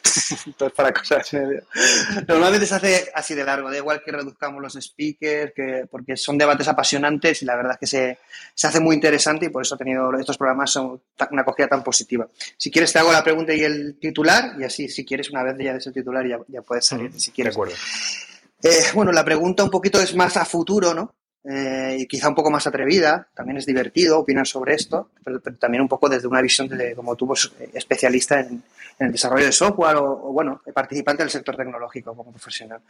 Entonces, 0.46 0.76
para 0.76 0.94
cosas. 0.94 1.30
Normalmente 2.28 2.66
se 2.66 2.76
hace 2.76 3.12
así 3.14 3.36
de 3.36 3.44
largo, 3.44 3.70
da 3.70 3.78
igual 3.78 4.02
que 4.04 4.12
reduzcamos 4.12 4.62
los 4.62 4.74
speakers, 4.74 5.54
que, 5.56 5.86
porque 5.90 6.18
son 6.18 6.38
debates 6.38 6.68
apasionantes 6.68 7.42
y 7.42 7.46
la 7.46 7.56
verdad 7.56 7.74
es 7.74 7.80
que 7.80 7.88
se, 7.88 8.18
se 8.54 8.68
hace 8.68 8.80
muy 8.80 8.96
interesante 8.96 9.48
y 9.48 9.50
por 9.50 9.62
eso 9.62 9.76
ha 9.76 9.78
tenido 9.78 10.12
estos 10.18 10.38
programas 10.38 10.72
son 10.72 11.02
una 11.32 11.42
acogida 11.42 11.68
tan 11.68 11.84
positiva. 11.84 12.28
Si 12.58 12.72
quieres, 12.72 12.92
te 12.94 13.00
hago 13.00 13.12
la 13.12 13.24
pregunta 13.24 13.54
y 13.54 13.62
el 13.62 13.98
titular, 14.00 14.54
y 14.60 14.64
así, 14.64 14.90
si 14.90 15.06
quieres, 15.06 15.30
una 15.30 15.44
vez 15.44 15.56
ya 15.60 15.74
de 15.74 15.80
ese 15.80 15.92
titular, 15.92 16.28
ya, 16.28 16.40
ya 16.48 16.62
puedes 16.62 16.86
salir, 16.86 17.12
si 17.20 17.32
quieres. 17.32 17.54
De 17.54 17.58
acuerdo. 17.58 17.76
Eh, 18.62 18.84
bueno, 18.94 19.12
la 19.12 19.24
pregunta 19.24 19.64
un 19.64 19.70
poquito 19.70 20.02
es 20.02 20.16
más 20.16 20.38
a 20.38 20.46
futuro, 20.46 20.94
¿no? 20.94 21.16
Eh, 21.44 21.98
y 22.00 22.08
quizá 22.08 22.28
un 22.28 22.36
poco 22.36 22.52
más 22.52 22.68
atrevida, 22.68 23.30
también 23.34 23.58
es 23.58 23.66
divertido 23.66 24.20
opinar 24.20 24.46
sobre 24.46 24.76
esto, 24.76 25.12
pero, 25.24 25.40
también 25.40 25.82
un 25.82 25.88
poco 25.88 26.10
desde 26.10 26.28
una 26.28 26.42
visión 26.42 26.68
de, 26.68 26.94
como 26.94 27.16
tú, 27.16 27.28
pues, 27.28 27.50
especialista 27.74 28.42
en, 28.42 28.62
el 29.00 29.14
desarrollo 29.14 29.46
de 29.46 29.54
software 29.54 29.96
o, 29.96 30.34
bueno, 30.34 30.62
participante 30.74 31.24
del 31.24 31.32
sector 31.32 31.56
tecnológico 31.56 32.14
como 32.14 32.32
profesional. 32.32 32.82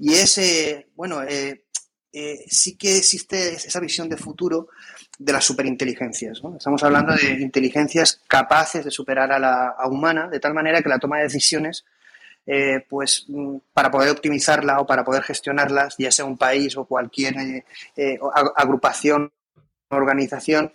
Y 0.00 0.14
ese, 0.14 0.88
bueno, 0.96 1.22
eh, 1.22 1.64
sí 2.48 2.76
que 2.76 2.98
existe 2.98 3.54
esa 3.54 3.78
visión 3.78 4.08
de 4.08 4.16
futuro 4.16 4.68
de 5.16 5.32
las 5.32 5.44
superinteligencias. 5.44 6.42
¿no? 6.42 6.56
Estamos 6.56 6.82
hablando 6.82 7.14
de 7.14 7.40
inteligencias 7.40 8.20
capaces 8.26 8.84
de 8.84 8.90
superar 8.90 9.30
a 9.30 9.38
la 9.38 9.76
humana, 9.88 10.28
de 10.28 10.40
tal 10.40 10.54
manera 10.54 10.82
que 10.82 10.88
la 10.88 10.98
toma 10.98 11.18
de 11.18 11.24
decisiones 11.24 11.84
eh, 12.46 12.84
pues 12.88 13.24
mm, 13.28 13.56
para 13.72 13.90
poder 13.90 14.10
optimizarla 14.10 14.78
o 14.80 14.86
para 14.86 15.02
poder 15.02 15.22
gestionarlas, 15.22 15.94
ya 15.98 16.12
sea 16.12 16.26
un 16.26 16.36
país 16.36 16.76
o 16.76 16.84
cualquier 16.84 17.38
eh, 17.38 17.64
eh, 17.96 18.18
agrupación 18.56 19.32
organización, 19.88 20.72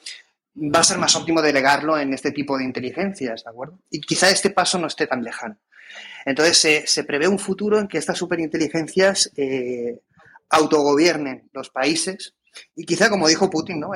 va 0.56 0.80
a 0.80 0.84
ser 0.84 0.98
más 0.98 1.16
óptimo 1.16 1.42
delegarlo 1.42 2.00
en 2.00 2.14
este 2.14 2.32
tipo 2.32 2.58
de 2.58 2.64
inteligencias, 2.64 3.44
¿de 3.44 3.50
acuerdo? 3.50 3.78
Y 3.92 4.02
quizá 4.02 4.30
este 4.30 4.50
paso 4.50 4.80
no 4.80 4.88
esté 4.88 5.06
tan 5.06 5.24
lejano. 5.24 5.58
Entonces, 6.26 6.90
se 6.90 7.04
prevé 7.04 7.28
un 7.28 7.40
futuro 7.40 7.80
en 7.80 7.88
que 7.88 7.98
estas 7.98 8.18
superinteligencias 8.18 9.32
autogobiernen 10.50 11.50
los 11.54 11.70
países 11.70 12.34
y 12.76 12.86
quizá, 12.86 13.10
como 13.10 13.28
dijo 13.28 13.50
Putin, 13.50 13.80
¿no? 13.80 13.92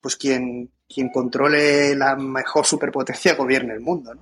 pues 0.00 0.16
quien, 0.16 0.70
quien 0.88 1.10
controle 1.10 1.94
la 1.94 2.16
mejor 2.16 2.66
superpotencia 2.66 3.34
gobierne 3.34 3.74
el 3.74 3.80
mundo, 3.80 4.12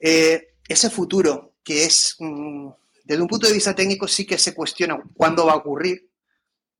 ese 0.00 0.90
futuro 0.90 1.53
que 1.64 1.84
es, 1.84 2.16
mm, 2.20 2.68
desde 3.04 3.22
un 3.22 3.28
punto 3.28 3.46
de 3.46 3.54
vista 3.54 3.74
técnico, 3.74 4.06
sí 4.06 4.26
que 4.26 4.38
se 4.38 4.54
cuestiona 4.54 5.02
cuándo 5.16 5.46
va 5.46 5.52
a 5.52 5.56
ocurrir, 5.56 6.08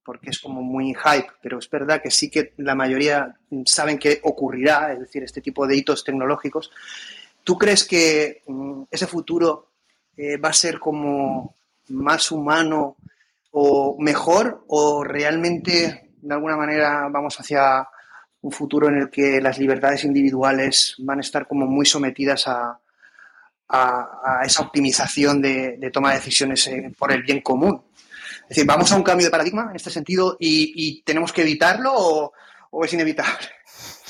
porque 0.03 0.29
es 0.29 0.39
como 0.39 0.61
muy 0.61 0.93
hype, 0.93 1.31
pero 1.41 1.57
es 1.57 1.69
verdad 1.69 2.01
que 2.01 2.11
sí 2.11 2.29
que 2.29 2.53
la 2.57 2.75
mayoría 2.75 3.35
saben 3.65 3.97
que 3.97 4.19
ocurrirá, 4.23 4.93
es 4.93 4.99
decir, 4.99 5.23
este 5.23 5.41
tipo 5.41 5.65
de 5.65 5.75
hitos 5.75 6.03
tecnológicos. 6.03 6.71
¿Tú 7.43 7.57
crees 7.57 7.83
que 7.83 8.43
mm, 8.45 8.83
ese 8.91 9.07
futuro 9.07 9.71
eh, 10.15 10.37
va 10.37 10.49
a 10.49 10.53
ser 10.53 10.79
como 10.79 11.55
más 11.89 12.31
humano 12.31 12.97
o 13.51 13.97
mejor 13.99 14.63
o 14.67 15.03
realmente 15.03 16.11
de 16.21 16.33
alguna 16.33 16.57
manera 16.57 17.07
vamos 17.09 17.39
hacia 17.39 17.87
un 18.41 18.51
futuro 18.51 18.89
en 18.89 18.97
el 18.97 19.09
que 19.09 19.41
las 19.41 19.57
libertades 19.57 20.03
individuales 20.03 20.95
van 20.99 21.17
a 21.19 21.21
estar 21.21 21.47
como 21.47 21.65
muy 21.65 21.85
sometidas 21.85 22.47
a, 22.47 22.79
a, 23.69 24.41
esa 24.45 24.63
optimización 24.63 25.41
de, 25.41 25.89
toma 25.91 26.09
de 26.09 26.17
decisiones 26.17 26.67
eh, 26.67 26.91
por 26.97 27.11
el 27.11 27.23
bien 27.23 27.41
común. 27.41 27.81
Es 28.43 28.49
decir, 28.49 28.65
¿vamos 28.65 28.91
a 28.91 28.95
un 28.95 29.03
cambio 29.03 29.27
de 29.27 29.31
paradigma 29.31 29.67
en 29.69 29.75
este 29.75 29.89
sentido 29.89 30.37
y, 30.39 31.01
tenemos 31.01 31.33
que 31.33 31.41
evitarlo 31.41 31.91
o, 31.95 32.85
es 32.85 32.93
inevitable? 32.93 33.47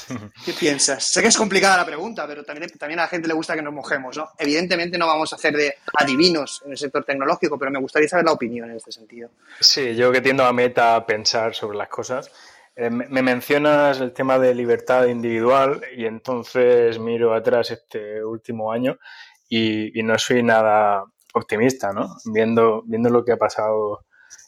¿Qué 0.46 0.54
piensas? 0.54 1.04
Sé 1.04 1.22
que 1.22 1.30
es 1.30 1.38
complicada 1.38 1.78
la 1.78 1.86
pregunta, 1.86 2.28
pero 2.28 2.44
también, 2.44 2.70
también 2.78 3.00
a 3.00 3.04
la 3.04 3.08
gente 3.08 3.28
le 3.28 3.34
gusta 3.34 3.56
que 3.56 3.62
nos 3.62 3.74
mojemos, 3.74 4.18
¿no? 4.18 4.30
Evidentemente 4.38 4.98
no 4.98 5.08
vamos 5.08 5.32
a 5.34 5.38
hacer 5.38 5.56
de 5.56 5.76
adivinos 5.94 6.62
en 6.66 6.72
el 6.72 6.78
sector 6.78 7.04
tecnológico, 7.04 7.58
pero 7.58 7.72
me 7.72 7.80
gustaría 7.80 8.08
saber 8.08 8.26
la 8.26 8.34
opinión 8.34 8.70
en 8.70 8.78
este 8.78 8.92
sentido. 8.92 9.30
Sí, 9.60 9.96
yo 9.96 10.12
que 10.12 10.22
tiendo 10.22 10.46
a 10.46 10.54
meta 10.54 10.96
a 10.96 11.06
pensar 11.06 11.56
sobre 11.56 11.78
las 11.78 11.88
cosas. 11.88 12.30
Eh, 12.76 12.90
me 12.90 13.22
mencionas 13.22 14.02
el 14.02 14.12
tema 14.12 14.38
de 14.38 14.54
libertad 14.54 15.06
individual 15.06 15.82
y 15.96 16.06
entonces 16.06 17.00
miro 17.00 17.34
atrás 17.34 17.72
este 17.72 18.24
último 18.24 18.70
año 18.70 19.00
y, 19.50 20.02
no 20.04 20.18
soy 20.18 20.44
nada 20.44 21.04
optimista, 21.34 21.94
¿no? 21.94 22.16
Viendo, 22.26 22.84
viendo 22.86 23.10
lo 23.10 23.24
que 23.24 23.34
ha 23.34 23.38
pasado 23.38 24.06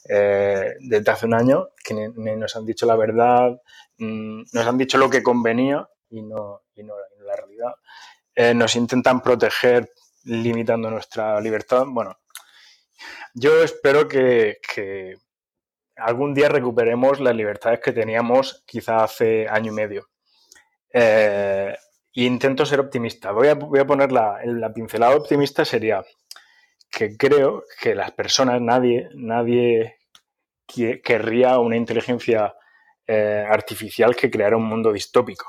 eh, 0.08 0.74
desde 0.80 1.10
hace 1.10 1.26
un 1.26 1.34
año, 1.34 1.68
que 1.84 1.94
ni, 1.94 2.36
nos 2.36 2.56
han 2.56 2.64
dicho 2.64 2.86
la 2.86 2.96
verdad, 2.96 3.60
mm, 3.98 4.42
nos 4.52 4.66
han 4.66 4.78
dicho 4.78 4.98
lo 4.98 5.10
que 5.10 5.22
convenía 5.22 5.88
y 6.10 6.22
no, 6.22 6.62
y 6.74 6.82
no 6.82 6.94
la 7.24 7.36
realidad. 7.36 7.74
Eh, 8.34 8.54
nos 8.54 8.76
intentan 8.76 9.20
proteger 9.20 9.92
limitando 10.24 10.90
nuestra 10.90 11.40
libertad. 11.40 11.84
Bueno, 11.86 12.18
yo 13.34 13.62
espero 13.62 14.08
que, 14.08 14.58
algún 15.96 16.34
día 16.34 16.48
recuperemos 16.48 17.20
las 17.20 17.34
libertades 17.34 17.80
que 17.80 17.92
teníamos 17.92 18.62
quizá 18.66 19.04
hace 19.04 19.48
año 19.48 19.72
y 19.72 19.74
medio. 19.74 20.08
Eh, 20.92 21.76
intento 22.12 22.66
ser 22.66 22.80
optimista. 22.80 23.32
Voy 23.32 23.48
a, 23.48 23.54
voy 23.54 23.80
a 23.80 23.86
poner 23.86 24.12
la, 24.12 24.38
la, 24.44 24.72
pincelada 24.72 25.16
optimista 25.16 25.64
sería 25.64 26.04
que 26.90 27.16
creo 27.16 27.64
que 27.80 27.94
las 27.94 28.12
personas, 28.12 28.60
nadie, 28.60 29.08
nadie 29.14 29.98
querría 30.66 31.58
una 31.58 31.76
inteligencia 31.76 32.54
eh, 33.06 33.46
artificial 33.48 34.14
que 34.14 34.30
creara 34.30 34.56
un 34.56 34.64
mundo 34.64 34.92
distópico. 34.92 35.46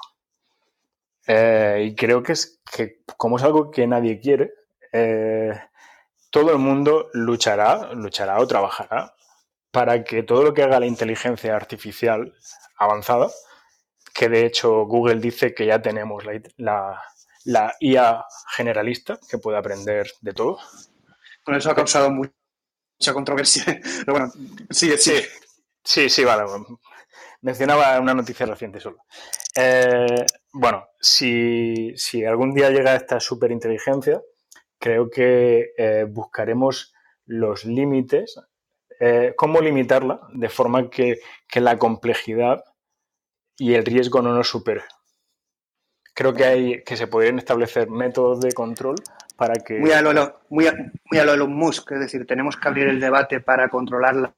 Eh, 1.27 1.87
y 1.89 1.95
creo 1.95 2.23
que 2.23 2.33
es 2.33 2.61
que 2.71 3.01
como 3.17 3.37
es 3.37 3.43
algo 3.43 3.69
que 3.69 3.85
nadie 3.85 4.19
quiere, 4.19 4.51
eh, 4.91 5.59
todo 6.29 6.51
el 6.51 6.57
mundo 6.57 7.09
luchará, 7.13 7.93
luchará 7.93 8.39
o 8.39 8.47
trabajará 8.47 9.13
para 9.71 10.03
que 10.03 10.23
todo 10.23 10.43
lo 10.43 10.53
que 10.53 10.63
haga 10.63 10.79
la 10.79 10.85
inteligencia 10.85 11.55
artificial 11.55 12.33
avanzada, 12.77 13.29
que 14.19 14.27
de 14.27 14.45
hecho 14.45 14.85
Google 14.85 15.21
dice 15.21 15.53
que 15.53 15.65
ya 15.65 15.81
tenemos 15.81 16.25
la, 16.57 17.01
la, 17.45 17.73
IA 17.79 18.25
generalista, 18.53 19.17
que 19.29 19.37
puede 19.37 19.57
aprender 19.57 20.11
de 20.19 20.33
todo. 20.33 20.57
Bueno, 21.45 21.57
eso 21.57 21.71
ha 21.71 21.75
causado 21.75 22.11
mucha 22.11 23.13
controversia. 23.13 23.63
Pero 23.99 24.11
bueno, 24.11 24.29
sí, 24.69 24.91
sí. 24.97 25.13
Sí, 25.81 26.09
sí, 26.09 26.25
vale. 26.25 26.43
Mencionaba 27.39 27.97
una 27.97 28.13
noticia 28.13 28.45
reciente 28.45 28.81
solo. 28.81 28.97
Eh, 29.55 30.25
bueno, 30.51 30.89
si, 30.99 31.93
si, 31.95 32.25
algún 32.25 32.53
día 32.53 32.71
llega 32.71 32.95
esta 32.95 33.21
superinteligencia, 33.21 34.21
creo 34.77 35.09
que 35.09 35.71
eh, 35.77 36.05
buscaremos 36.09 36.93
los 37.25 37.63
límites, 37.63 38.35
eh, 38.99 39.33
cómo 39.37 39.61
limitarla 39.61 40.19
de 40.33 40.49
forma 40.49 40.89
que, 40.89 41.19
la 41.53 41.77
complejidad 41.77 42.65
y 43.59 43.75
el 43.75 43.85
riesgo 43.85 44.21
no 44.21 44.33
nos 44.33 44.49
supere. 44.49 44.83
Creo 46.15 46.33
que, 46.33 46.43
hay, 46.43 46.83
que 46.83 46.97
se 46.97 47.07
podrían 47.07 47.37
establecer 47.37 47.89
métodos 47.89 48.41
de 48.41 48.51
control 48.51 48.95
para 49.35 49.55
que... 49.55 49.77
Muy 49.79 49.91
a 49.91 50.01
lo, 50.01 50.11
muy 50.49 50.65
muy 51.09 51.19
a 51.19 51.23
lo 51.23 51.33
Elon 51.33 51.53
Musk, 51.53 51.91
es 51.91 51.99
decir, 51.99 52.25
tenemos 52.25 52.57
que 52.57 52.67
abrir 52.67 52.87
el 52.87 52.99
debate 52.99 53.39
para 53.39 53.69
controlar 53.69 54.15
la, 54.15 54.33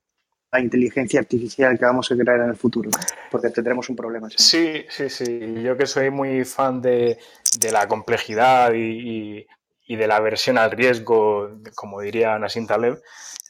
inteligencia 0.60 1.22
artificial 1.22 1.80
que 1.80 1.86
vamos 1.86 2.12
a 2.12 2.18
crear 2.18 2.42
en 2.42 2.50
el 2.50 2.58
futuro, 2.58 2.90
porque 3.32 3.50
tendremos 3.52 3.88
un 3.88 3.96
problema. 3.96 4.28
Sí, 4.36 4.86
sí, 4.90 5.10
sí. 5.10 5.64
Yo 5.64 5.78
que 5.78 5.86
soy 5.86 6.10
muy 6.10 6.44
fan 6.44 6.82
de, 6.82 7.18
la 7.72 7.88
complejidad 7.88 8.74
y, 8.74 9.48
y 9.92 9.96
de 9.98 10.08
la 10.08 10.16
aversión 10.16 10.58
al 10.58 10.72
riesgo, 10.72 11.50
como 11.76 12.00
diría 12.00 12.40
Nassim 12.40 12.66
Taleb, 12.66 13.02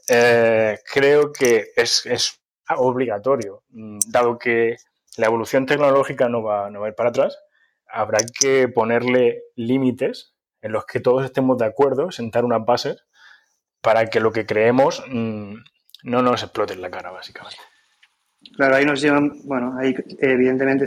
eh, 0.07 0.79
creo 0.91 1.31
que 1.31 1.67
es, 1.75 2.41
obligatorio, 2.75 3.61
mm, 3.69 3.99
dado 4.07 4.39
que 4.39 4.77
la 5.17 5.27
evolución 5.27 5.65
tecnológica 5.65 6.29
no 6.29 6.43
va, 6.43 6.69
no 6.69 6.79
va 6.79 6.87
a 6.87 6.89
ir 6.89 6.95
para 6.95 7.09
atrás, 7.09 7.37
habrá 7.87 8.19
que 8.39 8.67
ponerle 8.67 9.43
límites 9.55 10.33
en 10.61 10.71
los 10.71 10.85
que 10.85 10.99
todos 10.99 11.25
estemos 11.25 11.57
de 11.57 11.65
acuerdo, 11.65 12.11
sentar 12.11 12.45
unas 12.45 12.63
bases 12.65 13.03
para 13.81 14.05
que 14.07 14.19
lo 14.19 14.31
que 14.31 14.45
creemos 14.45 15.03
mm, 15.07 15.55
no 16.03 16.21
nos 16.21 16.43
explote 16.43 16.73
en 16.73 16.81
la 16.81 16.91
cara, 16.91 17.11
básicamente. 17.11 17.57
Claro, 18.55 18.75
ahí 18.75 18.85
nos 18.85 19.01
llevan, 19.01 19.41
bueno, 19.43 19.75
ahí 19.79 19.95
evidentemente 20.19 20.85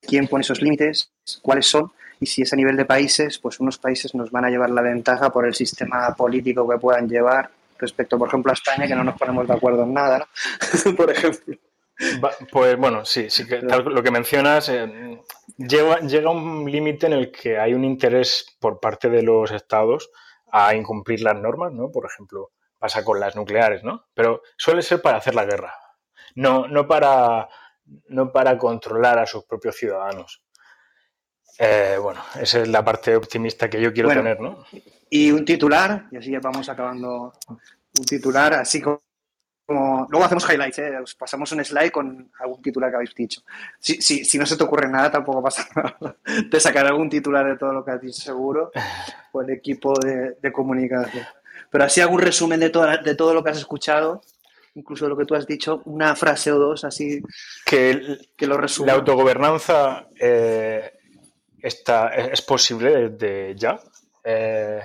quién 0.00 0.26
pone 0.28 0.42
esos 0.42 0.60
límites, 0.60 1.12
cuáles 1.42 1.66
son 1.66 1.92
y 2.20 2.26
si 2.26 2.42
es 2.42 2.52
a 2.52 2.56
nivel 2.56 2.76
de 2.76 2.84
países, 2.84 3.38
pues 3.38 3.60
unos 3.60 3.78
países 3.78 4.14
nos 4.14 4.30
van 4.30 4.46
a 4.46 4.50
llevar 4.50 4.70
la 4.70 4.82
ventaja 4.82 5.30
por 5.30 5.46
el 5.46 5.54
sistema 5.54 6.14
político 6.14 6.68
que 6.68 6.78
puedan 6.78 7.08
llevar 7.08 7.50
respecto, 7.78 8.18
por 8.18 8.28
ejemplo, 8.28 8.50
a 8.50 8.54
España, 8.54 8.86
que 8.86 8.94
no 8.94 9.04
nos 9.04 9.18
ponemos 9.18 9.46
de 9.46 9.52
acuerdo 9.52 9.82
en 9.82 9.92
nada, 9.92 10.18
¿no? 10.18 10.96
por 10.96 11.10
ejemplo. 11.10 11.56
Pues 12.52 12.76
bueno, 12.76 13.04
sí, 13.04 13.30
sí 13.30 13.46
que 13.46 13.60
lo 13.60 14.02
que 14.02 14.10
mencionas 14.10 14.68
eh, 14.68 15.18
llega, 15.56 16.00
llega 16.00 16.30
un 16.30 16.70
límite 16.70 17.06
en 17.06 17.14
el 17.14 17.32
que 17.32 17.58
hay 17.58 17.72
un 17.72 17.84
interés 17.84 18.56
por 18.60 18.80
parte 18.80 19.08
de 19.08 19.22
los 19.22 19.50
estados 19.50 20.10
a 20.52 20.74
incumplir 20.74 21.22
las 21.22 21.36
normas, 21.36 21.72
¿no? 21.72 21.90
Por 21.90 22.06
ejemplo, 22.06 22.52
pasa 22.78 23.02
con 23.04 23.18
las 23.18 23.34
nucleares, 23.34 23.82
¿no? 23.82 24.06
Pero 24.14 24.42
suele 24.56 24.82
ser 24.82 25.00
para 25.00 25.18
hacer 25.18 25.34
la 25.34 25.46
guerra, 25.46 25.74
no, 26.34 26.68
no, 26.68 26.86
para, 26.86 27.48
no 28.08 28.30
para 28.30 28.58
controlar 28.58 29.18
a 29.18 29.26
sus 29.26 29.44
propios 29.44 29.76
ciudadanos. 29.76 30.42
Eh, 31.58 31.96
bueno, 32.00 32.20
esa 32.40 32.60
es 32.60 32.68
la 32.68 32.84
parte 32.84 33.16
optimista 33.16 33.70
que 33.70 33.80
yo 33.80 33.92
quiero 33.92 34.10
tener, 34.10 34.38
¿no? 34.40 34.64
Y 35.08 35.30
un 35.30 35.44
titular, 35.44 36.06
y 36.10 36.16
así 36.16 36.30
ya 36.30 36.40
vamos 36.40 36.68
acabando. 36.68 37.32
Un 37.48 38.04
titular, 38.04 38.52
así 38.54 38.82
como. 38.82 39.05
Luego 39.68 40.24
hacemos 40.24 40.48
highlights, 40.48 40.78
¿eh? 40.78 40.98
Os 40.98 41.14
pasamos 41.14 41.50
un 41.52 41.64
slide 41.64 41.90
con 41.90 42.30
algún 42.38 42.62
titular 42.62 42.90
que 42.90 42.96
habéis 42.96 43.14
dicho. 43.14 43.42
Si, 43.78 44.00
si, 44.00 44.38
no 44.38 44.46
se 44.46 44.56
te 44.56 44.64
ocurre 44.64 44.88
nada, 44.88 45.10
tampoco 45.10 45.42
pasa 45.42 45.66
nada. 45.74 46.16
Te 46.50 46.60
sacaré 46.60 46.88
algún 46.88 47.10
titular 47.10 47.46
de 47.46 47.56
todo 47.56 47.72
lo 47.72 47.84
que 47.84 47.90
has 47.90 48.00
dicho, 48.00 48.20
seguro, 48.20 48.70
por 49.32 49.44
el 49.44 49.56
equipo 49.56 49.94
de, 49.98 50.52
comunicación. 50.52 51.26
Pero 51.70 51.84
así 51.84 52.00
algún 52.00 52.20
resumen 52.20 52.60
de 52.60 52.70
todo, 52.70 52.86
de 53.02 53.14
todo 53.14 53.34
lo 53.34 53.42
que 53.42 53.50
has 53.50 53.58
escuchado, 53.58 54.22
incluso 54.74 55.08
lo 55.08 55.16
que 55.16 55.24
tú 55.24 55.34
has 55.34 55.46
dicho, 55.46 55.82
una 55.86 56.14
frase 56.14 56.52
o 56.52 56.58
dos, 56.58 56.84
así 56.84 57.20
que, 57.64 58.18
que 58.36 58.46
lo 58.46 58.56
resume. 58.56 58.86
La 58.86 58.94
autogobernanza 58.94 60.06
eh, 60.20 60.92
es 61.60 62.42
posible 62.42 63.08
desde 63.10 63.56
ya, 63.56 63.80
eh, 64.22 64.80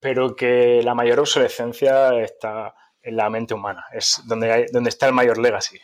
pero 0.00 0.34
que 0.34 0.80
la 0.82 0.94
mayor 0.94 1.20
obsolescencia 1.20 2.18
está 2.20 2.74
en 3.06 3.16
la 3.16 3.30
mente 3.30 3.54
humana, 3.54 3.86
es 3.92 4.20
donde, 4.26 4.52
hay, 4.52 4.66
donde 4.72 4.90
está 4.90 5.06
el 5.06 5.12
mayor 5.12 5.38
legacy. 5.38 5.78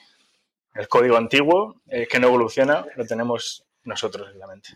El 0.74 0.88
código 0.88 1.16
antiguo, 1.16 1.76
eh, 1.86 2.08
que 2.10 2.18
no 2.18 2.26
evoluciona, 2.26 2.84
lo 2.96 3.06
tenemos 3.06 3.64
nosotros 3.84 4.30
en 4.32 4.38
la 4.40 4.46
mente. 4.48 4.70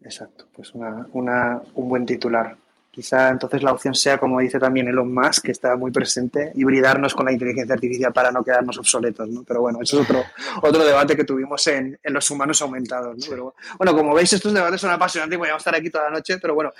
Exacto, 0.00 0.48
pues 0.54 0.72
una, 0.72 1.62
un 1.74 1.88
buen 1.88 2.06
titular. 2.06 2.56
Quizá 2.90 3.30
entonces 3.30 3.62
la 3.62 3.72
opción 3.72 3.94
sea, 3.94 4.18
como 4.18 4.40
dice 4.40 4.58
también 4.58 4.88
Elon 4.88 5.12
Musk, 5.12 5.44
que 5.44 5.52
está 5.52 5.76
muy 5.76 5.90
presente, 5.90 6.52
hibridarnos 6.54 7.14
con 7.14 7.26
la 7.26 7.32
inteligencia 7.32 7.74
artificial 7.74 8.12
para 8.12 8.30
no 8.30 8.44
quedarnos 8.44 8.78
obsoletos, 8.78 9.28
¿no? 9.28 9.44
Pero 9.44 9.62
bueno, 9.62 9.78
eso 9.82 10.00
es 10.00 10.10
otro, 10.10 10.22
otro 10.62 10.84
debate 10.84 11.16
que 11.16 11.24
tuvimos 11.24 11.66
en, 11.68 11.98
en 12.02 12.12
los 12.12 12.30
humanos 12.30 12.60
aumentados, 12.60 13.16
¿no? 13.16 13.26
Pero 13.28 13.54
bueno, 13.78 13.94
como 13.94 14.14
veis, 14.14 14.32
estos 14.32 14.52
debates 14.52 14.80
son 14.80 14.90
apasionantes 14.90 15.36
y 15.36 15.38
voy 15.38 15.48
a 15.48 15.56
estar 15.56 15.74
aquí 15.74 15.88
toda 15.90 16.04
la 16.04 16.10
noche, 16.10 16.38
pero 16.38 16.54
bueno, 16.54 16.70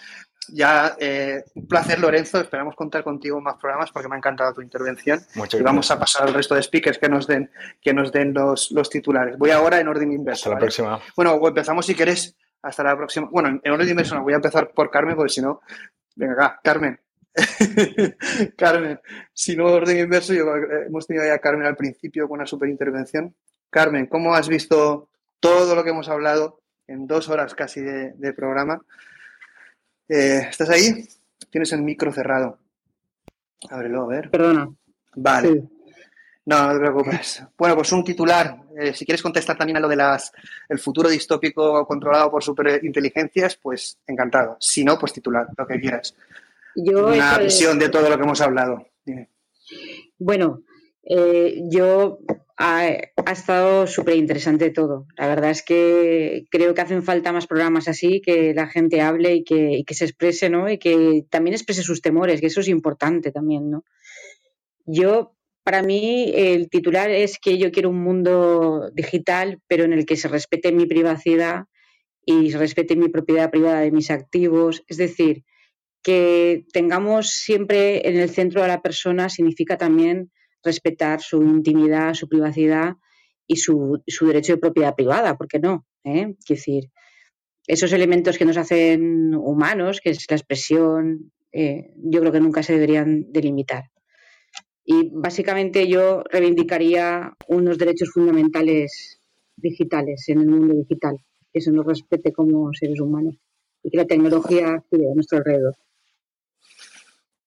ya 0.49 0.97
eh, 0.99 1.45
un 1.55 1.67
placer, 1.67 1.99
Lorenzo. 1.99 2.41
Esperamos 2.41 2.75
contar 2.75 3.05
contigo 3.05 3.39
en 3.39 3.45
más 3.45 3.57
programas 3.57 3.91
porque 3.91 4.09
me 4.09 4.15
ha 4.15 4.19
encantado 4.19 4.55
tu 4.55 4.63
intervención. 4.63 5.21
Muchas 5.35 5.61
y 5.61 5.63
vamos 5.63 5.91
a 5.91 5.99
pasar 5.99 6.27
al 6.27 6.35
resto 6.35 6.55
de 6.55 6.63
speakers 6.63 6.99
que 6.99 7.09
nos 7.09 7.27
den, 7.27 7.51
que 7.81 7.95
nos 7.95 8.13
den 8.13 8.35
los, 8.35 8.71
los 8.73 8.91
titulares. 8.91 9.39
Voy 9.39 9.51
ahora 9.51 9.81
en 9.81 9.89
orden 9.89 10.13
inverso. 10.13 10.49
Hasta 10.49 10.55
la 10.55 10.61
próxima. 10.61 11.01
Bueno, 11.17 11.41
empezamos 11.47 11.87
si 11.87 11.95
quieres. 11.95 12.37
Hasta 12.63 12.85
la 12.85 12.97
próxima. 12.97 13.29
Bueno, 13.31 13.61
en 13.63 13.73
orden 13.73 13.89
inverso 13.89 14.15
no 14.15 14.23
voy 14.23 14.35
a 14.35 14.37
empezar 14.37 14.71
por 14.71 14.89
Carmen 14.89 15.17
porque 15.17 15.33
si 15.33 15.41
no 15.41 15.63
Venga 16.15 16.33
acá, 16.33 16.61
Carmen. 16.63 17.01
Carmen, 18.57 19.01
si 19.33 19.57
no 19.57 19.67
orden 19.67 19.99
inverso, 19.99 20.35
yo, 20.35 20.55
eh, 20.57 20.87
hemos 20.87 21.07
tenido 21.07 21.25
ya 21.25 21.35
a 21.35 21.39
Carmen 21.39 21.67
al 21.67 21.77
principio 21.77 22.29
con 22.29 22.39
una 22.39 22.47
super 22.47 22.69
intervención. 22.69 23.35
Carmen, 23.71 24.07
¿cómo 24.07 24.35
has 24.35 24.49
visto 24.49 25.09
todo 25.41 25.75
lo 25.75 25.83
que 25.83 25.91
hemos 25.91 26.09
hablado 26.09 26.61
en 26.87 27.07
dos 27.07 27.29
horas 27.29 27.55
casi 27.55 27.81
de, 27.81 28.33
programa? 28.35 28.83
Eh, 30.09 30.47
¿Estás 30.51 30.71
ahí? 30.71 31.09
Tienes 31.51 31.73
el 31.73 31.83
micro 31.83 32.13
cerrado. 32.13 32.59
Ábrelo, 33.71 34.03
a 34.03 34.07
ver. 34.07 34.31
Perdona. 34.31 34.69
Vale. 35.15 35.63
No, 36.45 36.67
no 36.67 36.73
te 36.73 36.81
preocupes. 36.81 37.43
Bueno, 37.57 37.77
pues 37.77 37.93
un 37.93 38.03
titular. 38.03 38.59
Eh, 38.77 38.93
si 38.95 39.05
quieres 39.05 39.23
contestar 39.23 39.57
también 39.57 39.77
a 39.77 39.81
lo 39.81 39.89
de 39.89 39.97
las 39.97 40.33
el 40.69 40.79
futuro 40.79 41.09
distópico 41.09 41.87
controlado 41.87 42.31
por 42.31 42.43
superinteligencias, 42.43 43.57
pues 43.57 43.99
encantado. 44.07 44.57
Si 44.59 44.85
no, 44.85 44.99
pues 44.99 45.13
titular, 45.13 45.47
lo 45.57 45.67
que 45.67 45.81
quieras. 45.81 46.15
Una 46.75 47.39
visión 47.39 47.79
de 47.79 47.89
todo 47.89 48.09
lo 48.09 48.17
que 48.17 48.25
hemos 48.25 48.41
hablado. 48.41 48.87
Bueno, 50.19 50.63
eh, 51.05 51.63
yo 51.69 52.19
ha, 52.59 52.89
estado 53.31 53.87
súper 53.87 54.17
interesante 54.17 54.71
todo. 54.71 55.07
La 55.17 55.27
verdad 55.27 55.51
es 55.51 55.63
que 55.63 56.45
creo 56.51 56.75
que 56.75 56.81
hacen 56.81 57.03
falta 57.03 57.33
más 57.33 57.47
programas 57.47 57.89
así, 57.89 58.21
que 58.21 58.55
la 58.55 58.67
gente 58.67 59.01
hable 59.01 59.35
y 59.35 59.45
que, 59.45 59.85
se 59.95 60.05
exprese, 60.05 60.51
¿no? 60.51 60.71
Y 60.71 60.79
que 60.79 61.25
también 61.31 61.55
exprese 61.55 61.83
sus 61.83 62.03
temores, 62.03 62.41
que 62.41 62.47
eso 62.47 62.61
es 62.61 62.69
importante 62.69 63.33
también, 63.33 63.71
¿no? 63.71 63.85
Yo 64.85 65.35
para 65.65 65.83
mí 65.83 66.33
el 66.35 66.69
titular 66.69 67.11
es 67.11 67.39
que 67.39 67.59
yo 67.59 67.71
quiero 67.71 67.91
un 67.91 68.03
mundo 68.03 68.91
digital, 68.93 69.61
pero 69.69 69.85
en 69.85 69.93
el 69.93 70.07
que 70.07 70.17
se 70.17 70.29
respete 70.29 70.73
mi 70.73 70.87
privacidad 70.87 71.65
y 72.25 72.51
se 72.51 72.59
respete 72.59 72.97
mi 72.97 73.09
propiedad 73.09 73.51
privada 73.51 73.81
de 73.81 73.93
mis 73.93 74.11
activos. 74.11 74.83
Es 74.89 74.97
decir, 74.97 75.45
que 76.03 76.65
tengamos 76.73 77.31
siempre 77.31 78.09
en 78.09 78.17
el 78.19 78.31
centro 78.31 78.63
a 78.63 78.69
la 78.69 78.83
persona 78.83 79.29
significa 79.29 79.79
también 79.79 80.33
respetar 80.63 81.21
su 81.21 81.43
intimidad, 81.43 82.15
su 82.15 82.29
privacidad 82.29 82.95
y 83.47 83.57
su, 83.57 84.03
derecho 84.21 84.55
de 84.55 84.59
propiedad 84.59 84.95
privada, 84.95 85.37
¿por 85.37 85.49
qué 85.49 85.59
no? 85.59 85.87
¿Eh? 86.05 86.35
decir, 86.49 86.91
esos 87.67 87.93
elementos 87.93 88.39
que 88.39 88.45
nos 88.45 88.57
hacen 88.57 89.35
humanos, 89.35 90.01
que 90.01 90.11
es 90.11 90.27
la 90.29 90.37
expresión, 90.37 91.33
eh, 91.53 91.93
yo 91.97 92.21
creo 92.21 92.33
que 92.33 92.41
nunca 92.41 92.63
se 92.63 92.73
deberían 92.73 93.31
delimitar. 93.33 93.85
Y 94.85 95.11
básicamente 95.13 95.87
yo 95.87 96.25
reivindicaría 96.25 97.33
unos 97.47 97.79
derechos 97.79 98.11
fundamentales 98.11 99.21
digitales 99.57 100.25
en 100.29 100.41
el 100.41 100.47
mundo 100.47 100.75
digital, 100.75 101.17
que 101.53 101.61
se 101.61 101.71
nos 101.71 101.87
respete 101.87 102.33
como 102.33 102.73
seres 102.73 103.01
humanos 103.01 103.37
y 103.83 103.91
que 103.91 103.99
la 103.99 104.07
tecnología 104.07 104.77
esté 104.77 105.09
a 105.09 105.15
nuestro 105.15 105.39
alrededor. 105.39 105.77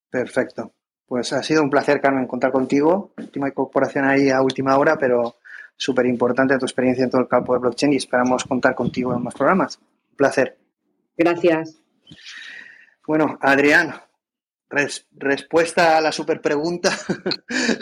Perfecto. 0.09 0.73
Pues 1.07 1.34
ha 1.34 1.44
sido 1.44 1.61
un 1.61 1.69
placer, 1.69 2.02
Carmen, 2.02 2.27
contar 2.27 2.52
contigo. 2.52 3.14
Última 3.18 3.48
incorporación 3.48 4.06
ahí 4.06 4.30
a 4.30 4.41
última 4.41 4.77
hora, 4.77 4.98
pero 4.98 5.38
súper 5.77 6.06
importante 6.06 6.57
tu 6.57 6.65
experiencia 6.65 7.03
en 7.03 7.10
todo 7.10 7.22
el 7.22 7.27
campo 7.27 7.53
de 7.53 7.60
blockchain 7.60 7.94
y 7.94 7.98
esperamos 7.98 8.44
contar 8.45 8.76
contigo 8.76 9.14
en 9.14 9.23
más 9.23 9.34
programas. 9.34 9.80
Un 10.11 10.18
placer. 10.18 10.57
Gracias. 11.18 11.82
Bueno, 13.07 13.38
Adrián, 13.41 13.94
respuesta 14.69 15.98
a 15.98 16.02
la 16.02 16.11
super 16.11 16.41
pregunta 16.41 16.91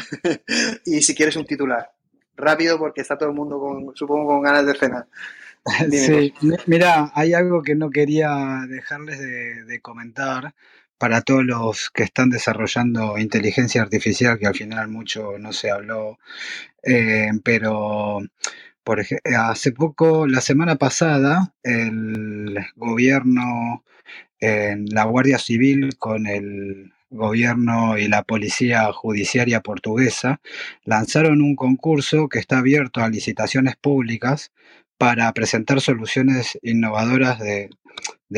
y 0.86 1.02
si 1.02 1.16
quieres 1.16 1.36
un 1.36 1.46
titular. 1.46 1.92
Rápido 2.36 2.78
porque 2.78 3.02
está 3.02 3.18
todo 3.18 3.30
el 3.30 3.36
mundo, 3.36 3.60
con, 3.60 3.96
supongo, 3.96 4.28
con 4.28 4.42
ganas 4.42 4.66
de 4.66 4.74
cenar. 4.74 5.08
sí, 5.92 6.34
mira, 6.66 7.12
hay 7.14 7.34
algo 7.34 7.62
que 7.62 7.76
no 7.76 7.90
quería 7.90 8.66
dejarles 8.68 9.20
de, 9.20 9.80
comentar 9.82 10.54
para 11.04 11.20
todos 11.22 11.44
los 11.44 11.90
que 11.90 12.04
están 12.04 12.30
desarrollando 12.30 13.18
inteligencia 13.18 13.82
artificial, 13.82 14.40
que 14.40 14.48
al 14.48 14.56
final 14.56 14.88
mucho 14.88 15.38
no 15.38 15.52
se 15.52 15.70
habló, 15.70 16.18
eh, 16.82 17.30
pero 17.44 18.22
por 18.86 19.06
hace 19.38 19.74
poco, 19.74 20.26
la 20.28 20.40
semana 20.40 20.78
pasada, 20.78 21.54
el 21.62 22.58
gobierno, 22.78 23.84
la 24.40 25.04
Guardia 25.04 25.40
Civil 25.40 25.98
con 26.00 26.26
el 26.26 26.94
gobierno 27.10 27.98
y 27.98 28.08
la 28.08 28.24
policía 28.24 28.90
judiciaria 28.94 29.60
portuguesa 29.60 30.40
lanzaron 30.86 31.42
un 31.42 31.58
concurso 31.58 32.30
que 32.30 32.40
está 32.40 32.60
abierto 32.60 33.02
a 33.02 33.10
licitaciones 33.10 33.76
públicas 33.76 34.54
para 34.98 35.30
presentar 35.34 35.82
soluciones 35.82 36.58
innovadoras 36.62 37.40
de, 37.40 37.72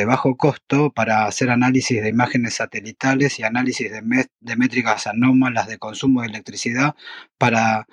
bajo 0.06 0.36
costo 0.38 0.92
para 0.92 1.26
hacer 1.26 1.50
análisis 1.50 2.02
de 2.02 2.10
imágenes 2.10 2.56
satelitales 2.56 3.40
y 3.40 3.44
análisis 3.44 3.92
de, 3.92 4.02
de 4.40 4.56
métricas 4.56 5.08
anómalas 5.08 5.68
de 5.68 5.78
consumo 5.78 6.22
de 6.22 6.28
electricidad 6.28 6.96
para 7.38 7.88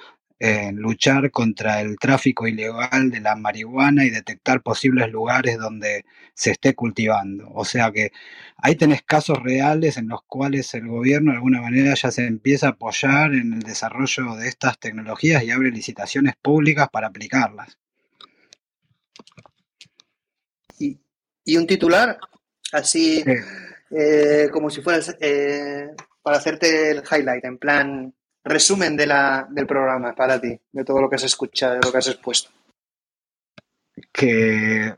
eh, 0.44 0.72
luchar 0.74 1.30
contra 1.30 1.80
el 1.80 1.96
tráfico 2.00 2.48
ilegal 2.48 3.12
de 3.12 3.20
la 3.20 3.36
marihuana 3.36 4.04
y 4.04 4.10
detectar 4.10 4.60
posibles 4.60 5.08
lugares 5.12 5.56
donde 5.56 6.04
se 6.34 6.50
esté 6.50 6.74
cultivando. 6.74 7.48
O 7.54 7.64
sea 7.64 7.92
que 7.92 8.10
ahí 8.56 8.74
tenés 8.74 9.02
casos 9.02 9.38
reales 9.40 9.98
en 9.98 10.08
los 10.08 10.22
cuales 10.26 10.74
el 10.74 10.88
gobierno 10.88 11.30
de 11.30 11.36
alguna 11.36 11.60
manera 11.62 11.94
ya 11.94 12.10
se 12.10 12.26
empieza 12.26 12.66
a 12.66 12.70
apoyar 12.70 13.34
en 13.34 13.52
el 13.52 13.60
desarrollo 13.60 14.34
de 14.34 14.48
estas 14.48 14.80
tecnologías 14.80 15.44
y 15.44 15.52
abre 15.52 15.70
licitaciones 15.70 16.34
públicas 16.42 16.88
para 16.92 17.06
aplicarlas. 17.06 17.78
Y, 21.44 21.56
un 21.56 21.66
titular, 21.66 22.18
así 22.72 23.24
eh, 23.90 24.48
como 24.52 24.70
si 24.70 24.80
fueras 24.80 25.14
eh, 25.20 25.90
para 26.22 26.38
hacerte 26.38 26.90
el 26.90 27.02
highlight, 27.10 27.44
en 27.44 27.58
plan 27.58 28.14
resumen 28.44 28.96
de 28.96 29.06
la, 29.06 29.46
del 29.50 29.66
programa 29.66 30.14
para 30.14 30.40
ti, 30.40 30.58
de 30.72 30.84
todo 30.84 31.00
lo 31.00 31.08
que 31.08 31.16
has 31.16 31.24
escuchado, 31.24 31.74
de 31.74 31.80
lo 31.84 31.92
que 31.92 31.98
has 31.98 32.08
expuesto. 32.08 32.50
Que 34.10 34.94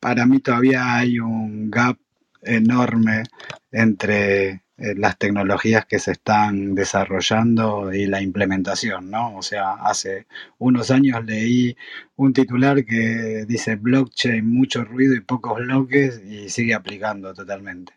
para 0.00 0.26
mí 0.26 0.40
todavía 0.40 0.94
hay 0.96 1.18
un 1.18 1.70
gap 1.70 1.96
enorme 2.42 3.24
entre 3.70 4.65
las 4.78 5.16
tecnologías 5.18 5.86
que 5.86 5.98
se 5.98 6.12
están 6.12 6.74
desarrollando 6.74 7.92
y 7.94 8.06
la 8.06 8.20
implementación, 8.20 9.10
¿no? 9.10 9.36
O 9.36 9.42
sea, 9.42 9.72
hace 9.74 10.26
unos 10.58 10.90
años 10.90 11.24
leí 11.24 11.76
un 12.16 12.32
titular 12.34 12.84
que 12.84 13.46
dice 13.46 13.76
blockchain, 13.76 14.46
mucho 14.46 14.84
ruido 14.84 15.14
y 15.14 15.20
pocos 15.20 15.58
bloques 15.58 16.20
y 16.22 16.50
sigue 16.50 16.74
aplicando 16.74 17.32
totalmente. 17.32 17.94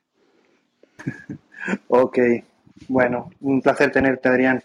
ok, 1.88 2.18
bueno, 2.88 3.30
un 3.42 3.62
placer 3.62 3.92
tenerte, 3.92 4.30
Adrián. 4.30 4.64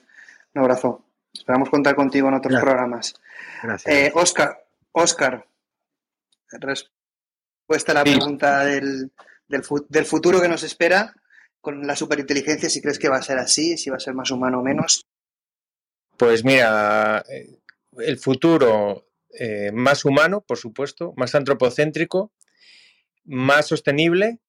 Un 0.55 0.63
abrazo. 0.63 1.05
Esperamos 1.33 1.69
contar 1.69 1.97
contigo 1.97 2.29
en 2.29 2.35
otros 2.35 2.61
programas. 2.61 3.15
Gracias. 3.63 3.93
Eh, 3.93 4.13
Oscar, 4.15 4.65
Oscar, 4.93 5.45
respuesta 6.49 7.91
a 7.91 7.95
la 7.95 8.05
pregunta 8.05 8.65
del, 8.65 9.11
del, 9.49 10.05
futuro 10.05 10.41
que 10.41 10.49
nos 10.49 10.63
espera 10.63 11.13
con 11.65 11.87
la 11.87 11.97
superinteligencia, 11.97 12.69
si 12.69 12.83
crees 12.83 12.99
que 12.99 13.09
va 13.09 13.17
a 13.17 13.23
ser 13.23 13.39
así, 13.39 13.79
si 13.79 13.89
va 13.89 13.97
a 13.97 14.01
ser 14.01 14.15
más 14.15 14.31
humano 14.31 14.61
o 14.61 14.63
menos. 14.63 15.07
Pues 16.19 16.45
mira, 16.45 17.25
eh, 17.29 17.59
el 17.99 18.19
futuro 18.19 19.09
eh, 19.31 19.73
más 19.73 20.05
humano, 20.05 20.43
por 20.43 20.59
supuesto, 20.59 21.15
más 21.17 21.35
antropocéntrico, 21.35 22.33
más 23.25 23.67
sostenible 23.67 24.41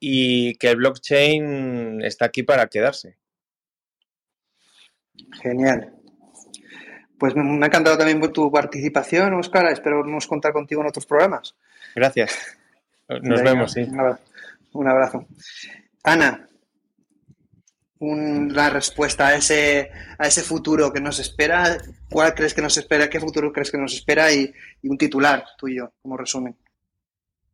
y 0.00 0.54
que 0.54 0.70
el 0.70 0.76
blockchain 0.76 2.00
está 2.02 2.24
aquí 2.24 2.42
para 2.42 2.66
quedarse. 2.68 3.18
Genial. 5.42 5.92
Pues 7.18 7.36
me 7.36 7.64
ha 7.64 7.66
encantado 7.66 7.98
también 7.98 8.32
tu 8.32 8.50
participación, 8.50 9.34
Óscar. 9.34 9.66
Espero 9.66 10.02
contar 10.26 10.54
contigo 10.54 10.80
en 10.80 10.88
otros 10.88 11.04
programas. 11.04 11.54
Gracias. 11.94 12.56
Nos 13.22 13.42
vemos, 13.42 13.72
sí. 13.72 13.86
Un 14.72 14.88
abrazo. 14.88 15.26
Ana, 16.02 16.48
una 18.02 18.68
respuesta 18.68 19.28
a 19.28 19.34
ese, 19.36 19.90
a 20.18 20.26
ese 20.26 20.42
futuro 20.42 20.92
que 20.92 21.00
nos 21.00 21.20
espera. 21.20 21.78
¿Cuál 22.10 22.34
crees 22.34 22.52
que 22.52 22.62
nos 22.62 22.76
espera? 22.76 23.08
¿Qué 23.08 23.20
futuro 23.20 23.52
crees 23.52 23.70
que 23.70 23.78
nos 23.78 23.94
espera? 23.94 24.32
Y, 24.32 24.52
un 24.82 24.98
titular 24.98 25.44
tuyo, 25.56 25.92
como 26.02 26.16
resumen. 26.16 26.56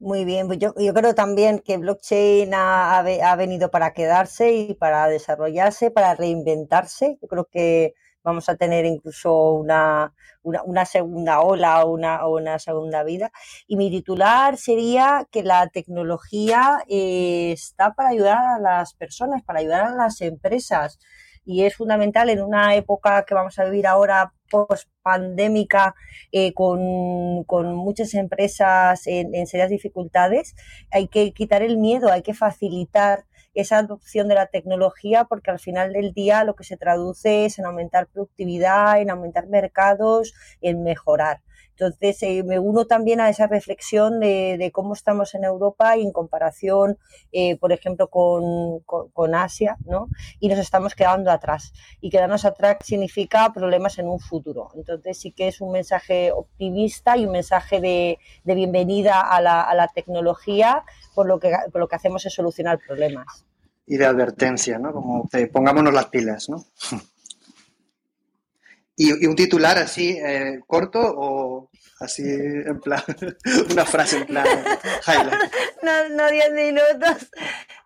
Muy 0.00 0.24
bien, 0.24 0.46
pues 0.46 0.58
yo, 0.58 0.74
yo 0.78 0.94
creo 0.94 1.14
también 1.14 1.58
que 1.58 1.76
blockchain 1.76 2.54
ha, 2.54 2.98
ha, 2.98 3.36
venido 3.36 3.70
para 3.70 3.92
quedarse 3.92 4.52
y 4.54 4.74
para 4.74 5.08
desarrollarse, 5.08 5.90
para 5.90 6.14
reinventarse. 6.14 7.18
Yo 7.20 7.28
creo 7.28 7.48
que 7.50 7.94
vamos 8.22 8.48
a 8.48 8.56
tener 8.56 8.84
incluso 8.84 9.52
una, 9.52 10.12
una, 10.42 10.84
segunda 10.84 11.40
ola 11.40 11.84
o 11.84 11.92
una, 11.92 12.26
una, 12.26 12.58
segunda 12.58 13.02
vida. 13.04 13.30
Y 13.66 13.76
mi 13.76 13.90
titular 13.90 14.56
sería 14.56 15.26
que 15.30 15.42
la 15.42 15.68
tecnología 15.68 16.84
eh, 16.88 17.52
está 17.52 17.94
para 17.94 18.10
ayudar 18.10 18.38
a 18.38 18.58
las 18.58 18.94
personas, 18.94 19.42
para 19.42 19.60
ayudar 19.60 19.86
a 19.86 19.94
las 19.94 20.20
empresas. 20.20 20.98
Y 21.44 21.64
es 21.64 21.76
fundamental 21.76 22.28
en 22.28 22.42
una 22.42 22.74
época 22.74 23.24
que 23.24 23.34
vamos 23.34 23.58
a 23.58 23.64
vivir 23.64 23.86
ahora 23.86 24.34
post 24.50 24.88
pandémica 25.02 25.94
eh, 26.32 26.52
con, 26.52 26.76
muchas 27.74 28.14
empresas 28.14 29.06
en, 29.06 29.34
en, 29.34 29.46
serias 29.46 29.70
dificultades, 29.70 30.54
hay 30.90 31.08
que 31.08 31.32
quitar 31.32 31.62
el 31.62 31.78
miedo, 31.78 32.10
hay 32.12 32.22
que 32.22 32.34
facilitar 32.34 33.24
esa 33.60 33.78
adopción 33.78 34.28
de 34.28 34.34
la 34.36 34.46
tecnología 34.46 35.24
porque 35.24 35.50
al 35.50 35.58
final 35.58 35.92
del 35.92 36.12
día 36.12 36.44
lo 36.44 36.54
que 36.54 36.64
se 36.64 36.76
traduce 36.76 37.44
es 37.44 37.58
en 37.58 37.66
aumentar 37.66 38.06
productividad, 38.06 39.00
en 39.00 39.10
aumentar 39.10 39.48
mercados, 39.48 40.32
en 40.60 40.82
mejorar. 40.82 41.40
Entonces, 41.78 42.20
eh, 42.24 42.42
me 42.42 42.58
uno 42.58 42.86
también 42.86 43.20
a 43.20 43.28
esa 43.28 43.46
reflexión 43.46 44.18
de, 44.18 44.70
cómo 44.72 44.94
estamos 44.94 45.36
en 45.36 45.44
Europa 45.44 45.96
y 45.96 46.02
en 46.02 46.10
comparación, 46.10 46.98
eh, 47.30 47.56
por 47.56 47.70
ejemplo, 47.72 48.08
con, 48.08 49.34
Asia, 49.34 49.76
¿no? 49.84 50.08
Y 50.40 50.48
nos 50.48 50.58
estamos 50.58 50.96
quedando 50.96 51.30
atrás. 51.30 51.72
Y 52.00 52.10
quedarnos 52.10 52.44
atrás 52.44 52.78
significa 52.82 53.52
problemas 53.52 53.98
en 54.00 54.08
un 54.08 54.18
futuro. 54.18 54.70
Entonces, 54.74 55.20
sí 55.20 55.30
que 55.30 55.48
es 55.48 55.60
un 55.60 55.70
mensaje 55.70 56.32
optimista 56.32 57.16
y 57.16 57.26
un 57.26 57.32
mensaje 57.32 57.80
de, 57.80 58.18
bienvenida 58.44 59.20
a 59.20 59.40
la, 59.40 59.88
tecnología, 59.94 60.84
por 61.14 61.26
lo, 61.26 61.38
que, 61.38 61.54
por 61.70 61.80
lo 61.80 61.86
que 61.86 61.96
hacemos 61.96 62.26
es 62.26 62.34
solucionar 62.34 62.80
problemas. 62.84 63.47
Y 63.90 63.96
de 63.96 64.06
advertencia, 64.06 64.78
¿no? 64.78 64.92
Como 64.92 65.28
pongámonos 65.52 65.92
las 65.94 66.06
pilas, 66.06 66.48
¿no? 66.48 66.64
¿Y, 69.00 69.26
un 69.26 69.36
titular 69.36 69.78
así 69.78 70.10
eh, 70.10 70.60
corto 70.66 70.98
o 71.00 71.70
así 72.00 72.24
en 72.24 72.80
plan, 72.80 73.00
una 73.70 73.86
frase 73.86 74.18
en 74.18 74.26
plan 74.26 74.44
highlight? 75.06 75.52
No, 75.82 76.08
no 76.08 76.28
diez 76.28 76.52
minutos. 76.52 77.30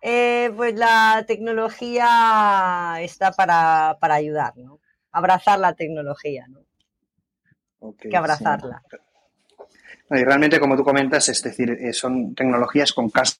Eh, 0.01 0.51
pues 0.57 0.73
la 0.73 1.23
tecnología 1.27 2.95
está 2.99 3.31
para, 3.31 3.95
ayudar, 4.01 4.57
¿no? 4.57 4.79
Abrazar 5.11 5.59
la 5.59 5.73
tecnología, 5.73 6.47
¿no? 6.49 6.65
que 7.99 8.17
abrazarla. 8.17 8.81
y 10.09 10.23
realmente, 10.23 10.59
como 10.59 10.75
tú 10.75 10.83
comentas, 10.83 11.29
es 11.29 11.43
decir, 11.43 11.69
eh, 11.69 11.93
son 11.93 12.33
tecnologías 12.33 12.93
con 12.93 13.11
casos 13.11 13.39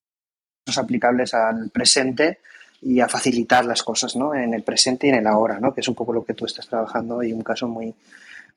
aplicables 0.78 1.34
al 1.34 1.72
presente 1.72 2.40
y 2.84 3.00
a 3.00 3.08
facilitar 3.08 3.66
las 3.66 3.84
cosas 3.84 4.16
¿no? 4.16 4.36
en 4.36 4.54
el 4.54 4.64
presente 4.64 5.08
y 5.08 5.10
en 5.12 5.16
el 5.16 5.28
ahora, 5.28 5.60
¿no? 5.60 5.74
que 5.74 5.82
es 5.82 5.88
un 5.88 5.96
poco 5.96 6.14
lo 6.14 6.24
que 6.24 6.34
tú 6.34 6.46
estás 6.46 6.68
trabajando 6.68 7.24
y 7.24 7.32
un 7.32 7.42
caso 7.42 7.68
muy, 7.68 7.94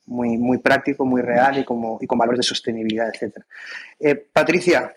muy, 0.07 0.37
muy 0.37 0.59
práctico, 0.59 1.05
muy 1.05 1.23
real 1.23 1.59
y, 1.59 1.65
como, 1.65 1.99
y 2.01 2.07
con 2.07 2.19
valores 2.19 2.39
de 2.39 2.45
sostenibilidad, 2.45 3.09
etc. 3.09 3.45
Eh, 4.01 4.15
Patricia, 4.15 4.97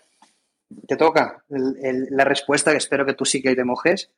te 0.86 0.96
toca 0.96 1.42
la 1.48 2.24
respuesta 2.24 2.70
que 2.70 2.78
espero 2.78 3.04
que 3.04 3.14
tú 3.14 3.24
sí 3.24 3.42
que 3.42 3.54
te 3.54 3.64
mojes. 3.64 4.10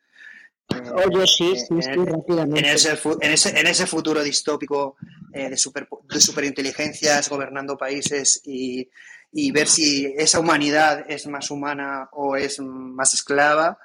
Oye, 0.68 1.26
sí, 1.26 1.54
sí, 1.56 1.82
sí, 1.82 1.90
rápidamente. 1.92 2.60
En 2.60 2.64
ese, 2.66 2.98
en, 3.20 3.32
ese, 3.32 3.60
en 3.60 3.66
ese, 3.66 3.86
futuro 3.86 4.22
distópico 4.22 4.96
eh, 5.32 5.50
de, 5.50 5.56
super, 5.56 5.88
de 6.04 6.20
superinteligencias 6.20 7.28
gobernando 7.28 7.76
países 7.76 8.40
y, 8.44 8.88
y 9.32 9.50
ver 9.50 9.66
si 9.66 10.14
esa 10.16 10.40
humanidad 10.40 11.04
es 11.08 11.26
más 11.26 11.50
humana 11.50 12.08
o 12.12 12.36
es 12.36 12.60
más 12.60 13.14
esclava, 13.14 13.78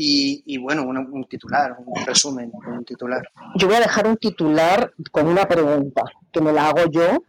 y, 0.00 0.58
bueno, 0.58 0.84
un, 0.84 1.24
titular, 1.24 1.76
un 1.84 2.06
resumen, 2.06 2.52
un 2.68 2.84
titular. 2.84 3.22
Yo 3.56 3.66
voy 3.66 3.76
a 3.76 3.80
dejar 3.80 4.06
un 4.06 4.16
titular 4.16 4.92
con 5.10 5.26
una 5.26 5.46
pregunta 5.46 6.02
que 6.30 6.40
me 6.40 6.52
la 6.52 6.68
hago 6.68 6.88
yo 6.90 7.24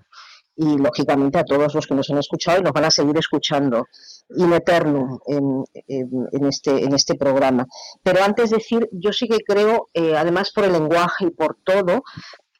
y 0.55 0.77
lógicamente 0.77 1.39
a 1.39 1.45
todos 1.45 1.73
los 1.73 1.87
que 1.87 1.95
nos 1.95 2.09
han 2.11 2.19
escuchado 2.19 2.59
y 2.59 2.63
nos 2.63 2.73
van 2.73 2.85
a 2.85 2.91
seguir 2.91 3.17
escuchando 3.17 3.87
y 4.29 4.43
meterlo 4.43 5.21
en, 5.25 5.63
este, 6.47 6.83
en 6.83 6.93
este 6.93 7.15
programa. 7.15 7.65
Pero 8.03 8.23
antes 8.23 8.51
de 8.51 8.57
decir, 8.57 8.87
yo 8.91 9.13
sí 9.13 9.27
que 9.27 9.39
creo, 9.39 9.89
eh, 9.93 10.15
además 10.15 10.51
por 10.51 10.65
el 10.65 10.73
lenguaje 10.73 11.25
y 11.25 11.31
por 11.31 11.57
todo, 11.63 12.03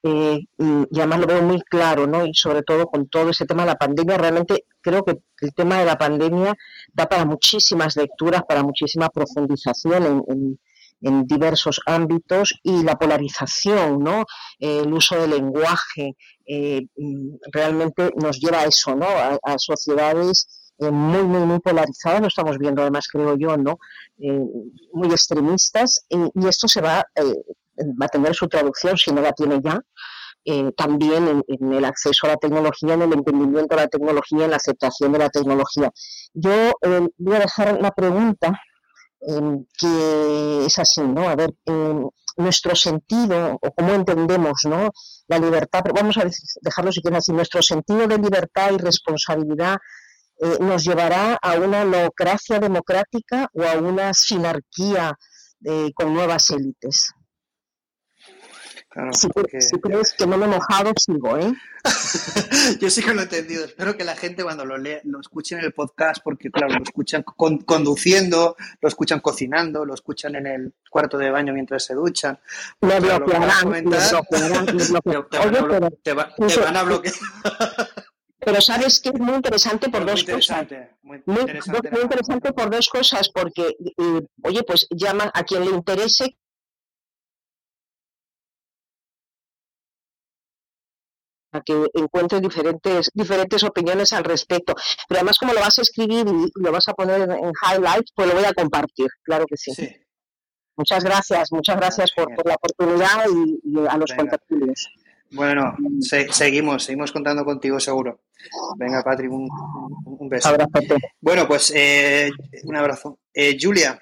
eh, 0.02 0.40
y 0.58 0.98
además 0.98 1.20
lo 1.20 1.28
veo 1.28 1.42
muy 1.44 1.62
claro, 1.62 2.08
¿no? 2.08 2.26
Y 2.26 2.34
sobre 2.34 2.64
todo 2.64 2.88
con 2.88 3.10
todo 3.10 3.30
ese 3.30 3.46
tema 3.46 3.64
de 3.64 3.72
la 3.72 3.76
pandemia, 3.76 4.18
realmente 4.18 4.66
creo 4.90 5.04
que 5.04 5.20
el 5.42 5.54
tema 5.54 5.80
de 5.80 5.86
la 5.86 5.98
pandemia 5.98 6.56
da 6.94 7.06
para 7.08 7.26
muchísimas 7.26 7.96
lecturas, 7.96 8.42
para 8.48 8.64
muchísima 8.64 9.10
profundización 9.10 10.24
en, 10.28 10.58
diversos 11.26 11.80
ámbitos 11.86 12.54
y 12.62 12.84
la 12.84 12.96
polarización, 12.96 14.04
¿no? 14.04 14.26
Eh, 14.60 14.82
el 14.84 14.92
uso 14.92 15.16
del 15.16 15.30
lenguaje 15.30 16.18
eh, 16.46 16.82
realmente 17.54 18.12
nos 18.18 18.38
lleva 18.38 18.60
a 18.60 18.66
eso, 18.66 18.94
¿no? 18.96 19.08
A, 19.08 19.58
sociedades 19.58 20.74
eh, 20.78 20.92
muy, 20.92 21.24
muy, 21.24 21.46
muy 21.46 21.60
polarizadas, 21.60 22.20
lo 22.20 22.28
estamos 22.28 22.58
viendo 22.58 22.82
además, 22.82 23.08
creo 23.08 23.38
yo, 23.38 23.56
¿no? 23.56 23.78
muy 24.92 25.10
extremistas 25.12 26.06
y 26.10 26.46
esto 26.46 26.68
se 26.68 26.82
va 26.82 27.00
a 27.00 28.08
tener 28.10 28.36
su 28.36 28.50
traducción, 28.50 28.98
si 28.98 29.14
no 29.14 29.22
la 29.22 29.32
tiene 29.32 29.62
ya, 29.64 29.80
también 30.76 31.44
en, 31.48 31.74
el 31.74 31.86
acceso 31.86 32.26
a 32.26 32.30
la 32.30 32.38
tecnología, 32.38 32.96
en 32.96 33.04
el 33.04 33.14
entendimiento 33.14 33.76
de 33.76 33.82
la 33.82 33.88
tecnología, 33.88 34.46
en 34.46 34.52
la 34.52 34.58
aceptación 34.58 35.12
de 35.12 35.20
la 35.20 35.30
tecnología. 35.30 35.92
Yo 36.34 36.72
voy 37.18 37.36
a 37.36 37.40
dejar 37.40 37.78
una 37.78 37.92
pregunta 37.92 38.60
Em, 39.22 39.66
que 39.78 40.66
es 40.66 40.80
así, 40.80 41.02
¿no? 41.02 41.28
A 41.30 41.36
ver, 41.36 41.54
em, 41.66 42.08
nuestro 42.38 42.74
sentido 42.76 43.58
o 43.62 43.72
cómo 43.72 43.94
entendemos, 43.94 44.62
¿no? 44.66 44.92
La 45.28 45.38
libertad, 45.40 45.82
pero 45.84 45.94
vamos 45.94 46.18
a 46.18 46.24
dejarlo 46.62 46.92
si 46.92 47.02
quieren 47.02 47.18
así, 47.18 47.34
nuestro 47.34 47.62
sentido 47.62 48.08
de 48.08 48.18
libertad 48.18 48.72
y 48.72 48.78
responsabilidad 48.78 49.78
eh, 50.42 50.58
nos 50.62 50.86
llevará 50.86 51.36
a 51.42 51.56
una 51.56 51.84
neocracia 51.84 52.60
democrática 52.60 53.50
o 53.54 53.64
a 53.64 53.74
una 53.78 54.14
sinarquía 54.14 55.18
eh, 55.66 55.92
con 55.94 56.14
nuevas 56.14 56.50
élites 56.52 57.12
si, 59.12 59.30
crees 59.80 60.14
que 60.14 60.26
no 60.26 60.38
me 60.38 60.46
he 60.46 60.48
mojado, 60.48 60.92
sigo, 60.98 61.38
¿eh? 61.38 61.54
Yo 62.80 62.90
sí 62.90 63.04
que 63.04 63.14
lo 63.14 63.22
he 63.22 63.24
entendido. 63.24 63.66
Espero 63.66 63.96
que 63.96 64.04
la 64.04 64.16
gente 64.16 64.44
cuando 64.44 64.66
lo 64.66 64.78
lea, 64.78 65.02
lo 65.04 65.20
escuche 65.20 65.56
en 65.56 65.64
el 65.64 65.74
podcast, 65.74 66.22
porque 66.24 66.50
claro, 66.50 66.74
lo 66.74 66.84
escuchan 66.84 67.24
conduciendo, 67.24 68.56
lo 68.82 68.90
escuchan 68.90 69.20
cocinando, 69.20 69.86
lo 69.86 69.94
escuchan 69.94 70.36
en 70.36 70.48
el 70.48 70.74
cuarto 70.90 71.18
de 71.18 71.30
baño 71.30 71.54
mientras 71.54 71.86
se 71.86 71.94
duchan. 71.94 72.40
Me 72.82 73.00
bloquearán, 73.00 73.86
Te 76.04 76.14
van 76.14 76.78
a 76.78 76.84
bloquear. 76.84 77.16
Pero 78.40 78.62
sabes 78.62 79.02
que 79.02 79.10
es 79.10 79.20
muy 79.20 79.36
interesante 79.36 79.90
por 79.90 80.06
dos 80.06 80.24
cosas. 80.24 80.66
Muy 81.04 81.18
interesante, 81.18 81.92
muy, 81.92 82.02
interesante 82.02 82.54
por 82.54 82.70
dos 82.70 82.88
cosas, 82.88 83.30
porque, 83.30 83.76
eh, 83.98 84.22
oye, 84.44 84.64
pues 84.64 84.88
llaman 84.92 85.30
a 85.34 85.44
quien 85.44 85.66
le 85.66 85.72
interese 85.72 86.38
a 91.52 91.62
que 91.62 91.88
encuentre 91.94 92.40
diferentes, 92.40 93.10
diferentes 93.14 93.64
opiniones 93.64 94.14
al 94.14 94.24
respecto. 94.24 94.74
Pero 95.08 95.20
además, 95.20 95.38
como 95.38 95.54
lo 95.54 95.60
vas 95.60 95.80
a 95.80 95.82
escribir 95.82 96.28
y 96.28 96.62
lo 96.62 96.72
vas 96.72 96.88
a 96.88 96.94
poner 96.94 97.22
en, 97.22 97.32
highlights, 97.32 98.12
pues 98.16 98.28
lo 98.28 98.36
voy 98.36 98.46
a 98.46 98.54
compartir, 98.54 99.08
claro 99.24 99.46
que 99.48 99.58
sí. 99.58 99.72
Muchas 100.76 101.04
gracias, 101.04 101.52
muchas 101.52 101.76
gracias 101.76 102.12
por, 102.12 102.30
la 102.46 102.56
oportunidad 102.56 103.26
y, 103.28 103.88
a 103.88 103.98
los 103.98 104.14
contactos. 104.14 104.90
Bueno, 105.32 105.76
seguimos, 106.00 106.86
seguimos 106.86 107.12
contando 107.12 107.46
contigo 107.46 107.80
seguro. 107.80 108.22
Venga, 108.78 109.04
Patrick, 109.04 109.32
un, 109.32 109.48
un 110.06 110.30
beso. 110.30 110.56
Bueno, 111.20 111.48
pues 111.48 111.72
eh, 111.76 112.32
un 112.64 112.76
abrazo. 112.76 113.20
Eh, 113.34 113.58
Julia, 113.60 114.02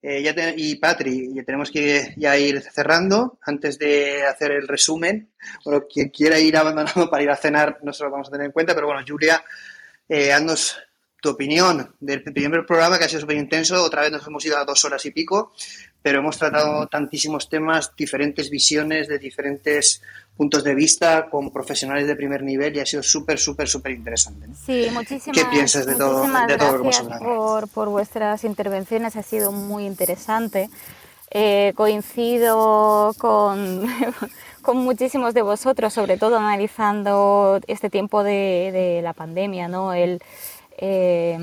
eh, 0.00 0.22
ya 0.22 0.34
y 0.56 0.76
Patri, 0.76 1.34
ya 1.34 1.42
tenemos 1.42 1.70
que 1.70 2.14
ya 2.16 2.36
ir 2.36 2.62
cerrando 2.62 3.38
antes 3.42 3.78
de 3.78 4.24
hacer 4.24 4.52
el 4.52 4.68
resumen. 4.68 5.30
Bueno, 5.64 5.86
quien 5.92 6.10
quiera 6.10 6.38
ir 6.38 6.56
abandonando 6.56 7.08
para 7.10 7.22
ir 7.22 7.30
a 7.30 7.36
cenar 7.36 7.78
no 7.82 7.92
se 7.92 8.04
lo 8.04 8.10
vamos 8.10 8.28
a 8.28 8.30
tener 8.30 8.46
en 8.46 8.52
cuenta, 8.52 8.74
pero 8.74 8.86
bueno, 8.86 9.02
Julia, 9.06 9.42
eh, 10.08 10.32
haznos 10.32 10.78
tu 11.20 11.30
opinión 11.30 11.94
del 12.00 12.22
primer 12.22 12.64
programa 12.64 12.98
que 12.98 13.04
ha 13.04 13.08
sido 13.08 13.22
súper 13.22 13.36
intenso. 13.36 13.82
Otra 13.82 14.02
vez 14.02 14.12
nos 14.12 14.26
hemos 14.26 14.44
ido 14.44 14.56
a 14.56 14.64
dos 14.64 14.84
horas 14.84 15.04
y 15.04 15.10
pico, 15.10 15.52
pero 16.00 16.20
hemos 16.20 16.38
tratado 16.38 16.86
tantísimos 16.86 17.48
temas, 17.48 17.92
diferentes 17.96 18.50
visiones 18.50 19.08
de 19.08 19.18
diferentes 19.18 20.00
puntos 20.36 20.62
de 20.62 20.74
vista 20.74 21.28
con 21.28 21.50
profesionales 21.50 22.06
de 22.06 22.14
primer 22.14 22.44
nivel 22.44 22.76
y 22.76 22.80
ha 22.80 22.86
sido 22.86 23.02
súper, 23.02 23.38
súper, 23.38 23.68
súper 23.68 23.92
interesante. 23.92 24.46
Sí, 24.64 24.88
muchísimas, 24.92 25.36
¿Qué 25.36 25.44
piensas 25.46 25.84
de 25.84 25.96
todo, 25.96 26.22
de 26.46 26.56
todo 26.56 26.72
lo 26.72 26.74
que 26.74 26.82
hemos 26.82 27.00
hablado? 27.00 27.24
Por, 27.24 27.68
por 27.68 27.88
vuestras 27.88 28.44
intervenciones, 28.44 29.16
ha 29.16 29.22
sido 29.24 29.50
muy 29.50 29.86
interesante. 29.86 30.70
Eh, 31.30 31.72
coincido 31.74 33.12
con, 33.18 33.84
con 34.62 34.76
muchísimos 34.78 35.34
de 35.34 35.42
vosotros, 35.42 35.92
sobre 35.92 36.16
todo 36.16 36.38
analizando 36.38 37.60
este 37.66 37.90
tiempo 37.90 38.22
de, 38.22 38.70
de 38.72 39.00
la 39.02 39.12
pandemia, 39.12 39.66
¿no? 39.66 39.92
El, 39.92 40.22
eh, 40.78 41.36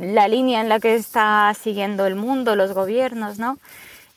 la 0.00 0.28
línea 0.28 0.60
en 0.60 0.68
la 0.68 0.78
que 0.78 0.94
está 0.94 1.52
siguiendo 1.60 2.06
el 2.06 2.14
mundo, 2.14 2.56
los 2.56 2.72
gobiernos, 2.72 3.38
¿no? 3.38 3.58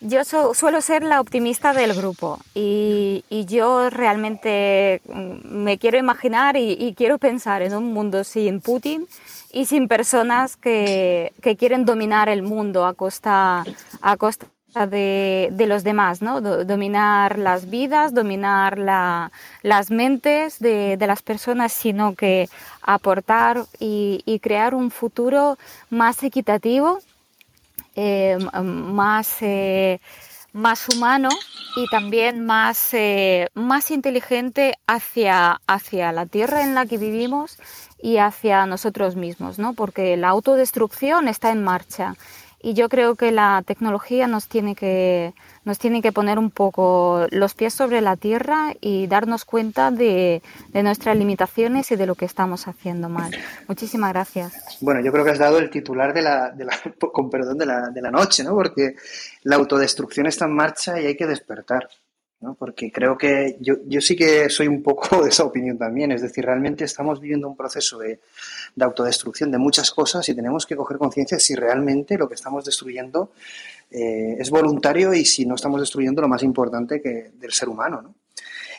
Yo 0.01 0.23
suelo 0.25 0.81
ser 0.81 1.03
la 1.03 1.21
optimista 1.21 1.73
del 1.73 1.93
grupo 1.93 2.39
y, 2.53 3.23
yo 3.47 3.89
realmente 3.89 5.01
mm, 5.07 5.47
me 5.47 5.77
quiero 5.77 5.97
imaginar 5.97 6.57
y, 6.57 6.93
quiero 6.95 7.17
pensar 7.17 7.61
en 7.61 7.73
un 7.73 7.93
mundo 7.93 8.23
sin 8.23 8.59
Putin 8.59 9.07
y 9.53 9.65
sin 9.65 9.87
personas 9.87 10.57
que, 10.57 11.31
quieren 11.57 11.85
dominar 11.85 12.27
el 12.27 12.43
mundo 12.43 12.85
a 12.85 12.93
costa, 12.93 13.63
a 14.01 14.17
costa 14.17 14.47
de, 14.85 15.65
los 15.67 15.83
demás, 15.83 16.21
¿no? 16.21 16.41
dominar 16.41 17.39
las 17.39 17.69
vidas, 17.69 18.13
dominar 18.13 18.77
las 18.77 19.91
mentes 19.91 20.59
de, 20.59 20.97
las 20.99 21.21
personas, 21.21 21.71
sino 21.71 22.15
que 22.15 22.49
aportar 22.81 23.63
y 23.79 24.39
crear 24.41 24.75
un 24.75 24.91
futuro 24.91 25.57
más 25.89 26.21
equitativo 26.23 26.99
eh, 27.97 28.37
más, 28.61 29.37
eh, 29.39 30.01
más 30.51 30.89
humano 30.89 31.29
y 31.77 31.87
también 31.87 32.45
más, 32.45 32.93
eh, 32.93 33.47
más 33.53 33.89
inteligente 33.89 34.73
hacia, 34.85 35.61
hacia 35.65 36.11
la 36.11 36.25
tierra 36.25 36.63
en 36.63 36.75
la 36.75 36.85
que 36.85 36.97
vivimos 36.97 37.57
y 38.01 38.17
hacia 38.17 38.65
nosotros 38.65 39.15
mismos, 39.15 39.59
¿no? 39.59 39.73
porque 39.73 40.17
la 40.17 40.27
autodestrucción 40.27 41.29
está 41.29 41.51
en 41.51 41.63
marcha 41.63 42.15
y 42.65 42.73
yo 42.73 42.89
creo 42.89 43.13
que 43.13 43.31
la 43.31 43.61
tecnología 43.63 44.25
nos 44.25 44.47
tiene 44.47 44.73
que, 44.73 45.35
nos 45.65 45.77
tiene 45.77 46.01
que 46.01 46.11
poner 46.11 46.39
un 46.39 46.49
poco 46.49 47.27
los 47.29 47.53
pies 47.53 47.75
sobre 47.75 48.01
la 48.01 48.15
tierra 48.15 48.73
y 48.81 49.05
darnos 49.05 49.45
cuenta 49.45 49.91
de, 49.91 50.41
nuestras 50.73 51.15
limitaciones 51.15 51.91
y 51.91 51.95
de 51.95 52.07
lo 52.07 52.15
que 52.15 52.25
estamos 52.25 52.67
haciendo 52.67 53.07
mal. 53.07 53.31
Muchísimas 53.67 54.11
gracias. 54.13 54.79
Bueno, 54.81 54.99
yo 55.01 55.11
creo 55.11 55.23
que 55.23 55.29
has 55.29 55.37
dado 55.37 55.59
el 55.59 55.69
titular 55.69 56.11
de 56.11 56.23
la, 56.23 56.49
de 56.49 56.65
la 56.65 56.73
con 57.13 57.29
perdón, 57.29 57.59
de 57.59 57.67
la, 57.67 57.89
de 57.89 58.01
la 58.01 58.09
noche, 58.09 58.43
¿no? 58.43 58.55
Porque 58.55 58.95
la 59.43 59.57
autodestrucción 59.57 60.25
está 60.25 60.45
en 60.45 60.55
marcha 60.55 60.99
y 60.99 61.05
hay 61.05 61.15
que 61.15 61.27
despertar. 61.27 61.87
¿no? 62.41 62.55
Porque 62.55 62.91
creo 62.91 63.15
que 63.15 63.57
yo, 63.59 63.75
yo 63.85 64.01
sí 64.01 64.15
que 64.15 64.49
soy 64.49 64.67
un 64.67 64.81
poco 64.81 65.21
de 65.23 65.29
esa 65.29 65.43
opinión 65.43 65.77
también. 65.77 66.11
Es 66.11 66.23
decir, 66.23 66.43
realmente 66.43 66.83
estamos 66.83 67.21
viviendo 67.21 67.47
un 67.47 67.55
proceso 67.55 67.99
de, 67.99 68.21
de 68.75 68.85
autodestrucción 68.85 69.51
de 69.51 69.57
muchas 69.57 69.91
cosas 69.91 70.27
y 70.27 70.35
tenemos 70.35 70.65
que 70.65 70.75
coger 70.75 70.97
conciencia 70.97 71.39
si 71.39 71.55
realmente 71.55 72.17
lo 72.17 72.27
que 72.27 72.35
estamos 72.35 72.65
destruyendo 72.65 73.31
eh, 73.89 74.35
es 74.37 74.49
voluntario 74.49 75.13
y 75.13 75.25
si 75.25 75.45
no 75.45 75.55
estamos 75.55 75.79
destruyendo 75.79 76.21
lo 76.21 76.27
más 76.27 76.43
importante 76.43 77.01
que 77.01 77.31
del 77.39 77.53
ser 77.53 77.69
humano. 77.69 78.01
¿no? 78.01 78.15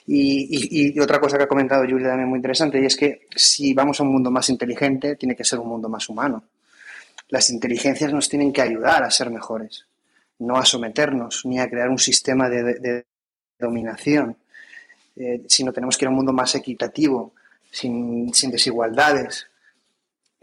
Y, 0.06 0.98
otra 1.01 1.18
cosa 1.18 1.36
que 1.36 1.44
ha 1.44 1.48
comentado 1.48 1.82
Julia 1.82 2.09
también 2.09 2.28
muy 2.28 2.36
interesante, 2.36 2.81
y 2.81 2.86
es 2.86 2.97
que 2.97 3.27
si 3.35 3.74
vamos 3.74 3.98
a 3.98 4.05
un 4.05 4.12
mundo 4.12 4.31
más 4.31 4.48
inteligente, 4.48 5.16
tiene 5.16 5.35
que 5.35 5.44
ser 5.44 5.59
un 5.59 5.68
mundo 5.68 5.89
más 5.89 6.09
humano. 6.09 6.44
Las 7.28 7.51
inteligencias 7.51 8.12
nos 8.12 8.28
tienen 8.28 8.52
que 8.52 8.62
ayudar 8.62 9.02
a 9.02 9.10
ser 9.10 9.31
mejores, 9.31 9.86
no 10.39 10.56
a 10.56 10.64
someternos 10.64 11.44
ni 11.44 11.59
a 11.59 11.68
crear 11.68 11.89
un 11.89 11.98
sistema 11.98 12.48
de, 12.48 13.05
dominación, 13.59 14.36
eh, 15.16 15.43
sino 15.48 15.73
tenemos 15.73 15.97
que 15.97 16.05
ir 16.05 16.09
a 16.09 16.10
un 16.10 16.16
mundo 16.16 16.32
más 16.32 16.55
equitativo, 16.55 17.32
sin, 17.70 18.32
sin 18.32 18.51
desigualdades, 18.51 19.48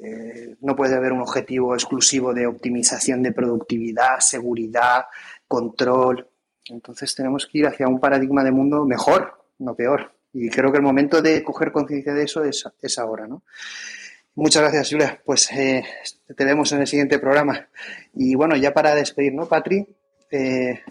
eh, 0.04 0.58
no 0.60 0.76
puede 0.76 0.96
haber 0.96 1.14
un 1.14 1.22
objetivo 1.22 1.74
exclusivo 1.74 2.34
de 2.34 2.46
optimización 2.46 3.24
de 3.24 3.32
productividad, 3.32 4.20
seguridad, 4.20 5.06
control. 5.48 6.28
Entonces 6.66 7.16
tenemos 7.16 7.48
que 7.48 7.60
ir 7.60 7.68
hacia 7.68 7.88
un 7.88 8.02
paradigma 8.02 8.44
de 8.44 8.52
mundo 8.52 8.86
mejor, 8.86 9.46
no 9.60 9.76
peor. 9.76 10.14
Y 10.34 10.50
creo 10.50 10.72
que 10.72 10.78
el 10.78 10.84
momento 10.84 11.22
de 11.22 11.42
coger 11.42 11.72
conciencia 11.72 12.14
de 12.14 12.24
eso 12.24 12.44
es, 12.44 13.00
ahora, 13.00 13.28
¿no? 13.28 13.44
Muchas 14.36 14.64
gracias, 14.64 14.90
Julia. 14.90 15.22
Pues 15.24 15.50
eh, 15.52 15.86
te 16.36 16.44
vemos 16.44 16.72
en 16.74 16.82
el 16.82 16.88
siguiente 16.88 17.20
programa. 17.20 17.70
Y 18.14 18.36
bueno, 18.36 18.58
ya 18.58 18.74
para 18.74 18.96
despedir, 18.96 19.34
¿no, 19.34 19.48
Patri? 19.48 19.88
Eh, 20.32 20.82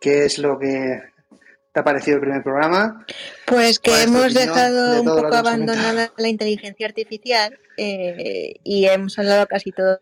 ¿Qué 0.00 0.24
es 0.24 0.38
lo 0.38 0.58
que 0.58 1.09
te 1.72 1.80
ha 1.80 1.84
parecido 1.84 2.16
el 2.16 2.22
primer 2.22 2.42
programa? 2.42 3.04
Pues 3.46 3.78
que 3.78 4.02
hemos 4.02 4.34
dejado 4.34 5.00
un 5.00 5.06
poco 5.06 5.34
abandonada 5.34 6.12
la 6.16 6.28
inteligencia 6.28 6.86
artificial 6.86 7.58
eh, 7.76 8.54
y 8.64 8.86
hemos 8.86 9.18
hablado 9.18 9.46
casi 9.46 9.72
todo. 9.72 10.00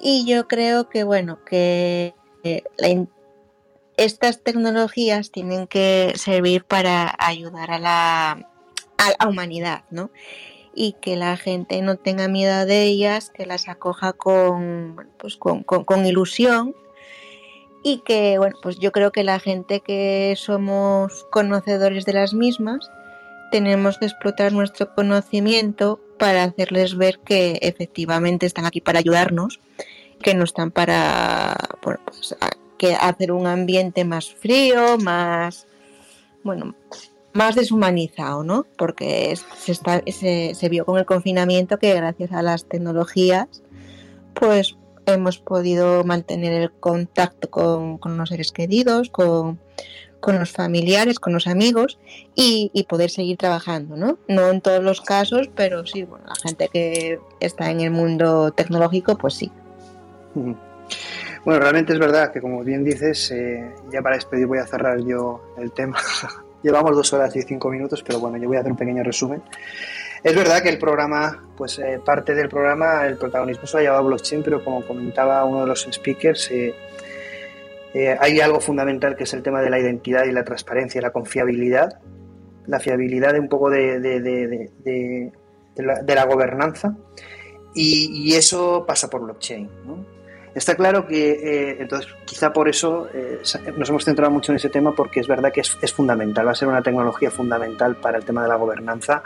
Y 0.00 0.26
yo 0.26 0.48
creo 0.48 0.88
que, 0.88 1.04
bueno, 1.04 1.44
que 1.44 2.14
eh, 2.42 2.64
estas 3.96 4.42
tecnologías 4.42 5.30
tienen 5.30 5.66
que 5.66 6.12
servir 6.16 6.64
para 6.64 7.14
ayudar 7.18 7.70
a 7.70 7.78
la, 7.78 8.30
a 8.98 9.12
la 9.18 9.28
humanidad, 9.28 9.84
¿no? 9.90 10.10
y 10.74 10.94
que 10.94 11.16
la 11.16 11.36
gente 11.36 11.82
no 11.82 11.96
tenga 11.96 12.28
miedo 12.28 12.64
de 12.64 12.84
ellas, 12.84 13.30
que 13.30 13.46
las 13.46 13.68
acoja 13.68 14.14
con, 14.14 15.10
pues 15.18 15.36
con, 15.36 15.62
con, 15.62 16.06
ilusión 16.06 16.74
y 17.82 17.98
que, 17.98 18.38
bueno, 18.38 18.56
pues 18.62 18.78
yo 18.78 18.92
creo 18.92 19.12
que 19.12 19.24
la 19.24 19.40
gente 19.40 19.80
que 19.80 20.34
somos 20.36 21.26
conocedores 21.30 22.04
de 22.04 22.12
las 22.12 22.34
mismas 22.34 22.90
tenemos 23.50 23.98
que 23.98 24.06
explotar 24.06 24.52
nuestro 24.52 24.94
conocimiento 24.94 26.00
para 26.18 26.44
hacerles 26.44 26.96
ver 26.96 27.18
que 27.18 27.58
efectivamente 27.62 28.46
están 28.46 28.64
aquí 28.64 28.80
para 28.80 29.00
ayudarnos, 29.00 29.60
que 30.22 30.34
no 30.34 30.44
están 30.44 30.70
para 30.70 31.54
pues, 31.82 31.98
que 32.78 32.94
hacer 32.94 33.30
un 33.30 33.46
ambiente 33.46 34.04
más 34.04 34.32
frío, 34.32 34.96
más, 34.98 35.66
bueno, 36.42 36.74
más 37.32 37.54
deshumanizado, 37.54 38.42
¿no? 38.42 38.66
Porque 38.76 39.36
se, 39.56 39.72
está, 39.72 40.02
se, 40.06 40.68
vio 40.70 40.84
con 40.84 40.98
el 40.98 41.06
confinamiento 41.06 41.78
que 41.78 41.94
gracias 41.94 42.32
a 42.32 42.42
las 42.42 42.64
tecnologías, 42.64 43.48
pues 44.34 44.76
hemos 45.06 45.38
podido 45.38 46.04
mantener 46.04 46.52
el 46.52 46.72
contacto 46.72 47.50
con, 47.50 47.98
los 48.16 48.28
seres 48.28 48.52
queridos, 48.52 49.10
con, 49.10 49.58
los 50.26 50.50
familiares, 50.50 51.18
con 51.18 51.32
los 51.32 51.46
amigos 51.46 51.98
y, 52.34 52.86
poder 52.88 53.10
seguir 53.10 53.36
trabajando, 53.36 53.96
¿no? 53.96 54.18
No 54.28 54.50
en 54.50 54.60
todos 54.60 54.82
los 54.82 55.00
casos, 55.00 55.50
pero 55.54 55.86
sí, 55.86 56.04
bueno, 56.04 56.24
la 56.26 56.36
gente 56.36 56.68
que 56.72 57.20
está 57.40 57.70
en 57.70 57.80
el 57.80 57.90
mundo 57.90 58.52
tecnológico, 58.52 59.16
pues 59.16 59.34
sí. 59.34 59.50
Bueno, 60.34 61.60
realmente 61.60 61.92
es 61.92 61.98
verdad 61.98 62.32
que 62.32 62.40
como 62.40 62.62
bien 62.62 62.84
dices, 62.84 63.30
eh, 63.32 63.74
ya 63.92 64.00
para 64.02 64.14
despedir 64.14 64.46
voy 64.46 64.58
a 64.58 64.66
cerrar 64.66 65.00
yo 65.00 65.42
el 65.58 65.72
tema 65.72 65.98
Llevamos 66.62 66.94
dos 66.94 67.12
horas 67.12 67.34
y 67.34 67.42
cinco 67.42 67.70
minutos, 67.70 68.04
pero 68.06 68.20
bueno, 68.20 68.36
yo 68.36 68.46
voy 68.46 68.56
a 68.56 68.60
hacer 68.60 68.70
un 68.70 68.78
pequeño 68.78 69.02
resumen. 69.02 69.42
Es 70.22 70.36
verdad 70.36 70.62
que 70.62 70.68
el 70.68 70.78
programa, 70.78 71.48
pues 71.56 71.78
eh, 71.80 72.00
parte 72.04 72.34
del 72.34 72.48
programa, 72.48 73.06
el 73.06 73.16
protagonismo 73.16 73.66
se 73.66 73.78
ha 73.78 73.80
llevado 73.80 74.04
blockchain, 74.04 74.42
pero 74.42 74.62
como 74.62 74.86
comentaba 74.86 75.44
uno 75.44 75.62
de 75.62 75.66
los 75.66 75.88
speakers, 75.90 76.50
eh, 76.52 76.74
eh, 77.94 78.16
hay 78.20 78.40
algo 78.40 78.60
fundamental 78.60 79.16
que 79.16 79.24
es 79.24 79.34
el 79.34 79.42
tema 79.42 79.60
de 79.60 79.68
la 79.68 79.78
identidad 79.80 80.24
y 80.24 80.32
la 80.32 80.44
transparencia, 80.44 81.02
la 81.02 81.10
confiabilidad, 81.10 81.98
la 82.66 82.78
fiabilidad 82.78 83.32
de 83.32 83.40
un 83.40 83.48
poco 83.48 83.68
de, 83.68 83.98
de, 84.00 85.32
la, 85.76 86.24
gobernanza, 86.24 86.96
y, 87.74 88.34
eso 88.34 88.84
pasa 88.86 89.10
por 89.10 89.22
blockchain. 89.22 89.68
Está 90.54 90.74
claro 90.74 91.06
que, 91.06 91.78
entonces, 91.80 92.12
quizá 92.26 92.52
por 92.52 92.68
eso 92.68 93.08
eh, 93.14 93.40
nos 93.76 93.88
hemos 93.88 94.04
centrado 94.04 94.30
mucho 94.30 94.52
en 94.52 94.56
ese 94.56 94.68
tema, 94.68 94.92
porque 94.92 95.20
es 95.20 95.26
verdad 95.26 95.50
que 95.50 95.60
es, 95.60 95.92
fundamental, 95.92 96.46
va 96.46 96.52
a 96.52 96.54
ser 96.54 96.68
una 96.68 96.82
tecnología 96.82 97.30
fundamental 97.30 97.96
para 97.96 98.18
el 98.18 98.24
tema 98.24 98.42
de 98.42 98.48
la 98.48 98.56
gobernanza, 98.56 99.22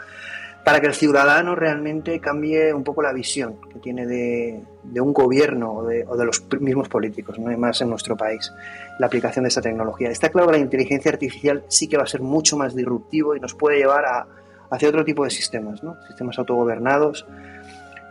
para 0.67 0.81
que 0.81 0.89
el 0.89 0.95
ciudadano 0.95 1.55
realmente 1.55 2.19
cambie 2.19 2.75
un 2.75 2.83
poco 2.83 3.01
la 3.01 3.13
visión 3.13 3.55
que 3.73 3.79
tiene 3.79 4.05
de, 4.05 5.01
un 5.01 5.13
gobierno 5.13 5.75
o 5.75 5.85
de, 5.85 6.25
los 6.25 6.45
mismos 6.59 6.89
políticos, 6.89 7.39
no 7.39 7.51
hay 7.51 7.57
más 7.57 7.81
en 7.83 7.89
nuestro 7.89 8.17
país, 8.17 8.53
la 8.99 9.07
aplicación 9.07 9.45
de 9.45 9.51
esta 9.51 9.61
tecnología. 9.61 10.11
Está 10.11 10.29
claro 10.29 10.49
que 10.49 10.55
la 10.55 10.59
inteligencia 10.59 11.13
artificial 11.13 11.63
sí 11.69 11.87
que 11.87 11.97
va 11.97 12.03
a 12.03 12.09
ser 12.09 12.21
mucho 12.21 12.57
más 12.57 12.75
disruptivo 12.75 13.37
y 13.37 13.39
nos 13.39 13.55
puede 13.55 13.79
llevar 13.79 14.07
a, 14.07 14.27
hacia 14.69 14.89
otro 14.89 15.05
tipo 15.05 15.23
de 15.23 15.31
sistemas, 15.31 15.85
¿no? 15.85 15.99
sistemas 16.09 16.37
autogobernados, 16.37 17.25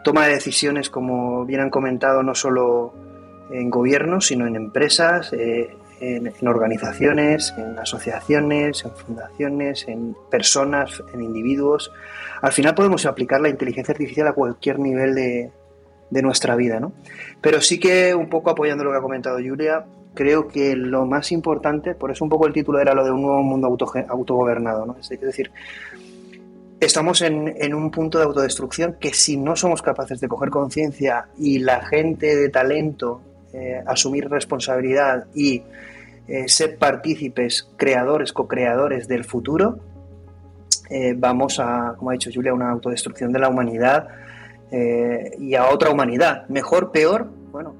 toma 0.05 0.25
de 0.27 0.35
decisiones, 0.35 0.89
como 0.89 1.43
bien 1.43 1.59
han 1.59 1.69
comentado, 1.69 2.23
no 2.23 2.35
solo 2.35 2.93
en 3.51 3.69
gobiernos, 3.69 4.27
sino 4.27 4.47
en 4.47 4.55
empresas, 4.55 5.33
eh, 5.33 5.75
en, 5.99 6.47
organizaciones, 6.47 7.53
en 7.57 7.77
asociaciones, 7.79 8.85
en 8.85 8.91
fundaciones, 8.91 9.87
en 9.87 10.15
personas, 10.29 11.03
en 11.13 11.21
individuos. 11.21 11.91
Al 12.41 12.51
final 12.51 12.75
podemos 12.75 13.05
aplicar 13.05 13.41
la 13.41 13.49
inteligencia 13.49 13.91
artificial 13.91 14.27
a 14.27 14.33
cualquier 14.33 14.79
nivel 14.79 15.15
de, 15.15 15.51
de 16.09 16.21
nuestra 16.21 16.55
vida, 16.55 16.79
¿no? 16.79 16.93
Pero 17.41 17.61
sí 17.61 17.79
que 17.79 18.13
un 18.15 18.29
poco 18.29 18.49
apoyando 18.49 18.83
lo 18.83 18.91
que 18.91 18.97
ha 18.97 19.01
comentado 19.01 19.37
Julia, 19.37 19.85
creo 20.13 20.47
que 20.47 20.75
lo 20.75 21.05
más 21.05 21.31
importante, 21.31 21.93
por 21.93 22.11
eso 22.11 22.23
un 22.23 22.29
poco 22.29 22.47
el 22.47 22.53
título 22.53 22.79
era 22.79 22.93
lo 22.93 23.03
de 23.03 23.11
un 23.11 23.21
nuevo 23.21 23.43
mundo 23.43 23.67
autogobernado, 23.67 24.85
¿no? 24.85 24.97
Es 24.99 25.09
decir, 25.09 25.51
estamos 26.79 27.21
en, 27.21 27.73
un 27.73 27.91
punto 27.91 28.17
de 28.17 28.25
autodestrucción 28.25 28.97
que 28.99 29.13
si 29.13 29.37
no 29.37 29.55
somos 29.55 29.81
capaces 29.81 30.19
de 30.19 30.27
coger 30.27 30.49
conciencia 30.49 31.27
y 31.37 31.59
la 31.59 31.85
gente 31.85 32.35
de 32.35 32.49
talento 32.49 33.21
eh, 33.53 33.81
asumir 33.85 34.29
responsabilidad 34.29 35.25
y 35.33 35.63
eh, 36.27 36.47
ser 36.47 36.77
partícipes, 36.77 37.69
creadores, 37.77 38.33
co-creadores 38.33 39.07
del 39.07 39.23
futuro, 39.23 39.79
eh, 40.89 41.13
vamos 41.17 41.59
a, 41.59 41.95
como 41.97 42.09
ha 42.09 42.13
dicho 42.13 42.29
Julia, 42.33 42.53
una 42.53 42.71
autodestrucción 42.71 43.31
de 43.31 43.39
la 43.39 43.49
humanidad 43.49 44.07
y 45.39 45.55
a 45.55 45.69
otra 45.69 45.89
humanidad. 45.89 46.49
Mejor, 46.49 46.91
peor, 46.91 47.29
bueno, 47.51 47.75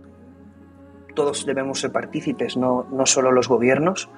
todos 1.15 1.45
debemos 1.45 1.80
ser 1.80 1.91
partícipes, 1.91 2.56
no, 2.56 2.88
no 2.91 3.06
solo 3.06 3.32
los 3.32 3.49
gobiernos. 3.49 4.10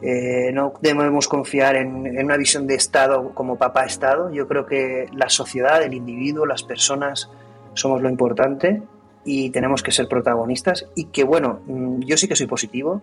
Eh, 0.00 0.50
no 0.52 0.72
debemos 0.80 1.28
confiar 1.28 1.76
en, 1.76 2.18
una 2.24 2.36
visión 2.36 2.66
de 2.66 2.74
Estado 2.74 3.32
como 3.34 3.56
papá 3.56 3.84
Estado. 3.84 4.32
Yo 4.32 4.48
creo 4.48 4.66
que 4.66 5.06
la 5.12 5.28
sociedad, 5.28 5.82
el 5.82 5.94
individuo, 5.94 6.44
las 6.44 6.64
personas 6.64 7.30
somos 7.74 8.02
lo 8.02 8.08
importante 8.08 8.82
y 9.24 9.50
tenemos 9.50 9.82
que 9.82 9.92
ser 9.92 10.08
protagonistas. 10.08 10.88
Y 10.96 11.06
que 11.06 11.22
bueno, 11.24 11.60
mm, 11.66 12.00
yo 12.00 12.16
sí 12.16 12.26
que 12.26 12.34
soy 12.34 12.46
positivo. 12.46 13.02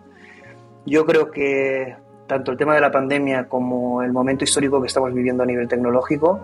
Yo 0.84 1.06
creo 1.06 1.30
que 1.30 1.96
tanto 2.30 2.52
el 2.52 2.56
tema 2.56 2.76
de 2.76 2.80
la 2.80 2.92
pandemia 2.92 3.48
como 3.48 4.04
el 4.04 4.12
momento 4.12 4.44
histórico 4.44 4.80
que 4.80 4.86
estamos 4.86 5.12
viviendo 5.12 5.42
a 5.42 5.46
nivel 5.46 5.66
tecnológico 5.66 6.38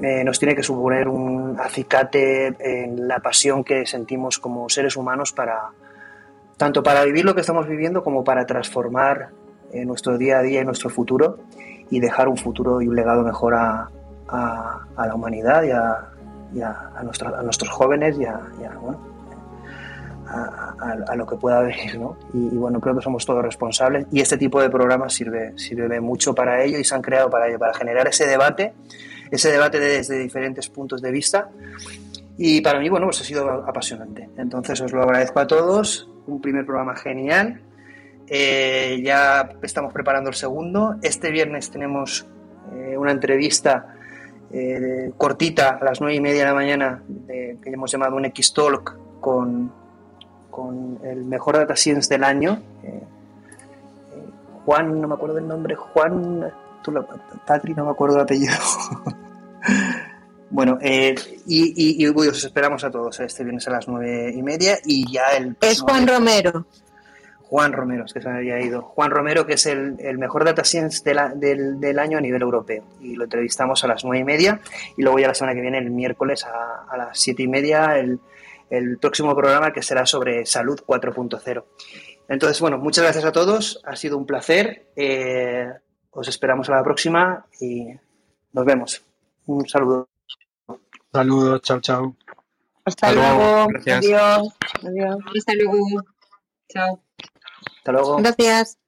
eh, 0.00 0.24
nos 0.24 0.38
tiene 0.38 0.56
que 0.56 0.62
suponer 0.62 1.06
un 1.06 1.60
acicate 1.60 2.56
en 2.58 3.06
la 3.06 3.18
pasión 3.18 3.62
que 3.62 3.84
sentimos 3.84 4.38
como 4.38 4.70
seres 4.70 4.96
humanos 4.96 5.34
para 5.34 5.68
tanto 6.56 6.82
para 6.82 7.04
vivir 7.04 7.26
lo 7.26 7.34
que 7.34 7.42
estamos 7.42 7.68
viviendo 7.68 8.02
como 8.02 8.24
para 8.24 8.46
transformar 8.46 9.28
en 9.70 9.86
nuestro 9.86 10.16
día 10.16 10.38
a 10.38 10.42
día 10.42 10.62
y 10.62 10.64
nuestro 10.64 10.88
futuro 10.88 11.40
y 11.90 12.00
dejar 12.00 12.28
un 12.28 12.38
futuro 12.38 12.80
y 12.80 12.88
un 12.88 12.96
legado 12.96 13.22
mejor 13.22 13.54
a, 13.54 13.90
la 14.30 15.14
humanidad 15.14 15.62
y 15.62 16.62
a, 16.62 16.90
a, 16.96 17.42
nuestros 17.42 17.68
jóvenes 17.68 18.18
y 18.18 18.24
a, 18.24 18.40
bueno, 18.80 19.11
a, 20.32 21.14
lo 21.16 21.26
que 21.26 21.36
pueda 21.36 21.60
venir. 21.60 21.98
¿no? 21.98 22.16
Y, 22.32 22.56
bueno, 22.56 22.80
creo 22.80 22.96
que 22.96 23.02
somos 23.02 23.24
todos 23.26 23.42
responsables 23.42 24.06
y 24.10 24.20
este 24.20 24.36
tipo 24.36 24.60
de 24.60 24.70
programas 24.70 25.12
sirve, 25.12 25.52
sirve 25.56 26.00
mucho 26.00 26.34
para 26.34 26.62
ello 26.62 26.78
y 26.78 26.84
se 26.84 26.94
han 26.94 27.02
creado 27.02 27.30
para 27.30 27.48
ello, 27.48 27.58
para 27.58 27.74
generar 27.74 28.08
ese 28.08 28.26
debate, 28.26 28.72
ese 29.30 29.50
debate 29.50 29.78
desde 29.78 30.18
diferentes 30.18 30.68
puntos 30.68 31.02
de 31.02 31.10
vista. 31.10 31.50
Y 32.38 32.60
para 32.60 32.80
mí, 32.80 32.88
bueno, 32.88 33.06
pues 33.06 33.20
ha 33.20 33.24
sido 33.24 33.48
apasionante. 33.48 34.28
Entonces 34.36 34.80
os 34.80 34.92
lo 34.92 35.02
agradezco 35.02 35.40
a 35.40 35.46
todos. 35.46 36.08
Un 36.26 36.40
primer 36.40 36.64
programa 36.64 36.96
genial 36.96 37.60
eh, 38.26 39.00
ya 39.04 39.50
estamos 39.62 39.92
preparando 39.92 40.30
el 40.30 40.36
segundo. 40.36 40.96
Este 41.02 41.30
viernes 41.30 41.70
tenemos 41.70 42.26
eh, 42.74 42.96
una 42.96 43.10
entrevista 43.12 43.94
eh, 44.50 45.10
cortita 45.16 45.78
a 45.80 45.84
las 45.84 46.00
nueve 46.00 46.14
y 46.14 46.20
media 46.20 46.40
de 46.40 46.46
la 46.46 46.54
mañana 46.54 47.02
que 47.26 47.58
hemos 47.64 47.90
llamado 47.90 48.16
un 48.16 48.24
X-Talk 48.26 49.20
con, 49.20 49.72
con 50.52 51.00
el 51.02 51.24
mejor 51.24 51.56
data 51.56 51.74
science 51.74 52.08
del 52.08 52.22
año. 52.22 52.62
Juan, 54.64 55.00
no 55.00 55.08
me 55.08 55.14
acuerdo 55.14 55.34
del 55.34 55.48
nombre, 55.48 55.74
Juan, 55.74 56.52
tú 56.84 56.92
lo, 56.92 57.04
Patri, 57.44 57.74
no 57.74 57.86
me 57.86 57.90
acuerdo 57.90 58.16
el 58.16 58.22
apellido. 58.22 58.54
bueno, 60.50 60.78
y, 60.80 62.06
os 62.06 62.44
esperamos 62.44 62.84
a 62.84 62.90
todos 62.90 63.18
este 63.18 63.42
viernes 63.42 63.66
a 63.66 63.72
las 63.72 63.88
nueve 63.88 64.32
y 64.32 64.42
media 64.42 64.78
y 64.84 65.10
ya 65.10 65.36
el... 65.36 65.56
Es 65.60 65.80
Juan 65.80 66.06
Romero. 66.06 66.66
Juan 67.52 67.72
Romero, 67.72 68.04
es 68.06 68.14
que 68.14 68.22
se 68.22 68.30
me 68.30 68.38
había 68.38 68.60
ido. 68.60 68.80
Juan 68.80 69.10
Romero, 69.10 69.44
que 69.44 69.54
es 69.54 69.66
el, 69.66 70.16
mejor 70.16 70.44
data 70.44 70.64
science 70.64 71.02
del, 71.04 71.98
año 71.98 72.16
a 72.16 72.20
nivel 72.20 72.40
europeo. 72.40 72.82
Y 73.00 73.14
lo 73.14 73.24
entrevistamos 73.24 73.84
a 73.84 73.88
las 73.88 74.04
nueve 74.04 74.20
y 74.20 74.24
media. 74.24 74.60
Y 74.96 75.02
luego 75.02 75.18
ya 75.18 75.28
la 75.28 75.34
semana 75.34 75.54
que 75.54 75.60
viene, 75.60 75.76
el 75.76 75.90
miércoles 75.90 76.46
a, 76.46 76.96
las 76.96 77.20
siete 77.20 77.42
y 77.42 77.48
media, 77.48 77.98
el, 77.98 78.20
próximo 79.00 79.34
programa 79.34 79.72
que 79.72 79.82
será 79.82 80.06
sobre 80.06 80.46
salud 80.46 80.80
4.0. 80.86 81.64
Entonces, 82.28 82.60
bueno, 82.60 82.78
muchas 82.78 83.04
gracias 83.04 83.24
a 83.24 83.32
todos. 83.32 83.80
Ha 83.84 83.96
sido 83.96 84.16
un 84.16 84.26
placer. 84.26 84.90
Eh, 84.96 85.68
os 86.10 86.28
esperamos 86.28 86.68
a 86.68 86.76
la 86.76 86.84
próxima 86.84 87.46
y 87.60 87.88
nos 88.52 88.64
vemos. 88.64 89.02
Un 89.46 89.68
saludo. 89.68 90.08
Saludos, 91.12 91.60
chao, 91.62 91.80
chao. 91.80 92.16
Hasta, 92.84 93.12
luego. 93.12 93.68
Adiós. 93.86 94.54
Adiós. 94.82 95.18
Hasta 95.36 95.54
luego. 95.54 96.02
Chao. 96.68 97.00
Hasta 97.78 97.92
luego. 97.92 98.16
Gracias. 98.16 98.78